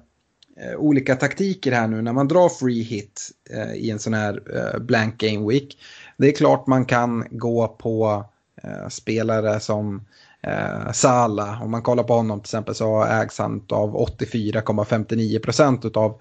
olika 0.77 1.15
taktiker 1.15 1.71
här 1.71 1.87
nu 1.87 2.01
när 2.01 2.13
man 2.13 2.27
drar 2.27 2.49
free 2.49 2.81
hit 2.81 3.29
i 3.75 3.89
en 3.91 3.99
sån 3.99 4.13
här 4.13 4.79
blank 4.79 5.17
game 5.17 5.47
week. 5.47 5.77
Det 6.17 6.27
är 6.27 6.31
klart 6.31 6.67
man 6.67 6.85
kan 6.85 7.25
gå 7.31 7.67
på 7.67 8.25
spelare 8.89 9.59
som 9.59 10.05
eh, 10.47 10.91
Sala. 10.91 11.59
Om 11.61 11.71
man 11.71 11.81
kollar 11.81 12.03
på 12.03 12.13
honom 12.13 12.39
till 12.39 12.45
exempel 12.45 12.75
så 12.75 13.03
ägs 13.03 13.39
han 13.39 13.65
av 13.69 13.97
84,59% 14.19 15.97
av 15.97 16.19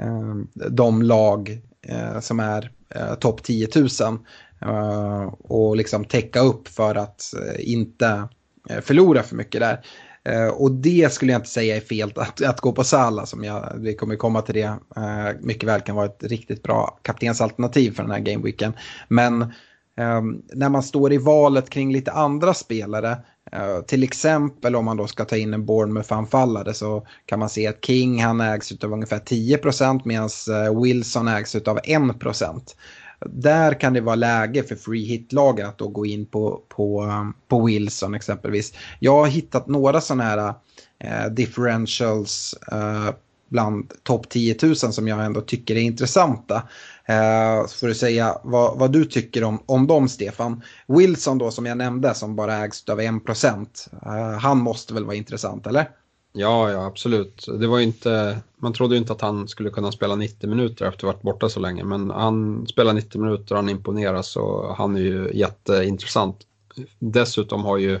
eh, 0.00 0.34
de 0.70 1.02
lag 1.02 1.60
eh, 1.86 2.20
som 2.20 2.40
är 2.40 2.70
eh, 2.94 3.14
topp 3.14 3.42
10 3.42 3.68
000 3.76 3.88
eh, 4.62 5.34
och 5.38 5.76
liksom 5.76 6.04
täcka 6.04 6.40
upp 6.40 6.68
för 6.68 6.94
att 6.94 7.34
eh, 7.34 7.72
inte 7.72 8.28
eh, 8.70 8.80
förlora 8.80 9.22
för 9.22 9.36
mycket 9.36 9.60
där. 9.60 9.84
Eh, 10.24 10.48
och 10.48 10.70
det 10.70 11.12
skulle 11.12 11.32
jag 11.32 11.38
inte 11.38 11.50
säga 11.50 11.76
är 11.76 11.80
fel 11.80 12.12
att, 12.16 12.42
att 12.42 12.60
gå 12.60 12.72
på 12.72 12.84
Sala 12.84 13.26
som 13.26 13.44
jag, 13.44 13.72
vi 13.76 13.94
kommer 13.94 14.16
komma 14.16 14.42
till 14.42 14.54
det, 14.54 14.78
eh, 14.96 15.40
mycket 15.40 15.68
väl 15.68 15.80
kan 15.80 15.96
vara 15.96 16.06
ett 16.06 16.22
riktigt 16.22 16.62
bra 16.62 16.98
kaptensalternativ 17.02 17.94
för 17.94 18.02
den 18.02 18.12
här 18.12 18.18
gameweeken. 18.18 18.72
Men 19.08 19.42
eh, 19.98 20.22
när 20.52 20.68
man 20.68 20.82
står 20.82 21.12
i 21.12 21.18
valet 21.18 21.70
kring 21.70 21.92
lite 21.92 22.12
andra 22.12 22.54
spelare 22.54 23.16
Uh, 23.56 23.80
till 23.80 24.02
exempel 24.02 24.76
om 24.76 24.84
man 24.84 24.96
då 24.96 25.06
ska 25.06 25.24
ta 25.24 25.36
in 25.36 25.54
en 25.54 25.66
Bournemouth-anfallare 25.66 26.74
så 26.74 27.06
kan 27.26 27.38
man 27.38 27.48
se 27.48 27.66
att 27.66 27.84
King 27.84 28.22
han 28.22 28.40
ägs 28.40 28.72
av 28.84 28.92
ungefär 28.92 29.18
10% 29.18 30.00
medan 30.04 30.28
eh, 30.50 30.82
Wilson 30.82 31.28
ägs 31.28 31.54
av 31.54 31.78
1%. 31.78 32.60
Där 33.26 33.80
kan 33.80 33.92
det 33.92 34.00
vara 34.00 34.14
läge 34.14 34.62
för 34.62 34.76
free 34.76 35.04
hit-lagen 35.04 35.66
att 35.66 35.78
då 35.78 35.88
gå 35.88 36.06
in 36.06 36.26
på, 36.26 36.62
på, 36.68 37.04
eh, 37.04 37.24
på 37.48 37.64
Wilson 37.64 38.14
exempelvis. 38.14 38.74
Jag 39.00 39.12
har 39.12 39.26
hittat 39.26 39.66
några 39.66 40.00
sådana 40.00 40.24
här 40.24 40.54
uh, 41.04 41.34
differentials 41.34 42.54
bland 43.52 43.92
topp 44.02 44.28
10 44.28 44.56
000 44.62 44.76
som 44.76 45.08
jag 45.08 45.24
ändå 45.24 45.40
tycker 45.40 45.76
är 45.76 45.80
intressanta. 45.80 46.62
Eh, 47.04 47.66
så 47.66 47.78
får 47.78 47.86
du 47.86 47.94
säga 47.94 48.38
vad, 48.42 48.78
vad, 48.78 48.92
du 48.92 49.04
tycker 49.04 49.44
om, 49.44 49.62
om 49.66 49.86
dem, 49.86 50.08
Stefan. 50.08 50.62
Wilson 50.86 51.38
då, 51.38 51.50
som 51.50 51.66
jag 51.66 51.78
nämnde, 51.78 52.14
som 52.14 52.36
bara 52.36 52.56
ägs 52.56 52.88
av 52.88 53.00
1%. 53.00 53.66
Eh, 54.06 54.38
han 54.38 54.58
måste 54.58 54.94
väl 54.94 55.04
vara 55.04 55.16
intressant, 55.16 55.66
eller? 55.66 55.88
Ja, 56.32 56.70
ja, 56.70 56.86
absolut. 56.86 57.46
Det 57.60 57.66
var 57.66 57.80
inte, 57.80 58.38
man 58.56 58.72
trodde 58.72 58.94
ju 58.94 59.00
inte 59.00 59.12
att 59.12 59.20
han 59.20 59.48
skulle 59.48 59.70
kunna 59.70 59.92
spela 59.92 60.16
90 60.16 60.50
minuter 60.50 60.84
efter 60.86 60.96
att 60.96 61.02
ha 61.02 61.12
varit 61.12 61.22
borta 61.22 61.48
så 61.48 61.60
länge. 61.60 61.84
Men 61.84 62.10
han 62.10 62.66
spelar 62.66 62.92
90 62.92 63.20
minuter, 63.20 63.54
han 63.54 63.68
imponeras 63.68 64.36
och 64.36 64.76
han 64.76 64.96
är 64.96 65.00
ju 65.00 65.30
jätteintressant. 65.34 66.36
Dessutom 66.98 67.64
har 67.64 67.78
ju 67.78 68.00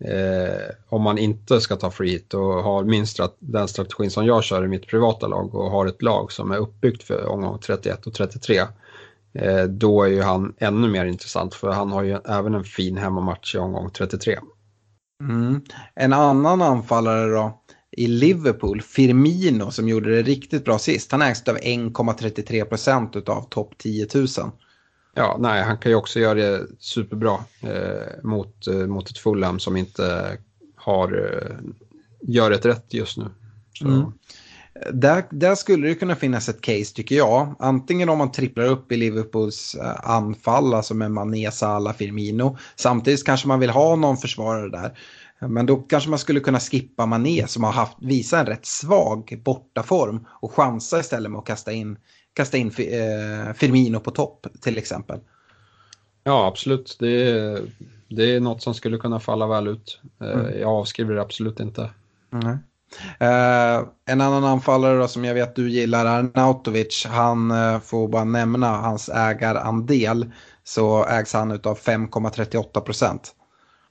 Eh, 0.00 0.74
om 0.88 1.02
man 1.02 1.18
inte 1.18 1.60
ska 1.60 1.76
ta 1.76 1.90
free 1.90 2.10
hit 2.10 2.34
och 2.34 2.42
har 2.42 2.84
minst 2.84 3.20
den 3.38 3.68
strategin 3.68 4.10
som 4.10 4.26
jag 4.26 4.44
kör 4.44 4.64
i 4.64 4.68
mitt 4.68 4.86
privata 4.86 5.26
lag 5.26 5.54
och 5.54 5.70
har 5.70 5.86
ett 5.86 6.02
lag 6.02 6.32
som 6.32 6.50
är 6.50 6.56
uppbyggt 6.56 7.02
för 7.02 7.26
omgång 7.26 7.58
31 7.58 8.06
och 8.06 8.14
33. 8.14 8.60
Eh, 9.34 9.64
då 9.64 10.02
är 10.02 10.08
ju 10.08 10.22
han 10.22 10.54
ännu 10.58 10.88
mer 10.88 11.04
intressant 11.04 11.54
för 11.54 11.70
han 11.70 11.92
har 11.92 12.02
ju 12.02 12.18
även 12.24 12.54
en 12.54 12.64
fin 12.64 12.96
hemmamatch 12.96 13.54
i 13.54 13.58
omgång 13.58 13.90
33. 13.90 14.38
Mm. 15.22 15.60
En 15.94 16.12
annan 16.12 16.62
anfallare 16.62 17.30
då 17.30 17.60
i 17.96 18.06
Liverpool, 18.06 18.82
Firmino 18.82 19.70
som 19.70 19.88
gjorde 19.88 20.16
det 20.16 20.22
riktigt 20.22 20.64
bra 20.64 20.78
sist. 20.78 21.12
Han 21.12 21.22
ägs 21.22 21.48
av 21.48 21.56
1,33 21.56 22.64
procent 22.64 23.28
av 23.28 23.48
topp 23.48 23.74
10 23.78 24.08
000. 24.14 24.26
Ja, 25.14 25.36
nej, 25.40 25.62
han 25.62 25.78
kan 25.78 25.92
ju 25.92 25.96
också 25.96 26.20
göra 26.20 26.34
det 26.34 26.66
superbra 26.78 27.38
eh, 27.60 28.22
mot, 28.22 28.66
eh, 28.66 28.74
mot 28.74 29.10
ett 29.10 29.18
Fulham 29.18 29.58
som 29.58 29.76
inte 29.76 30.36
har, 30.76 31.32
eh, 31.32 31.56
gör 32.20 32.50
ett 32.50 32.66
rätt 32.66 32.94
just 32.94 33.16
nu. 33.16 33.24
Mm. 33.80 34.12
Där, 34.92 35.24
där 35.30 35.54
skulle 35.54 35.88
det 35.88 35.94
kunna 35.94 36.16
finnas 36.16 36.48
ett 36.48 36.60
case 36.60 36.94
tycker 36.94 37.16
jag. 37.16 37.54
Antingen 37.58 38.08
om 38.08 38.18
man 38.18 38.32
tripplar 38.32 38.64
upp 38.64 38.92
i 38.92 38.96
Liverpools 38.96 39.74
eh, 39.74 40.10
anfall, 40.10 40.74
alltså 40.74 40.94
med 40.94 41.10
Mané, 41.10 41.50
Salah, 41.50 41.94
Firmino. 41.94 42.58
Samtidigt 42.76 43.24
kanske 43.24 43.48
man 43.48 43.60
vill 43.60 43.70
ha 43.70 43.96
någon 43.96 44.16
försvarare 44.16 44.68
där. 44.68 44.98
Men 45.48 45.66
då 45.66 45.76
kanske 45.76 46.10
man 46.10 46.18
skulle 46.18 46.40
kunna 46.40 46.60
skippa 46.60 47.06
Mané 47.06 47.46
som 47.46 47.64
har 47.64 47.72
haft, 47.72 47.96
visat 48.00 48.40
en 48.40 48.46
rätt 48.46 48.66
svag 48.66 49.40
bortaform 49.44 50.26
och 50.30 50.52
chansa 50.52 51.00
istället 51.00 51.30
med 51.30 51.38
att 51.38 51.46
kasta 51.46 51.72
in 51.72 51.98
kasta 52.34 52.56
in 52.56 52.66
eh, 52.68 53.52
Firmino 53.54 54.00
på 54.00 54.10
topp 54.10 54.46
till 54.60 54.78
exempel. 54.78 55.20
Ja, 56.24 56.46
absolut. 56.46 56.96
Det 57.00 57.30
är, 57.30 57.62
det 58.08 58.36
är 58.36 58.40
något 58.40 58.62
som 58.62 58.74
skulle 58.74 58.98
kunna 58.98 59.20
falla 59.20 59.46
väl 59.46 59.68
ut. 59.68 60.00
Eh, 60.20 60.30
mm. 60.30 60.60
Jag 60.60 60.70
avskriver 60.70 61.14
det 61.14 61.22
absolut 61.22 61.60
inte. 61.60 61.90
Mm. 62.32 62.58
Uh, 63.22 63.88
en 64.06 64.20
annan 64.20 64.44
anfallare 64.44 64.98
då, 64.98 65.08
som 65.08 65.24
jag 65.24 65.34
vet 65.34 65.56
du 65.56 65.70
gillar, 65.70 66.06
Arnautovic, 66.06 67.06
han 67.10 67.50
uh, 67.50 67.80
får 67.80 68.08
bara 68.08 68.24
nämna 68.24 68.76
hans 68.76 69.08
ägarandel 69.08 70.30
så 70.64 71.04
ägs 71.04 71.32
han 71.32 71.50
av 71.50 71.78
5,38 71.78 72.80
procent. 72.80 73.34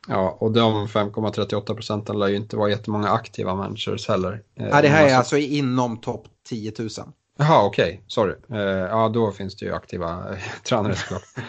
Ja, 0.07 0.37
och 0.39 0.51
de 0.51 0.87
5,38 0.87 1.73
procenten 1.75 2.19
lär 2.19 2.27
ju 2.27 2.35
inte 2.35 2.57
vara 2.57 2.69
jättemånga 2.69 3.09
aktiva 3.09 3.55
managers 3.55 4.07
heller. 4.07 4.41
Ja, 4.55 4.81
det 4.81 4.87
här 4.87 5.07
är 5.07 5.15
alltså 5.15 5.37
inom 5.37 5.97
topp 5.97 6.27
10 6.49 6.73
000. 6.79 6.89
Jaha, 7.37 7.65
okej. 7.65 7.85
Okay. 7.85 7.99
Sorry. 8.07 8.35
Uh, 8.51 8.59
ja, 8.59 9.09
då 9.09 9.31
finns 9.31 9.55
det 9.55 9.65
ju 9.65 9.73
aktiva 9.73 10.33
eh, 10.33 10.39
tränare 10.63 10.95
såklart. 10.95 11.23
uh, 11.37 11.43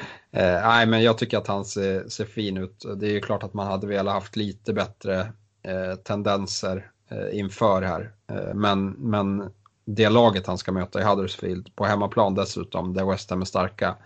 nej, 0.68 0.86
men 0.86 1.02
jag 1.02 1.18
tycker 1.18 1.38
att 1.38 1.46
han 1.46 1.64
ser, 1.64 2.08
ser, 2.08 2.24
fin 2.24 2.56
ut. 2.56 2.84
Det 2.96 3.06
är 3.06 3.10
ju 3.10 3.20
klart 3.20 3.42
att 3.42 3.54
man 3.54 3.66
hade 3.66 3.86
velat 3.86 4.14
haft 4.14 4.36
lite 4.36 4.72
bättre 4.72 5.20
uh, 5.68 5.94
tendenser 6.04 6.90
inför 7.32 7.82
här. 7.82 8.12
men, 8.54 8.90
men 8.90 9.50
det 9.84 10.08
laget 10.08 10.46
han 10.46 10.58
ska 10.58 10.72
möta 10.72 11.00
i 11.00 11.04
Huddersfield 11.04 11.76
på 11.76 11.84
hemmaplan 11.84 12.34
dessutom, 12.34 12.94
där 12.94 13.04
West 13.04 13.30
Ham 13.30 13.40
är 13.40 13.44
starka. 13.44 13.96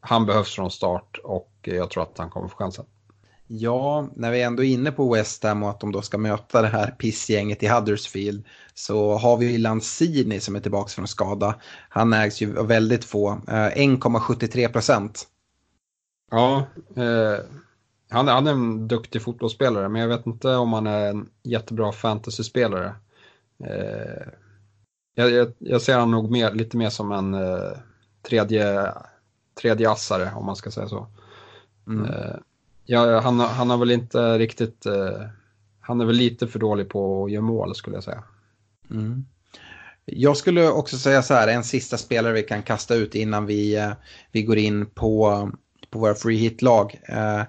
han 0.00 0.26
behövs 0.26 0.54
från 0.54 0.70
start 0.70 1.18
och 1.24 1.52
jag 1.62 1.90
tror 1.90 2.02
att 2.02 2.18
han 2.18 2.30
kommer 2.30 2.48
få 2.48 2.56
chansen. 2.56 2.84
Ja, 3.48 4.08
när 4.16 4.30
vi 4.30 4.42
ändå 4.42 4.64
är 4.64 4.68
inne 4.68 4.92
på 4.92 5.14
West 5.14 5.44
Ham 5.44 5.62
och 5.62 5.70
att 5.70 5.80
de 5.80 5.92
då 5.92 6.02
ska 6.02 6.18
möta 6.18 6.62
det 6.62 6.68
här 6.68 6.90
pissgänget 6.90 7.62
i 7.62 7.68
Huddersfield 7.68 8.44
så 8.74 9.14
har 9.14 9.36
vi 9.36 9.58
Lanzini 9.58 10.40
som 10.40 10.56
är 10.56 10.60
tillbaka 10.60 10.88
från 10.88 11.08
skada. 11.08 11.54
Han 11.88 12.12
ägs 12.12 12.40
ju 12.40 12.58
av 12.58 12.66
väldigt 12.66 13.04
få, 13.04 13.40
1,73 13.46 14.64
eh, 14.64 14.72
procent. 14.72 15.26
Ja, 16.30 16.66
eh, 16.96 17.44
han, 18.10 18.28
han, 18.28 18.46
är 18.46 18.50
en 18.50 18.88
duktig 18.88 19.22
fotbollsspelare 19.22 19.88
men 19.88 20.00
jag 20.00 20.08
vet 20.08 20.26
inte 20.26 20.54
om 20.54 20.72
han 20.72 20.86
är 20.86 21.08
en 21.08 21.28
jättebra 21.42 21.92
fantasyspelare. 21.92 22.94
Eh, 23.64 24.28
jag, 25.14 25.30
jag, 25.30 25.52
jag, 25.58 25.82
ser 25.82 25.98
han 25.98 26.10
nog 26.10 26.30
mer, 26.30 26.52
lite 26.52 26.76
mer 26.76 26.90
som 26.90 27.12
en 27.12 27.34
eh, 27.34 27.72
tredje, 28.28 28.92
tredje 29.60 29.90
assare 29.90 30.30
om 30.36 30.46
man 30.46 30.56
ska 30.56 30.70
säga 30.70 30.88
så. 30.88 31.06
Mm. 31.86 32.04
Eh, 32.04 32.36
Ja, 32.86 33.20
han, 33.20 33.40
han 33.40 33.70
har 33.70 33.78
väl 33.78 33.90
inte 33.90 34.38
riktigt, 34.38 34.86
eh, 34.86 35.22
han 35.80 36.00
är 36.00 36.04
väl 36.04 36.16
lite 36.16 36.46
för 36.46 36.58
dålig 36.58 36.88
på 36.88 37.24
att 37.24 37.32
göra 37.32 37.42
mål 37.42 37.74
skulle 37.74 37.96
jag 37.96 38.04
säga. 38.04 38.22
Mm. 38.90 39.24
Jag 40.04 40.36
skulle 40.36 40.68
också 40.68 40.98
säga 40.98 41.22
så 41.22 41.34
här, 41.34 41.48
en 41.48 41.64
sista 41.64 41.96
spelare 41.96 42.32
vi 42.32 42.42
kan 42.42 42.62
kasta 42.62 42.94
ut 42.94 43.14
innan 43.14 43.46
vi, 43.46 43.76
eh, 43.76 43.92
vi 44.32 44.42
går 44.42 44.58
in 44.58 44.86
på, 44.86 45.50
på 45.90 45.98
våra 45.98 46.14
free 46.14 46.36
hit-lag. 46.36 47.00
Eh, 47.08 47.42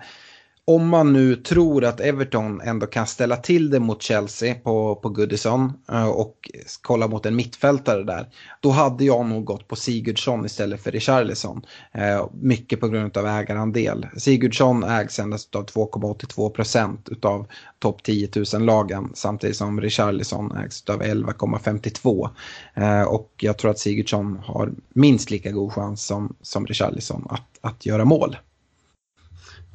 om 0.70 0.88
man 0.90 1.14
nu 1.14 1.36
tror 1.36 1.86
att 1.86 2.00
Everton 2.00 2.62
ändå 2.62 2.86
kan 2.86 3.08
ställa 3.08 3.36
till 3.36 3.70
det 3.70 3.80
mot 3.80 4.02
Chelsea 4.02 4.56
på, 4.56 4.96
på 4.96 5.10
Goodison 5.10 5.74
eh, 5.92 6.08
och 6.08 6.50
kolla 6.82 7.08
mot 7.08 7.26
en 7.26 7.36
mittfältare 7.36 8.04
där. 8.04 8.28
Då 8.62 8.70
hade 8.70 9.06
jag 9.06 9.26
nog 9.26 9.46
gått 9.46 9.68
på 9.68 9.76
Sigurdsson 9.76 10.46
istället 10.46 10.84
för 10.84 10.92
Richarlison. 10.92 11.62
Eh, 11.92 12.28
mycket 12.34 12.80
på 12.80 12.88
grund 12.88 13.18
av 13.18 13.28
ägarandel. 13.28 14.08
Sigurdsson 14.18 14.84
ägs 14.84 15.20
endast 15.20 15.56
av 15.56 15.66
2,82 15.66 16.50
procent 16.50 17.10
utav 17.10 17.48
topp 17.80 18.04
10 18.04 18.30
000 18.54 18.64
lagen 18.66 19.12
samtidigt 19.14 19.58
som 19.58 19.82
Richarlison 19.82 20.52
ägs 20.52 20.90
av 20.90 21.02
11,52. 21.02 22.30
Eh, 22.74 23.02
och 23.02 23.32
jag 23.38 23.58
tror 23.58 23.72
att 23.72 23.80
Sigurdsson 23.80 24.40
har 24.46 24.72
minst 24.94 25.32
lika 25.32 25.52
god 25.52 25.74
chans 25.74 26.06
som, 26.06 26.36
som 26.42 26.66
Richarlison 26.66 27.28
att, 27.30 27.58
att 27.62 27.86
göra 27.86 28.06
mål. 28.06 28.38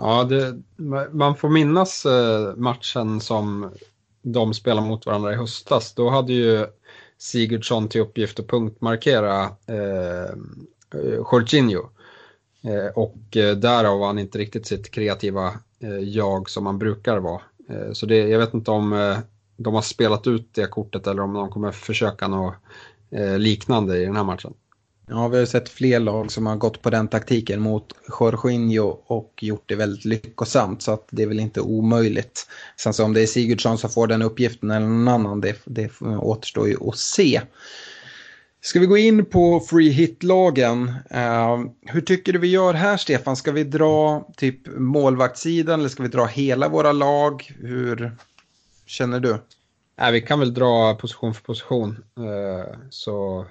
Ja, 0.04 0.24
det, 0.24 0.62
man 1.12 1.36
får 1.36 1.48
minnas 1.48 2.06
eh, 2.06 2.56
matchen 2.56 3.20
som 3.20 3.70
de 4.22 4.54
spelade 4.54 4.86
mot 4.86 5.06
varandra 5.06 5.32
i 5.32 5.36
höstas. 5.36 5.94
Då 5.94 6.10
hade 6.10 6.32
ju 6.32 6.66
Sigurdsson 7.18 7.88
till 7.88 8.00
uppgift 8.00 8.40
att 8.40 8.48
punktmarkera 8.48 9.42
eh, 9.66 10.24
eh 10.94 11.14
Jorginho. 11.32 11.88
Eh, 12.62 12.86
och 12.94 13.36
eh, 13.36 13.56
därav 13.56 13.98
var 13.98 14.06
han 14.06 14.18
inte 14.18 14.38
riktigt 14.38 14.66
sitt 14.66 14.90
kreativa 14.90 15.46
eh, 15.80 15.98
jag 15.98 16.50
som 16.50 16.66
han 16.66 16.78
brukar 16.78 17.18
vara. 17.18 17.42
Eh, 17.68 17.92
så 17.92 18.06
det, 18.06 18.16
jag 18.16 18.38
vet 18.38 18.54
inte 18.54 18.70
om 18.70 18.92
eh, 18.92 19.18
de 19.56 19.74
har 19.74 19.82
spelat 19.82 20.26
ut 20.26 20.54
det 20.54 20.66
kortet 20.66 21.06
eller 21.06 21.22
om 21.22 21.32
de 21.32 21.50
kommer 21.50 21.72
försöka 21.72 22.28
något 22.28 22.54
eh, 23.10 23.38
liknande 23.38 23.98
i 23.98 24.04
den 24.04 24.16
här 24.16 24.24
matchen. 24.24 24.54
Ja, 25.14 25.28
vi 25.28 25.38
har 25.38 25.46
sett 25.46 25.68
fler 25.68 26.00
lag 26.00 26.30
som 26.32 26.46
har 26.46 26.56
gått 26.56 26.82
på 26.82 26.90
den 26.90 27.08
taktiken 27.08 27.60
mot 27.60 27.92
Jorginho 28.20 28.98
och 29.06 29.32
gjort 29.40 29.62
det 29.66 29.74
väldigt 29.74 30.04
lyckosamt 30.04 30.82
så 30.82 30.92
att 30.92 31.08
det 31.10 31.22
är 31.22 31.26
väl 31.26 31.40
inte 31.40 31.60
omöjligt. 31.60 32.46
Sen 32.76 32.94
så 32.94 33.04
om 33.04 33.12
det 33.14 33.22
är 33.22 33.26
Sigurdsson 33.26 33.78
som 33.78 33.90
får 33.90 34.06
den 34.06 34.22
uppgiften 34.22 34.70
eller 34.70 34.86
någon 34.86 35.08
annan, 35.08 35.40
det, 35.40 35.56
det 35.64 35.90
återstår 36.02 36.68
ju 36.68 36.76
att 36.88 36.98
se. 36.98 37.40
Ska 38.60 38.80
vi 38.80 38.86
gå 38.86 38.96
in 38.96 39.24
på 39.24 39.60
free 39.60 39.90
hit-lagen? 39.90 40.88
Uh, 41.14 41.66
hur 41.86 42.00
tycker 42.00 42.32
du 42.32 42.38
vi 42.38 42.48
gör 42.48 42.74
här, 42.74 42.96
Stefan? 42.96 43.36
Ska 43.36 43.52
vi 43.52 43.64
dra 43.64 44.28
typ 44.36 44.68
målvaktssidan 44.76 45.80
eller 45.80 45.88
ska 45.88 46.02
vi 46.02 46.08
dra 46.08 46.24
hela 46.24 46.68
våra 46.68 46.92
lag? 46.92 47.56
Hur 47.60 48.16
känner 48.86 49.20
du? 49.20 49.38
Äh, 50.00 50.10
vi 50.10 50.20
kan 50.20 50.40
väl 50.40 50.54
dra 50.54 50.94
position 50.94 51.34
för 51.34 51.42
position. 51.42 52.04
Uh, 52.18 52.76
så 52.90 53.46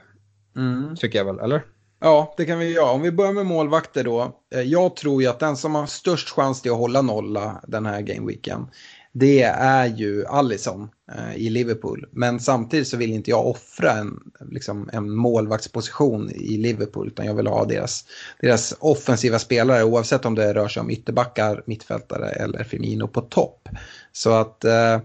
mm. 0.56 0.96
tycker 0.96 1.18
jag 1.18 1.26
väl, 1.26 1.40
eller? 1.40 1.64
Ja, 2.00 2.34
det 2.38 2.46
kan 2.46 2.60
vi 2.60 2.72
göra. 2.72 2.92
Om 2.92 3.02
vi 3.02 3.12
börjar 3.12 3.34
med 3.34 3.46
målvakter 3.46 4.04
då. 4.04 4.40
Eh, 4.54 4.62
jag 4.62 4.96
tror 4.96 5.22
ju 5.22 5.28
att 5.28 5.40
den 5.40 5.58
som 5.58 5.76
har 5.76 5.86
störst 5.86 6.30
chans 6.30 6.62
till 6.62 6.72
att 6.72 6.78
hålla 6.78 7.02
nolla 7.02 7.62
den 7.68 7.86
här 7.86 8.02
gameweeken 8.02 8.68
det 9.14 9.42
är 9.44 9.86
ju 9.86 10.26
Allison 10.26 10.90
eh, 11.12 11.36
i 11.36 11.50
Liverpool. 11.50 12.06
Men 12.12 12.40
samtidigt 12.40 12.88
så 12.88 12.98
vill 12.98 13.14
inte 13.14 13.30
jag 13.30 13.48
offra 13.48 13.92
en, 13.92 14.20
liksom, 14.52 14.90
en 14.94 15.10
målvaktsposition 15.10 16.32
i 16.32 16.58
Liverpool 16.58 17.08
utan 17.08 17.26
jag 17.26 17.34
vill 17.34 17.48
ha 17.48 17.66
deras, 17.66 18.06
deras 18.42 18.76
offensiva 18.80 19.40
spelare 19.40 19.84
oavsett 19.84 20.26
om 20.26 20.36
det 20.36 20.54
rör 20.54 20.68
sig 20.68 20.82
om 20.82 20.90
ytterbackar, 20.90 21.64
mittfältare 21.66 22.30
eller 22.30 22.64
Firmino 22.64 23.08
på 23.08 23.22
topp. 23.22 23.70
Så 24.12 24.32
att 24.32 24.64
eh, 24.64 25.00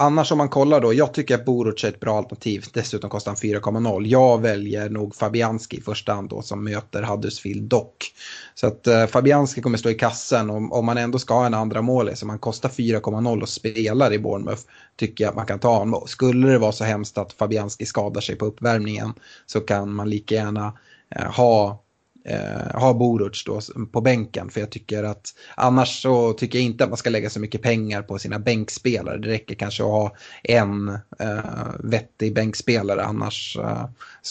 Annars 0.00 0.32
om 0.32 0.38
man 0.38 0.48
kollar 0.48 0.80
då, 0.80 0.94
jag 0.94 1.14
tycker 1.14 1.34
att 1.34 1.44
Boruc 1.44 1.84
är 1.84 1.88
ett 1.88 2.00
bra 2.00 2.18
alternativ. 2.18 2.64
Dessutom 2.72 3.10
kostar 3.10 3.30
han 3.30 3.36
4,0. 3.36 4.06
Jag 4.06 4.40
väljer 4.40 4.90
nog 4.90 5.14
Fabianski 5.14 5.76
i 5.76 5.80
första 5.80 6.12
hand 6.12 6.28
då 6.28 6.42
som 6.42 6.64
möter 6.64 7.02
Huddersfield 7.02 7.62
dock. 7.62 8.12
Så 8.54 8.66
att 8.66 8.86
eh, 8.86 9.06
Fabianski 9.06 9.62
kommer 9.62 9.78
stå 9.78 9.90
i 9.90 9.94
kassen 9.94 10.50
om, 10.50 10.72
om 10.72 10.86
man 10.86 10.98
ändå 10.98 11.18
ska 11.18 11.34
ha 11.34 11.46
en 11.46 11.54
andra 11.54 11.82
mål 11.82 12.16
som 12.16 12.26
man 12.26 12.38
kostar 12.38 12.68
4,0 12.68 13.42
och 13.42 13.48
spelar 13.48 14.12
i 14.12 14.18
Bournemouth 14.18 14.62
tycker 14.96 15.24
jag 15.24 15.30
att 15.30 15.36
man 15.36 15.46
kan 15.46 15.58
ta 15.58 15.78
honom. 15.78 16.02
Skulle 16.06 16.48
det 16.48 16.58
vara 16.58 16.72
så 16.72 16.84
hemskt 16.84 17.18
att 17.18 17.32
Fabianski 17.32 17.86
skadar 17.86 18.20
sig 18.20 18.36
på 18.36 18.46
uppvärmningen 18.46 19.12
så 19.46 19.60
kan 19.60 19.92
man 19.92 20.10
lika 20.10 20.34
gärna 20.34 20.72
eh, 21.16 21.32
ha 21.32 21.82
eh, 22.24 22.80
ha 22.80 22.94
Boruc 22.94 23.44
då 23.46 23.60
på 23.92 24.00
bänken. 24.00 24.50
För 24.50 24.60
jag 24.60 24.70
tycker 24.70 25.04
att 25.04 25.34
annars 25.54 26.02
så 26.02 26.32
tycker 26.32 26.58
jag 26.58 26.66
inte 26.66 26.84
att 26.84 26.90
man 26.90 26.96
ska 26.96 27.10
lägga 27.10 27.30
så 27.30 27.40
mycket 27.40 27.62
pengar 27.62 28.02
på 28.02 28.18
sina 28.18 28.38
bänkspelare. 28.38 29.18
Det 29.18 29.28
räcker 29.28 29.54
kanske 29.54 29.82
att 29.82 29.88
ha 29.88 30.16
en 30.42 30.88
eh, 31.18 31.38
vettig 31.78 32.34
bänkspelare. 32.34 33.04
Annars 33.04 33.56
eh, 33.60 33.88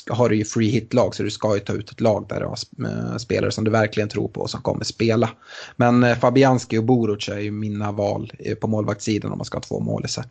har 0.10 0.30
du 0.30 0.36
ju 0.36 0.46
free 0.46 0.70
hit-lag 0.70 1.16
så 1.16 1.24
du 1.24 1.32
ska 1.32 1.54
ju 1.54 1.60
ta 1.60 1.74
ut 1.74 1.92
ett 1.92 2.02
lag 2.02 2.26
där 2.30 2.40
du 2.40 2.46
har 2.46 2.58
eh, 2.90 3.18
spelare 3.18 3.52
som 3.52 3.64
du 3.64 3.72
verkligen 3.72 4.10
tror 4.10 4.28
på 4.28 4.42
och 4.42 4.50
som 4.50 4.62
kommer 4.62 4.84
spela. 4.84 5.30
Men 5.76 6.04
eh, 6.04 6.18
Fabianski 6.18 6.78
och 6.78 6.84
Boruc 6.84 7.30
är 7.30 7.40
ju 7.40 7.52
mina 7.52 7.92
val 7.92 8.32
eh, 8.40 8.56
på 8.56 8.68
målvaktssidan 8.68 9.32
om 9.32 9.38
man 9.38 9.46
ska 9.46 9.58
ha 9.58 9.64
två 9.64 9.80
målisar. 9.80 10.26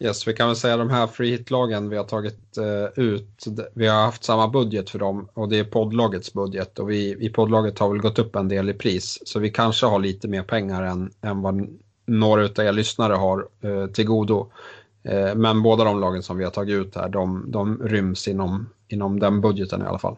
Yes, 0.00 0.28
vi 0.28 0.34
kan 0.34 0.46
väl 0.46 0.56
säga 0.56 0.76
de 0.76 0.90
här 0.90 1.06
free 1.06 1.30
hit-lagen 1.30 1.88
vi 1.88 1.96
har 1.96 2.04
tagit 2.04 2.58
uh, 2.58 3.04
ut, 3.04 3.44
vi 3.74 3.86
har 3.86 4.02
haft 4.02 4.24
samma 4.24 4.48
budget 4.48 4.90
för 4.90 4.98
dem 4.98 5.28
och 5.34 5.48
det 5.48 5.58
är 5.58 5.64
poddlagets 5.64 6.32
budget 6.32 6.78
och 6.78 6.90
vi 6.90 7.16
i 7.26 7.30
poddlaget 7.30 7.78
har 7.78 7.88
väl 7.88 8.00
gått 8.00 8.18
upp 8.18 8.36
en 8.36 8.48
del 8.48 8.70
i 8.70 8.74
pris 8.74 9.18
så 9.24 9.38
vi 9.38 9.50
kanske 9.50 9.86
har 9.86 9.98
lite 9.98 10.28
mer 10.28 10.42
pengar 10.42 10.82
än, 10.82 11.10
än 11.22 11.42
vad 11.42 11.68
några 12.06 12.44
av 12.44 12.58
er 12.58 12.72
lyssnare 12.72 13.14
har 13.14 13.48
uh, 13.64 13.86
till 13.86 14.06
godo. 14.06 14.50
Uh, 15.08 15.34
men 15.34 15.62
båda 15.62 15.84
de 15.84 16.00
lagen 16.00 16.22
som 16.22 16.38
vi 16.38 16.44
har 16.44 16.50
tagit 16.50 16.74
ut 16.74 16.94
här, 16.94 17.08
de, 17.08 17.44
de 17.50 17.88
ryms 17.88 18.28
inom, 18.28 18.68
inom 18.88 19.18
den 19.18 19.40
budgeten 19.40 19.82
i 19.82 19.84
alla 19.84 19.98
fall. 19.98 20.16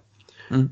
Mm. 0.50 0.70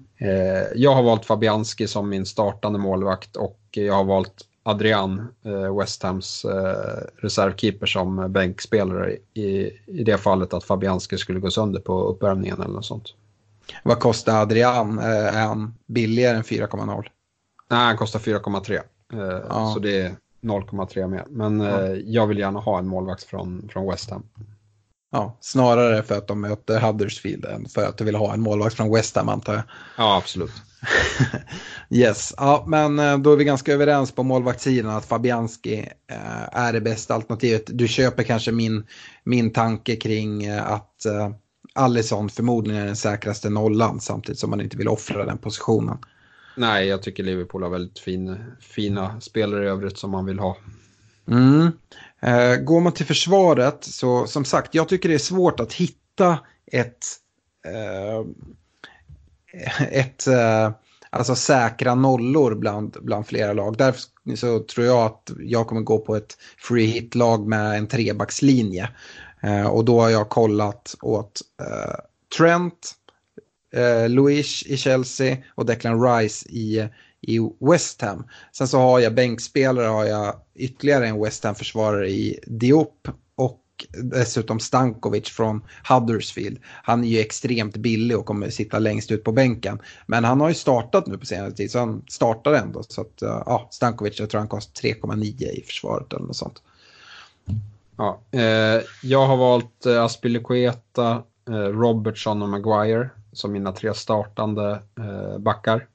Jag 0.75 0.95
har 0.95 1.03
valt 1.03 1.25
Fabianski 1.25 1.87
som 1.87 2.09
min 2.09 2.27
startande 2.27 2.79
målvakt 2.79 3.37
och 3.37 3.61
jag 3.71 3.95
har 3.95 4.05
valt 4.05 4.45
Adrian, 4.69 5.29
eh, 5.45 5.79
West 5.79 6.03
Hams 6.03 6.45
eh, 6.45 7.03
reservkeeper 7.17 7.87
som 7.87 8.33
bänkspelare 8.33 9.17
i, 9.35 9.71
i 9.87 10.05
det 10.05 10.19
fallet 10.19 10.55
att 10.55 10.65
Fabianski 10.65 11.19
skulle 11.19 11.41
gå 11.41 11.51
sönder 11.51 11.81
på 11.81 12.03
uppvärmningen 12.03 12.61
eller 12.63 12.75
något 12.75 12.85
sånt. 12.85 13.15
Vad 13.83 14.01
kostar 14.01 14.43
Adrian? 14.43 14.99
Eh, 14.99 15.37
är 15.37 15.47
han 15.47 15.75
billigare 15.87 16.37
än 16.37 16.43
4,0? 16.43 17.05
Nej, 17.71 17.79
han 17.79 17.97
kostar 17.97 18.19
4,3. 18.19 18.81
Ja. 19.49 19.71
Så 19.75 19.81
det 19.81 20.01
är 20.01 20.17
0,3 20.43 21.09
mer. 21.09 21.25
Men 21.29 21.61
ja. 21.61 21.89
jag 21.89 22.27
vill 22.27 22.39
gärna 22.39 22.61
ha 22.61 22.79
en 22.79 22.89
målvakt 22.89 23.25
från, 23.25 23.69
från 23.73 23.91
West 23.91 24.11
Ham. 24.11 24.23
Ja, 25.11 25.37
snarare 25.41 26.03
för 26.03 26.19
att 26.19 26.27
de 26.27 26.41
möter 26.41 26.81
Huddersfield 26.81 27.45
än 27.45 27.69
för 27.69 27.87
att 27.87 27.97
du 27.97 28.05
vill 28.05 28.15
ha 28.15 28.35
en 28.35 28.41
målvakt 28.41 28.77
från 28.77 28.95
West 28.95 29.17
Ham 29.17 29.29
antar 29.29 29.55
jag. 29.55 29.63
Ja, 29.97 30.17
absolut. 30.17 30.53
yes, 31.91 32.35
ja, 32.37 32.65
men 32.67 32.99
eh, 32.99 33.19
då 33.19 33.33
är 33.33 33.37
vi 33.37 33.45
ganska 33.45 33.73
överens 33.73 34.13
på 34.13 34.23
målvaktssidan 34.23 34.97
att 34.97 35.05
Fabianski 35.05 35.79
eh, 36.11 36.59
är 36.59 36.73
det 36.73 36.81
bästa 36.81 37.15
alternativet. 37.15 37.63
Du 37.67 37.89
köper 37.89 38.23
kanske 38.23 38.53
min, 38.53 38.87
min 39.25 39.53
tanke 39.53 39.97
kring 39.97 40.45
eh, 40.45 40.71
att 40.73 41.07
Allison 41.75 42.29
förmodligen 42.29 42.83
är 42.83 42.87
den 42.87 42.97
säkraste 42.97 43.51
nollan 43.51 44.01
samtidigt 44.01 44.39
som 44.39 44.51
man 44.51 44.61
inte 44.61 44.77
vill 44.77 44.89
offra 44.89 45.25
den 45.25 45.39
positionen. 45.39 45.99
Nej, 46.57 46.87
jag 46.87 47.03
tycker 47.03 47.23
Liverpool 47.23 47.63
har 47.63 47.71
väldigt 47.71 47.99
fin, 47.99 48.37
fina 48.61 49.21
spelare 49.21 49.65
i 49.65 49.69
övrigt 49.69 49.99
som 49.99 50.11
man 50.11 50.27
vill 50.27 50.39
ha. 50.39 50.57
Mm. 51.29 51.71
Går 52.65 52.81
man 52.81 52.93
till 52.93 53.07
försvaret 53.07 53.85
så 53.85 54.27
som 54.27 54.45
sagt, 54.45 54.75
jag 54.75 54.89
tycker 54.89 55.09
det 55.09 55.15
är 55.15 55.19
svårt 55.19 55.61
att 55.61 55.73
hitta 55.73 56.39
ett, 56.73 57.07
eh, 57.67 58.25
ett 59.91 60.27
eh, 60.27 60.71
alltså 61.11 61.35
säkra 61.35 61.95
nollor 61.95 62.55
bland, 62.55 62.97
bland 63.03 63.27
flera 63.27 63.53
lag. 63.53 63.77
Därför 63.77 64.03
så 64.37 64.59
tror 64.59 64.87
jag 64.87 65.07
att 65.07 65.31
jag 65.39 65.67
kommer 65.67 65.81
gå 65.81 65.99
på 65.99 66.17
ett 66.17 66.37
free 66.59 66.87
hit-lag 66.87 67.47
med 67.47 67.79
en 67.79 67.87
trebackslinje. 67.87 68.89
Eh, 69.43 69.67
och 69.67 69.85
då 69.85 70.01
har 70.01 70.11
jag 70.11 70.29
kollat 70.29 70.95
åt 71.03 71.41
eh, 71.61 71.95
Trent, 72.39 72.95
eh, 73.75 74.09
Luis 74.09 74.63
i 74.67 74.77
Chelsea 74.77 75.37
och 75.55 75.67
Declan 75.67 76.03
Rice 76.03 76.49
i 76.49 76.89
i 77.21 77.39
West 77.61 78.03
Ham. 78.03 78.25
Sen 78.53 78.69
så 78.69 78.79
har 78.79 79.01
jag 79.01 79.15
bänkspelare, 79.15 79.87
har 79.87 80.05
jag 80.05 80.35
ytterligare 80.55 81.09
en 81.09 81.23
West 81.23 81.45
Ham-försvarare 81.45 82.09
i 82.09 82.41
Diop 82.47 83.09
och 83.35 83.61
dessutom 84.03 84.61
Stankovic 84.61 85.29
från 85.29 85.63
Huddersfield. 85.89 86.59
Han 86.65 87.05
är 87.05 87.09
ju 87.09 87.19
extremt 87.19 87.77
billig 87.77 88.19
och 88.19 88.27
kommer 88.27 88.51
sitta 88.51 88.79
längst 88.79 89.11
ut 89.11 89.25
på 89.25 89.33
bänken. 89.33 89.79
Men 90.07 90.25
han 90.25 90.41
har 90.41 90.49
ju 90.49 90.55
startat 90.55 91.07
nu 91.07 91.19
på 91.19 91.27
senare 91.27 91.53
tid 91.53 91.71
så 91.71 91.79
han 91.79 92.03
startar 92.09 92.53
ändå. 92.53 92.83
Så 92.83 93.01
att, 93.01 93.23
eh, 93.23 93.43
ja, 93.47 93.69
Stankovic, 93.71 94.21
jag 94.21 94.31
tror 94.31 94.39
han 94.39 94.49
kostar 94.49 94.89
3,9 94.89 95.51
i 95.51 95.63
försvaret 95.67 96.13
eller 96.13 96.27
något 96.27 96.37
sånt. 96.37 96.63
Ja, 97.97 98.21
eh, 98.31 98.83
jag 99.03 99.27
har 99.27 99.37
valt 99.37 99.87
eh, 99.87 100.05
Aspilicueta, 100.05 101.23
eh, 101.49 101.55
Robertson 101.55 102.43
och 102.43 102.49
Maguire 102.49 103.11
som 103.33 103.53
mina 103.53 103.73
tre 103.73 103.95
startande 103.95 104.83
eh, 104.99 105.39
backar. 105.39 105.87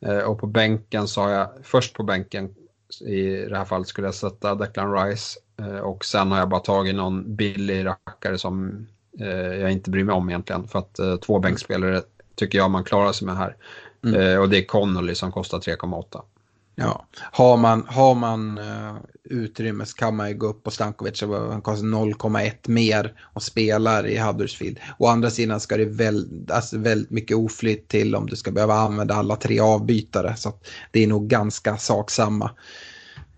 Eh, 0.00 0.18
och 0.18 0.38
på 0.38 0.46
bänken 0.46 1.08
så 1.08 1.20
har 1.20 1.30
jag, 1.30 1.48
först 1.62 1.94
på 1.94 2.02
bänken 2.02 2.54
i 3.00 3.26
det 3.26 3.56
här 3.56 3.64
fallet 3.64 3.88
skulle 3.88 4.06
jag 4.06 4.14
sätta 4.14 4.54
Declan 4.54 4.94
Rice 4.94 5.40
och 5.82 6.04
sen 6.04 6.30
har 6.30 6.38
jag 6.38 6.48
bara 6.48 6.60
tagit 6.60 6.94
någon 6.94 7.36
billig 7.36 7.86
rackare 7.86 8.38
som 8.38 8.86
eh, 9.20 9.26
jag 9.36 9.72
inte 9.72 9.90
bryr 9.90 10.04
mig 10.04 10.14
om 10.14 10.28
egentligen 10.28 10.68
för 10.68 10.78
att 10.78 11.22
två 11.22 11.38
bänkspelare 11.38 12.02
tycker 12.34 12.58
jag 12.58 12.70
man 12.70 12.84
klarar 12.84 13.12
sig 13.12 13.26
med 13.26 13.36
här. 13.36 13.56
Mm. 14.04 14.40
Och 14.40 14.48
det 14.48 14.58
är 14.58 14.64
Connolly 14.64 15.14
som 15.14 15.32
kostar 15.32 15.58
3,8. 15.58 16.22
Ja, 16.78 17.06
har 17.32 17.56
man, 17.56 17.86
har 17.88 18.14
man 18.14 18.58
uh, 18.58 18.96
utrymme 19.24 19.86
så 19.86 19.96
kan 19.96 20.16
man 20.16 20.28
ju 20.28 20.34
gå 20.34 20.46
upp 20.46 20.62
på 20.62 20.70
Stankovic 20.70 21.18
så 21.18 21.50
han 21.50 21.62
kostar 21.62 21.86
0,1 21.86 22.52
mer 22.64 23.12
och 23.22 23.42
spelar 23.42 24.06
i 24.06 24.18
Huddersfield. 24.18 24.78
Å 24.98 25.06
andra 25.06 25.30
sidan 25.30 25.60
ska 25.60 25.76
det 25.76 25.84
väl, 25.84 26.46
alltså 26.50 26.78
väldigt 26.78 27.10
mycket 27.10 27.36
oflytt 27.36 27.88
till 27.88 28.14
om 28.14 28.26
du 28.26 28.36
ska 28.36 28.50
behöva 28.50 28.74
använda 28.74 29.14
alla 29.14 29.36
tre 29.36 29.60
avbytare. 29.60 30.36
Så 30.36 30.52
det 30.90 31.02
är 31.02 31.06
nog 31.06 31.28
ganska 31.28 31.76
saksamma. 31.76 32.50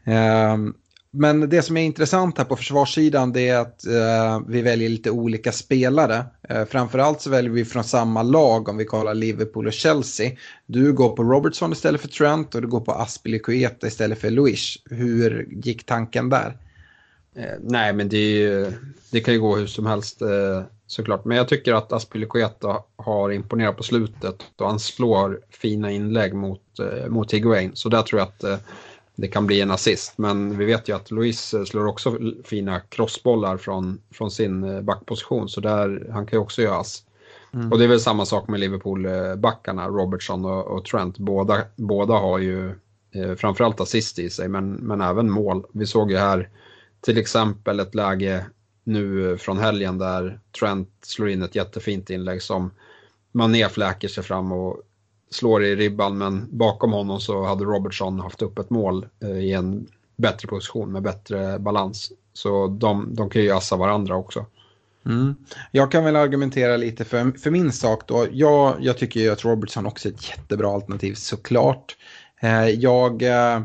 Um, 0.04 0.74
men 1.10 1.48
det 1.48 1.62
som 1.62 1.76
är 1.76 1.82
intressant 1.82 2.38
här 2.38 2.44
på 2.44 2.56
försvarssidan 2.56 3.32
det 3.32 3.48
är 3.48 3.58
att 3.58 3.86
eh, 3.86 4.40
vi 4.48 4.62
väljer 4.62 4.88
lite 4.88 5.10
olika 5.10 5.52
spelare. 5.52 6.24
Eh, 6.48 6.64
framförallt 6.64 7.20
så 7.20 7.30
väljer 7.30 7.50
vi 7.50 7.64
från 7.64 7.84
samma 7.84 8.22
lag 8.22 8.68
om 8.68 8.76
vi 8.76 8.84
kollar 8.84 9.14
Liverpool 9.14 9.66
och 9.66 9.72
Chelsea. 9.72 10.30
Du 10.66 10.92
går 10.92 11.08
på 11.08 11.24
Robertson 11.24 11.72
istället 11.72 12.00
för 12.00 12.08
Trent 12.08 12.54
och 12.54 12.62
du 12.62 12.68
går 12.68 12.80
på 12.80 12.92
Aspilicueta 12.92 13.86
istället 13.86 14.20
för 14.20 14.30
Luis. 14.30 14.76
Hur 14.84 15.48
gick 15.50 15.86
tanken 15.86 16.28
där? 16.28 16.56
Eh, 17.36 17.58
nej, 17.60 17.92
men 17.92 18.08
det, 18.08 18.70
det, 19.10 19.20
kan 19.20 19.34
ju 19.34 19.40
gå 19.40 19.56
hur 19.56 19.66
som 19.66 19.86
helst. 19.86 20.22
Eh, 20.22 20.62
såklart. 20.88 21.24
Men 21.24 21.36
jag 21.36 21.48
tycker 21.48 21.74
att 21.74 21.92
Aspilicueta 21.92 22.76
har 22.96 23.30
imponerat 23.30 23.76
på 23.76 23.82
slutet 23.82 24.42
och 24.56 24.66
han 24.66 24.80
slår 24.80 25.40
fina 25.50 25.90
inlägg 25.90 26.34
mot, 26.34 26.78
eh, 26.78 27.08
mot 27.08 27.32
Higuain. 27.32 27.70
Så 27.74 27.88
där 27.88 28.02
tror 28.02 28.20
jag 28.20 28.28
att 28.28 28.44
eh, 28.44 28.58
det 29.20 29.28
kan 29.28 29.46
bli 29.46 29.60
en 29.60 29.70
assist. 29.70 30.18
Men 30.18 30.58
vi 30.58 30.64
vet 30.64 30.88
ju 30.88 30.96
att 30.96 31.10
Luis 31.10 31.54
slår 31.66 31.86
också 31.86 32.18
fina 32.44 32.80
crossbollar 32.80 33.56
från, 33.56 34.00
från 34.10 34.30
sin 34.30 34.64
eh, 34.64 34.80
backposition. 34.80 35.48
Så 35.48 35.60
där, 35.60 36.08
han 36.12 36.26
kan 36.26 36.36
ju 36.36 36.40
också 36.42 36.62
göra 36.62 36.76
ass. 36.76 37.02
Mm. 37.54 37.72
Och 37.72 37.78
det 37.78 37.84
är 37.84 37.88
väl 37.88 38.00
samma 38.00 38.26
sak 38.26 38.48
med 38.48 38.60
Liverpool-backarna, 38.60 39.88
Robertson 39.88 40.44
och, 40.44 40.66
och, 40.66 40.84
Trent. 40.84 41.18
Båda, 41.18 41.62
båda 41.76 42.14
har 42.14 42.38
ju 42.38 42.68
eh, 43.14 43.34
framförallt 43.36 43.80
assist 43.80 44.18
i 44.18 44.30
sig, 44.30 44.48
men, 44.48 44.72
men 44.72 45.00
även 45.00 45.30
mål. 45.30 45.66
Vi 45.72 45.86
såg 45.86 46.10
ju 46.10 46.16
här 46.16 46.48
till 47.00 47.18
exempel 47.18 47.80
ett 47.80 47.94
läge 47.94 48.46
nu 48.84 49.36
från 49.38 49.58
helgen 49.58 49.98
där 49.98 50.40
Trent 50.60 50.90
slår 51.02 51.28
in 51.28 51.42
ett 51.42 51.54
jättefint 51.54 52.10
inlägg 52.10 52.42
som 52.42 52.70
Mané 53.32 53.68
fläker 53.68 54.08
sig 54.08 54.24
fram 54.24 54.52
och 54.52 54.82
slår 55.30 55.64
i 55.64 55.76
ribban 55.76 56.18
men 56.18 56.48
bakom 56.50 56.92
honom 56.92 57.20
så 57.20 57.44
hade 57.44 57.64
Robertson 57.64 58.20
haft 58.20 58.42
upp 58.42 58.58
ett 58.58 58.70
mål 58.70 59.06
eh, 59.22 59.38
i 59.38 59.52
en 59.52 59.86
bättre 60.16 60.48
position 60.48 60.92
med 60.92 61.02
bättre 61.02 61.58
balans. 61.58 62.12
Så 62.32 62.66
de, 62.66 63.14
de 63.14 63.30
kan 63.30 63.42
ju 63.42 63.50
assa 63.50 63.76
varandra 63.76 64.16
också. 64.16 64.46
Mm. 65.06 65.34
Jag 65.70 65.92
kan 65.92 66.04
väl 66.04 66.16
argumentera 66.16 66.76
lite 66.76 67.04
för, 67.04 67.38
för 67.38 67.50
min 67.50 67.72
sak 67.72 68.02
då. 68.06 68.26
Jag, 68.32 68.76
jag 68.80 68.98
tycker 68.98 69.20
ju 69.20 69.30
att 69.30 69.44
Robertson 69.44 69.86
också 69.86 70.08
är 70.08 70.12
ett 70.12 70.28
jättebra 70.30 70.74
alternativ 70.74 71.14
såklart. 71.14 71.96
Eh, 72.40 72.68
jag, 72.68 73.22
eh, 73.22 73.60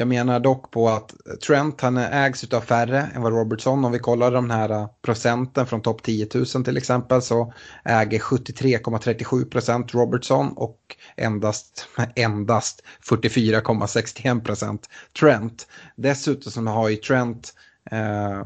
jag 0.00 0.08
menar 0.08 0.40
dock 0.40 0.70
på 0.70 0.88
att 0.88 1.14
Trent 1.46 1.80
han 1.80 1.96
ägs 1.96 2.52
av 2.52 2.60
färre 2.60 3.08
än 3.14 3.22
vad 3.22 3.32
Robertson. 3.32 3.84
Om 3.84 3.92
vi 3.92 3.98
kollar 3.98 4.32
de 4.32 4.50
här 4.50 4.70
äh, 4.70 4.86
procenten 5.02 5.66
från 5.66 5.82
topp 5.82 6.02
10 6.02 6.28
000 6.34 6.46
till 6.46 6.76
exempel 6.76 7.22
så 7.22 7.52
äger 7.84 8.18
73,37 8.18 9.50
procent 9.50 9.94
Robertson 9.94 10.52
och 10.56 10.96
endast, 11.16 11.88
endast 12.16 12.82
44,61 13.10 14.44
procent 14.44 14.88
Trent. 15.20 15.66
Dessutom 15.96 16.52
så 16.52 16.62
har 16.62 16.88
ju 16.88 16.96
Trent 16.96 17.54
eh, 17.90 18.42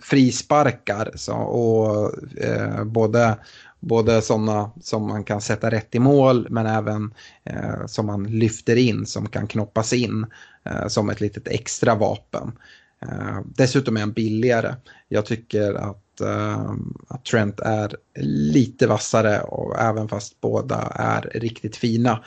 frisparkar 0.00 1.10
så, 1.14 1.34
och 1.34 2.14
eh, 2.40 2.84
både, 2.84 3.38
både 3.80 4.22
sådana 4.22 4.70
som 4.82 5.06
man 5.06 5.24
kan 5.24 5.40
sätta 5.40 5.70
rätt 5.70 5.94
i 5.94 5.98
mål 5.98 6.46
men 6.50 6.66
även 6.66 7.14
eh, 7.44 7.86
som 7.86 8.06
man 8.06 8.24
lyfter 8.24 8.76
in 8.76 9.06
som 9.06 9.28
kan 9.28 9.46
knoppas 9.46 9.92
in 9.92 10.26
Eh, 10.66 10.88
som 10.88 11.10
ett 11.10 11.20
litet 11.20 11.48
extra 11.48 11.94
vapen. 11.94 12.58
Eh, 13.02 13.40
dessutom 13.44 13.96
är 13.96 14.00
han 14.00 14.12
billigare. 14.12 14.74
Jag 15.08 15.26
tycker 15.26 15.74
att, 15.74 16.20
eh, 16.20 16.70
att 17.08 17.24
Trent 17.24 17.60
är 17.60 17.96
lite 18.24 18.86
vassare 18.86 19.40
och 19.40 19.80
även 19.80 20.08
fast 20.08 20.40
båda 20.40 20.92
är 20.94 21.30
riktigt 21.34 21.76
fina. 21.76 22.24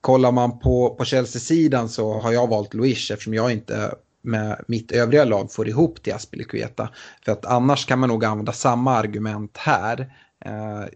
Kollar 0.00 0.32
man 0.32 0.58
på, 0.58 0.94
på 0.94 1.04
Chelsea-sidan 1.04 1.88
så 1.88 2.20
har 2.20 2.32
jag 2.32 2.48
valt 2.48 2.74
Luis 2.74 3.10
eftersom 3.10 3.34
jag 3.34 3.52
inte 3.52 3.94
med 4.22 4.64
mitt 4.68 4.92
övriga 4.92 5.24
lag 5.24 5.52
får 5.52 5.68
ihop 5.68 6.02
till 6.02 6.14
Aspilicueta. 6.14 6.88
För 7.24 7.32
att 7.32 7.46
annars 7.46 7.86
kan 7.86 7.98
man 7.98 8.08
nog 8.08 8.24
använda 8.24 8.52
samma 8.52 8.96
argument 8.96 9.56
här. 9.56 10.12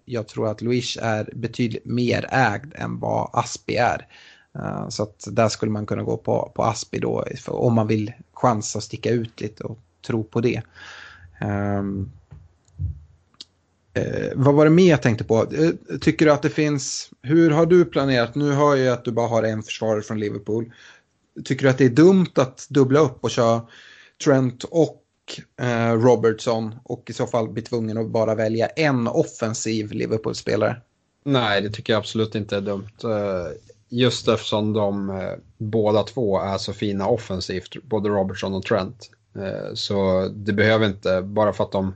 Jag 0.05 0.29
tror 0.29 0.51
att 0.51 0.63
Luis 0.63 0.99
är 1.03 1.33
betydligt 1.37 1.85
mer 1.85 2.27
ägd 2.31 2.75
än 2.75 3.01
vad 3.01 3.31
Aspi 3.33 3.77
är. 3.77 4.07
Eh, 4.59 4.89
så 4.89 5.03
att 5.03 5.29
där 5.31 5.49
skulle 5.49 5.73
man 5.73 5.87
kunna 5.87 6.03
gå 6.03 6.17
på, 6.17 6.53
på 6.55 6.63
Aspi 6.63 6.99
då 6.99 7.25
om 7.47 7.75
man 7.75 7.87
vill 7.87 8.13
chansa 8.33 8.79
att 8.79 8.85
sticka 8.85 9.11
ut 9.11 9.41
lite 9.41 9.65
och 9.65 9.79
tro 10.07 10.25
på 10.25 10.41
det. 10.41 10.63
Um, 11.79 12.11
eh, 13.95 14.33
vad 14.35 14.55
var 14.55 14.65
det 14.65 14.71
mer 14.71 14.91
jag 14.91 15.03
tänkte 15.03 15.25
på? 15.25 15.37
Eh, 15.37 15.99
tycker 16.01 16.27
du 16.27 16.33
att 16.33 16.43
det 16.43 16.51
finns, 16.51 17.11
hur 17.23 17.51
har 17.51 17.67
du 17.67 17.85
planerat? 17.85 18.35
Nu 18.35 18.53
hör 18.53 18.77
jag 18.77 18.93
att 18.93 19.05
du 19.05 19.13
bara 19.13 19.29
har 19.29 19.43
en 19.43 19.63
försvarare 19.63 20.03
från 20.03 20.21
Liverpool. 20.21 20.73
Tycker 21.45 21.65
du 21.65 21.71
att 21.71 21.79
det 21.79 21.85
är 21.85 21.91
dumt 21.91 22.33
att 22.35 22.67
dubbla 22.71 23.01
upp 23.01 23.25
och 23.25 23.31
köra 23.31 23.67
Trent 24.25 24.65
och 24.65 25.03
eh, 25.61 25.93
Robertson 25.93 26.75
och 26.85 27.11
i 27.11 27.13
så 27.13 27.27
fall 27.27 27.49
bli 27.49 27.63
tvungen 27.63 27.99
att 27.99 28.11
bara 28.11 28.35
välja 28.35 28.67
en 28.67 29.09
offensiv 29.09 29.93
Liverpool-spelare? 29.93 30.77
Nej, 31.25 31.63
det 31.63 31.71
tycker 31.71 31.93
jag 31.93 32.01
absolut 32.01 32.35
inte 32.35 32.57
är 32.57 32.61
dumt. 32.61 32.89
Eh, 33.05 33.53
Just 33.93 34.29
eftersom 34.29 34.73
de 34.73 35.11
eh, 35.11 35.33
båda 35.59 36.03
två 36.03 36.41
är 36.41 36.59
så 36.59 36.73
fina 36.73 37.09
offensivt, 37.09 37.77
både 37.83 38.09
Robertson 38.09 38.55
och 38.55 38.63
Trent. 38.65 39.11
Eh, 39.37 39.75
så 39.75 40.29
det 40.35 40.53
behöver 40.53 40.87
inte, 40.87 41.23
bara 41.23 41.53
för 41.53 41.65
att 41.65 41.73
de 41.73 41.95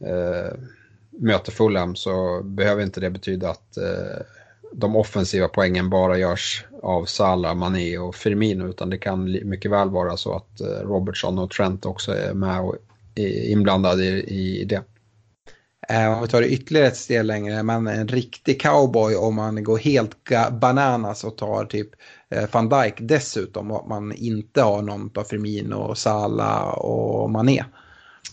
eh, 0.00 0.58
möter 1.10 1.52
Fulham 1.52 1.96
så 1.96 2.42
behöver 2.42 2.82
inte 2.82 3.00
det 3.00 3.10
betyda 3.10 3.50
att 3.50 3.76
eh, 3.76 4.22
de 4.72 4.96
offensiva 4.96 5.48
poängen 5.48 5.90
bara 5.90 6.18
görs 6.18 6.64
av 6.82 7.04
Salah, 7.04 7.54
Mané 7.54 7.98
och 7.98 8.14
Firmino 8.14 8.68
utan 8.68 8.90
det 8.90 8.98
kan 8.98 9.24
mycket 9.48 9.70
väl 9.70 9.90
vara 9.90 10.16
så 10.16 10.36
att 10.36 10.60
eh, 10.60 10.66
Robertson 10.66 11.38
och 11.38 11.50
Trent 11.50 11.86
också 11.86 12.12
är 12.12 12.34
med 12.34 12.60
och 12.60 12.76
är 13.14 13.50
inblandade 13.50 14.04
i, 14.04 14.60
i 14.60 14.64
det. 14.64 14.82
Eh, 15.90 16.16
om 16.16 16.22
vi 16.22 16.28
tar 16.28 16.40
det 16.40 16.48
ytterligare 16.48 16.86
ett 16.86 16.96
steg 16.96 17.24
längre, 17.24 17.62
men 17.62 17.86
en 17.86 18.08
riktig 18.08 18.62
cowboy 18.62 19.16
om 19.16 19.34
man 19.34 19.64
går 19.64 19.78
helt 19.78 20.16
bananas 20.52 21.24
och 21.24 21.36
tar 21.36 21.64
typ 21.64 21.88
eh, 22.28 22.44
van 22.52 22.68
Dijk 22.68 22.94
dessutom, 22.98 23.70
och 23.70 23.88
man 23.88 24.12
inte 24.12 24.62
har 24.62 24.82
någon 24.82 25.10
av 25.14 25.24
Firmino, 25.24 25.94
Salah 25.94 26.68
och 26.68 27.30
Mané. 27.30 27.64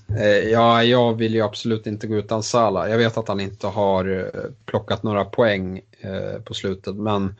Eh, 0.09 0.49
ja, 0.51 0.83
jag 0.83 1.13
vill 1.13 1.33
ju 1.33 1.41
absolut 1.41 1.87
inte 1.87 2.07
gå 2.07 2.15
utan 2.15 2.43
Salah. 2.43 2.89
Jag 2.89 2.97
vet 2.97 3.17
att 3.17 3.27
han 3.27 3.39
inte 3.39 3.67
har 3.67 4.19
eh, 4.19 4.41
plockat 4.65 5.03
några 5.03 5.25
poäng 5.25 5.81
eh, 5.99 6.41
på 6.41 6.53
slutet, 6.53 6.95
men 6.95 7.35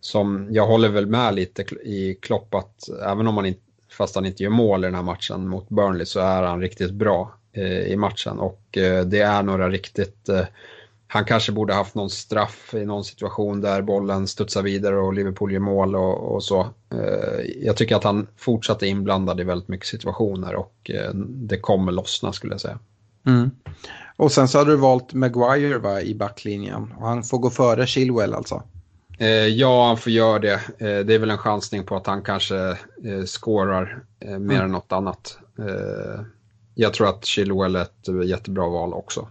som 0.00 0.48
jag 0.50 0.66
håller 0.66 0.88
väl 0.88 1.06
med 1.06 1.34
lite 1.34 1.62
i 1.82 2.18
Klopp 2.22 2.54
att 2.54 2.88
även 3.06 3.26
om 3.26 3.36
han 3.36 3.46
inte, 3.46 3.60
fast 3.90 4.14
han 4.14 4.26
inte 4.26 4.42
gör 4.42 4.50
mål 4.50 4.84
i 4.84 4.86
den 4.86 4.94
här 4.94 5.02
matchen 5.02 5.48
mot 5.48 5.68
Burnley 5.68 6.06
så 6.06 6.20
är 6.20 6.42
han 6.42 6.60
riktigt 6.60 6.92
bra 6.92 7.34
i 7.62 7.96
matchen 7.96 8.38
och 8.38 8.78
eh, 8.78 9.04
det 9.04 9.20
är 9.20 9.42
några 9.42 9.68
riktigt 9.68 10.28
eh, 10.28 10.44
han 11.14 11.24
kanske 11.24 11.52
borde 11.52 11.74
haft 11.74 11.94
någon 11.94 12.10
straff 12.10 12.74
i 12.74 12.84
någon 12.84 13.04
situation 13.04 13.60
där 13.60 13.82
bollen 13.82 14.26
studsar 14.26 14.62
vidare 14.62 14.96
och 14.96 15.14
Liverpool 15.14 15.52
gör 15.52 15.60
mål 15.60 15.96
och, 15.96 16.34
och 16.34 16.44
så. 16.44 16.60
Eh, 16.92 17.44
jag 17.62 17.76
tycker 17.76 17.96
att 17.96 18.04
han 18.04 18.26
fortsatt 18.36 18.82
är 18.82 18.86
inblandad 18.86 19.40
i 19.40 19.44
väldigt 19.44 19.68
mycket 19.68 19.86
situationer 19.86 20.54
och 20.54 20.90
eh, 20.90 21.14
det 21.14 21.58
kommer 21.58 21.92
lossna 21.92 22.32
skulle 22.32 22.54
jag 22.54 22.60
säga. 22.60 22.78
Mm. 23.26 23.50
Och 24.16 24.32
sen 24.32 24.48
så 24.48 24.58
har 24.58 24.64
du 24.64 24.76
valt 24.76 25.12
Maguire 25.12 25.78
va, 25.78 26.00
i 26.00 26.14
backlinjen 26.14 26.94
och 26.98 27.08
han 27.08 27.22
får 27.22 27.38
gå 27.38 27.50
före 27.50 27.86
Chilwell 27.86 28.34
alltså? 28.34 28.62
Eh, 29.18 29.28
ja, 29.28 29.86
han 29.86 29.96
får 29.96 30.12
göra 30.12 30.38
det. 30.38 30.60
Eh, 30.78 30.98
det 30.98 31.14
är 31.14 31.18
väl 31.18 31.30
en 31.30 31.38
chansning 31.38 31.84
på 31.84 31.96
att 31.96 32.06
han 32.06 32.22
kanske 32.22 32.56
eh, 33.04 33.24
scorar 33.26 34.02
mer 34.20 34.36
mm. 34.36 34.60
än 34.60 34.72
något 34.72 34.92
annat. 34.92 35.38
Jag 36.74 36.92
tror 36.94 37.08
att 37.08 37.24
Chilwell 37.24 37.76
är 37.76 37.82
ett 37.82 38.28
jättebra 38.28 38.68
val 38.68 38.94
också. 38.94 39.28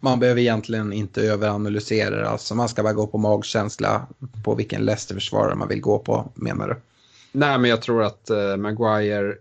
Man 0.00 0.20
behöver 0.20 0.40
egentligen 0.40 0.92
inte 0.92 1.22
överanalysera 1.22 2.16
det. 2.16 2.28
Alltså 2.28 2.54
man 2.54 2.68
ska 2.68 2.82
bara 2.82 2.92
gå 2.92 3.06
på 3.06 3.18
magkänsla 3.18 4.06
på 4.44 4.54
vilken 4.54 4.84
Leicester-försvarare 4.84 5.54
man 5.54 5.68
vill 5.68 5.80
gå 5.80 5.98
på, 5.98 6.32
menar 6.34 6.68
du? 6.68 6.76
Nej, 7.32 7.58
men 7.58 7.70
jag 7.70 7.82
tror 7.82 8.02
att 8.02 8.30
Maguire, 8.58 9.34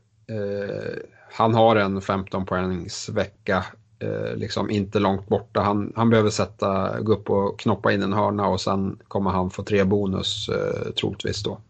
han 1.32 1.54
har 1.54 1.76
en 1.76 2.02
15 2.02 2.46
poängs 2.46 3.10
vecka 3.10 3.66
eh, 4.02 4.36
liksom 4.36 4.70
inte 4.70 5.00
långt 5.00 5.28
borta. 5.28 5.62
Han, 5.62 5.94
han 5.96 6.10
behöver 6.10 6.30
sätta, 6.30 7.02
gå 7.02 7.14
upp 7.14 7.30
och 7.30 7.60
knoppa 7.60 7.92
in 7.92 8.04
en 8.04 8.14
hörna 8.14 8.48
och 8.48 8.62
sen 8.62 9.00
kommer 9.08 9.32
han 9.32 9.50
få 9.50 9.64
tre 9.64 9.84
bonus 9.84 10.50
eh, 10.50 10.92
troligtvis 10.92 11.44
då. 11.44 11.62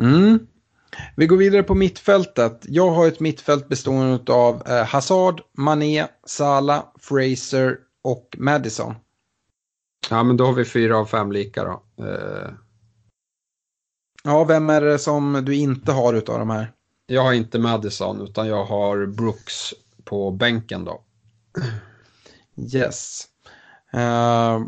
Mm. 0.00 0.46
Vi 1.16 1.26
går 1.26 1.36
vidare 1.36 1.62
på 1.62 1.74
mittfältet. 1.74 2.60
Jag 2.62 2.90
har 2.90 3.08
ett 3.08 3.20
mittfält 3.20 3.68
bestående 3.68 4.32
av 4.32 4.62
eh, 4.66 4.84
Hazard, 4.84 5.40
Mané, 5.52 6.06
Salah, 6.26 6.84
Fraser 7.00 7.78
och 8.04 8.36
Madison. 8.38 8.94
Ja, 10.10 10.22
men 10.22 10.36
då 10.36 10.46
har 10.46 10.52
vi 10.52 10.64
fyra 10.64 10.98
av 10.98 11.06
fem 11.06 11.32
lika 11.32 11.64
då. 11.64 12.04
Eh... 12.04 12.50
Ja, 14.24 14.44
vem 14.44 14.70
är 14.70 14.80
det 14.80 14.98
som 14.98 15.42
du 15.44 15.54
inte 15.54 15.92
har 15.92 16.14
utav 16.14 16.38
de 16.38 16.50
här? 16.50 16.72
Jag 17.06 17.22
har 17.22 17.32
inte 17.32 17.58
Madison 17.58 18.20
utan 18.20 18.48
jag 18.48 18.64
har 18.64 19.06
Brooks 19.06 19.74
på 20.04 20.30
bänken 20.30 20.84
då. 20.84 21.02
Yes. 22.74 23.26
Uh, 23.94 24.66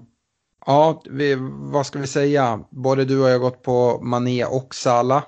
ja, 0.66 1.02
vi, 1.10 1.36
vad 1.50 1.86
ska 1.86 1.98
vi 1.98 2.06
säga? 2.06 2.64
Både 2.70 3.04
du 3.04 3.20
och 3.20 3.28
jag 3.28 3.34
har 3.34 3.38
gått 3.38 3.62
på 3.62 4.00
Mané 4.02 4.44
och 4.44 4.74
Sala. 4.74 5.24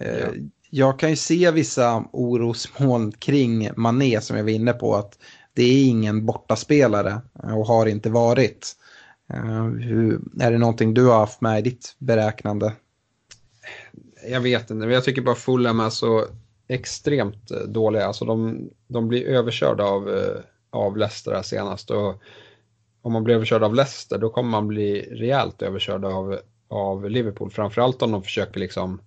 Ja. 0.00 0.28
Jag 0.70 0.98
kan 0.98 1.10
ju 1.10 1.16
se 1.16 1.50
vissa 1.50 2.04
orosmoln 2.12 3.12
kring 3.12 3.70
Mané 3.76 4.20
som 4.20 4.36
jag 4.36 4.44
var 4.44 4.50
inne 4.50 4.72
på. 4.72 4.94
att 4.94 5.18
Det 5.54 5.62
är 5.62 5.88
ingen 5.88 6.26
bortaspelare 6.26 7.20
och 7.32 7.66
har 7.66 7.86
inte 7.86 8.10
varit. 8.10 8.76
Uh, 9.34 9.64
hur, 9.64 10.20
är 10.40 10.52
det 10.52 10.58
någonting 10.58 10.94
du 10.94 11.06
har 11.06 11.18
haft 11.18 11.40
med 11.40 11.58
i 11.58 11.62
ditt 11.62 11.94
beräknande? 11.98 12.72
Jag 14.28 14.40
vet 14.40 14.62
inte, 14.62 14.74
men 14.74 14.90
jag 14.90 15.04
tycker 15.04 15.22
bara 15.22 15.34
Fulham 15.34 15.80
är 15.80 15.90
så 15.90 16.24
extremt 16.68 17.48
dåliga. 17.68 18.06
Alltså 18.06 18.24
de, 18.24 18.68
de 18.88 19.08
blir 19.08 19.24
överkörda 19.26 19.84
av 19.84 20.08
av 20.70 20.96
Leicester 20.96 21.32
här 21.32 21.42
senast. 21.42 21.90
Och 21.90 22.22
om 23.02 23.12
man 23.12 23.24
blir 23.24 23.34
överkörd 23.34 23.62
av 23.62 23.74
Leicester 23.74 24.18
då 24.18 24.30
kommer 24.30 24.50
man 24.50 24.68
bli 24.68 25.08
rejält 25.10 25.62
överkörd 25.62 26.04
av, 26.04 26.38
av 26.68 27.10
Liverpool. 27.10 27.50
Framförallt 27.50 28.02
om 28.02 28.12
de 28.12 28.22
försöker 28.22 28.60
liksom 28.60 29.00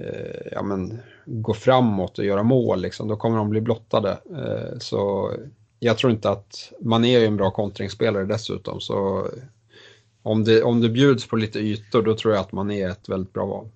eh, 0.00 0.48
ja, 0.52 0.62
men, 0.62 0.98
gå 1.24 1.54
framåt 1.54 2.18
och 2.18 2.24
göra 2.24 2.42
mål. 2.42 2.80
Liksom. 2.80 3.08
Då 3.08 3.16
kommer 3.16 3.36
de 3.36 3.50
bli 3.50 3.60
blottade. 3.60 4.10
Eh, 4.10 4.78
så 4.78 5.32
jag 5.80 5.98
tror 5.98 6.12
inte 6.12 6.30
att 6.30 6.72
man 6.80 7.04
är 7.04 7.18
ju 7.18 7.26
en 7.26 7.36
bra 7.36 7.50
kontringsspelare 7.50 8.24
dessutom. 8.24 8.80
Så 8.80 9.28
om 10.22 10.44
det, 10.44 10.62
om 10.62 10.80
det 10.80 10.88
bjuds 10.88 11.28
på 11.28 11.36
lite 11.36 11.58
ytor 11.58 12.02
då 12.02 12.16
tror 12.16 12.34
jag 12.34 12.40
att 12.40 12.52
man 12.52 12.70
är 12.70 12.88
ett 12.88 13.08
väldigt 13.08 13.32
bra 13.32 13.46
val. 13.46 13.68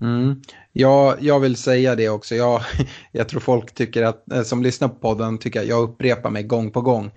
Mm. 0.00 0.42
Ja, 0.72 1.16
jag 1.20 1.40
vill 1.40 1.56
säga 1.56 1.94
det 1.94 2.08
också. 2.08 2.34
Jag, 2.34 2.62
jag 3.12 3.28
tror 3.28 3.40
folk 3.40 3.74
tycker 3.74 4.02
att, 4.02 4.32
eh, 4.32 4.42
som 4.42 4.62
lyssnar 4.62 4.88
på 4.88 4.94
podden 4.94 5.38
tycker 5.38 5.60
att 5.60 5.66
jag 5.66 5.82
upprepar 5.82 6.30
mig 6.30 6.42
gång 6.42 6.70
på 6.70 6.80
gång. 6.80 7.10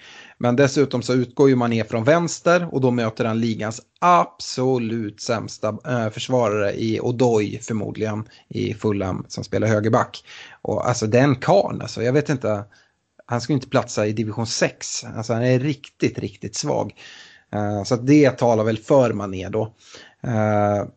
Men 0.44 0.56
dessutom 0.56 1.02
så 1.02 1.14
utgår 1.14 1.50
ju 1.50 1.56
mané 1.56 1.84
från 1.84 2.04
vänster 2.04 2.68
och 2.72 2.82
då 2.82 2.92
möter 2.92 3.26
han 3.26 3.40
ligans 3.40 3.82
absolut 4.00 5.22
sämsta 5.22 5.78
eh, 5.88 6.10
försvarare 6.10 6.74
i 6.74 7.00
Odoi 7.02 7.60
förmodligen 7.62 8.24
i 8.48 8.74
Fulham 8.74 9.26
som 9.28 9.44
spelar 9.44 9.68
högerback. 9.68 10.24
Och 10.62 10.88
alltså 10.88 11.08
den 11.08 11.36
karln, 11.36 11.82
alltså 11.82 12.04
jag 12.04 12.14
vet 12.14 12.30
inte, 12.30 12.64
han 13.26 13.42
ska 13.42 13.54
inte 13.54 13.70
platsa 13.70 14.08
i 14.08 14.14
division 14.14 14.48
6. 14.48 15.04
Alltså 15.04 15.34
han 15.34 15.44
är 15.44 15.60
riktigt, 15.60 16.20
riktigt 16.20 16.56
svag. 16.56 16.94
Uh, 17.56 17.84
så 17.84 17.96
det 17.96 18.32
talar 18.32 18.64
väl 18.64 18.78
för 18.78 19.14
Mané 19.14 19.50
då. 19.50 19.74
Uh, 20.28 20.88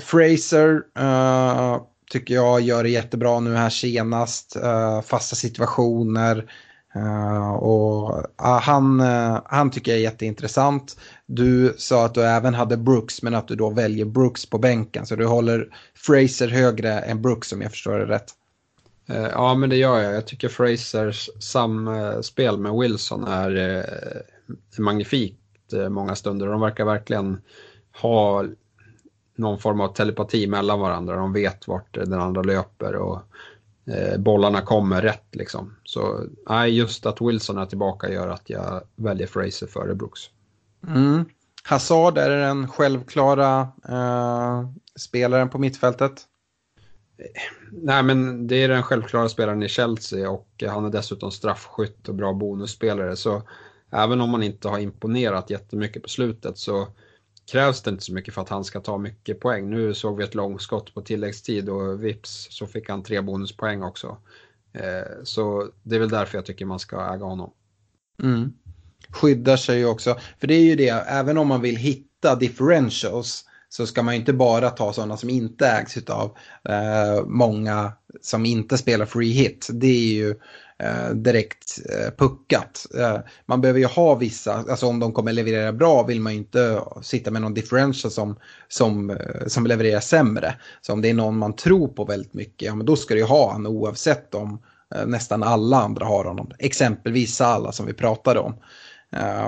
Fraser 0.00 0.82
uh, 0.98 1.80
tycker 2.10 2.34
jag 2.34 2.60
gör 2.60 2.82
det 2.82 2.90
jättebra 2.90 3.40
nu 3.40 3.54
här 3.54 3.70
senast. 3.70 4.56
fasta 5.04 5.36
situationer. 5.36 6.50
Eh, 6.96 7.52
och 7.52 8.22
ah, 8.36 8.58
han, 8.58 9.00
eh, 9.00 9.40
han 9.44 9.70
tycker 9.70 9.92
jag 9.92 9.98
är 9.98 10.02
jätteintressant. 10.02 10.96
Du 11.26 11.74
sa 11.78 12.04
att 12.04 12.14
du 12.14 12.22
även 12.22 12.54
hade 12.54 12.76
Brooks 12.76 13.22
men 13.22 13.34
att 13.34 13.48
du 13.48 13.56
då 13.56 13.70
väljer 13.70 14.04
Brooks 14.04 14.46
på 14.46 14.58
bänken. 14.58 15.06
Så 15.06 15.16
du 15.16 15.26
håller 15.26 15.68
Fraser 15.94 16.48
högre 16.48 17.00
än 17.00 17.22
Brooks 17.22 17.52
om 17.52 17.62
jag 17.62 17.70
förstår 17.70 17.98
det 17.98 18.06
rätt. 18.06 18.32
Eh, 19.08 19.26
ja, 19.26 19.54
men 19.54 19.70
det 19.70 19.76
gör 19.76 20.00
jag. 20.00 20.14
Jag 20.14 20.26
tycker 20.26 20.48
Frasers 20.48 21.30
samspel 21.40 22.58
med 22.58 22.72
Wilson 22.72 23.24
är 23.24 23.86
magnifikt 24.78 25.40
många 25.88 26.14
stunder. 26.14 26.46
De 26.46 26.60
verkar 26.60 26.84
verkligen 26.84 27.40
ha 28.02 28.44
någon 29.36 29.58
form 29.58 29.80
av 29.80 29.92
telepati 29.92 30.46
mellan 30.46 30.80
varandra. 30.80 31.16
De 31.16 31.32
vet 31.32 31.68
vart 31.68 31.94
den 31.94 32.20
andra 32.20 32.42
löper 32.42 32.94
och 32.94 33.18
bollarna 34.18 34.60
kommer 34.60 35.02
rätt. 35.02 35.34
Liksom. 35.34 35.76
Så 35.84 36.24
nej, 36.48 36.76
just 36.76 37.06
att 37.06 37.20
Wilson 37.20 37.58
är 37.58 37.66
tillbaka 37.66 38.12
gör 38.12 38.28
att 38.28 38.50
jag 38.50 38.82
väljer 38.96 39.26
Fraser 39.26 39.66
före 39.66 39.94
Brooks. 39.94 40.20
Mm. 40.86 41.24
Hazard 41.62 42.18
är 42.18 42.30
den 42.30 42.68
självklara 42.68 43.68
eh, 43.88 44.68
spelaren 44.96 45.48
på 45.48 45.58
mittfältet. 45.58 46.22
Nej, 47.72 48.02
men 48.02 48.46
det 48.46 48.56
är 48.56 48.68
den 48.68 48.82
självklara 48.82 49.28
spelaren 49.28 49.62
i 49.62 49.68
Chelsea 49.68 50.30
och 50.30 50.64
han 50.68 50.84
är 50.84 50.90
dessutom 50.90 51.30
straffskytt 51.30 52.08
och 52.08 52.14
bra 52.14 52.32
bonusspelare. 52.32 53.16
Så 53.16 53.42
även 53.90 54.20
om 54.20 54.30
man 54.30 54.42
inte 54.42 54.68
har 54.68 54.78
imponerat 54.78 55.50
jättemycket 55.50 56.02
på 56.02 56.08
slutet 56.08 56.58
så 56.58 56.88
krävs 57.50 57.82
det 57.82 57.90
inte 57.90 58.04
så 58.04 58.12
mycket 58.14 58.34
för 58.34 58.42
att 58.42 58.48
han 58.48 58.64
ska 58.64 58.80
ta 58.80 58.98
mycket 58.98 59.40
poäng. 59.40 59.70
Nu 59.70 59.94
såg 59.94 60.16
vi 60.16 60.24
ett 60.24 60.34
långskott 60.34 60.94
på 60.94 61.00
tilläggstid 61.00 61.68
och 61.68 62.04
vips 62.04 62.46
så 62.50 62.66
fick 62.66 62.88
han 62.88 63.02
tre 63.02 63.20
bonuspoäng 63.20 63.82
också. 63.82 64.16
Eh, 64.72 65.22
så 65.24 65.70
det 65.82 65.96
är 65.96 66.00
väl 66.00 66.08
därför 66.08 66.38
jag 66.38 66.46
tycker 66.46 66.64
man 66.64 66.78
ska 66.78 67.14
äga 67.14 67.24
honom. 67.24 67.52
Mm. 68.22 68.52
Skyddar 69.10 69.56
sig 69.56 69.78
ju 69.78 69.86
också, 69.86 70.16
för 70.40 70.46
det 70.46 70.54
är 70.54 70.64
ju 70.64 70.76
det, 70.76 70.88
även 70.88 71.38
om 71.38 71.48
man 71.48 71.60
vill 71.60 71.76
hitta 71.76 72.34
differentials 72.34 73.44
så 73.68 73.86
ska 73.86 74.02
man 74.02 74.14
ju 74.14 74.20
inte 74.20 74.32
bara 74.32 74.70
ta 74.70 74.92
sådana 74.92 75.16
som 75.16 75.30
inte 75.30 75.66
ägs 75.66 75.96
av 75.96 76.36
eh, 76.68 77.24
många 77.26 77.92
som 78.20 78.46
inte 78.46 78.78
spelar 78.78 79.06
free 79.06 79.32
hit. 79.32 79.68
Det 79.72 79.86
är 79.86 80.14
ju 80.14 80.30
eh, 80.30 80.36
Eh, 80.78 81.10
direkt 81.10 81.78
eh, 81.92 82.10
puckat. 82.16 82.86
Eh, 82.98 83.18
man 83.46 83.60
behöver 83.60 83.80
ju 83.80 83.86
ha 83.86 84.14
vissa, 84.14 84.54
alltså 84.54 84.86
om 84.86 85.00
de 85.00 85.12
kommer 85.12 85.32
leverera 85.32 85.72
bra 85.72 86.02
vill 86.02 86.20
man 86.20 86.32
ju 86.32 86.38
inte 86.38 86.80
sitta 87.02 87.30
med 87.30 87.42
någon 87.42 87.54
differential 87.54 88.10
som, 88.10 88.36
som, 88.68 89.18
som 89.46 89.66
levererar 89.66 90.00
sämre. 90.00 90.54
Så 90.80 90.92
om 90.92 91.02
det 91.02 91.10
är 91.10 91.14
någon 91.14 91.38
man 91.38 91.56
tror 91.56 91.88
på 91.88 92.04
väldigt 92.04 92.34
mycket, 92.34 92.66
ja 92.66 92.74
men 92.74 92.86
då 92.86 92.96
ska 92.96 93.14
du 93.14 93.20
ju 93.20 93.26
ha 93.26 93.52
honom 93.52 93.72
oavsett 93.72 94.34
om 94.34 94.62
nästan 95.06 95.42
alla 95.42 95.76
andra 95.76 96.06
har 96.06 96.24
honom. 96.24 96.50
Exempelvis 96.58 97.40
alla 97.40 97.72
som 97.72 97.86
vi 97.86 97.92
pratade 97.92 98.40
om. 98.40 98.54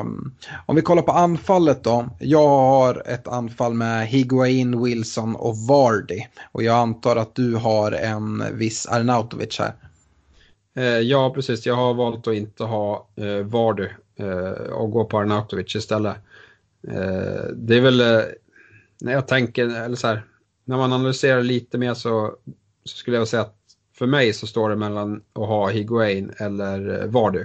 Um, 0.00 0.34
om 0.66 0.76
vi 0.76 0.82
kollar 0.82 1.02
på 1.02 1.12
anfallet 1.12 1.84
då. 1.84 2.08
Jag 2.18 2.48
har 2.48 3.02
ett 3.06 3.28
anfall 3.28 3.74
med 3.74 4.06
Higuain, 4.06 4.82
Wilson 4.82 5.36
och 5.36 5.56
Vardy. 5.56 6.20
Och 6.52 6.62
jag 6.62 6.76
antar 6.76 7.16
att 7.16 7.34
du 7.34 7.54
har 7.54 7.92
en 7.92 8.44
viss 8.58 8.86
Arnautovic 8.86 9.58
här. 9.58 9.72
Eh, 10.78 11.00
ja, 11.00 11.34
precis. 11.34 11.66
Jag 11.66 11.74
har 11.74 11.94
valt 11.94 12.26
att 12.28 12.34
inte 12.34 12.64
ha 12.64 13.08
eh, 13.16 13.46
Vardy 13.46 13.88
eh, 14.16 14.72
och 14.72 14.90
gå 14.90 15.04
på 15.04 15.18
Arnautovic 15.18 15.76
istället. 15.76 16.16
Eh, 16.88 17.44
det 17.54 17.76
är 17.76 17.80
väl, 17.80 17.98
när 19.00 19.12
jag 19.12 19.28
tänker, 19.28 19.84
eller 19.84 19.96
så 19.96 20.06
här, 20.06 20.22
när 20.64 20.76
man 20.76 20.92
analyserar 20.92 21.42
lite 21.42 21.78
mer 21.78 21.94
så, 21.94 22.34
så 22.84 22.96
skulle 22.96 23.16
jag 23.16 23.28
säga 23.28 23.42
att 23.42 23.56
för 23.94 24.06
mig 24.06 24.32
så 24.32 24.46
står 24.46 24.70
det 24.70 24.76
mellan 24.76 25.22
att 25.32 25.48
ha 25.48 25.68
Higuain 25.68 26.32
eller 26.38 27.06
Vardy. 27.06 27.44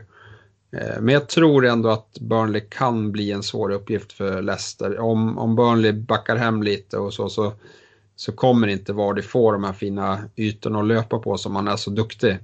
Men 1.00 1.10
jag 1.10 1.30
tror 1.30 1.66
ändå 1.66 1.90
att 1.90 2.20
Burnley 2.20 2.62
kan 2.70 3.12
bli 3.12 3.32
en 3.32 3.44
svår 3.44 3.72
uppgift 3.72 4.14
för 4.14 4.42
Leicester. 4.42 5.00
Om, 5.00 5.38
om 5.38 5.56
Burnley 5.56 5.92
backar 5.92 6.36
hem 6.36 6.64
lite 6.64 6.98
och 6.98 7.14
så, 7.14 7.30
så, 7.30 7.54
så 8.16 8.32
kommer 8.32 8.68
inte 8.68 8.94
Vardy 8.94 9.22
få 9.22 9.52
de 9.52 9.64
här 9.64 9.74
fina 9.74 10.20
ytorna 10.36 10.80
att 10.80 10.88
löpa 10.88 11.20
på 11.20 11.38
som 11.38 11.56
han 11.56 11.68
är 11.68 11.76
så 11.76 11.90
duktig 11.90 12.40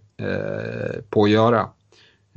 på 1.09 1.23
att 1.23 1.29
göra. 1.29 1.69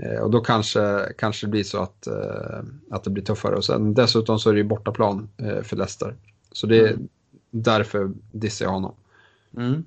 Eh, 0.03 0.21
och 0.21 0.31
då 0.31 0.41
kanske, 0.41 1.13
kanske 1.19 1.47
det 1.47 1.51
blir 1.51 1.65
så 1.65 1.83
att, 1.83 2.07
eh, 2.07 2.61
att 2.91 3.05
det 3.05 3.11
blir 3.11 3.25
tuffare. 3.25 3.57
Och 3.57 3.65
sen, 3.65 3.95
dessutom 3.95 4.39
så 4.39 4.51
är 4.51 4.55
det 4.55 4.61
ju 4.61 4.65
bortaplan 4.65 5.29
eh, 5.37 5.63
för 5.63 5.77
Leicester. 5.77 6.15
Så 6.53 6.67
det 6.67 6.79
är 6.79 6.93
mm. 6.93 7.09
därför 7.51 8.11
dissar 8.33 8.65
jag 8.65 8.73
honom. 8.73 8.95
Mm. 9.57 9.85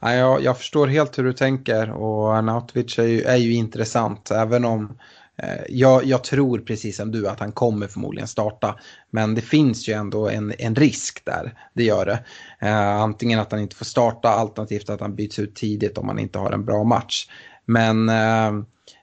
Ja, 0.00 0.14
jag, 0.14 0.42
jag, 0.42 0.58
förstår 0.58 0.86
helt 0.86 1.18
hur 1.18 1.24
du 1.24 1.32
tänker 1.32 1.90
och 1.90 2.36
Arnautovic 2.36 2.98
är 2.98 3.02
ju, 3.02 3.22
är 3.22 3.36
ju 3.36 3.54
intressant 3.54 4.30
även 4.30 4.64
om 4.64 4.88
Eh, 4.88 5.23
Eh, 5.36 5.62
jag, 5.68 6.04
jag, 6.04 6.24
tror 6.24 6.58
precis 6.58 6.96
som 6.96 7.10
du 7.10 7.28
att 7.28 7.40
han 7.40 7.52
kommer 7.52 7.86
förmodligen 7.86 8.28
starta. 8.28 8.78
Men 9.10 9.34
det 9.34 9.40
finns 9.40 9.88
ju 9.88 9.92
ändå 9.92 10.28
en, 10.28 10.54
en 10.58 10.74
risk 10.74 11.24
där. 11.24 11.58
Det 11.74 11.84
gör 11.84 12.06
det. 12.06 12.24
Eh, 12.68 12.96
antingen 12.96 13.40
att 13.40 13.52
han 13.52 13.60
inte 13.60 13.76
får 13.76 13.84
starta 13.84 14.28
alternativt 14.28 14.90
att 14.90 15.00
han 15.00 15.14
byts 15.14 15.38
ut 15.38 15.54
tidigt 15.54 15.98
om 15.98 16.08
han 16.08 16.18
inte 16.18 16.38
har 16.38 16.52
en 16.52 16.64
bra 16.64 16.84
match. 16.84 17.28
Men 17.64 18.08
eh, 18.08 18.46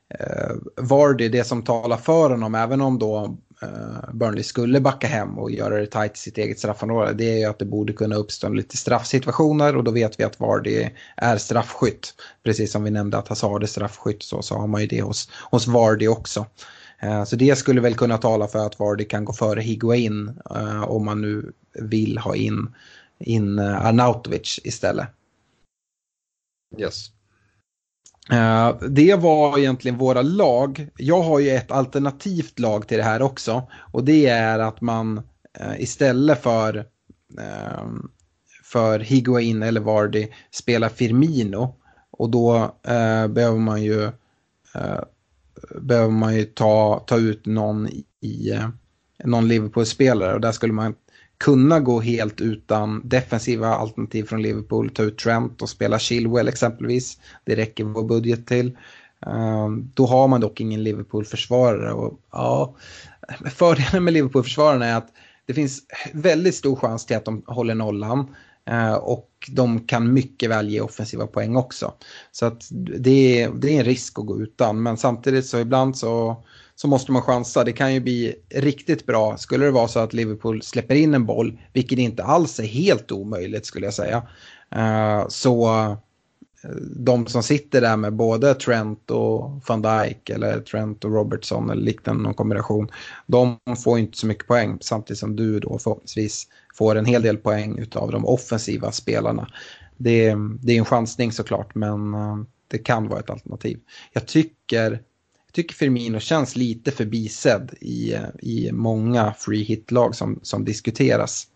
eh 0.09 0.51
Vardy, 0.75 1.29
det 1.29 1.43
som 1.43 1.61
talar 1.61 1.97
för 1.97 2.29
honom, 2.29 2.55
även 2.55 2.81
om 2.81 2.99
då 2.99 3.37
Eh, 3.61 4.13
Burnley 4.13 4.43
skulle 4.43 4.79
backa 4.79 5.07
hem 5.07 5.39
och 5.39 5.51
göra 5.51 5.79
det 5.79 5.85
tajt 5.85 6.15
i 6.15 6.19
sitt 6.19 6.37
eget 6.37 6.59
straffområde, 6.59 7.13
det 7.13 7.33
är 7.33 7.37
ju 7.37 7.45
att 7.45 7.59
det 7.59 7.65
borde 7.65 7.93
kunna 7.93 8.15
uppstå 8.15 8.49
lite 8.49 8.77
straffsituationer 8.77 9.75
och 9.75 9.83
då 9.83 9.91
vet 9.91 10.19
vi 10.19 10.23
att 10.23 10.39
Vardy 10.39 10.89
är 11.17 11.37
straffskytt. 11.37 12.13
Precis 12.43 12.71
som 12.71 12.83
vi 12.83 12.91
nämnde 12.91 13.17
att 13.17 13.27
Hazard 13.27 13.63
är 13.63 13.67
straffskytt 13.67 14.23
så, 14.23 14.41
så 14.41 14.55
har 14.55 14.67
man 14.67 14.81
ju 14.81 14.87
det 14.87 15.01
hos, 15.01 15.29
hos 15.51 15.67
Vardy 15.67 16.07
också. 16.07 16.45
Eh, 16.99 17.23
så 17.23 17.35
det 17.35 17.55
skulle 17.55 17.81
väl 17.81 17.95
kunna 17.95 18.17
tala 18.17 18.47
för 18.47 18.65
att 18.65 18.79
Vardy 18.79 19.03
kan 19.05 19.25
gå 19.25 19.33
före 19.33 19.61
Higuain 19.61 20.41
eh, 20.55 20.83
om 20.83 21.05
man 21.05 21.21
nu 21.21 21.51
vill 21.73 22.17
ha 22.17 22.35
in, 22.35 22.73
in 23.19 23.59
Arnautovic 23.59 24.59
istället. 24.63 25.07
Yes. 26.77 27.11
Eh, 28.31 28.75
det 28.89 29.15
var 29.15 29.59
egentligen 29.59 29.97
våra 29.97 30.21
lag. 30.21 30.87
Jag 30.97 31.21
har 31.21 31.39
ju 31.39 31.49
ett 31.49 31.71
alternativt 31.71 32.59
lag 32.59 32.87
till 32.87 32.97
det 32.97 33.03
här 33.03 33.21
också. 33.21 33.69
Och 33.73 34.03
det 34.03 34.27
är 34.27 34.59
att 34.59 34.81
man 34.81 35.17
eh, 35.59 35.81
istället 35.81 36.43
för, 36.43 36.77
eh, 37.39 37.87
för 38.63 38.99
Higuain 38.99 39.63
eller 39.63 39.81
Vardy 39.81 40.27
spelar 40.51 40.89
Firmino. 40.89 41.75
Och 42.11 42.29
då 42.29 42.75
behöver 43.29 43.59
man 43.59 43.83
ju, 43.83 44.11
behöver 45.81 46.09
man 46.09 46.35
ju 46.35 46.43
ta, 46.45 47.03
ta 47.07 47.17
ut 47.17 47.45
någon 47.45 47.87
i 48.21 48.59
någon 49.23 49.47
Liverpool-spelare. 49.47 50.33
Och 50.33 50.41
där 50.41 50.51
skulle 50.51 50.73
man 50.73 50.95
kunna 51.41 51.79
gå 51.79 51.99
helt 51.99 52.41
utan 52.41 53.01
defensiva 53.09 53.67
alternativ 53.67 54.23
från 54.23 54.41
Liverpool, 54.41 54.89
ta 54.89 55.03
ut 55.03 55.17
Trent 55.17 55.61
och 55.61 55.69
spela 55.69 55.99
Chilwell 55.99 56.47
exempelvis. 56.47 57.17
Det 57.43 57.55
räcker 57.55 57.83
vår 57.83 58.03
budget 58.03 58.47
till. 58.47 58.77
Ehm, 59.25 59.91
då 59.93 60.05
har 60.05 60.27
man 60.27 60.41
dock 60.41 60.61
ingen 60.61 60.83
Liverpool-försvarare. 60.83 61.93
Och, 61.93 62.19
ja, 62.31 62.75
fördelen 63.55 64.03
med 64.03 64.13
Liverpool-försvararna 64.13 64.85
är 64.85 64.95
att 64.95 65.09
det 65.45 65.53
finns 65.53 65.81
väldigt 66.13 66.55
stor 66.55 66.75
chans 66.75 67.05
till 67.05 67.17
att 67.17 67.25
de 67.25 67.43
håller 67.45 67.75
nollan. 67.75 68.35
Eh, 68.69 68.93
och 68.93 69.29
de 69.51 69.87
kan 69.87 70.13
mycket 70.13 70.49
väl 70.49 70.69
ge 70.69 70.81
offensiva 70.81 71.27
poäng 71.27 71.55
också. 71.55 71.93
Så 72.31 72.45
att 72.45 72.67
det, 72.99 73.41
är, 73.41 73.51
det 73.51 73.75
är 73.75 73.79
en 73.79 73.85
risk 73.85 74.19
att 74.19 74.25
gå 74.25 74.41
utan. 74.41 74.83
Men 74.83 74.97
samtidigt 74.97 75.45
så 75.45 75.59
ibland 75.59 75.97
så, 75.97 76.43
så 76.81 76.87
måste 76.87 77.11
man 77.11 77.21
chansa. 77.21 77.63
Det 77.63 77.71
kan 77.71 77.93
ju 77.93 77.99
bli 77.99 78.35
riktigt 78.49 79.05
bra. 79.05 79.37
Skulle 79.37 79.65
det 79.65 79.71
vara 79.71 79.87
så 79.87 79.99
att 79.99 80.13
Liverpool 80.13 80.61
släpper 80.61 80.95
in 80.95 81.13
en 81.13 81.25
boll, 81.25 81.61
vilket 81.73 81.99
inte 81.99 82.23
alls 82.23 82.59
är 82.59 82.63
helt 82.63 83.11
omöjligt 83.11 83.65
skulle 83.65 83.85
jag 83.85 83.93
säga. 83.93 84.23
Eh, 84.75 85.27
så 85.27 85.69
eh, 85.69 85.95
de 86.95 87.27
som 87.27 87.43
sitter 87.43 87.81
där 87.81 87.97
med 87.97 88.13
både 88.13 88.53
Trent 88.53 89.11
och 89.11 89.61
van 89.67 89.81
Dijk 89.81 90.29
eller 90.29 90.59
Trent 90.59 91.05
och 91.05 91.11
Robertson 91.11 91.69
eller 91.69 91.81
liknande 91.81 92.23
någon 92.23 92.33
kombination. 92.33 92.87
De 93.27 93.57
får 93.83 93.99
inte 93.99 94.17
så 94.17 94.27
mycket 94.27 94.47
poäng 94.47 94.77
samtidigt 94.81 95.19
som 95.19 95.35
du 95.35 95.59
då 95.59 95.79
förhoppningsvis 95.79 96.47
får 96.75 96.95
en 96.95 97.05
hel 97.05 97.21
del 97.21 97.37
poäng 97.37 97.85
av 97.95 98.11
de 98.11 98.25
offensiva 98.25 98.91
spelarna. 98.91 99.47
Det, 99.97 100.35
det 100.61 100.73
är 100.73 100.77
en 100.77 100.85
chansning 100.85 101.31
såklart 101.31 101.75
men 101.75 102.13
eh, 102.13 102.37
det 102.67 102.77
kan 102.77 103.07
vara 103.07 103.19
ett 103.19 103.29
alternativ. 103.29 103.79
Jag 104.13 104.27
tycker, 104.27 105.01
tycker 105.51 105.75
Firmino 105.75 106.19
känns 106.19 106.55
lite 106.55 106.91
förbisedd 106.91 107.73
i, 107.81 108.15
i 108.39 108.71
många 108.71 109.33
free 109.33 109.63
hit-lag 109.63 110.15
som, 110.15 110.39
som 110.43 110.65
diskuteras. 110.65 111.47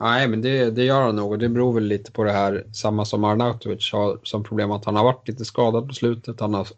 Nej, 0.00 0.28
men 0.28 0.42
det, 0.42 0.70
det 0.70 0.84
gör 0.84 1.02
han 1.02 1.16
nog 1.16 1.32
och 1.32 1.38
det 1.38 1.48
beror 1.48 1.72
väl 1.72 1.84
lite 1.84 2.12
på 2.12 2.24
det 2.24 2.32
här, 2.32 2.64
samma 2.72 3.04
som 3.04 3.24
Arnautovic 3.24 3.92
har 3.92 4.18
som 4.22 4.44
problem 4.44 4.70
att 4.70 4.84
han 4.84 4.96
har 4.96 5.04
varit 5.04 5.28
lite 5.28 5.44
skadad 5.44 5.88
på 5.88 5.94
slutet. 5.94 6.40
Han 6.40 6.54
har 6.54 6.68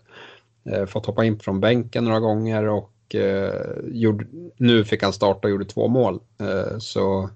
eh, 0.65 0.87
fått 0.87 1.07
hoppa 1.07 1.25
in 1.25 1.39
från 1.39 1.61
bänken 1.61 2.05
några 2.05 2.21
gånger 2.21 2.69
och 2.69 3.15
eh, 3.15 3.71
gjorde, 3.85 4.27
nu 4.57 4.85
fick 4.85 5.03
han 5.03 5.13
starta 5.13 5.47
och 5.47 5.51
gjorde 5.51 5.65
två 5.65 5.89
mål. 5.89 6.21
Eh, 6.39 6.79
så 6.79 7.31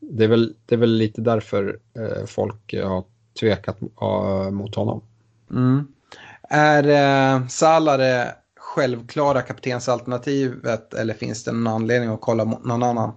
det 0.00 0.24
är, 0.24 0.28
väl, 0.28 0.54
det 0.66 0.74
är 0.74 0.78
väl 0.78 0.96
lite 0.96 1.20
därför 1.20 1.78
eh, 1.94 2.26
folk 2.26 2.74
har 2.74 3.04
tvekat 3.40 3.80
mot 4.52 4.74
honom. 4.74 5.02
Mm. 5.50 5.86
Är 6.48 6.88
eh, 6.88 7.46
Salah 7.46 7.98
det 7.98 8.34
självklara 8.56 9.42
kaptensalternativet 9.42 10.94
eller 10.94 11.14
finns 11.14 11.44
det 11.44 11.52
någon 11.52 11.66
anledning 11.66 12.10
att 12.10 12.20
kolla 12.20 12.44
mot 12.44 12.64
någon 12.64 12.82
annan? 12.82 13.12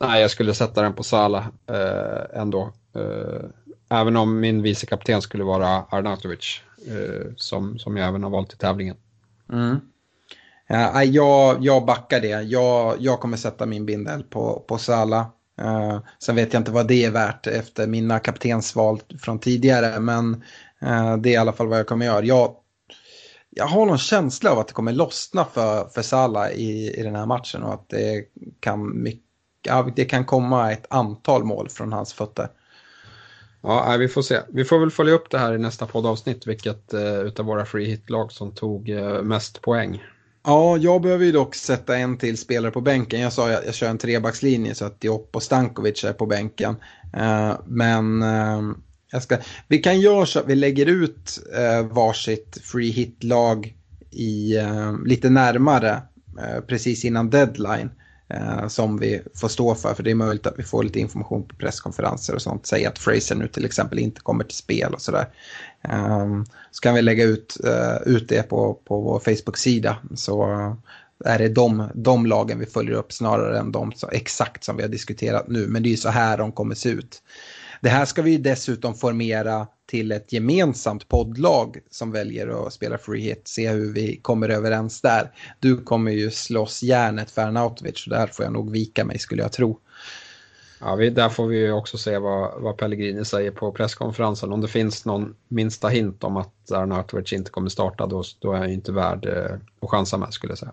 Nej, 0.00 0.20
jag 0.20 0.30
skulle 0.30 0.54
sätta 0.54 0.82
den 0.82 0.94
på 0.94 1.02
Sala 1.02 1.46
eh, 1.70 2.40
ändå. 2.40 2.72
Eh, 2.96 3.44
även 3.88 4.16
om 4.16 4.40
min 4.40 4.62
vice 4.62 4.86
kapten 4.86 5.22
skulle 5.22 5.44
vara 5.44 5.84
Arnautovic, 5.90 6.62
eh, 6.88 7.32
som, 7.36 7.78
som 7.78 7.96
jag 7.96 8.08
även 8.08 8.22
har 8.22 8.30
valt 8.30 8.52
i 8.52 8.56
tävlingen. 8.56 8.96
Mm. 9.52 9.80
Ja, 10.66 11.04
jag, 11.04 11.64
jag 11.64 11.84
backar 11.84 12.20
det. 12.20 12.42
Jag, 12.42 12.96
jag 12.98 13.20
kommer 13.20 13.36
sätta 13.36 13.66
min 13.66 13.86
bindel 13.86 14.22
på, 14.22 14.64
på 14.68 14.78
Sala. 14.78 15.26
Uh, 15.62 15.98
sen 16.18 16.36
vet 16.36 16.52
jag 16.52 16.60
inte 16.60 16.70
vad 16.70 16.88
det 16.88 17.04
är 17.04 17.10
värt 17.10 17.46
efter 17.46 17.86
mina 17.86 18.18
kaptensval 18.18 19.00
från 19.20 19.38
tidigare, 19.38 20.00
men 20.00 20.34
uh, 20.82 21.16
det 21.16 21.28
är 21.28 21.32
i 21.32 21.36
alla 21.36 21.52
fall 21.52 21.66
vad 21.66 21.78
jag 21.78 21.86
kommer 21.86 22.06
göra. 22.06 22.24
Jag, 22.24 22.56
jag 23.54 23.66
har 23.66 23.86
någon 23.86 23.98
känsla 23.98 24.52
av 24.52 24.58
att 24.58 24.68
det 24.68 24.74
kommer 24.74 24.92
lossna 24.92 25.44
för, 25.44 25.88
för 25.88 26.02
Salah 26.02 26.50
i, 26.50 26.94
i 26.98 27.02
den 27.02 27.16
här 27.16 27.26
matchen 27.26 27.62
och 27.62 27.74
att 27.74 27.88
det 27.88 28.24
kan 28.60 29.02
mycket 29.02 29.24
det 29.96 30.04
kan 30.04 30.24
komma 30.24 30.72
ett 30.72 30.86
antal 30.90 31.44
mål 31.44 31.68
från 31.68 31.92
hans 31.92 32.12
fötter. 32.12 32.48
Ja, 33.62 33.96
vi 33.98 34.08
får 34.08 34.22
se. 34.22 34.40
Vi 34.48 34.64
får 34.64 34.78
väl 34.78 34.90
följa 34.90 35.14
upp 35.14 35.30
det 35.30 35.38
här 35.38 35.54
i 35.54 35.58
nästa 35.58 35.86
poddavsnitt, 35.86 36.46
vilket 36.46 36.94
uh, 36.94 37.20
utav 37.20 37.46
våra 37.46 37.64
free 37.64 37.86
hit-lag 37.86 38.32
som 38.32 38.54
tog 38.54 38.88
uh, 38.88 39.22
mest 39.22 39.62
poäng. 39.62 40.02
Ja, 40.44 40.76
jag 40.76 41.02
behöver 41.02 41.24
ju 41.24 41.32
dock 41.32 41.54
sätta 41.54 41.96
en 41.96 42.18
till 42.18 42.38
spelare 42.38 42.70
på 42.70 42.80
bänken. 42.80 43.20
Jag 43.20 43.32
sa 43.32 43.52
att 43.52 43.64
jag 43.64 43.74
kör 43.74 43.88
en 43.88 43.98
trebackslinje 43.98 44.74
så 44.74 44.84
att 44.84 45.00
Diop 45.00 45.36
och 45.36 45.42
Stankovic 45.42 46.04
är 46.04 46.12
på 46.12 46.26
bänken. 46.26 46.76
Uh, 47.16 47.54
men 47.66 48.22
uh, 48.22 48.74
jag 49.10 49.22
ska, 49.22 49.38
vi 49.68 49.78
kan 49.78 50.00
göra 50.00 50.26
så 50.26 50.38
att 50.38 50.46
vi 50.46 50.54
lägger 50.54 50.86
ut 50.86 51.40
eh, 51.56 51.86
varsitt 51.86 52.58
free 52.62 52.90
hit-lag 52.90 53.74
i, 54.10 54.56
eh, 54.56 54.92
lite 55.04 55.30
närmare 55.30 56.02
eh, 56.38 56.60
precis 56.60 57.04
innan 57.04 57.30
deadline 57.30 57.90
eh, 58.28 58.68
som 58.68 58.98
vi 58.98 59.22
får 59.34 59.48
stå 59.48 59.74
för. 59.74 59.94
För 59.94 60.02
det 60.02 60.10
är 60.10 60.14
möjligt 60.14 60.46
att 60.46 60.58
vi 60.58 60.62
får 60.62 60.82
lite 60.84 61.00
information 61.00 61.48
på 61.48 61.56
presskonferenser 61.56 62.34
och 62.34 62.42
sånt. 62.42 62.66
Säg 62.66 62.86
att 62.86 62.98
Fraser 62.98 63.34
nu 63.34 63.48
till 63.48 63.64
exempel 63.64 63.98
inte 63.98 64.20
kommer 64.20 64.44
till 64.44 64.56
spel 64.56 64.94
och 64.94 65.02
sådär. 65.02 65.28
Eh, 65.88 66.42
så 66.70 66.80
kan 66.80 66.94
vi 66.94 67.02
lägga 67.02 67.24
ut, 67.24 67.56
eh, 67.64 68.14
ut 68.14 68.28
det 68.28 68.42
på, 68.42 68.74
på 68.74 69.00
vår 69.00 69.18
Facebook-sida. 69.18 69.96
Så 70.14 70.52
eh, 70.52 70.74
är 71.24 71.38
det 71.38 71.48
de, 71.48 71.88
de 71.94 72.26
lagen 72.26 72.58
vi 72.58 72.66
följer 72.66 72.94
upp 72.94 73.12
snarare 73.12 73.58
än 73.58 73.72
de 73.72 73.92
så 73.92 74.08
exakt 74.10 74.64
som 74.64 74.76
vi 74.76 74.82
har 74.82 74.90
diskuterat 74.90 75.48
nu. 75.48 75.66
Men 75.68 75.82
det 75.82 75.88
är 75.88 75.90
ju 75.90 75.96
så 75.96 76.08
här 76.08 76.38
de 76.38 76.52
kommer 76.52 76.74
se 76.74 76.88
ut. 76.88 77.22
Det 77.84 77.90
här 77.90 78.04
ska 78.04 78.22
vi 78.22 78.36
dessutom 78.36 78.94
formera 78.94 79.66
till 79.86 80.12
ett 80.12 80.32
gemensamt 80.32 81.08
poddlag 81.08 81.78
som 81.90 82.12
väljer 82.12 82.66
att 82.66 82.72
spela 82.72 82.98
free 82.98 83.20
hit. 83.20 83.42
Se 83.44 83.70
hur 83.70 83.92
vi 83.92 84.16
kommer 84.16 84.48
överens 84.48 85.00
där. 85.00 85.30
Du 85.60 85.76
kommer 85.76 86.10
ju 86.10 86.30
slåss 86.30 86.82
järnet 86.82 87.30
för 87.30 87.42
Arnautovic 87.42 87.98
så 87.98 88.10
där 88.10 88.26
får 88.26 88.44
jag 88.44 88.52
nog 88.52 88.70
vika 88.70 89.04
mig 89.04 89.18
skulle 89.18 89.42
jag 89.42 89.52
tro. 89.52 89.80
Ja, 90.80 90.94
vi, 90.94 91.10
där 91.10 91.28
får 91.28 91.46
vi 91.46 91.70
också 91.70 91.98
se 91.98 92.18
vad, 92.18 92.62
vad 92.62 92.76
Pellegrini 92.76 93.24
säger 93.24 93.50
på 93.50 93.72
presskonferensen. 93.72 94.52
Om 94.52 94.60
det 94.60 94.68
finns 94.68 95.04
någon 95.04 95.34
minsta 95.48 95.88
hint 95.88 96.24
om 96.24 96.36
att 96.36 96.70
Arnautovic 96.72 97.32
inte 97.32 97.50
kommer 97.50 97.68
starta 97.68 98.06
då, 98.06 98.22
då 98.38 98.52
är 98.52 98.58
han 98.58 98.70
inte 98.70 98.92
värd 98.92 99.26
eh, 99.26 99.56
att 99.82 99.90
chansa 99.90 100.16
med 100.16 100.32
skulle 100.32 100.50
jag 100.50 100.58
säga. 100.58 100.72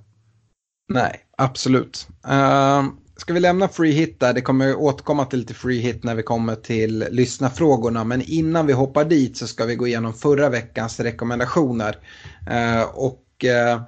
Nej, 0.90 1.26
absolut. 1.38 2.08
Uh, 2.28 2.84
Ska 3.22 3.34
vi 3.34 3.40
lämna 3.40 3.68
free 3.68 3.92
hit 3.92 4.20
där? 4.20 4.34
Det 4.34 4.42
kommer 4.42 4.76
återkomma 4.76 5.26
till 5.26 5.40
lite 5.40 5.54
free 5.54 5.80
hit 5.80 6.04
när 6.04 6.16
vi 6.16 6.24
kommer 6.24 6.56
till 6.56 7.06
lyssnarfrågorna. 7.12 8.04
Men 8.04 8.22
innan 8.22 8.68
vi 8.68 8.74
hoppar 8.74 9.06
dit 9.06 9.38
så 9.38 9.48
ska 9.48 9.66
vi 9.66 9.76
gå 9.76 9.88
igenom 9.88 10.14
förra 10.14 10.50
veckans 10.50 11.00
rekommendationer. 11.00 11.98
Eh, 12.50 12.82
och 12.82 13.46
eh, 13.46 13.82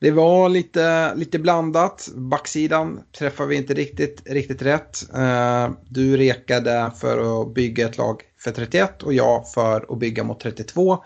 det 0.00 0.10
var 0.10 0.48
lite, 0.48 1.14
lite 1.14 1.38
blandat. 1.38 2.08
Backsidan 2.14 3.00
träffade 3.18 3.48
vi 3.48 3.56
inte 3.56 3.74
riktigt, 3.74 4.22
riktigt 4.26 4.62
rätt. 4.62 5.14
Eh, 5.14 5.70
du 5.88 6.16
rekade 6.16 6.90
för 7.00 7.42
att 7.42 7.54
bygga 7.54 7.88
ett 7.88 7.98
lag 7.98 8.22
för 8.38 8.50
31 8.50 9.02
och 9.02 9.14
jag 9.14 9.50
för 9.50 9.92
att 9.92 9.98
bygga 9.98 10.24
mot 10.24 10.40
32. 10.40 11.04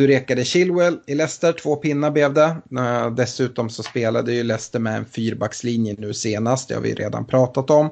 Du 0.00 0.06
rekade 0.06 0.44
Chilwell 0.44 0.98
i 1.06 1.14
Leicester, 1.14 1.52
två 1.52 1.76
pinnar 1.76 2.10
blev 2.10 2.34
det. 2.34 2.56
Eh, 2.78 3.10
dessutom 3.10 3.70
så 3.70 3.82
spelade 3.82 4.32
ju 4.32 4.42
Leicester 4.42 4.78
med 4.78 4.96
en 4.96 5.04
fyrbackslinje 5.04 5.94
nu 5.98 6.14
senast, 6.14 6.68
det 6.68 6.74
har 6.74 6.82
vi 6.82 6.94
redan 6.94 7.26
pratat 7.26 7.70
om. 7.70 7.90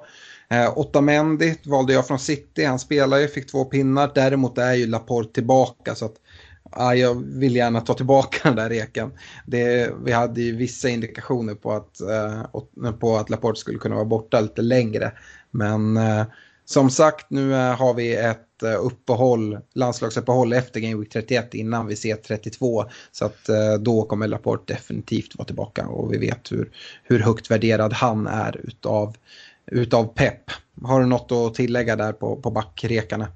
Eh, 0.51 0.79
Otamendi 0.79 1.55
valde 1.65 1.93
jag 1.93 2.07
från 2.07 2.19
City, 2.19 2.65
han 2.65 2.79
spelar 2.79 3.19
ju, 3.19 3.29
fick 3.29 3.51
två 3.51 3.65
pinnar. 3.65 4.11
Däremot 4.15 4.59
är 4.59 4.75
ju 4.75 4.87
Laporte 4.87 5.33
tillbaka 5.33 5.95
så 5.95 6.05
att 6.05 6.15
ja, 6.77 6.95
jag 6.95 7.25
vill 7.27 7.57
gärna 7.57 7.81
ta 7.81 7.95
tillbaka 7.95 8.39
den 8.43 8.57
där 8.57 8.69
reken. 8.69 9.13
Det, 9.47 9.91
vi 10.05 10.13
hade 10.13 10.41
ju 10.41 10.57
vissa 10.57 10.89
indikationer 10.89 11.55
på 11.55 11.73
att, 11.73 12.01
uh, 12.83 12.93
på 12.93 13.17
att 13.17 13.31
Laporte 13.31 13.61
skulle 13.61 13.79
kunna 13.79 13.95
vara 13.95 14.05
borta 14.05 14.41
lite 14.41 14.63
längre. 14.63 15.13
Men 15.51 15.99
som 16.65 16.91
sagt, 16.91 17.31
nu 17.31 17.53
har 17.53 17.95
vi 17.95 18.15
ett 18.15 18.48
Eh, 18.63 18.85
uppehåll, 18.85 19.59
landslagsuppehåll 19.75 20.53
efter 20.53 20.81
Game 20.81 20.97
Week 20.97 21.11
31 21.11 21.55
innan 21.55 21.87
vi 21.87 21.97
ser 21.97 22.17
32. 22.17 22.85
Så 23.13 23.25
att 23.25 23.49
eh, 23.49 23.75
då 23.81 24.03
kommer 24.03 24.29
Laporte 24.29 24.75
definitivt 24.75 25.39
vara 25.39 25.47
tillbaka 25.47 25.87
och 25.87 26.13
vi 26.13 26.19
vet 26.19 26.53
hur, 26.53 26.71
hur 27.03 27.21
högt 27.21 27.51
värderad 27.51 27.93
han 27.93 28.27
är 28.27 28.61
utav, 28.65 29.17
utav 29.67 30.05
Pep. 30.05 30.41
Har 30.83 31.01
du 31.01 31.07
något 31.07 31.33
att 31.33 31.55
tillägga 31.55 31.97
där 31.97 32.13
på, 32.13 32.37
på 32.37 32.51
backrekarna? 32.51 33.29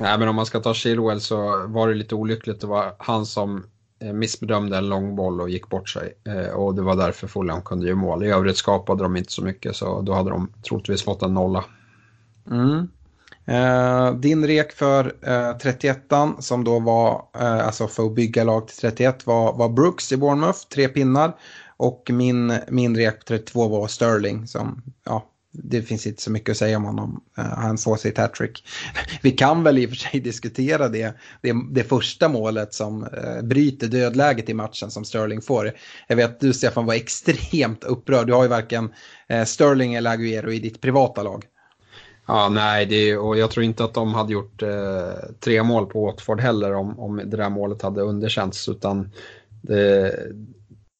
Nej, 0.00 0.18
men 0.18 0.28
om 0.28 0.36
man 0.36 0.46
ska 0.46 0.60
ta 0.60 0.74
Chilwell 0.74 1.20
så 1.20 1.66
var 1.66 1.88
det 1.88 1.94
lite 1.94 2.14
olyckligt. 2.14 2.60
Det 2.60 2.66
var 2.66 2.94
han 2.98 3.26
som 3.26 3.64
eh, 4.00 4.12
missbedömde 4.12 4.76
en 4.76 4.88
lång 4.88 5.16
boll 5.16 5.40
och 5.40 5.50
gick 5.50 5.68
bort 5.68 5.88
sig. 5.88 6.14
Och 6.54 6.74
det 6.74 6.82
var 6.82 6.96
därför 6.96 7.26
Fulham 7.26 7.62
kunde 7.62 7.86
göra 7.86 7.96
mål. 7.96 8.24
I 8.24 8.30
övrigt 8.30 8.56
skapade 8.56 9.02
de 9.02 9.16
inte 9.16 9.32
så 9.32 9.42
mycket 9.42 9.76
så 9.76 10.00
då 10.00 10.12
hade 10.12 10.30
de 10.30 10.52
troligtvis 10.68 11.02
fått 11.02 11.22
en 11.22 11.34
nolla. 11.34 11.64
Mm. 12.50 12.88
Eh, 13.46 14.14
din 14.14 14.46
rek 14.46 14.72
för 14.72 15.14
eh, 15.22 15.58
31 15.58 15.98
som 16.38 16.64
då 16.64 16.78
var, 16.78 17.24
eh, 17.38 17.66
alltså 17.66 17.88
för 17.88 18.06
att 18.06 18.14
bygga 18.14 18.44
lag 18.44 18.68
till 18.68 18.76
31 18.76 19.26
var, 19.26 19.52
var 19.52 19.68
Brooks 19.68 20.12
i 20.12 20.16
Bournemouth, 20.16 20.58
tre 20.74 20.88
pinnar. 20.88 21.36
Och 21.76 22.10
min, 22.12 22.58
min 22.68 22.96
rek 22.96 23.18
på 23.18 23.24
32 23.24 23.68
var 23.68 23.88
Sterling 23.88 24.46
som, 24.46 24.82
ja, 25.04 25.30
det 25.52 25.82
finns 25.82 26.06
inte 26.06 26.22
så 26.22 26.30
mycket 26.30 26.50
att 26.50 26.56
säga 26.56 26.76
om 26.76 26.84
honom. 26.84 27.24
Uh, 27.38 27.44
han 27.44 27.78
får 27.78 27.96
sitt 27.96 28.18
hattrick. 28.18 28.64
Vi 29.22 29.30
kan 29.30 29.62
väl 29.62 29.78
i 29.78 29.86
och 29.86 29.90
för 29.90 29.96
sig 29.96 30.20
diskutera 30.20 30.88
det, 30.88 31.14
det, 31.42 31.54
det 31.70 31.84
första 31.84 32.28
målet 32.28 32.74
som 32.74 33.02
uh, 33.02 33.42
bryter 33.42 33.86
dödläget 33.86 34.48
i 34.48 34.54
matchen 34.54 34.90
som 34.90 35.04
Sterling 35.04 35.42
får. 35.42 35.72
Jag 36.08 36.16
vet 36.16 36.30
att 36.30 36.40
du 36.40 36.52
Stefan 36.52 36.86
var 36.86 36.94
extremt 36.94 37.84
upprörd. 37.84 38.26
Du 38.26 38.32
har 38.32 38.42
ju 38.42 38.48
varken 38.48 38.92
uh, 39.32 39.44
Sterling 39.44 39.94
eller 39.94 40.10
Aguero 40.10 40.52
i 40.52 40.58
ditt 40.58 40.80
privata 40.80 41.22
lag. 41.22 41.44
Ja, 42.32 42.48
nej, 42.48 42.86
det, 42.86 43.16
och 43.16 43.38
jag 43.38 43.50
tror 43.50 43.64
inte 43.64 43.84
att 43.84 43.94
de 43.94 44.14
hade 44.14 44.32
gjort 44.32 44.62
eh, 44.62 45.12
tre 45.40 45.62
mål 45.62 45.86
på 45.86 46.06
Watford 46.06 46.40
heller 46.40 46.74
om, 46.74 47.00
om 47.00 47.16
det 47.16 47.36
där 47.36 47.50
målet 47.50 47.82
hade 47.82 48.00
underkänts. 48.00 48.68
Utan 48.68 49.10
det, 49.62 50.14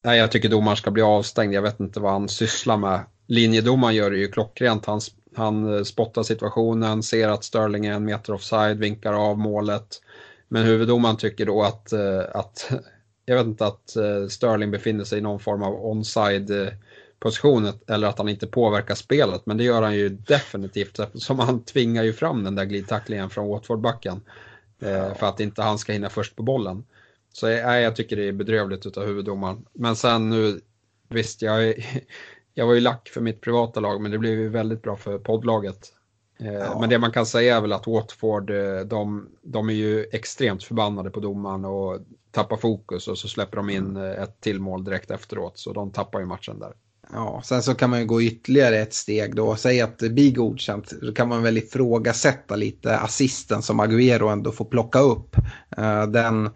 Nej, 0.03 0.19
jag 0.19 0.31
tycker 0.31 0.49
domaren 0.49 0.77
ska 0.77 0.91
bli 0.91 1.03
avstängd. 1.03 1.53
Jag 1.53 1.61
vet 1.61 1.79
inte 1.79 1.99
vad 1.99 2.11
han 2.11 2.29
sysslar 2.29 2.77
med. 2.77 2.99
Linjedomaren 3.27 3.95
gör 3.95 4.11
det 4.11 4.17
ju 4.17 4.27
klockrent. 4.27 4.85
Han, 4.85 4.99
han 5.35 5.77
eh, 5.77 5.83
spottar 5.83 6.23
situationen, 6.23 7.03
ser 7.03 7.29
att 7.29 7.43
Sterling 7.43 7.85
är 7.85 7.93
en 7.93 8.05
meter 8.05 8.33
offside, 8.33 8.77
vinkar 8.77 9.13
av 9.13 9.39
målet. 9.39 10.01
Men 10.47 10.63
huvuddomaren 10.63 11.17
tycker 11.17 11.45
då 11.45 11.63
att, 11.63 11.93
eh, 11.93 12.21
att 12.33 12.71
jag 13.25 13.35
vet 13.35 13.45
inte 13.45 13.65
att 13.65 13.95
eh, 13.95 14.27
Sterling 14.27 14.71
befinner 14.71 15.03
sig 15.03 15.19
i 15.19 15.21
någon 15.21 15.39
form 15.39 15.63
av 15.63 15.85
onside 15.85 16.71
position 17.21 17.67
eller 17.87 18.07
att 18.07 18.17
han 18.17 18.29
inte 18.29 18.47
påverkar 18.47 18.95
spelet. 18.95 19.45
Men 19.45 19.57
det 19.57 19.63
gör 19.63 19.81
han 19.81 19.95
ju 19.95 20.09
definitivt 20.09 20.99
eftersom 20.99 21.39
han 21.39 21.63
tvingar 21.63 22.03
ju 22.03 22.13
fram 22.13 22.43
den 22.43 22.55
där 22.55 22.65
glidtacklingen 22.65 23.29
från 23.29 23.47
Watford-backen. 23.47 24.21
För 25.15 25.23
att 25.25 25.39
inte 25.39 25.61
han 25.61 25.77
ska 25.77 25.93
hinna 25.93 26.09
först 26.09 26.35
på 26.35 26.43
bollen. 26.43 26.83
Så 27.33 27.47
nej, 27.47 27.83
jag 27.83 27.95
tycker 27.95 28.15
det 28.15 28.27
är 28.27 28.31
bedrövligt 28.31 28.85
utav 28.85 29.05
huvuddomaren. 29.05 29.65
Men 29.73 29.95
sen 29.95 30.29
nu, 30.29 30.61
visst, 31.09 31.41
jag, 31.41 31.73
jag 32.53 32.67
var 32.67 32.73
ju 32.73 32.79
lack 32.79 33.09
för 33.09 33.21
mitt 33.21 33.41
privata 33.41 33.79
lag, 33.79 34.01
men 34.01 34.11
det 34.11 34.17
blev 34.17 34.33
ju 34.33 34.49
väldigt 34.49 34.81
bra 34.81 34.95
för 34.95 35.17
poddlaget. 35.17 35.93
Eh, 36.39 36.53
ja. 36.53 36.79
Men 36.79 36.89
det 36.89 36.99
man 36.99 37.11
kan 37.11 37.25
säga 37.25 37.57
är 37.57 37.61
väl 37.61 37.73
att 37.73 37.87
Watford, 37.87 38.49
eh, 38.49 38.79
de, 38.79 39.29
de 39.41 39.69
är 39.69 39.73
ju 39.73 40.05
extremt 40.11 40.63
förbannade 40.63 41.09
på 41.09 41.19
domaren 41.19 41.65
och 41.65 41.99
tappar 42.31 42.57
fokus 42.57 43.07
och 43.07 43.17
så 43.17 43.27
släpper 43.27 43.57
de 43.57 43.69
in 43.69 43.89
mm. 43.89 44.03
eh, 44.03 44.23
ett 44.23 44.41
till 44.41 44.59
mål 44.59 44.83
direkt 44.83 45.11
efteråt. 45.11 45.59
Så 45.59 45.73
de 45.73 45.91
tappar 45.91 46.19
ju 46.19 46.25
matchen 46.25 46.59
där. 46.59 46.73
Ja, 47.13 47.41
sen 47.45 47.63
så 47.63 47.73
kan 47.73 47.89
man 47.89 47.99
ju 47.99 48.05
gå 48.05 48.21
ytterligare 48.21 48.77
ett 48.77 48.93
steg 48.93 49.35
då 49.35 49.55
säg 49.55 49.81
att 49.81 49.99
det 49.99 50.09
blir 50.09 50.31
godkänt. 50.31 50.93
Då 51.01 51.13
kan 51.13 51.29
man 51.29 51.43
väl 51.43 51.57
ifrågasätta 51.57 52.55
lite 52.55 52.97
assisten 52.97 53.61
som 53.61 53.81
Agüero 53.81 54.31
ändå 54.31 54.51
får 54.51 54.65
plocka 54.65 54.99
upp. 54.99 55.35
Eh, 55.77 56.07
den 56.07 56.49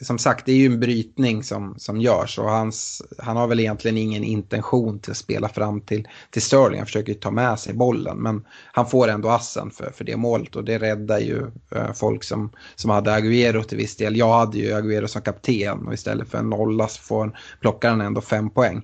som 0.00 0.18
sagt, 0.18 0.46
det 0.46 0.52
är 0.52 0.56
ju 0.56 0.66
en 0.66 0.80
brytning 0.80 1.42
som, 1.42 1.74
som 1.78 2.00
görs 2.00 2.38
och 2.38 2.50
hans, 2.50 3.02
han 3.18 3.36
har 3.36 3.46
väl 3.46 3.60
egentligen 3.60 3.98
ingen 3.98 4.24
intention 4.24 4.98
till 4.98 5.10
att 5.10 5.16
spela 5.16 5.48
fram 5.48 5.80
till, 5.80 6.08
till 6.30 6.42
Sterling. 6.42 6.78
Han 6.78 6.86
försöker 6.86 7.12
ju 7.12 7.18
ta 7.18 7.30
med 7.30 7.58
sig 7.58 7.74
bollen 7.74 8.16
men 8.16 8.44
han 8.72 8.86
får 8.86 9.08
ändå 9.08 9.28
assen 9.28 9.70
för, 9.70 9.90
för 9.90 10.04
det 10.04 10.16
målet 10.16 10.56
och 10.56 10.64
det 10.64 10.78
räddar 10.78 11.18
ju 11.18 11.50
äh, 11.74 11.92
folk 11.94 12.24
som, 12.24 12.52
som 12.74 12.90
hade 12.90 13.10
Agüero 13.10 13.62
till 13.62 13.78
viss 13.78 13.96
del. 13.96 14.16
Jag 14.16 14.32
hade 14.32 14.58
ju 14.58 14.72
Agüero 14.72 15.06
som 15.06 15.22
kapten 15.22 15.86
och 15.86 15.94
istället 15.94 16.28
för 16.28 16.38
en 16.38 16.50
nolla 16.50 16.88
så 16.88 17.02
får, 17.02 17.38
plockar 17.60 17.90
han 17.90 18.00
ändå 18.00 18.20
fem 18.20 18.50
poäng. 18.50 18.82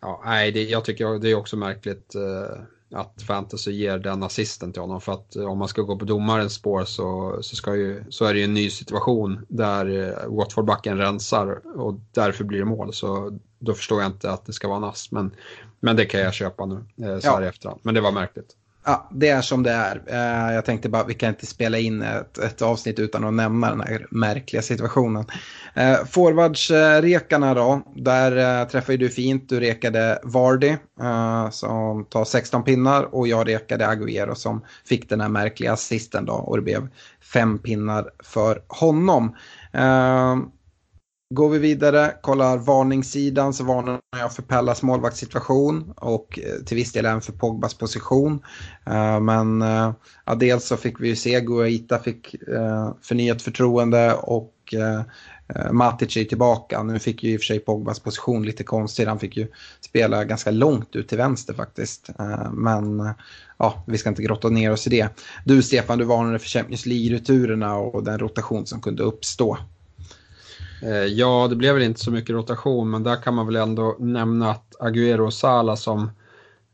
Ja, 0.00 0.22
nej, 0.24 0.52
det, 0.52 0.62
jag 0.62 0.84
tycker 0.84 1.18
det 1.18 1.30
är 1.30 1.34
också 1.34 1.56
märkligt. 1.56 2.14
Eh 2.14 2.62
att 2.90 3.22
fantasy 3.22 3.72
ger 3.72 3.98
den 3.98 4.22
assisten 4.22 4.72
till 4.72 4.82
honom. 4.82 5.00
För 5.00 5.12
att 5.12 5.36
om 5.36 5.58
man 5.58 5.68
ska 5.68 5.82
gå 5.82 5.98
på 5.98 6.04
domarens 6.04 6.54
spår 6.54 6.84
så, 6.84 7.38
så, 7.42 7.56
ska 7.56 7.76
ju, 7.76 8.04
så 8.08 8.24
är 8.24 8.32
det 8.32 8.38
ju 8.38 8.44
en 8.44 8.54
ny 8.54 8.70
situation 8.70 9.46
där 9.48 9.86
eh, 9.86 10.28
Watford-backen 10.28 10.98
rensar 10.98 11.78
och 11.78 11.94
därför 12.12 12.44
blir 12.44 12.58
det 12.58 12.64
mål. 12.64 12.92
Så 12.92 13.38
då 13.58 13.74
förstår 13.74 14.02
jag 14.02 14.08
inte 14.08 14.30
att 14.30 14.46
det 14.46 14.52
ska 14.52 14.68
vara 14.68 14.78
en 14.78 14.84
ass. 14.84 15.12
Men, 15.12 15.34
men 15.80 15.96
det 15.96 16.04
kan 16.04 16.20
jag 16.20 16.34
köpa 16.34 16.66
nu 16.66 16.74
eh, 16.74 17.18
så 17.18 17.30
här 17.30 17.40
ja. 17.40 17.44
i 17.44 17.48
efterhand. 17.48 17.80
Men 17.82 17.94
det 17.94 18.00
var 18.00 18.12
märkligt. 18.12 18.56
Ja, 18.88 19.08
det 19.12 19.28
är 19.28 19.40
som 19.40 19.62
det 19.62 19.70
är. 19.70 20.02
Eh, 20.06 20.54
jag 20.54 20.64
tänkte 20.64 20.88
bara, 20.88 21.04
vi 21.04 21.14
kan 21.14 21.28
inte 21.28 21.46
spela 21.46 21.78
in 21.78 22.02
ett, 22.02 22.38
ett 22.38 22.62
avsnitt 22.62 22.98
utan 22.98 23.24
att 23.24 23.34
nämna 23.34 23.70
den 23.70 23.80
här 23.80 24.06
märkliga 24.10 24.62
situationen. 24.62 25.24
Eh, 25.74 26.04
Forwardsrekarna 26.04 27.54
då, 27.54 27.82
där 27.96 28.60
eh, 28.60 28.68
träffade 28.68 28.98
du 28.98 29.08
fint. 29.08 29.48
Du 29.48 29.60
rekade 29.60 30.18
Vardy 30.22 30.76
eh, 31.00 31.50
som 31.50 32.04
tar 32.04 32.24
16 32.24 32.64
pinnar 32.64 33.14
och 33.14 33.28
jag 33.28 33.48
rekade 33.48 33.86
Agüero 33.86 34.34
som 34.34 34.64
fick 34.84 35.08
den 35.08 35.20
här 35.20 35.28
märkliga 35.28 35.72
assisten 35.72 36.24
då 36.24 36.32
och 36.32 36.56
det 36.56 36.62
blev 36.62 36.88
fem 37.32 37.58
pinnar 37.58 38.10
för 38.24 38.62
honom. 38.68 39.36
Går 41.30 41.48
vi 41.48 41.58
vidare, 41.58 42.14
kollar 42.20 42.56
varningssidan 42.56 43.54
så 43.54 43.64
varnar 43.64 44.00
jag 44.10 44.32
för 44.32 44.42
Pellas 44.42 44.82
målvaktssituation 44.82 45.92
och 45.96 46.38
eh, 46.38 46.64
till 46.64 46.76
viss 46.76 46.92
del 46.92 47.06
även 47.06 47.20
för 47.20 47.32
Pogbas 47.32 47.74
position. 47.74 48.42
Eh, 48.86 49.20
men 49.20 49.62
eh, 49.62 49.92
ja, 50.26 50.34
dels 50.34 50.66
så 50.66 50.76
fick 50.76 51.00
vi 51.00 51.08
ju 51.08 51.16
se 51.16 51.40
Guaita 51.40 51.98
fick 51.98 52.34
förnyat 53.02 53.42
förtroende 53.42 54.14
och 54.14 54.52
Matic 55.70 56.16
är 56.16 56.24
tillbaka. 56.24 56.82
Nu 56.82 56.98
fick 56.98 57.22
ju 57.22 57.32
i 57.32 57.36
och 57.36 57.40
för 57.40 57.44
sig 57.44 57.58
Pogbas 57.58 58.00
position 58.00 58.42
lite 58.42 58.64
konstig. 58.64 59.06
Han 59.06 59.18
fick 59.18 59.36
ju 59.36 59.48
spela 59.80 60.24
ganska 60.24 60.50
långt 60.50 60.96
ut 60.96 61.08
till 61.08 61.18
vänster 61.18 61.54
faktiskt. 61.54 62.10
Men 62.52 63.14
ja, 63.58 63.84
vi 63.86 63.98
ska 63.98 64.08
inte 64.08 64.22
grotta 64.22 64.48
ner 64.48 64.72
oss 64.72 64.86
i 64.86 64.90
det. 64.90 65.08
Du 65.44 65.62
Stefan, 65.62 65.98
du 65.98 66.04
varnade 66.04 66.38
för 66.38 66.48
Champions 66.48 66.86
League-returerna 66.86 67.74
och 67.74 68.04
den 68.04 68.18
rotation 68.18 68.66
som 68.66 68.80
kunde 68.80 69.02
uppstå. 69.02 69.58
Eh, 70.82 71.04
ja, 71.04 71.46
det 71.50 71.56
blev 71.56 71.74
väl 71.74 71.82
inte 71.82 72.00
så 72.00 72.10
mycket 72.10 72.34
rotation, 72.34 72.90
men 72.90 73.02
där 73.02 73.16
kan 73.16 73.34
man 73.34 73.46
väl 73.46 73.56
ändå 73.56 73.96
nämna 73.98 74.50
att 74.50 74.76
Agüero 74.80 75.20
och 75.20 75.34
Sala 75.34 75.76
som 75.76 76.10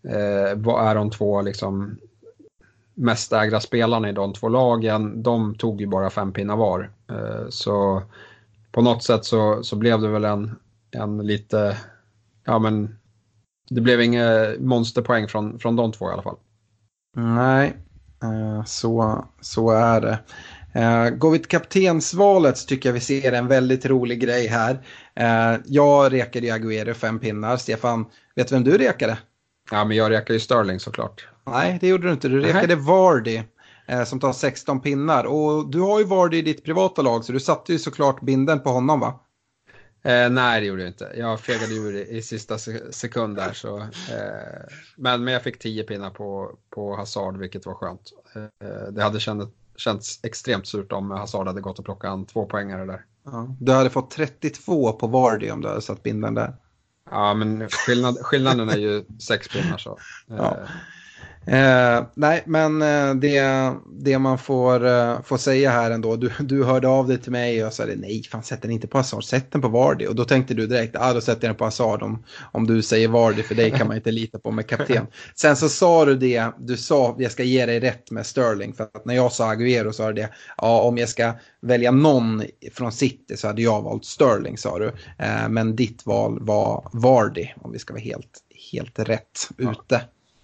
eh, 0.09 0.51
är 0.89 0.95
de 0.95 1.11
två 1.11 1.43
liksom, 1.43 1.99
mest 2.95 3.33
ägda 3.33 3.61
spelarna 3.61 4.09
i 4.09 4.12
de 4.12 4.33
två 4.33 4.49
lagen, 4.49 5.23
de 5.23 5.55
tog 5.55 5.81
ju 5.81 5.87
bara 5.87 6.11
fem 6.11 6.33
pinnar 6.33 6.57
var. 6.57 6.91
Eh, 7.11 7.49
så 7.49 8.03
på 8.73 8.83
något 8.83 9.03
sätt 9.03 9.24
så, 9.24 9.62
så 9.62 9.77
blev 9.77 10.01
det 10.01 10.09
väl 10.09 10.24
en, 10.24 10.57
en 10.91 11.27
lite, 11.27 11.77
ja 12.45 12.59
men, 12.59 12.99
det 13.70 13.81
blev 13.81 14.01
inga 14.03 14.55
monsterpoäng 14.59 15.29
från, 15.29 15.59
från 15.59 15.77
de 15.77 15.93
två 15.93 16.11
i 16.11 16.12
alla 16.12 16.23
fall. 16.23 16.37
Nej, 17.16 17.77
eh, 18.23 18.65
så, 18.65 19.24
så 19.41 19.70
är 19.70 20.01
det. 20.01 20.19
Uh, 20.77 21.11
går 21.11 21.31
vi 21.31 21.39
till 21.39 21.49
kaptensvalet 21.49 22.59
så 22.59 22.66
tycker 22.66 22.89
jag 22.89 22.94
vi 22.94 23.01
ser 23.01 23.32
en 23.32 23.49
väldigt 23.49 23.86
rolig 23.86 24.20
grej 24.20 24.47
här. 24.47 24.74
Uh, 25.20 25.61
jag 25.66 26.12
rekade 26.12 26.47
ju 26.47 26.53
Agüero 26.53 26.94
fem 26.94 27.19
pinnar. 27.19 27.57
Stefan, 27.57 28.07
vet 28.35 28.49
du 28.49 28.55
vem 28.55 28.65
du 28.65 28.78
rekade? 28.78 29.19
Ja, 29.70 29.85
men 29.85 29.97
jag 29.97 30.11
rekade 30.11 30.32
ju 30.32 30.40
Sterling 30.40 30.81
såklart. 30.81 31.28
Nej, 31.47 31.78
det 31.81 31.89
gjorde 31.89 32.07
du 32.07 32.12
inte. 32.12 32.28
Du 32.28 32.40
rekade 32.40 32.74
Nej. 32.74 32.85
Vardy 32.85 33.43
uh, 33.93 34.05
som 34.05 34.20
tar 34.20 34.32
16 34.32 34.81
pinnar. 34.81 35.24
Och 35.24 35.70
du 35.70 35.81
har 35.81 35.99
ju 35.99 36.05
Vardy 36.05 36.39
i 36.39 36.43
ditt 36.43 36.65
privata 36.65 37.03
lag 37.03 37.24
så 37.24 37.32
du 37.32 37.40
satte 37.40 37.73
ju 37.73 37.78
såklart 37.78 38.20
binden 38.20 38.61
på 38.61 38.70
honom 38.70 39.01
va? 39.01 39.20
Eh, 40.05 40.31
nej, 40.31 40.61
det 40.61 40.66
gjorde 40.66 40.82
jag 40.82 40.90
inte. 40.90 41.12
Jag 41.16 41.40
fegade 41.40 41.74
ur 41.74 41.97
i, 41.97 42.16
i 42.16 42.23
sista 42.23 42.59
sekund 42.90 43.36
där. 43.36 43.53
Så, 43.53 43.78
eh, 43.78 43.86
men, 44.97 45.24
men 45.24 45.35
jag 45.35 45.43
fick 45.43 45.59
10 45.59 45.85
pinnar 45.85 46.11
på, 46.11 46.59
på 46.70 46.97
Hazard, 46.97 47.36
vilket 47.36 47.66
var 47.66 47.74
skönt. 47.74 48.12
Eh, 48.35 48.93
det 48.93 49.03
hade 49.03 49.20
känt, 49.20 49.55
känts 49.82 50.20
extremt 50.22 50.66
surt 50.66 50.92
om 50.92 51.10
Hazard 51.10 51.46
hade 51.46 51.60
gått 51.60 51.78
och 51.78 51.84
plockat 51.84 52.12
en 52.12 52.26
två 52.26 52.46
poängare 52.46 52.84
där. 52.84 53.04
Ja, 53.24 53.56
du 53.60 53.72
hade 53.72 53.90
fått 53.90 54.10
32 54.10 54.92
på 54.92 55.06
Vardy 55.06 55.50
om 55.50 55.60
du 55.60 55.68
hade 55.68 55.82
satt 55.82 56.02
binden 56.02 56.34
där. 56.34 56.56
Ja, 57.10 57.34
men 57.34 57.68
skillnad, 57.68 58.18
skillnaden 58.18 58.68
är 58.68 58.78
ju 58.78 59.04
sex 59.18 59.48
pinnar 59.48 59.78
så. 59.78 59.98
Ja. 60.26 60.56
Eh, 61.47 62.05
nej, 62.14 62.43
men 62.47 62.82
eh, 62.82 63.14
det, 63.14 63.73
det 63.93 64.19
man 64.19 64.39
får, 64.39 64.86
eh, 64.86 65.23
får 65.23 65.36
säga 65.36 65.70
här 65.70 65.90
ändå, 65.90 66.16
du, 66.16 66.32
du 66.40 66.64
hörde 66.64 66.89
av 66.89 67.09
dig 67.09 67.19
till 67.19 67.32
mig 67.32 67.64
och 67.64 67.73
sa 67.73 67.85
nej, 67.85 68.23
fan 68.23 68.43
sätt 68.43 68.62
den 68.62 68.70
inte 68.70 68.86
på 68.86 68.98
Hazard, 68.98 69.24
sätt 69.24 69.52
den 69.52 69.60
på 69.60 69.69
Vardy. 69.69 70.06
Och 70.06 70.14
då 70.14 70.24
tänkte 70.24 70.55
du 70.55 70.66
direkt, 70.66 70.97
ah, 70.98 71.12
då 71.12 71.20
sätter 71.20 71.47
jag 71.47 71.55
den 71.55 71.59
på 71.59 71.64
Hazard 71.64 72.02
om, 72.02 72.24
om 72.52 72.66
du 72.66 72.82
säger 72.82 73.09
Vardy, 73.09 73.43
för 73.43 73.55
dig 73.55 73.70
kan 73.70 73.86
man 73.86 73.97
inte 73.97 74.10
lita 74.10 74.39
på 74.39 74.51
med 74.51 74.66
kapten. 74.66 75.06
Sen 75.35 75.56
så 75.56 75.69
sa 75.69 76.05
du 76.05 76.16
det, 76.16 76.47
du 76.59 76.77
sa, 76.77 77.16
jag 77.19 77.32
ska 77.32 77.43
ge 77.43 77.66
dig 77.66 77.81
rätt 77.81 78.10
med 78.10 78.27
Sterling, 78.27 78.73
för 78.73 78.85
att 78.85 79.05
när 79.05 79.14
jag 79.14 79.32
sa 79.32 79.55
Agüero 79.55 79.93
sa 79.93 80.06
du 80.06 80.12
det, 80.12 80.28
ja 80.56 80.81
om 80.82 80.98
jag 80.98 81.09
ska 81.09 81.32
välja 81.60 81.90
någon 81.90 82.43
från 82.73 82.93
City 82.93 83.36
så 83.36 83.47
hade 83.47 83.62
jag 83.62 83.82
valt 83.82 84.05
Sterling 84.05 84.59
sa 84.59 84.78
du. 84.78 84.93
Eh, 85.19 85.48
men 85.48 85.77
ditt 85.77 86.06
val 86.06 86.39
var 86.40 86.89
Vardy, 86.93 87.48
om 87.56 87.73
vi 87.73 87.78
ska 87.78 87.93
vara 87.94 88.02
helt, 88.02 88.39
helt 88.73 88.98
rätt 88.98 89.48
ja. 89.56 89.70
ute. 89.73 90.01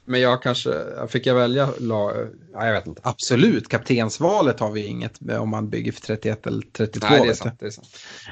Men 0.09 0.21
jag 0.21 0.43
kanske, 0.43 0.85
fick 1.09 1.27
jag 1.27 1.35
välja 1.35 1.69
lag? 1.79 2.29
Ja, 2.53 2.67
jag 2.67 2.73
vet 2.73 2.87
inte. 2.87 3.01
Absolut, 3.05 3.69
kaptensvalet 3.69 4.61
har 4.61 4.71
vi 4.71 4.87
inget 4.87 5.19
om 5.41 5.49
man 5.49 5.71
bygger 5.71 5.93
för 5.93 6.01
31 6.01 6.47
eller 6.47 6.63
32. 6.73 7.07
Nej, 7.11 7.21
det 7.23 7.29
är 7.29 7.35
sant. 7.35 7.61
Det 7.61 7.67
är 7.67 7.71
sant. 7.71 7.89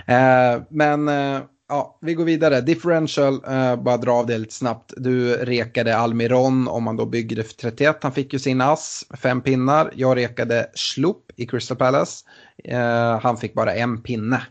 Eh, 0.07 0.67
men 0.71 1.09
eh, 1.09 1.43
ja, 1.69 1.99
vi 2.01 2.15
går 2.15 2.25
vidare. 2.25 2.61
Differential, 2.61 3.35
eh, 3.49 3.77
bara 3.77 3.97
dra 3.97 4.13
av 4.13 4.27
det 4.27 4.39
lite 4.39 4.55
snabbt. 4.55 4.93
Du 4.97 5.37
rekade 5.37 5.97
Almiron 5.97 6.69
om 6.69 6.85
man 6.85 6.97
då 6.97 7.07
bygger 7.07 7.37
det 7.37 7.45
för 7.45 7.55
31. 7.55 7.99
Han 8.03 8.13
fick 8.13 8.33
ju 8.33 8.39
sin 8.39 8.61
ass, 8.61 9.05
fem 9.23 9.41
pinnar. 9.41 9.93
Jag 9.95 10.17
rekade 10.17 10.71
Schlupp 10.75 11.33
i 11.37 11.47
Crystal 11.47 11.77
Palace. 11.77 12.25
Eh, 12.65 13.21
han 13.21 13.37
fick 13.37 13.55
bara 13.55 13.75
en 13.75 14.03
pinne. 14.03 14.43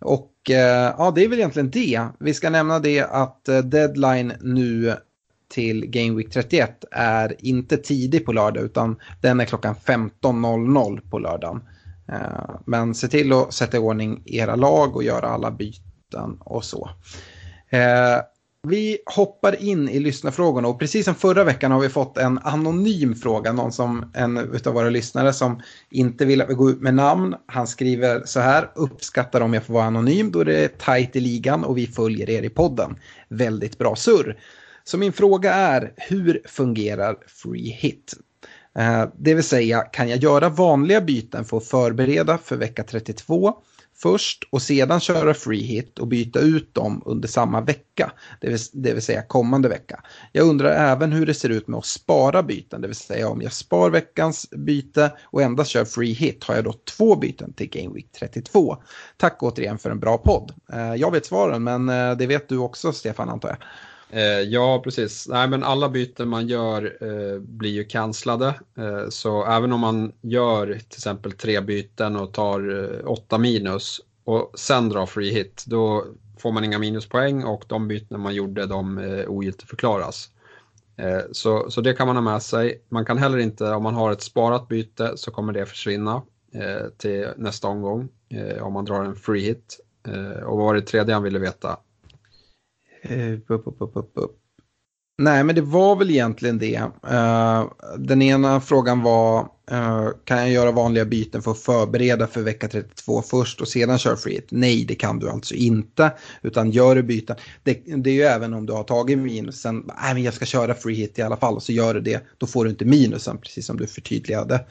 Och 0.00 0.50
eh, 0.50 0.94
ja, 0.98 1.12
det 1.14 1.24
är 1.24 1.28
väl 1.28 1.38
egentligen 1.38 1.70
det. 1.70 2.06
Vi 2.20 2.34
ska 2.34 2.50
nämna 2.50 2.78
det 2.78 3.00
att 3.00 3.48
eh, 3.48 3.58
deadline 3.58 4.32
nu 4.40 4.96
till 5.52 5.86
Game 5.86 6.16
Week 6.16 6.30
31 6.30 6.84
är 6.90 7.36
inte 7.38 7.76
tidig 7.76 8.26
på 8.26 8.32
lördag 8.32 8.64
utan 8.64 8.96
den 9.20 9.40
är 9.40 9.44
klockan 9.44 9.74
15.00 9.74 11.10
på 11.10 11.18
lördagen. 11.18 11.60
Eh, 12.08 12.50
men 12.66 12.94
se 12.94 13.08
till 13.08 13.32
att 13.32 13.52
sätta 13.52 13.76
i 13.76 13.80
ordning 13.80 14.22
era 14.26 14.56
lag 14.56 14.96
och 14.96 15.02
göra 15.02 15.28
alla 15.28 15.50
byten 15.50 16.36
och 16.40 16.64
så. 16.64 16.90
Eh, 17.68 18.20
vi 18.68 18.98
hoppar 19.06 19.62
in 19.62 19.88
i 19.88 20.00
lyssnarfrågorna 20.00 20.68
och 20.68 20.78
precis 20.78 21.04
som 21.04 21.14
förra 21.14 21.44
veckan 21.44 21.72
har 21.72 21.80
vi 21.80 21.88
fått 21.88 22.18
en 22.18 22.38
anonym 22.38 23.14
fråga. 23.14 23.52
Någon 23.52 23.72
som, 23.72 24.10
en 24.14 24.38
av 24.38 24.74
våra 24.74 24.90
lyssnare 24.90 25.32
som 25.32 25.60
inte 25.90 26.24
vill 26.24 26.42
gå 26.42 26.70
ut 26.70 26.80
med 26.80 26.94
namn. 26.94 27.34
Han 27.46 27.66
skriver 27.66 28.22
så 28.24 28.40
här, 28.40 28.70
uppskattar 28.74 29.40
om 29.40 29.54
jag 29.54 29.64
får 29.64 29.74
vara 29.74 29.84
anonym 29.84 30.32
då 30.32 30.44
det 30.44 30.64
är 30.64 30.68
tajt 30.68 31.16
i 31.16 31.20
ligan 31.20 31.64
och 31.64 31.78
vi 31.78 31.86
följer 31.86 32.30
er 32.30 32.42
i 32.42 32.50
podden. 32.50 32.96
Väldigt 33.28 33.78
bra 33.78 33.96
surr. 33.96 34.36
Så 34.84 34.98
min 34.98 35.12
fråga 35.12 35.54
är, 35.54 35.92
hur 35.96 36.42
fungerar 36.44 37.16
free 37.26 37.70
hit? 37.70 38.14
Eh, 38.78 39.04
det 39.18 39.34
vill 39.34 39.44
säga, 39.44 39.80
kan 39.80 40.08
jag 40.08 40.18
göra 40.18 40.48
vanliga 40.48 41.00
byten 41.00 41.44
för 41.44 41.56
att 41.56 41.66
förbereda 41.66 42.38
för 42.38 42.56
vecka 42.56 42.84
32? 42.84 43.54
först 44.02 44.48
och 44.50 44.62
sedan 44.62 45.00
köra 45.00 45.34
free 45.34 45.62
hit 45.62 45.98
och 45.98 46.06
byta 46.06 46.40
ut 46.40 46.74
dem 46.74 47.02
under 47.06 47.28
samma 47.28 47.60
vecka, 47.60 48.12
det 48.40 48.48
vill, 48.48 48.58
det 48.72 48.92
vill, 48.92 49.02
säga 49.02 49.22
kommande 49.22 49.68
vecka. 49.68 50.02
Jag 50.32 50.48
undrar 50.48 50.92
även 50.92 51.12
hur 51.12 51.26
det 51.26 51.34
ser 51.34 51.48
ut 51.48 51.68
med 51.68 51.78
att 51.78 51.86
spara 51.86 52.42
byten, 52.42 52.80
det 52.80 52.86
vill 52.86 52.96
säga 52.96 53.28
om 53.28 53.42
jag 53.42 53.52
spar 53.52 53.90
veckans 53.90 54.50
byte 54.50 55.12
och 55.22 55.42
endast 55.42 55.70
kör 55.70 55.84
free 55.84 56.12
hit 56.12 56.44
har 56.44 56.54
jag 56.54 56.64
då 56.64 56.72
två 56.72 57.16
byten 57.16 57.52
till 57.52 57.68
Game 57.68 57.94
Week 57.94 58.12
32. 58.12 58.76
Tack 59.16 59.42
återigen 59.42 59.78
för 59.78 59.90
en 59.90 60.00
bra 60.00 60.18
podd. 60.18 60.52
Eh, 60.72 60.94
jag 60.94 61.10
vet 61.10 61.26
svaren 61.26 61.64
men 61.64 61.88
eh, 61.88 62.16
det 62.16 62.26
vet 62.26 62.48
du 62.48 62.58
också 62.58 62.92
Stefan 62.92 63.28
antar 63.28 63.48
jag. 63.48 63.58
Eh, 64.12 64.40
ja, 64.40 64.80
precis. 64.84 65.28
Nej, 65.28 65.48
men 65.48 65.62
alla 65.62 65.88
byten 65.88 66.28
man 66.28 66.48
gör 66.48 66.96
eh, 67.00 67.38
blir 67.40 67.70
ju 67.70 67.84
kanslade. 67.84 68.46
Eh, 68.78 69.08
så 69.08 69.44
även 69.44 69.72
om 69.72 69.80
man 69.80 70.12
gör 70.20 70.66
till 70.66 70.96
exempel 70.96 71.32
tre 71.32 71.60
byten 71.60 72.16
och 72.16 72.32
tar 72.34 72.84
eh, 72.84 73.10
åtta 73.10 73.38
minus 73.38 74.00
och 74.24 74.52
sen 74.54 74.88
drar 74.88 75.06
free 75.06 75.30
hit, 75.30 75.64
då 75.66 76.04
får 76.38 76.52
man 76.52 76.64
inga 76.64 76.78
minuspoäng 76.78 77.44
och 77.44 77.64
de 77.68 77.88
byten 77.88 78.20
man 78.20 78.34
gjorde 78.34 78.66
de 78.66 78.98
eh, 78.98 79.28
ogiltigförklaras. 79.28 80.30
Eh, 80.96 81.20
så, 81.32 81.70
så 81.70 81.80
det 81.80 81.94
kan 81.94 82.06
man 82.06 82.16
ha 82.16 82.22
med 82.22 82.42
sig. 82.42 82.82
Man 82.88 83.04
kan 83.04 83.18
heller 83.18 83.38
inte, 83.38 83.70
om 83.70 83.82
man 83.82 83.94
har 83.94 84.12
ett 84.12 84.22
sparat 84.22 84.68
byte 84.68 85.12
så 85.16 85.30
kommer 85.30 85.52
det 85.52 85.66
försvinna 85.66 86.22
eh, 86.54 86.88
till 86.98 87.28
nästa 87.36 87.68
omgång 87.68 88.08
eh, 88.28 88.62
om 88.62 88.72
man 88.72 88.84
drar 88.84 89.04
en 89.04 89.16
free 89.16 89.40
hit. 89.40 89.80
Eh, 90.08 90.42
och 90.42 90.56
vad 90.56 90.66
var 90.66 90.74
det 90.74 90.82
tredje 90.82 91.14
han 91.14 91.22
ville 91.22 91.38
veta? 91.38 91.78
Eh, 93.02 93.18
uh, 93.18 93.38
upp, 93.48 93.66
upp, 93.80 93.96
upp, 93.96 94.38
Nej, 95.18 95.44
men 95.44 95.54
det 95.54 95.60
var 95.60 95.96
väl 95.96 96.10
egentligen 96.10 96.58
det. 96.58 96.80
Uh, 97.10 97.72
den 97.98 98.22
ena 98.22 98.60
frågan 98.60 99.02
var, 99.02 99.40
uh, 99.72 100.08
kan 100.24 100.38
jag 100.38 100.50
göra 100.50 100.70
vanliga 100.72 101.04
byten 101.04 101.42
för 101.42 101.50
att 101.50 101.58
förbereda 101.58 102.26
för 102.26 102.42
vecka 102.42 102.68
32 102.68 103.22
först 103.22 103.60
och 103.60 103.68
sedan 103.68 103.98
köra 103.98 104.16
free 104.16 104.34
hit? 104.34 104.46
Nej, 104.50 104.84
det 104.84 104.94
kan 104.94 105.18
du 105.18 105.30
alltså 105.30 105.54
inte. 105.54 106.12
Utan 106.42 106.70
gör 106.70 106.94
du 106.94 107.02
byten, 107.02 107.36
det, 107.62 107.82
det 107.96 108.10
är 108.10 108.14
ju 108.14 108.22
även 108.22 108.54
om 108.54 108.66
du 108.66 108.72
har 108.72 108.84
tagit 108.84 109.18
minusen, 109.18 109.90
nej 110.02 110.14
men 110.14 110.22
jag 110.22 110.34
ska 110.34 110.44
köra 110.44 110.74
free 110.74 110.94
hit 110.94 111.18
i 111.18 111.22
alla 111.22 111.36
fall, 111.36 111.54
och 111.54 111.62
så 111.62 111.72
gör 111.72 111.94
du 111.94 112.00
det, 112.00 112.22
då 112.38 112.46
får 112.46 112.64
du 112.64 112.70
inte 112.70 112.84
minusen, 112.84 113.38
precis 113.38 113.66
som 113.66 113.76
du 113.76 113.86
förtydligade. 113.86 114.64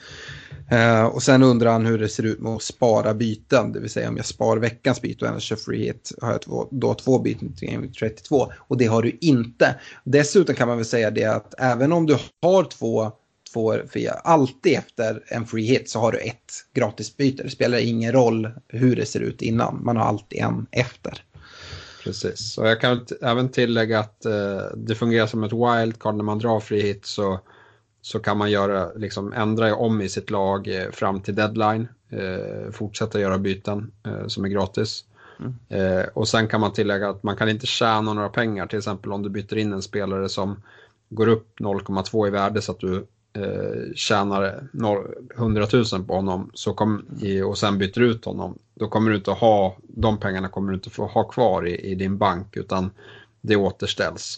Eh, 0.72 1.06
och 1.06 1.24
sen 1.24 1.44
undrar 1.44 1.72
han 1.72 1.86
hur 1.86 2.00
det 2.00 2.10
ser 2.10 2.24
ut 2.24 2.40
med 2.40 2.52
att 2.52 2.64
spara 2.64 3.14
byten, 3.14 3.72
det 3.72 3.80
vill 3.80 3.90
säga 3.90 4.10
om 4.10 4.18
jag 4.18 4.26
spar 4.26 4.58
veckans 4.58 5.02
byte 5.02 5.26
och 5.26 5.32
annars 5.32 5.44
kör 5.44 5.56
free 5.56 5.86
hit 5.86 6.12
har 6.22 6.32
jag 6.32 6.42
två, 6.42 6.68
då 6.72 6.94
två 6.94 7.20
byten 7.20 7.56
till 7.56 7.72
game 7.72 7.88
32 7.88 8.52
och 8.58 8.78
det 8.78 8.86
har 8.86 9.02
du 9.02 9.18
inte. 9.22 9.76
Dessutom 10.04 10.56
kan 10.56 10.68
man 10.68 10.78
väl 10.78 10.86
säga 10.86 11.12
det 11.12 11.26
att 11.26 11.54
även 11.58 11.92
om 11.92 12.06
du 12.06 12.18
har 12.42 12.64
två, 12.64 13.12
två 13.54 13.76
fria, 13.90 14.14
alltid 14.14 14.78
efter 14.78 15.24
en 15.28 15.46
free 15.46 15.66
hit 15.66 15.90
så 15.90 16.00
har 16.00 16.12
du 16.12 16.18
ett 16.18 16.52
gratisbyte. 16.74 17.44
Det 17.44 17.50
spelar 17.50 17.78
ingen 17.78 18.12
roll 18.12 18.50
hur 18.68 18.96
det 18.96 19.06
ser 19.06 19.20
ut 19.20 19.42
innan, 19.42 19.84
man 19.84 19.98
har 19.98 20.04
alltid 20.04 20.40
en 20.40 20.68
efter. 20.72 21.24
Precis, 22.04 22.58
och 22.58 22.68
jag 22.68 22.82
kan 22.82 23.06
även 23.22 23.50
tillägga 23.50 24.00
att 24.00 24.26
eh, 24.26 24.62
det 24.78 24.96
fungerar 24.96 25.28
som 25.28 25.44
ett 25.44 25.54
wildcard 25.54 26.16
när 26.16 26.24
man 26.24 26.40
drar 26.40 26.60
free 26.60 26.82
hit 26.82 27.06
så 27.06 27.40
så 28.02 28.20
kan 28.20 28.38
man 28.38 28.52
göra, 28.52 28.94
liksom, 28.94 29.34
ändra 29.34 29.76
om 29.76 30.02
i 30.02 30.10
sitt 30.10 30.30
lag 30.30 30.68
eh, 30.68 30.92
fram 30.92 31.22
till 31.22 31.36
deadline. 31.36 31.88
Eh, 32.10 32.72
fortsätta 32.72 33.20
göra 33.20 33.38
byten 33.38 33.92
eh, 34.06 34.28
som 34.28 34.46
är 34.46 34.50
gratis. 34.50 35.06
Mm. 35.40 35.56
Eh, 35.70 36.06
och 36.14 36.28
sen 36.28 36.48
kan 36.48 36.62
man 36.62 36.74
tillägga 36.74 37.10
att 37.10 37.24
man 37.24 37.36
kan 37.36 37.50
inte 37.50 37.68
tjäna 37.68 38.14
några 38.14 38.30
pengar. 38.30 38.68
Till 38.68 38.78
exempel 38.78 39.12
om 39.12 39.24
du 39.24 39.30
byter 39.30 39.58
in 39.58 39.74
en 39.74 39.82
spelare 39.82 40.30
som 40.30 40.62
går 41.10 41.28
upp 41.28 41.60
0,2 41.60 42.28
i 42.28 42.30
värde 42.30 42.62
så 42.62 42.72
att 42.72 42.80
du 42.80 43.06
eh, 43.34 43.94
tjänar 43.96 44.64
100 45.38 45.68
000 45.74 46.04
på 46.08 46.16
honom 46.16 46.52
så 46.54 46.74
kom, 46.74 47.06
och 47.46 47.58
sen 47.58 47.78
byter 47.78 48.00
ut 48.00 48.26
honom. 48.26 48.58
Då 48.74 48.88
kommer 48.88 49.12
du 49.12 49.18
inte 49.18 49.32
ha, 49.32 49.78
de 49.88 50.20
pengarna 50.20 50.50
kommer 50.50 50.72
du 50.72 50.76
inte 50.76 50.90
få 50.90 51.06
ha 51.06 51.24
kvar 51.24 51.68
i, 51.68 51.92
i 51.92 51.96
din 51.96 52.18
bank 52.18 52.58
utan 52.58 52.92
det 53.42 53.56
återställs. 53.56 54.38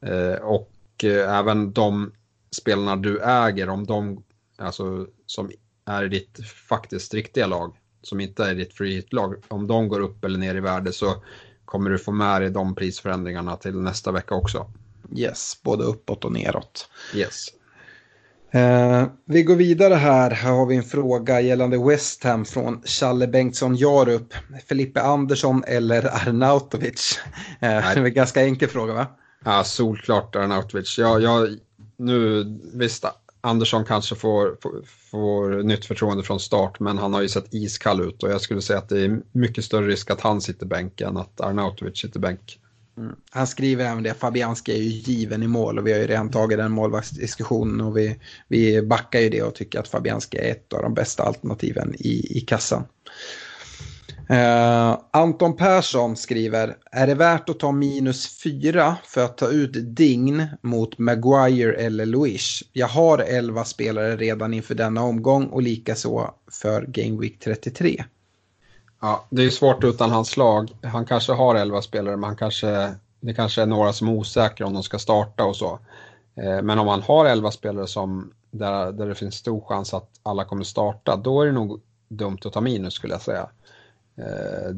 Eh, 0.00 0.42
och 0.42 0.70
även 1.04 1.72
de 1.72 2.12
spelarna 2.56 2.96
du 2.96 3.20
äger, 3.22 3.68
om 3.68 3.86
de, 3.86 4.24
alltså 4.58 5.06
som 5.26 5.50
är 5.86 6.04
i 6.04 6.08
ditt 6.08 6.46
faktiskt 6.68 7.14
riktiga 7.14 7.46
lag, 7.46 7.76
som 8.02 8.20
inte 8.20 8.44
är 8.44 8.54
ditt 8.54 8.74
free 8.74 8.94
hit-lag, 8.94 9.34
om 9.48 9.66
de 9.66 9.88
går 9.88 10.00
upp 10.00 10.24
eller 10.24 10.38
ner 10.38 10.54
i 10.54 10.60
värde 10.60 10.92
så 10.92 11.22
kommer 11.64 11.90
du 11.90 11.98
få 11.98 12.12
med 12.12 12.42
dig 12.42 12.50
de 12.50 12.74
prisförändringarna 12.74 13.56
till 13.56 13.80
nästa 13.80 14.12
vecka 14.12 14.34
också. 14.34 14.70
Yes, 15.16 15.62
både 15.62 15.84
uppåt 15.84 16.24
och 16.24 16.32
neråt. 16.32 16.88
Yes. 17.14 17.46
Eh, 18.50 19.06
vi 19.24 19.42
går 19.42 19.56
vidare 19.56 19.94
här. 19.94 20.30
Här 20.30 20.52
har 20.52 20.66
vi 20.66 20.76
en 20.76 20.82
fråga 20.82 21.40
gällande 21.40 21.78
West 21.78 22.24
Ham 22.24 22.44
från 22.44 22.82
Challe 22.84 23.26
Bengtsson 23.26 23.76
Jarup. 23.76 24.34
Felipe 24.68 25.00
Andersson 25.00 25.64
eller 25.66 26.28
Arnautovic? 26.28 27.20
Eh, 27.60 27.68
det 27.68 27.68
är 27.68 27.96
en 27.96 28.14
ganska 28.14 28.42
enkel 28.42 28.68
fråga 28.68 28.92
va? 28.92 29.06
Ja, 29.44 29.64
solklart 29.64 30.36
Arnautovic. 30.36 30.98
Jag, 30.98 31.22
jag, 31.22 31.48
nu, 31.96 32.44
visst, 32.72 33.04
Andersson 33.40 33.84
kanske 33.84 34.14
får, 34.14 34.56
får, 34.60 34.82
får, 35.10 35.62
nytt 35.62 35.84
förtroende 35.84 36.22
från 36.22 36.40
start, 36.40 36.80
men 36.80 36.98
han 36.98 37.14
har 37.14 37.22
ju 37.22 37.28
sett 37.28 37.54
iskall 37.54 38.00
ut 38.00 38.22
och 38.22 38.30
jag 38.30 38.40
skulle 38.40 38.62
säga 38.62 38.78
att 38.78 38.88
det 38.88 39.00
är 39.00 39.20
mycket 39.32 39.64
större 39.64 39.86
risk 39.86 40.10
att 40.10 40.20
han 40.20 40.40
sitter 40.40 40.66
bänk 40.66 41.00
än 41.00 41.16
att 41.16 41.40
Arnautovic 41.40 41.98
sitter 41.98 42.20
bänk. 42.20 42.60
Mm. 42.98 43.12
Han 43.30 43.46
skriver 43.46 43.84
även 43.84 44.02
det, 44.02 44.14
Fabianski 44.14 44.72
är 44.72 44.82
ju 44.82 44.88
given 44.88 45.42
i 45.42 45.46
mål 45.46 45.78
och 45.78 45.86
vi 45.86 45.92
har 45.92 45.98
ju 45.98 46.06
redan 46.06 46.30
tagit 46.30 46.58
den 46.58 46.72
målvaktsdiskussionen 46.72 47.80
och 47.80 47.96
vi, 47.96 48.20
vi 48.48 48.82
backar 48.82 49.20
ju 49.20 49.28
det 49.28 49.42
och 49.42 49.54
tycker 49.54 49.78
att 49.78 49.88
Fabianski 49.88 50.38
är 50.38 50.50
ett 50.50 50.72
av 50.72 50.82
de 50.82 50.94
bästa 50.94 51.22
alternativen 51.22 51.94
i, 51.98 52.38
i 52.38 52.40
kassan. 52.40 52.84
Uh, 54.30 54.98
Anton 55.10 55.56
Persson 55.56 56.16
skriver, 56.16 56.76
är 56.92 57.06
det 57.06 57.14
värt 57.14 57.48
att 57.48 57.58
ta 57.58 57.72
minus 57.72 58.42
fyra 58.42 58.96
för 59.04 59.24
att 59.24 59.38
ta 59.38 59.48
ut 59.48 59.96
Dign 59.96 60.46
mot 60.60 60.98
Maguire 60.98 61.74
eller 61.74 62.06
Luish? 62.06 62.62
Jag 62.72 62.88
har 62.88 63.18
11 63.18 63.64
spelare 63.64 64.16
redan 64.16 64.54
inför 64.54 64.74
denna 64.74 65.02
omgång 65.02 65.46
och 65.46 65.62
likaså 65.62 66.30
för 66.60 66.82
Game 66.82 67.20
Week 67.20 67.40
33. 67.40 68.04
Ja, 69.00 69.26
det 69.30 69.44
är 69.44 69.50
svårt 69.50 69.84
utan 69.84 70.10
hans 70.10 70.36
lag. 70.36 70.70
Han 70.82 71.04
kanske 71.04 71.32
har 71.32 71.54
11 71.54 71.82
spelare, 71.82 72.16
men 72.16 72.24
han 72.24 72.36
kanske, 72.36 72.94
det 73.20 73.34
kanske 73.34 73.62
är 73.62 73.66
några 73.66 73.92
som 73.92 74.08
är 74.08 74.12
osäkra 74.12 74.66
om 74.66 74.74
de 74.74 74.82
ska 74.82 74.98
starta 74.98 75.44
och 75.44 75.56
så. 75.56 75.78
Uh, 76.42 76.62
men 76.62 76.78
om 76.78 76.88
han 76.88 77.02
har 77.02 77.26
11 77.26 77.50
spelare 77.50 77.86
som, 77.86 78.32
där, 78.50 78.92
där 78.92 79.06
det 79.06 79.14
finns 79.14 79.34
stor 79.34 79.60
chans 79.60 79.94
att 79.94 80.10
alla 80.22 80.44
kommer 80.44 80.64
starta, 80.64 81.16
då 81.16 81.42
är 81.42 81.46
det 81.46 81.52
nog 81.52 81.80
dumt 82.08 82.38
att 82.44 82.52
ta 82.52 82.60
minus 82.60 82.94
skulle 82.94 83.14
jag 83.14 83.22
säga. 83.22 83.48
Eh, 84.18 84.76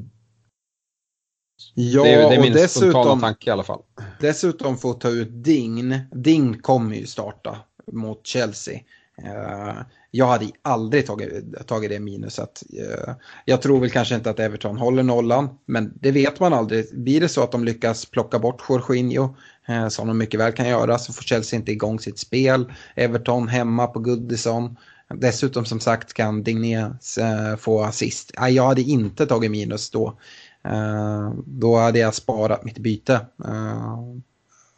ja, 1.74 2.02
det 2.02 2.14
är, 2.14 2.30
det 2.30 2.36
är 2.36 2.40
min 2.40 2.52
och 2.52 2.58
dessutom, 2.58 3.20
tanke 3.20 3.50
i 3.50 3.52
alla 3.52 3.62
fall. 3.62 3.82
Dessutom 4.20 4.78
få 4.78 4.92
ta 4.92 5.08
ut 5.08 5.44
Dign. 5.44 5.98
Dign 6.12 6.62
kommer 6.62 6.96
ju 6.96 7.06
starta 7.06 7.58
mot 7.92 8.26
Chelsea. 8.26 8.80
Uh, 9.24 9.80
jag 10.10 10.26
hade 10.26 10.50
aldrig 10.62 11.06
tagit, 11.06 11.66
tagit 11.66 11.90
det 11.90 12.00
minuset. 12.00 12.62
Uh, 12.78 13.14
jag 13.44 13.62
tror 13.62 13.80
väl 13.80 13.90
kanske 13.90 14.14
inte 14.14 14.30
att 14.30 14.40
Everton 14.40 14.78
håller 14.78 15.02
nollan, 15.02 15.48
men 15.66 15.92
det 16.00 16.10
vet 16.10 16.40
man 16.40 16.52
aldrig. 16.52 16.86
Blir 16.92 17.20
det 17.20 17.28
så 17.28 17.42
att 17.42 17.52
de 17.52 17.64
lyckas 17.64 18.06
plocka 18.06 18.38
bort 18.38 18.62
Jorginho, 18.68 19.34
uh, 19.70 19.88
som 19.88 20.08
de 20.08 20.18
mycket 20.18 20.40
väl 20.40 20.52
kan 20.52 20.68
göra, 20.68 20.98
så 20.98 21.12
får 21.12 21.22
Chelsea 21.22 21.58
inte 21.58 21.72
igång 21.72 22.00
sitt 22.00 22.18
spel. 22.18 22.72
Everton 22.94 23.48
hemma 23.48 23.86
på 23.86 23.98
Goodison. 23.98 24.76
Dessutom 25.14 25.64
som 25.64 25.80
sagt 25.80 26.12
kan 26.12 26.42
Digné 26.42 26.76
eh, 27.20 27.56
få 27.58 27.82
assist. 27.82 28.32
Jag 28.50 28.66
hade 28.66 28.82
inte 28.82 29.26
tagit 29.26 29.50
minus 29.50 29.90
då. 29.90 30.18
Eh, 30.64 31.32
då 31.46 31.76
hade 31.76 31.98
jag 31.98 32.14
sparat 32.14 32.64
mitt 32.64 32.78
byte. 32.78 33.20
Eh, 33.44 34.02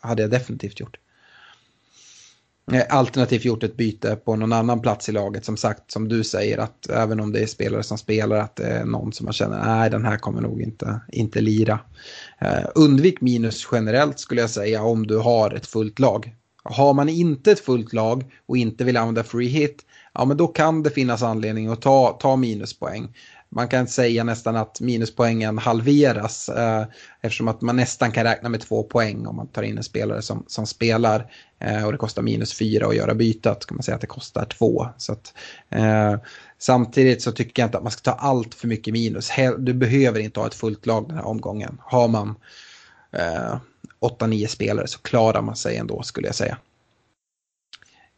hade 0.01 0.23
jag 0.23 0.31
definitivt 0.31 0.81
gjort. 0.81 0.97
Alternativt 2.89 3.45
gjort 3.45 3.63
ett 3.63 3.77
byte 3.77 4.17
på 4.17 4.37
någon 4.37 4.53
annan 4.53 4.81
plats 4.81 5.09
i 5.09 5.13
laget. 5.13 5.45
Som 5.45 5.57
sagt, 5.57 5.91
som 5.91 6.09
du 6.09 6.25
säger, 6.25 6.59
att 6.59 6.91
även 6.91 7.21
om 7.21 7.33
det 7.33 7.41
är 7.41 7.47
spelare 7.47 7.83
som 7.83 7.99
spelar, 7.99 8.37
att 8.37 8.57
det 8.57 8.67
är 8.67 8.85
någon 8.85 9.13
som 9.13 9.25
man 9.25 9.33
känner, 9.33 9.65
nej 9.65 9.91
den 9.91 10.05
här 10.05 10.17
kommer 10.17 10.41
nog 10.41 10.63
inte, 10.63 11.01
inte 11.09 11.41
lira. 11.41 11.81
undvik 12.75 13.21
minus 13.21 13.69
generellt 13.73 14.19
skulle 14.19 14.41
jag 14.41 14.51
säga 14.51 14.83
om 14.83 15.07
du 15.07 15.17
har 15.17 15.51
ett 15.51 15.67
fullt 15.67 15.99
lag. 15.99 16.35
Har 16.63 16.95
man 16.95 17.09
inte 17.09 17.53
ett 17.53 17.61
fullt 17.61 17.93
lag 17.93 18.33
och 18.47 18.57
inte 18.57 18.85
vill 18.85 18.97
använda 18.97 19.25
free 19.25 19.49
hit, 19.49 19.85
ja 20.13 20.25
men 20.25 20.37
då 20.37 20.47
kan 20.47 20.83
det 20.83 20.91
finnas 20.91 21.23
anledning 21.23 21.69
att 21.69 21.83
ta, 21.83 22.19
ta 22.21 22.37
minuspoäng. 22.37 23.17
man 23.49 23.69
kan 23.69 23.87
säga 23.87 24.25
nästan 24.25 24.57
att 24.57 24.81
minuspoängen 24.81 25.59
halveras 25.59 26.49
eh, 26.49 26.85
eftersom 27.21 27.49
att 27.49 27.61
man 27.61 27.77
nästan 27.77 28.13
kan 28.13 28.25
räkna 28.25 28.49
med 28.49 28.61
två 28.61 28.83
poäng 28.83 29.27
om 29.27 29.37
man 29.37 29.49
tar 29.49 29.63
in 29.63 29.77
en 29.79 29.85
spelare 29.85 30.23
som, 30.23 30.45
som 30.47 30.67
spelar 30.67 31.33
eh, 31.59 31.85
och 31.85 31.93
det 31.93 31.99
kostar 31.99 32.23
minus 32.23 32.59
fyra 32.59 32.87
att 32.87 32.97
göra 32.97 33.15
bytet 33.15 33.67
kan 33.67 33.77
man 33.77 33.83
säga 33.83 33.95
att 33.95 34.01
det 34.01 34.07
kostar 34.07 34.45
två. 34.45 34.89
Så 34.97 35.13
att, 35.13 35.35
eh, 35.69 36.17
samtidigt 36.59 37.23
så 37.23 37.33
tycker 37.33 37.63
jag 37.63 37.67
inte 37.67 37.79
att 37.79 37.85
man 37.85 37.93
ska 37.93 38.13
ta 38.13 38.19
allt 38.19 38.55
för 38.55 38.69
mycket 38.69 38.93
minus. 38.93 39.31
Du 39.59 39.75
behöver 39.75 40.21
inte 40.21 40.41
ha 40.41 40.47
ett 40.47 40.55
fullt 40.55 40.87
lag 40.87 41.09
den 41.09 41.17
här 41.17 41.27
omgången. 41.27 41.79
Har 41.81 42.09
man 42.09 42.35
eh, 43.13 43.57
8-9 44.01 44.47
spelare 44.47 44.87
så 44.87 44.99
klarar 44.99 45.43
man 45.43 45.57
sig 45.57 45.77
ändå 45.77 46.03
skulle 46.03 46.27
jag 46.27 46.35
säga. 46.35 46.59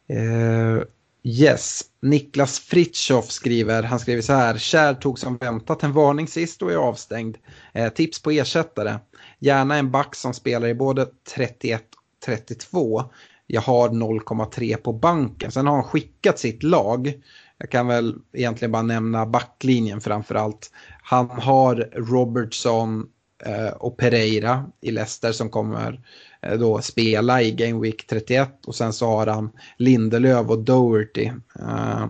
Eh, 0.08 0.82
Yes, 1.24 1.82
Niklas 2.00 2.58
Fritjof 2.58 3.30
skriver, 3.30 3.82
han 3.82 3.98
skriver 3.98 4.22
så 4.22 4.32
här, 4.32 4.58
Kär 4.58 4.94
tog 4.94 5.18
som 5.18 5.36
väntat 5.36 5.82
en 5.82 5.92
varning 5.92 6.28
sist 6.28 6.62
och 6.62 6.72
är 6.72 6.76
avstängd. 6.76 7.36
Eh, 7.72 7.88
tips 7.88 8.22
på 8.22 8.30
ersättare, 8.30 8.98
gärna 9.38 9.76
en 9.76 9.90
back 9.90 10.14
som 10.14 10.34
spelar 10.34 10.68
i 10.68 10.74
både 10.74 11.06
31 11.34 11.82
och 11.82 12.26
32. 12.26 13.04
Jag 13.46 13.60
har 13.60 13.88
0,3 13.88 14.76
på 14.76 14.92
banken, 14.92 15.52
sen 15.52 15.66
har 15.66 15.74
han 15.74 15.84
skickat 15.84 16.38
sitt 16.38 16.62
lag. 16.62 17.12
Jag 17.58 17.70
kan 17.70 17.86
väl 17.86 18.14
egentligen 18.32 18.72
bara 18.72 18.82
nämna 18.82 19.26
backlinjen 19.26 20.00
framför 20.00 20.34
allt. 20.34 20.70
Han 21.02 21.30
har 21.30 21.74
Robertson 21.94 23.06
eh, 23.44 23.68
och 23.68 23.96
Pereira 23.96 24.64
i 24.80 24.90
Leicester 24.90 25.32
som 25.32 25.50
kommer 25.50 26.00
Eh, 26.00 26.31
då 26.58 26.80
spela 26.80 27.42
i 27.42 27.52
Game 27.52 27.80
Week 27.80 28.06
31 28.06 28.66
och 28.66 28.74
sen 28.74 28.92
så 28.92 29.06
har 29.06 29.26
han 29.26 29.50
Lindelöf 29.76 30.50
och 30.50 30.58
Doherty 30.58 31.30
uh, 31.60 32.06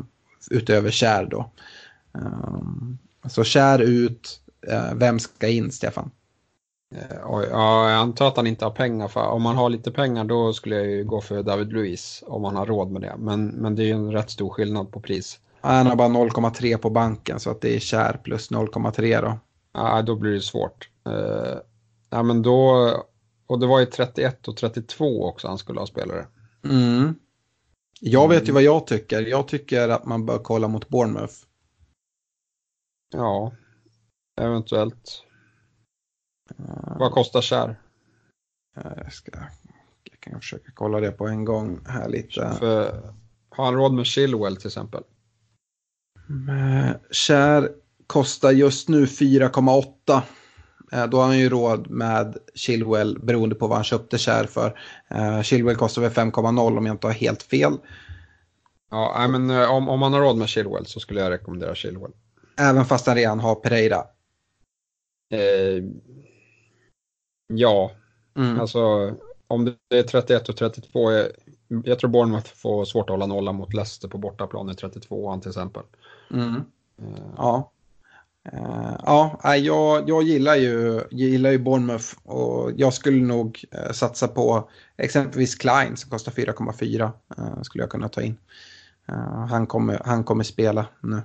utöver 0.50 0.90
Kär 0.90 1.26
då. 1.26 1.50
Um, 2.12 2.98
så 3.28 3.44
Kär 3.44 3.78
ut, 3.78 4.40
uh, 4.72 4.94
vem 4.94 5.18
ska 5.18 5.48
in 5.48 5.72
Stefan? 5.72 6.10
Ja, 7.22 7.42
jag 7.44 7.92
antar 7.92 8.28
att 8.28 8.36
han 8.36 8.46
inte 8.46 8.64
har 8.64 8.72
pengar 8.72 9.08
för 9.08 9.26
om 9.26 9.42
man 9.42 9.56
har 9.56 9.70
lite 9.70 9.90
pengar 9.90 10.24
då 10.24 10.52
skulle 10.52 10.76
jag 10.76 10.86
ju 10.86 11.04
gå 11.04 11.20
för 11.20 11.42
David 11.42 11.72
Luiz 11.72 12.24
om 12.26 12.42
man 12.42 12.56
har 12.56 12.66
råd 12.66 12.90
med 12.90 13.02
det. 13.02 13.14
Men, 13.18 13.46
men 13.46 13.74
det 13.74 13.82
är 13.82 13.86
ju 13.86 13.92
en 13.92 14.12
rätt 14.12 14.30
stor 14.30 14.50
skillnad 14.50 14.92
på 14.92 15.00
pris. 15.00 15.38
Han 15.60 15.86
har 15.86 15.96
bara 15.96 16.08
0,3 16.08 16.76
på 16.76 16.90
banken 16.90 17.40
så 17.40 17.50
att 17.50 17.60
det 17.60 17.76
är 17.76 17.80
Kär 17.80 18.20
plus 18.24 18.50
0,3 18.50 19.22
då. 19.22 19.38
Ja, 19.74 20.02
då 20.02 20.14
blir 20.16 20.32
det 20.32 20.40
svårt. 20.40 20.88
Uh, 21.08 21.58
ja, 22.10 22.22
men 22.22 22.42
då 22.42 22.90
och 23.52 23.58
det 23.58 23.66
var 23.66 23.80
ju 23.80 23.86
31 23.86 24.48
och 24.48 24.56
32 24.56 25.24
också 25.24 25.48
han 25.48 25.58
skulle 25.58 25.80
ha 25.80 25.86
spelare. 25.86 26.26
Mm. 26.64 27.14
Jag 28.00 28.28
vet 28.28 28.48
ju 28.48 28.52
vad 28.52 28.62
jag 28.62 28.86
tycker. 28.86 29.20
Jag 29.22 29.48
tycker 29.48 29.88
att 29.88 30.04
man 30.04 30.26
bör 30.26 30.38
kolla 30.38 30.68
mot 30.68 30.88
Bournemouth. 30.88 31.34
Ja, 33.14 33.52
eventuellt. 34.40 35.22
Uh, 36.60 36.98
vad 36.98 37.12
kostar 37.12 37.40
Kär? 37.40 37.80
Jag, 38.74 39.12
ska, 39.12 39.32
jag 40.04 40.20
kan 40.20 40.40
försöka 40.40 40.72
kolla 40.74 41.00
det 41.00 41.12
på 41.12 41.26
en 41.26 41.44
gång 41.44 41.80
här 41.86 42.08
lite. 42.08 42.56
För, 42.58 43.02
har 43.50 43.64
han 43.64 43.74
råd 43.74 43.94
med 43.94 44.06
Chilwell 44.06 44.56
till 44.56 44.66
exempel? 44.66 45.02
Kär 47.10 47.72
kostar 48.06 48.50
just 48.50 48.88
nu 48.88 49.04
4,8. 49.04 50.22
Eh, 50.92 51.06
då 51.06 51.16
har 51.16 51.24
han 51.24 51.38
ju 51.38 51.48
råd 51.48 51.90
med 51.90 52.36
Chilwell 52.54 53.18
beroende 53.18 53.54
på 53.54 53.66
vad 53.66 53.76
han 53.78 53.84
köpte 53.84 54.18
kär 54.18 54.44
för. 54.44 54.78
Uh, 55.14 55.42
Chilwell 55.42 55.76
kostar 55.76 56.02
väl 56.02 56.10
5,0 56.10 56.78
om 56.78 56.86
jag 56.86 56.94
inte 56.94 57.06
har 57.06 57.14
helt 57.14 57.42
fel. 57.42 57.72
Ja, 58.90 59.26
men 59.30 59.50
eh, 59.50 59.70
om, 59.70 59.88
om 59.88 60.00
man 60.00 60.12
har 60.12 60.20
råd 60.20 60.36
med 60.36 60.48
Chilwell 60.48 60.86
så 60.86 61.00
skulle 61.00 61.20
jag 61.20 61.30
rekommendera 61.30 61.74
Chilwell. 61.74 62.12
Även 62.58 62.84
fast 62.84 63.06
han 63.06 63.16
redan 63.16 63.40
har 63.40 63.54
Pereira? 63.54 64.04
Eh, 65.30 65.84
ja, 67.46 67.92
mm. 68.36 68.60
alltså 68.60 69.14
om 69.46 69.64
det 69.64 69.98
är 69.98 70.02
31 70.02 70.48
och 70.48 70.56
32. 70.56 71.12
Jag, 71.12 71.26
jag 71.84 71.98
tror 71.98 72.10
Bournemouth 72.10 72.54
får 72.54 72.84
svårt 72.84 73.10
att 73.10 73.14
hålla 73.14 73.26
nolla 73.26 73.52
mot 73.52 73.74
Leicester 73.74 74.08
på 74.08 74.18
bortaplan 74.18 74.70
i 74.70 74.74
32 74.74 75.40
till 75.40 75.48
exempel. 75.48 75.82
Mm. 76.30 76.62
Ja. 77.36 77.72
Uh, 78.48 78.96
ja, 79.02 79.40
jag, 79.56 80.08
jag 80.08 80.22
gillar 80.22 80.54
ju, 80.56 81.00
gillar 81.10 81.50
ju 81.50 81.58
Bournemouth 81.58 82.14
och 82.24 82.72
jag 82.76 82.94
skulle 82.94 83.26
nog 83.26 83.64
uh, 83.74 83.92
satsa 83.92 84.28
på 84.28 84.70
exempelvis 84.96 85.54
Klein 85.54 85.96
som 85.96 86.10
kostar 86.10 86.32
4,4 86.32 87.02
uh, 87.02 87.10
eh, 87.38 87.62
skulle 87.62 87.82
jag 87.82 87.90
kunna 87.90 88.08
ta 88.08 88.22
in. 88.22 88.36
han, 89.48 89.66
kommer, 89.66 90.00
han 90.04 90.24
kommer 90.24 90.44
spela 90.44 90.86
nu. 91.00 91.22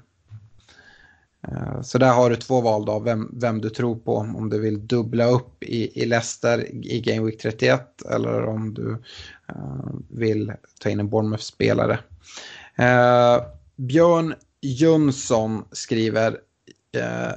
Så 1.84 1.98
där 1.98 2.14
har 2.14 2.30
du 2.30 2.36
två 2.36 2.62
val 2.62 2.86
då, 2.86 3.00
vem, 3.00 3.32
vem 3.34 3.62
du 3.62 3.70
tror 3.70 3.96
på. 3.96 4.16
Om 4.16 4.50
du 4.50 4.60
vill 4.60 4.88
dubbla 4.88 5.26
upp 5.26 5.64
i, 5.64 6.02
i 6.02 6.06
Leicester 6.06 6.76
i 6.86 7.02
Game 7.02 7.26
Week 7.26 7.42
31 7.42 7.82
eller 8.12 8.46
om 8.46 8.74
du 8.74 9.04
vill 10.10 10.54
ta 10.80 10.90
in 10.90 11.00
en 11.00 11.10
Bournemouth-spelare. 11.10 12.00
Björn 13.76 14.36
Jönsson 14.62 15.66
skriver 15.72 16.38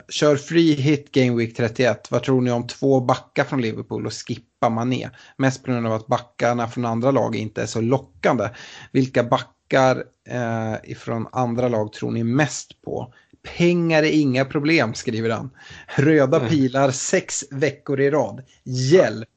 kör 0.08 0.36
free 0.36 0.74
hit 0.74 1.12
Game 1.12 1.36
Week 1.36 1.56
31. 1.56 2.10
Vad 2.10 2.22
tror 2.22 2.40
ni 2.40 2.50
om 2.50 2.66
två 2.66 3.00
backar 3.00 3.44
från 3.44 3.60
Liverpool 3.60 4.06
och 4.06 4.12
skippa 4.12 4.68
Mané? 4.68 5.10
Mest 5.36 5.64
på 5.64 5.72
grund 5.72 5.86
av 5.86 5.92
att 5.92 6.06
backarna 6.06 6.68
från 6.68 6.84
andra 6.84 7.10
lag 7.10 7.36
inte 7.36 7.62
är 7.62 7.66
så 7.66 7.80
lockande. 7.80 8.48
Vilka 8.92 9.24
backar 9.24 10.04
eh, 10.28 10.90
ifrån 10.90 11.26
andra 11.32 11.68
lag 11.68 11.92
tror 11.92 12.10
ni 12.10 12.24
mest 12.24 12.82
på? 12.82 13.14
Pengar 13.56 14.02
är 14.02 14.20
inga 14.20 14.44
problem, 14.44 14.94
skriver 14.94 15.30
han. 15.30 15.50
Röda 15.96 16.36
mm. 16.36 16.48
pilar 16.48 16.90
sex 16.90 17.44
veckor 17.50 18.00
i 18.00 18.10
rad. 18.10 18.42
Hjälp! 18.64 19.28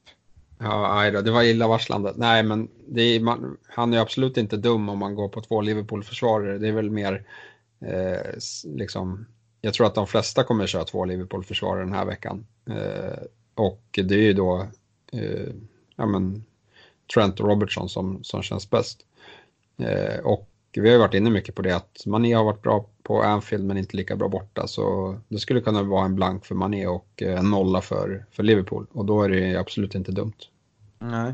Ja, 0.58 1.10
då, 1.10 1.20
det 1.20 1.30
var 1.30 1.42
illavarslande. 1.42 2.12
Nej, 2.16 2.42
men 2.42 2.68
är, 2.96 3.20
man, 3.20 3.56
han 3.68 3.94
är 3.94 3.98
absolut 3.98 4.36
inte 4.36 4.56
dum 4.56 4.88
om 4.88 4.98
man 4.98 5.14
går 5.14 5.28
på 5.28 5.40
två 5.40 5.60
Liverpool-försvarare. 5.60 6.58
Det 6.58 6.68
är 6.68 6.72
väl 6.72 6.90
mer 6.90 7.26
eh, 7.86 8.38
liksom 8.64 9.26
jag 9.64 9.74
tror 9.74 9.86
att 9.86 9.94
de 9.94 10.06
flesta 10.06 10.44
kommer 10.44 10.66
köra 10.66 10.84
två 10.84 11.04
Liverpool-försvarare 11.04 11.84
den 11.84 11.92
här 11.92 12.04
veckan. 12.04 12.46
Eh, 12.70 13.22
och 13.54 13.82
det 13.92 14.14
är 14.14 14.22
ju 14.22 14.32
då 14.32 14.66
eh, 15.12 15.52
ja, 15.96 16.06
men 16.06 16.44
Trent 17.14 17.40
och 17.40 17.48
Robertson 17.48 17.88
som, 17.88 18.24
som 18.24 18.42
känns 18.42 18.70
bäst. 18.70 19.06
Eh, 19.78 20.20
och 20.24 20.48
vi 20.72 20.80
har 20.80 20.88
ju 20.88 20.98
varit 20.98 21.14
inne 21.14 21.30
mycket 21.30 21.54
på 21.54 21.62
det 21.62 21.76
att 21.76 22.06
Mané 22.06 22.34
har 22.34 22.44
varit 22.44 22.62
bra 22.62 22.86
på 23.02 23.22
Anfield 23.22 23.64
men 23.64 23.78
inte 23.78 23.96
lika 23.96 24.16
bra 24.16 24.28
borta. 24.28 24.66
Så 24.66 25.16
det 25.28 25.38
skulle 25.38 25.60
kunna 25.60 25.82
vara 25.82 26.04
en 26.04 26.14
blank 26.14 26.46
för 26.46 26.54
Mané 26.54 26.86
och 26.86 27.22
eh, 27.22 27.38
en 27.38 27.50
nolla 27.50 27.80
för, 27.80 28.26
för 28.30 28.42
Liverpool. 28.42 28.86
Och 28.92 29.04
då 29.04 29.22
är 29.22 29.28
det 29.28 29.56
absolut 29.56 29.94
inte 29.94 30.12
dumt. 30.12 30.38
Nej. 30.98 31.32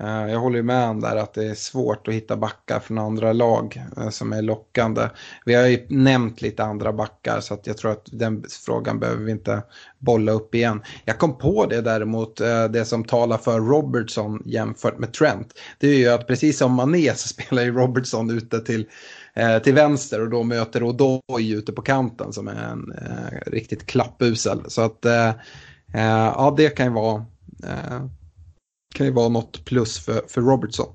Eh, 0.00 0.32
jag 0.32 0.38
håller 0.38 0.62
med 0.62 0.88
om 0.88 1.00
där 1.00 1.16
att 1.16 1.34
det 1.34 1.44
är 1.44 1.54
svårt 1.54 2.08
att 2.08 2.14
hitta 2.14 2.36
backar 2.36 2.80
från 2.80 2.98
andra 2.98 3.32
lag 3.32 3.84
eh, 3.96 4.08
som 4.08 4.32
är 4.32 4.42
lockande. 4.42 5.08
Vi 5.44 5.54
har 5.54 5.66
ju 5.66 5.86
nämnt 5.88 6.42
lite 6.42 6.64
andra 6.64 6.92
backar 6.92 7.40
så 7.40 7.54
att 7.54 7.66
jag 7.66 7.78
tror 7.78 7.92
att 7.92 8.08
den 8.12 8.44
frågan 8.66 8.98
behöver 8.98 9.24
vi 9.24 9.32
inte 9.32 9.62
bolla 9.98 10.32
upp 10.32 10.54
igen. 10.54 10.82
Jag 11.04 11.18
kom 11.18 11.38
på 11.38 11.66
det 11.66 11.80
däremot, 11.80 12.40
eh, 12.40 12.64
det 12.64 12.84
som 12.84 13.04
talar 13.04 13.38
för 13.38 13.60
Robertson 13.60 14.42
jämfört 14.44 14.98
med 14.98 15.12
Trent. 15.12 15.58
Det 15.78 15.88
är 15.88 15.96
ju 15.96 16.08
att 16.08 16.26
precis 16.26 16.58
som 16.58 16.72
Mané 16.72 17.14
så 17.14 17.28
spelar 17.34 17.62
ju 17.62 17.72
Robertson 17.72 18.30
ute 18.30 18.60
till 18.60 18.86
till 19.64 19.74
vänster 19.74 20.20
och 20.20 20.30
då 20.30 20.42
möter 20.42 20.82
Odoi 20.82 21.52
ute 21.52 21.72
på 21.72 21.82
kanten 21.82 22.32
som 22.32 22.48
är 22.48 22.54
en 22.54 22.92
eh, 22.92 23.50
riktigt 23.50 23.86
klappusel. 23.86 24.60
Så 24.68 24.82
att 24.82 25.04
eh, 25.04 25.32
ja, 25.92 26.54
det 26.56 26.68
kan 26.68 26.86
ju 26.86 26.92
vara 26.92 27.24
eh, 27.64 28.00
kan 28.98 29.06
ju 29.06 29.12
vara 29.12 29.28
något 29.28 29.64
plus 29.64 29.98
för, 29.98 30.22
för 30.28 30.40
Robertson. 30.40 30.88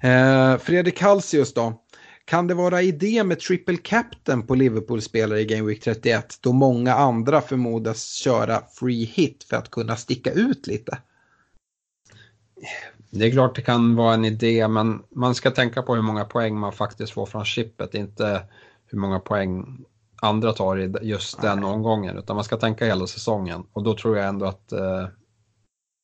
Eh, 0.00 0.58
Fredrik 0.58 1.00
Halsius 1.00 1.54
då. 1.54 1.82
Kan 2.24 2.46
det 2.46 2.54
vara 2.54 2.82
idé 2.82 3.24
med 3.24 3.40
triple 3.40 3.76
captain 3.76 4.46
på 4.46 4.54
Liverpool-spelare 4.54 5.40
i 5.40 5.44
Game 5.44 5.62
Week 5.62 5.80
31 5.80 6.38
då 6.40 6.52
många 6.52 6.94
andra 6.94 7.40
förmodas 7.40 8.12
köra 8.12 8.62
free 8.72 9.04
hit 9.04 9.44
för 9.50 9.56
att 9.56 9.70
kunna 9.70 9.96
sticka 9.96 10.32
ut 10.32 10.66
lite? 10.66 10.98
Det 13.10 13.26
är 13.26 13.30
klart 13.30 13.56
det 13.56 13.62
kan 13.62 13.96
vara 13.96 14.14
en 14.14 14.24
idé 14.24 14.68
men 14.68 15.02
man 15.10 15.34
ska 15.34 15.50
tänka 15.50 15.82
på 15.82 15.94
hur 15.94 16.02
många 16.02 16.24
poäng 16.24 16.58
man 16.58 16.72
faktiskt 16.72 17.12
får 17.12 17.26
från 17.26 17.44
chippet, 17.44 17.94
inte 17.94 18.42
hur 18.86 18.98
många 18.98 19.18
poäng 19.18 19.84
andra 20.22 20.52
tar 20.52 20.78
i 20.78 20.94
just 21.02 21.42
den 21.42 21.60
Nej. 21.60 21.70
omgången 21.70 22.18
utan 22.18 22.36
man 22.36 22.44
ska 22.44 22.56
tänka 22.56 22.86
hela 22.86 23.06
säsongen 23.06 23.64
och 23.72 23.82
då 23.82 23.94
tror 23.94 24.16
jag 24.16 24.26
ändå 24.26 24.46
att 24.46 24.72
eh, 24.72 25.06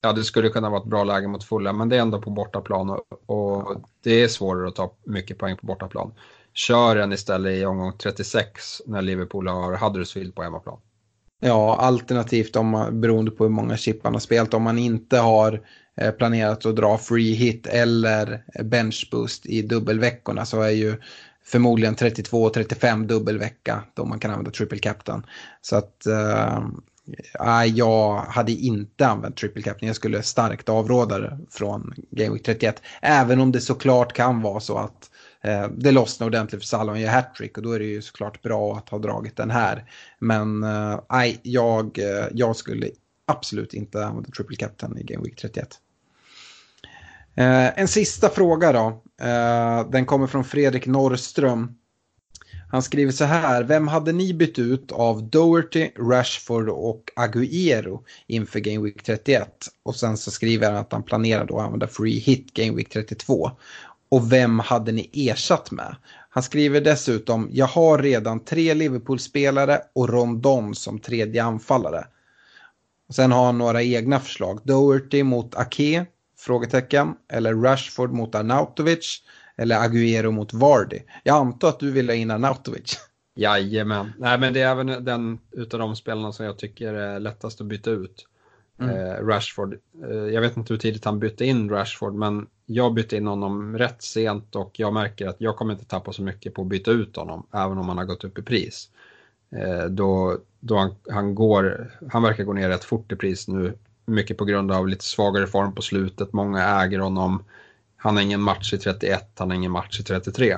Ja, 0.04 0.12
det 0.12 0.24
skulle 0.24 0.48
kunna 0.48 0.70
vara 0.70 0.80
ett 0.80 0.88
bra 0.88 1.04
läge 1.04 1.28
mot 1.28 1.44
fulla, 1.44 1.72
men 1.72 1.88
det 1.88 1.96
är 1.96 2.00
ändå 2.00 2.22
på 2.22 2.30
bortaplan 2.30 2.90
och, 2.90 3.02
och 3.26 3.82
det 4.02 4.22
är 4.22 4.28
svårare 4.28 4.68
att 4.68 4.74
ta 4.74 4.94
mycket 5.04 5.38
poäng 5.38 5.56
på 5.56 5.66
bortaplan. 5.66 6.14
Kör 6.54 6.96
den 6.96 7.12
istället 7.12 7.52
i 7.52 7.64
omgång 7.64 7.92
36 7.98 8.82
när 8.86 9.02
Liverpool 9.02 9.48
har 9.48 9.76
Huddersfield 9.76 10.34
på 10.34 10.42
hemmaplan. 10.42 10.78
Ja, 11.40 11.76
alternativt 11.76 12.56
om 12.56 12.68
man, 12.68 13.00
beroende 13.00 13.30
på 13.30 13.44
hur 13.44 13.50
många 13.50 13.76
chip 13.76 14.04
man 14.04 14.12
har 14.12 14.20
spelat. 14.20 14.54
Om 14.54 14.62
man 14.62 14.78
inte 14.78 15.18
har 15.18 15.66
eh, 15.96 16.10
planerat 16.10 16.66
att 16.66 16.76
dra 16.76 16.98
free 16.98 17.34
hit 17.34 17.66
eller 17.66 18.44
bench 18.64 19.08
boost 19.10 19.46
i 19.46 19.62
dubbelveckorna 19.62 20.44
så 20.44 20.60
är 20.60 20.70
ju 20.70 20.96
förmodligen 21.44 21.96
32-35 21.96 23.06
dubbelvecka 23.06 23.82
då 23.94 24.04
man 24.04 24.18
kan 24.18 24.30
använda 24.30 24.50
triple 24.50 24.78
captain. 24.78 25.26
Så 25.60 25.76
att 25.76 26.06
eh, 26.06 26.62
jag 27.74 28.16
hade 28.16 28.52
inte 28.52 29.06
använt 29.06 29.36
triple 29.36 29.62
captain. 29.62 29.86
Jag 29.86 29.96
skulle 29.96 30.22
starkt 30.22 30.68
avråda 30.68 31.18
det 31.18 31.38
från 31.50 31.94
Game 32.10 32.32
Week 32.32 32.42
31. 32.42 32.82
Även 33.02 33.40
om 33.40 33.52
det 33.52 33.60
såklart 33.60 34.12
kan 34.12 34.42
vara 34.42 34.60
så 34.60 34.78
att 34.78 35.10
eh, 35.40 35.68
det 35.76 35.90
lossnar 35.90 36.26
ordentligt 36.26 36.62
för 36.62 36.66
Salah 36.66 36.94
och 36.94 37.00
gör 37.00 37.10
hattrick 37.10 37.56
och 37.56 37.62
då 37.62 37.72
är 37.72 37.78
det 37.78 37.84
ju 37.84 38.02
såklart 38.02 38.42
bra 38.42 38.76
att 38.76 38.88
ha 38.88 38.98
dragit 38.98 39.36
den 39.36 39.50
här. 39.50 39.84
Men 40.18 40.62
eh, 40.62 41.00
nej, 41.10 41.30
eh, 41.32 41.38
jag, 41.42 41.98
jag 42.32 42.56
skulle 42.56 42.90
absolut 43.26 43.74
inte 43.74 44.04
använda 44.04 44.30
triple 44.30 44.56
captain 44.56 44.98
i 44.98 45.02
Game 45.02 45.24
Week 45.24 45.36
31. 45.36 45.68
Eh, 47.34 47.78
en 47.78 47.88
sista 47.88 48.28
fråga 48.28 48.72
då. 48.72 49.02
Eh, 49.22 49.90
den 49.90 50.06
kommer 50.06 50.26
från 50.26 50.44
Fredrik 50.44 50.86
Norrström. 50.86 51.74
Han 52.72 52.82
skriver 52.82 53.12
så 53.12 53.24
här, 53.24 53.62
vem 53.62 53.88
hade 53.88 54.12
ni 54.12 54.34
bytt 54.34 54.58
ut 54.58 54.92
av 54.92 55.22
Doherty, 55.22 55.90
Rashford 55.98 56.68
och 56.68 57.10
Agüero 57.16 58.00
inför 58.26 58.60
Game 58.60 58.84
Week 58.84 59.02
31? 59.02 59.48
Och 59.82 59.96
sen 59.96 60.16
så 60.16 60.30
skriver 60.30 60.70
han 60.70 60.76
att 60.76 60.92
han 60.92 61.02
planerar 61.02 61.44
då 61.44 61.58
att 61.58 61.64
använda 61.64 61.86
Free 61.86 62.18
Hit 62.18 62.54
Game 62.54 62.76
Week 62.76 62.88
32. 62.88 63.50
Och 64.08 64.32
vem 64.32 64.58
hade 64.58 64.92
ni 64.92 65.10
ersatt 65.12 65.70
med? 65.70 65.96
Han 66.30 66.42
skriver 66.42 66.80
dessutom, 66.80 67.48
jag 67.52 67.66
har 67.66 67.98
redan 67.98 68.44
tre 68.44 68.74
Liverpool-spelare 68.74 69.80
och 69.92 70.08
Rondon 70.08 70.74
som 70.74 70.98
tredje 70.98 71.44
anfallare. 71.44 72.06
Och 73.08 73.14
sen 73.14 73.32
har 73.32 73.46
han 73.46 73.58
några 73.58 73.82
egna 73.82 74.20
förslag. 74.20 74.60
Doherty 74.64 75.22
mot 75.22 75.54
Ake? 75.54 76.06
Frågetecken. 76.38 77.14
Eller 77.32 77.54
Rashford 77.54 78.12
mot 78.12 78.34
Arnautovic 78.34 79.22
eller 79.56 79.76
Agüero 79.76 80.30
mot 80.30 80.52
Vardy. 80.52 80.98
Jag 81.24 81.36
antar 81.36 81.68
att 81.68 81.80
du 81.80 81.90
vill 81.90 82.08
ha 82.08 82.14
in 82.14 82.30
Arnautovic. 82.30 83.00
Jajamän. 83.34 84.12
Nej, 84.18 84.38
men 84.38 84.52
det 84.52 84.60
är 84.60 84.70
även 84.70 85.04
den 85.04 85.38
utav 85.50 85.80
de 85.80 85.96
spelarna 85.96 86.32
som 86.32 86.46
jag 86.46 86.58
tycker 86.58 86.94
är 86.94 87.20
lättast 87.20 87.60
att 87.60 87.66
byta 87.66 87.90
ut. 87.90 88.26
Mm. 88.80 88.96
Eh, 88.96 89.26
Rashford. 89.26 89.78
Eh, 90.04 90.16
jag 90.16 90.40
vet 90.40 90.56
inte 90.56 90.72
hur 90.72 90.78
tidigt 90.78 91.04
han 91.04 91.18
bytte 91.18 91.44
in 91.44 91.70
Rashford, 91.70 92.14
men 92.14 92.46
jag 92.66 92.94
bytte 92.94 93.16
in 93.16 93.26
honom 93.26 93.78
rätt 93.78 94.02
sent 94.02 94.56
och 94.56 94.80
jag 94.80 94.92
märker 94.92 95.26
att 95.26 95.36
jag 95.38 95.56
kommer 95.56 95.72
inte 95.72 95.84
tappa 95.84 96.12
så 96.12 96.22
mycket 96.22 96.54
på 96.54 96.62
att 96.62 96.68
byta 96.68 96.90
ut 96.90 97.16
honom, 97.16 97.46
även 97.52 97.78
om 97.78 97.88
han 97.88 97.98
har 97.98 98.04
gått 98.04 98.24
upp 98.24 98.38
i 98.38 98.42
pris. 98.42 98.88
Eh, 99.56 99.84
då 99.84 100.38
då 100.64 100.76
han, 100.76 100.94
han, 101.10 101.34
går, 101.34 101.90
han 102.12 102.22
verkar 102.22 102.44
gå 102.44 102.52
ner 102.52 102.68
rätt 102.68 102.84
fort 102.84 103.12
i 103.12 103.16
pris 103.16 103.48
nu, 103.48 103.74
mycket 104.06 104.38
på 104.38 104.44
grund 104.44 104.72
av 104.72 104.88
lite 104.88 105.04
svagare 105.04 105.46
form 105.46 105.74
på 105.74 105.82
slutet. 105.82 106.32
Många 106.32 106.82
äger 106.82 106.98
honom. 106.98 107.44
Han 108.02 108.16
har 108.16 108.22
ingen 108.22 108.40
match 108.40 108.72
i 108.72 108.78
31, 108.78 109.32
han 109.38 109.50
har 109.50 109.56
ingen 109.56 109.72
match 109.72 110.00
i 110.00 110.02
33. 110.02 110.56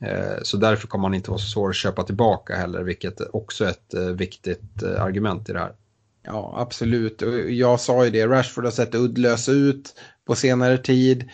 Eh, 0.00 0.42
så 0.42 0.56
därför 0.56 0.86
kommer 0.88 1.04
han 1.04 1.14
inte 1.14 1.30
vara 1.30 1.38
så 1.38 1.46
svår 1.46 1.68
att 1.68 1.76
köpa 1.76 2.02
tillbaka 2.02 2.56
heller, 2.56 2.82
vilket 2.82 3.20
också 3.32 3.64
är 3.64 3.68
ett 3.68 3.94
eh, 3.94 4.00
viktigt 4.00 4.82
eh, 4.82 5.02
argument 5.02 5.48
i 5.48 5.52
det 5.52 5.58
här. 5.58 5.72
Ja, 6.26 6.54
absolut. 6.56 7.22
Jag 7.48 7.80
sa 7.80 8.04
ju 8.04 8.10
det, 8.10 8.26
Rashford 8.26 8.64
har 8.64 8.70
sett 8.70 8.94
uddlös 8.94 9.48
ut 9.48 9.94
på 10.26 10.34
senare 10.34 10.78
tid. 10.78 11.30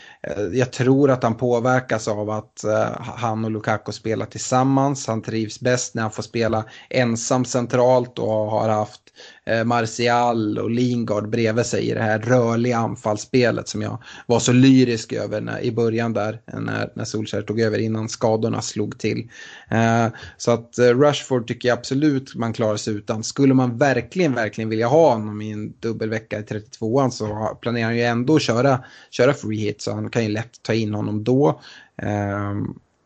Jag 0.52 0.72
tror 0.72 1.10
att 1.10 1.22
han 1.22 1.36
påverkas 1.36 2.08
av 2.08 2.30
att 2.30 2.64
han 2.98 3.44
och 3.44 3.50
Lukaku 3.50 3.92
spelar 3.92 4.26
tillsammans. 4.26 5.06
Han 5.06 5.22
trivs 5.22 5.60
bäst 5.60 5.94
när 5.94 6.02
han 6.02 6.10
får 6.10 6.22
spela 6.22 6.64
ensam 6.88 7.44
centralt 7.44 8.18
och 8.18 8.28
har 8.28 8.68
haft 8.68 9.00
Eh, 9.46 9.64
Martial 9.64 10.58
och 10.58 10.70
Lingard 10.70 11.28
bredvid 11.28 11.66
sig 11.66 11.90
i 11.90 11.94
det 11.94 12.02
här 12.02 12.18
rörliga 12.18 12.78
anfallsspelet 12.78 13.68
som 13.68 13.82
jag 13.82 14.02
var 14.26 14.38
så 14.38 14.52
lyrisk 14.52 15.12
över 15.12 15.40
när, 15.40 15.60
i 15.60 15.72
början 15.72 16.12
där 16.12 16.40
när, 16.46 16.92
när 16.94 17.04
Solskjaer 17.04 17.42
tog 17.42 17.60
över 17.60 17.78
innan 17.78 18.08
skadorna 18.08 18.62
slog 18.62 18.98
till. 18.98 19.30
Eh, 19.70 20.06
så 20.36 20.50
att 20.50 20.78
Rushford 20.78 21.30
Rashford 21.30 21.46
tycker 21.46 21.68
jag 21.68 21.78
absolut 21.78 22.34
man 22.34 22.52
klarar 22.52 22.76
sig 22.76 22.94
utan. 22.94 23.22
Skulle 23.22 23.54
man 23.54 23.78
verkligen, 23.78 24.34
verkligen 24.34 24.70
vilja 24.70 24.86
ha 24.86 25.12
honom 25.12 25.42
i 25.42 25.50
en 25.50 25.72
dubbelvecka 25.80 26.38
i 26.38 26.42
32an 26.42 27.10
så 27.10 27.58
planerar 27.60 27.84
han 27.84 27.96
ju 27.96 28.02
ändå 28.02 28.36
att 28.36 28.42
köra, 28.42 28.84
köra 29.10 29.34
free 29.34 29.58
hit 29.58 29.82
så 29.82 29.92
han 29.92 30.10
kan 30.10 30.22
ju 30.22 30.28
lätt 30.28 30.62
ta 30.62 30.74
in 30.74 30.94
honom 30.94 31.24
då. 31.24 31.60
Eh, 32.02 32.54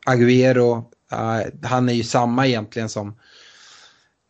Agüero, 0.07 0.85
eh, 1.13 1.69
han 1.69 1.89
är 1.89 1.93
ju 1.93 2.03
samma 2.03 2.47
egentligen 2.47 2.89
som 2.89 3.15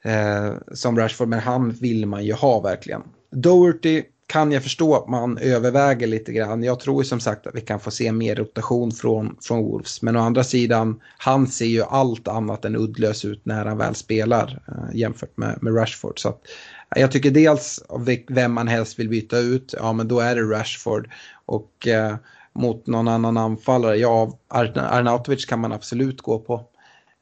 eh, 0.04 0.52
som 0.72 0.98
Rashford, 0.98 1.28
men 1.28 1.40
han 1.40 1.70
vill 1.70 2.06
man 2.06 2.24
ju 2.24 2.32
ha 2.32 2.60
verkligen. 2.60 3.02
Doherty 3.30 4.02
kan 4.26 4.52
jag 4.52 4.62
förstå 4.62 4.94
att 4.96 5.08
man 5.08 5.38
överväger 5.38 6.06
lite 6.06 6.32
grann. 6.32 6.62
Jag 6.62 6.80
tror 6.80 7.02
som 7.02 7.20
sagt 7.20 7.46
att 7.46 7.54
vi 7.54 7.60
kan 7.60 7.80
få 7.80 7.90
se 7.90 8.12
mer 8.12 8.36
rotation 8.36 8.92
från, 8.92 9.36
från 9.40 9.62
Wolves. 9.62 10.02
Men 10.02 10.16
å 10.16 10.20
andra 10.20 10.44
sidan, 10.44 11.00
han 11.18 11.46
ser 11.46 11.66
ju 11.66 11.82
allt 11.82 12.28
annat 12.28 12.64
än 12.64 12.76
uddlös 12.76 13.24
ut 13.24 13.40
när 13.44 13.64
han 13.64 13.78
väl 13.78 13.94
spelar 13.94 14.62
eh, 14.68 14.96
jämfört 14.96 15.36
med, 15.36 15.58
med 15.62 15.76
Rashford. 15.76 16.18
Så 16.18 16.28
att, 16.28 16.40
eh, 16.96 17.00
jag 17.00 17.12
tycker 17.12 17.30
dels 17.30 17.82
vem 18.28 18.52
man 18.52 18.68
helst 18.68 18.98
vill 18.98 19.08
byta 19.08 19.38
ut, 19.38 19.74
ja 19.78 19.92
men 19.92 20.08
då 20.08 20.20
är 20.20 20.34
det 20.34 20.42
Rashford. 20.42 21.10
Och 21.46 21.88
eh, 21.88 22.16
mot 22.52 22.86
någon 22.86 23.08
annan 23.08 23.36
anfallare, 23.36 23.96
ja 23.96 24.38
Arnautovic 24.48 25.44
kan 25.44 25.60
man 25.60 25.72
absolut 25.72 26.20
gå 26.20 26.38
på. 26.38 26.64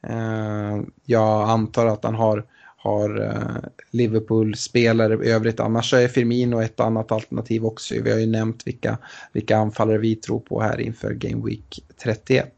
Eh, 0.07 0.81
jag 1.05 1.49
antar 1.49 1.85
att 1.85 2.03
han 2.03 2.15
har 2.15 2.45
har 2.83 3.21
eh, 3.21 3.69
Liverpool-spelare 3.91 5.25
i 5.25 5.31
övrigt. 5.31 5.59
Annars 5.59 5.93
är 5.93 6.07
Firmino 6.07 6.61
ett 6.61 6.79
annat 6.79 7.11
alternativ 7.11 7.65
också. 7.65 7.95
Vi 8.03 8.11
har 8.11 8.19
ju 8.19 8.25
nämnt 8.25 8.67
vilka, 8.67 8.97
vilka 9.33 9.57
anfallare 9.57 9.97
vi 9.97 10.15
tror 10.15 10.39
på 10.39 10.61
här 10.61 10.81
inför 10.81 11.13
Game 11.13 11.45
Week 11.45 11.83
31. 12.03 12.53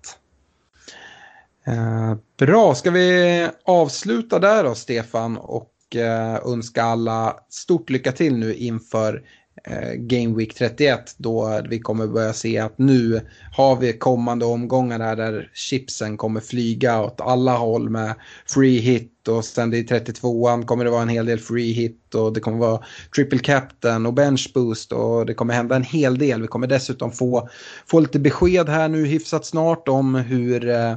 Eh, 1.68 2.16
bra, 2.38 2.76
ska 2.76 2.92
vi 2.92 3.48
avsluta 3.64 4.40
där 4.40 4.64
då 4.64 4.76
Stefan 4.76 5.38
och 5.38 5.96
eh, 5.96 6.36
önska 6.36 6.84
alla 6.84 7.36
stort 7.50 7.90
lycka 7.90 8.12
till 8.12 8.38
nu 8.38 8.54
inför 8.54 9.24
Eh, 9.68 9.94
Game 9.94 10.36
Week 10.36 10.56
31 10.56 11.16
då 11.18 11.62
vi 11.70 11.80
kommer 11.80 12.08
börja 12.08 12.34
se 12.34 12.58
att 12.58 12.78
nu 12.78 13.22
har 13.52 13.76
vi 13.76 13.94
kommande 13.94 14.46
omgångar 14.46 15.00
där, 15.00 15.16
där 15.16 15.52
chipsen 15.54 16.18
kommer 16.18 16.42
flyga 16.42 17.02
åt 17.02 17.22
alla 17.22 17.58
håll 17.58 17.90
med 17.90 18.16
free 18.46 18.80
hit 18.80 19.28
och 19.28 19.46
sen 19.46 19.74
i 19.74 19.84
32an 19.84 20.66
kommer 20.66 20.86
det 20.86 20.92
vara 20.92 21.02
en 21.02 21.10
hel 21.10 21.26
del 21.26 21.40
free 21.40 21.72
hit 21.72 22.16
och 22.16 22.34
det 22.34 22.40
kommer 22.40 22.58
vara 22.58 22.84
triple 23.16 23.40
captain 23.40 24.06
och 24.06 24.14
bench 24.14 24.52
boost 24.54 24.92
och 24.92 25.26
det 25.26 25.34
kommer 25.34 25.54
hända 25.54 25.76
en 25.76 25.84
hel 25.84 26.18
del. 26.18 26.42
Vi 26.42 26.48
kommer 26.48 26.68
dessutom 26.68 27.12
få, 27.12 27.50
få 27.88 28.00
lite 28.00 28.20
besked 28.20 28.70
här 28.70 28.90
nu 28.90 29.06
hyfsat 29.06 29.46
snart 29.46 29.88
om 29.88 30.16
hur 30.16 30.70
eh, 30.70 30.96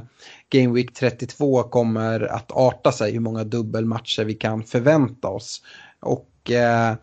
Game 0.49 0.73
Week 0.73 0.93
32 0.93 1.63
kommer 1.63 2.21
att 2.21 2.51
arta 2.51 2.91
sig, 2.91 3.11
hur 3.11 3.19
många 3.19 3.43
dubbelmatcher 3.43 4.23
vi 4.23 4.33
kan 4.33 4.63
förvänta 4.63 5.27
oss. 5.27 5.61
Och 5.99 6.51
eh, 6.51 6.95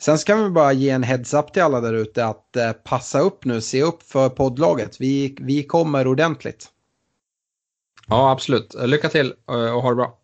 Sen 0.00 0.18
ska 0.18 0.36
vi 0.36 0.50
bara 0.50 0.72
ge 0.72 0.90
en 0.90 1.02
heads-up 1.02 1.52
till 1.52 1.62
alla 1.62 1.80
där 1.80 1.92
ute 1.92 2.26
att 2.26 2.56
eh, 2.56 2.72
passa 2.72 3.20
upp 3.20 3.44
nu, 3.44 3.60
se 3.60 3.82
upp 3.82 4.02
för 4.02 4.28
poddlaget. 4.28 5.00
Vi, 5.00 5.36
vi 5.40 5.62
kommer 5.62 6.06
ordentligt. 6.06 6.68
Ja, 8.08 8.30
absolut. 8.30 8.74
Lycka 8.78 9.08
till 9.08 9.34
eh, 9.50 9.74
och 9.74 9.82
ha 9.82 9.90
det 9.90 9.96
bra. 9.96 10.18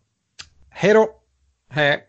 Hej 0.71 0.95
då! 0.95 1.11
Hej! 1.71 2.09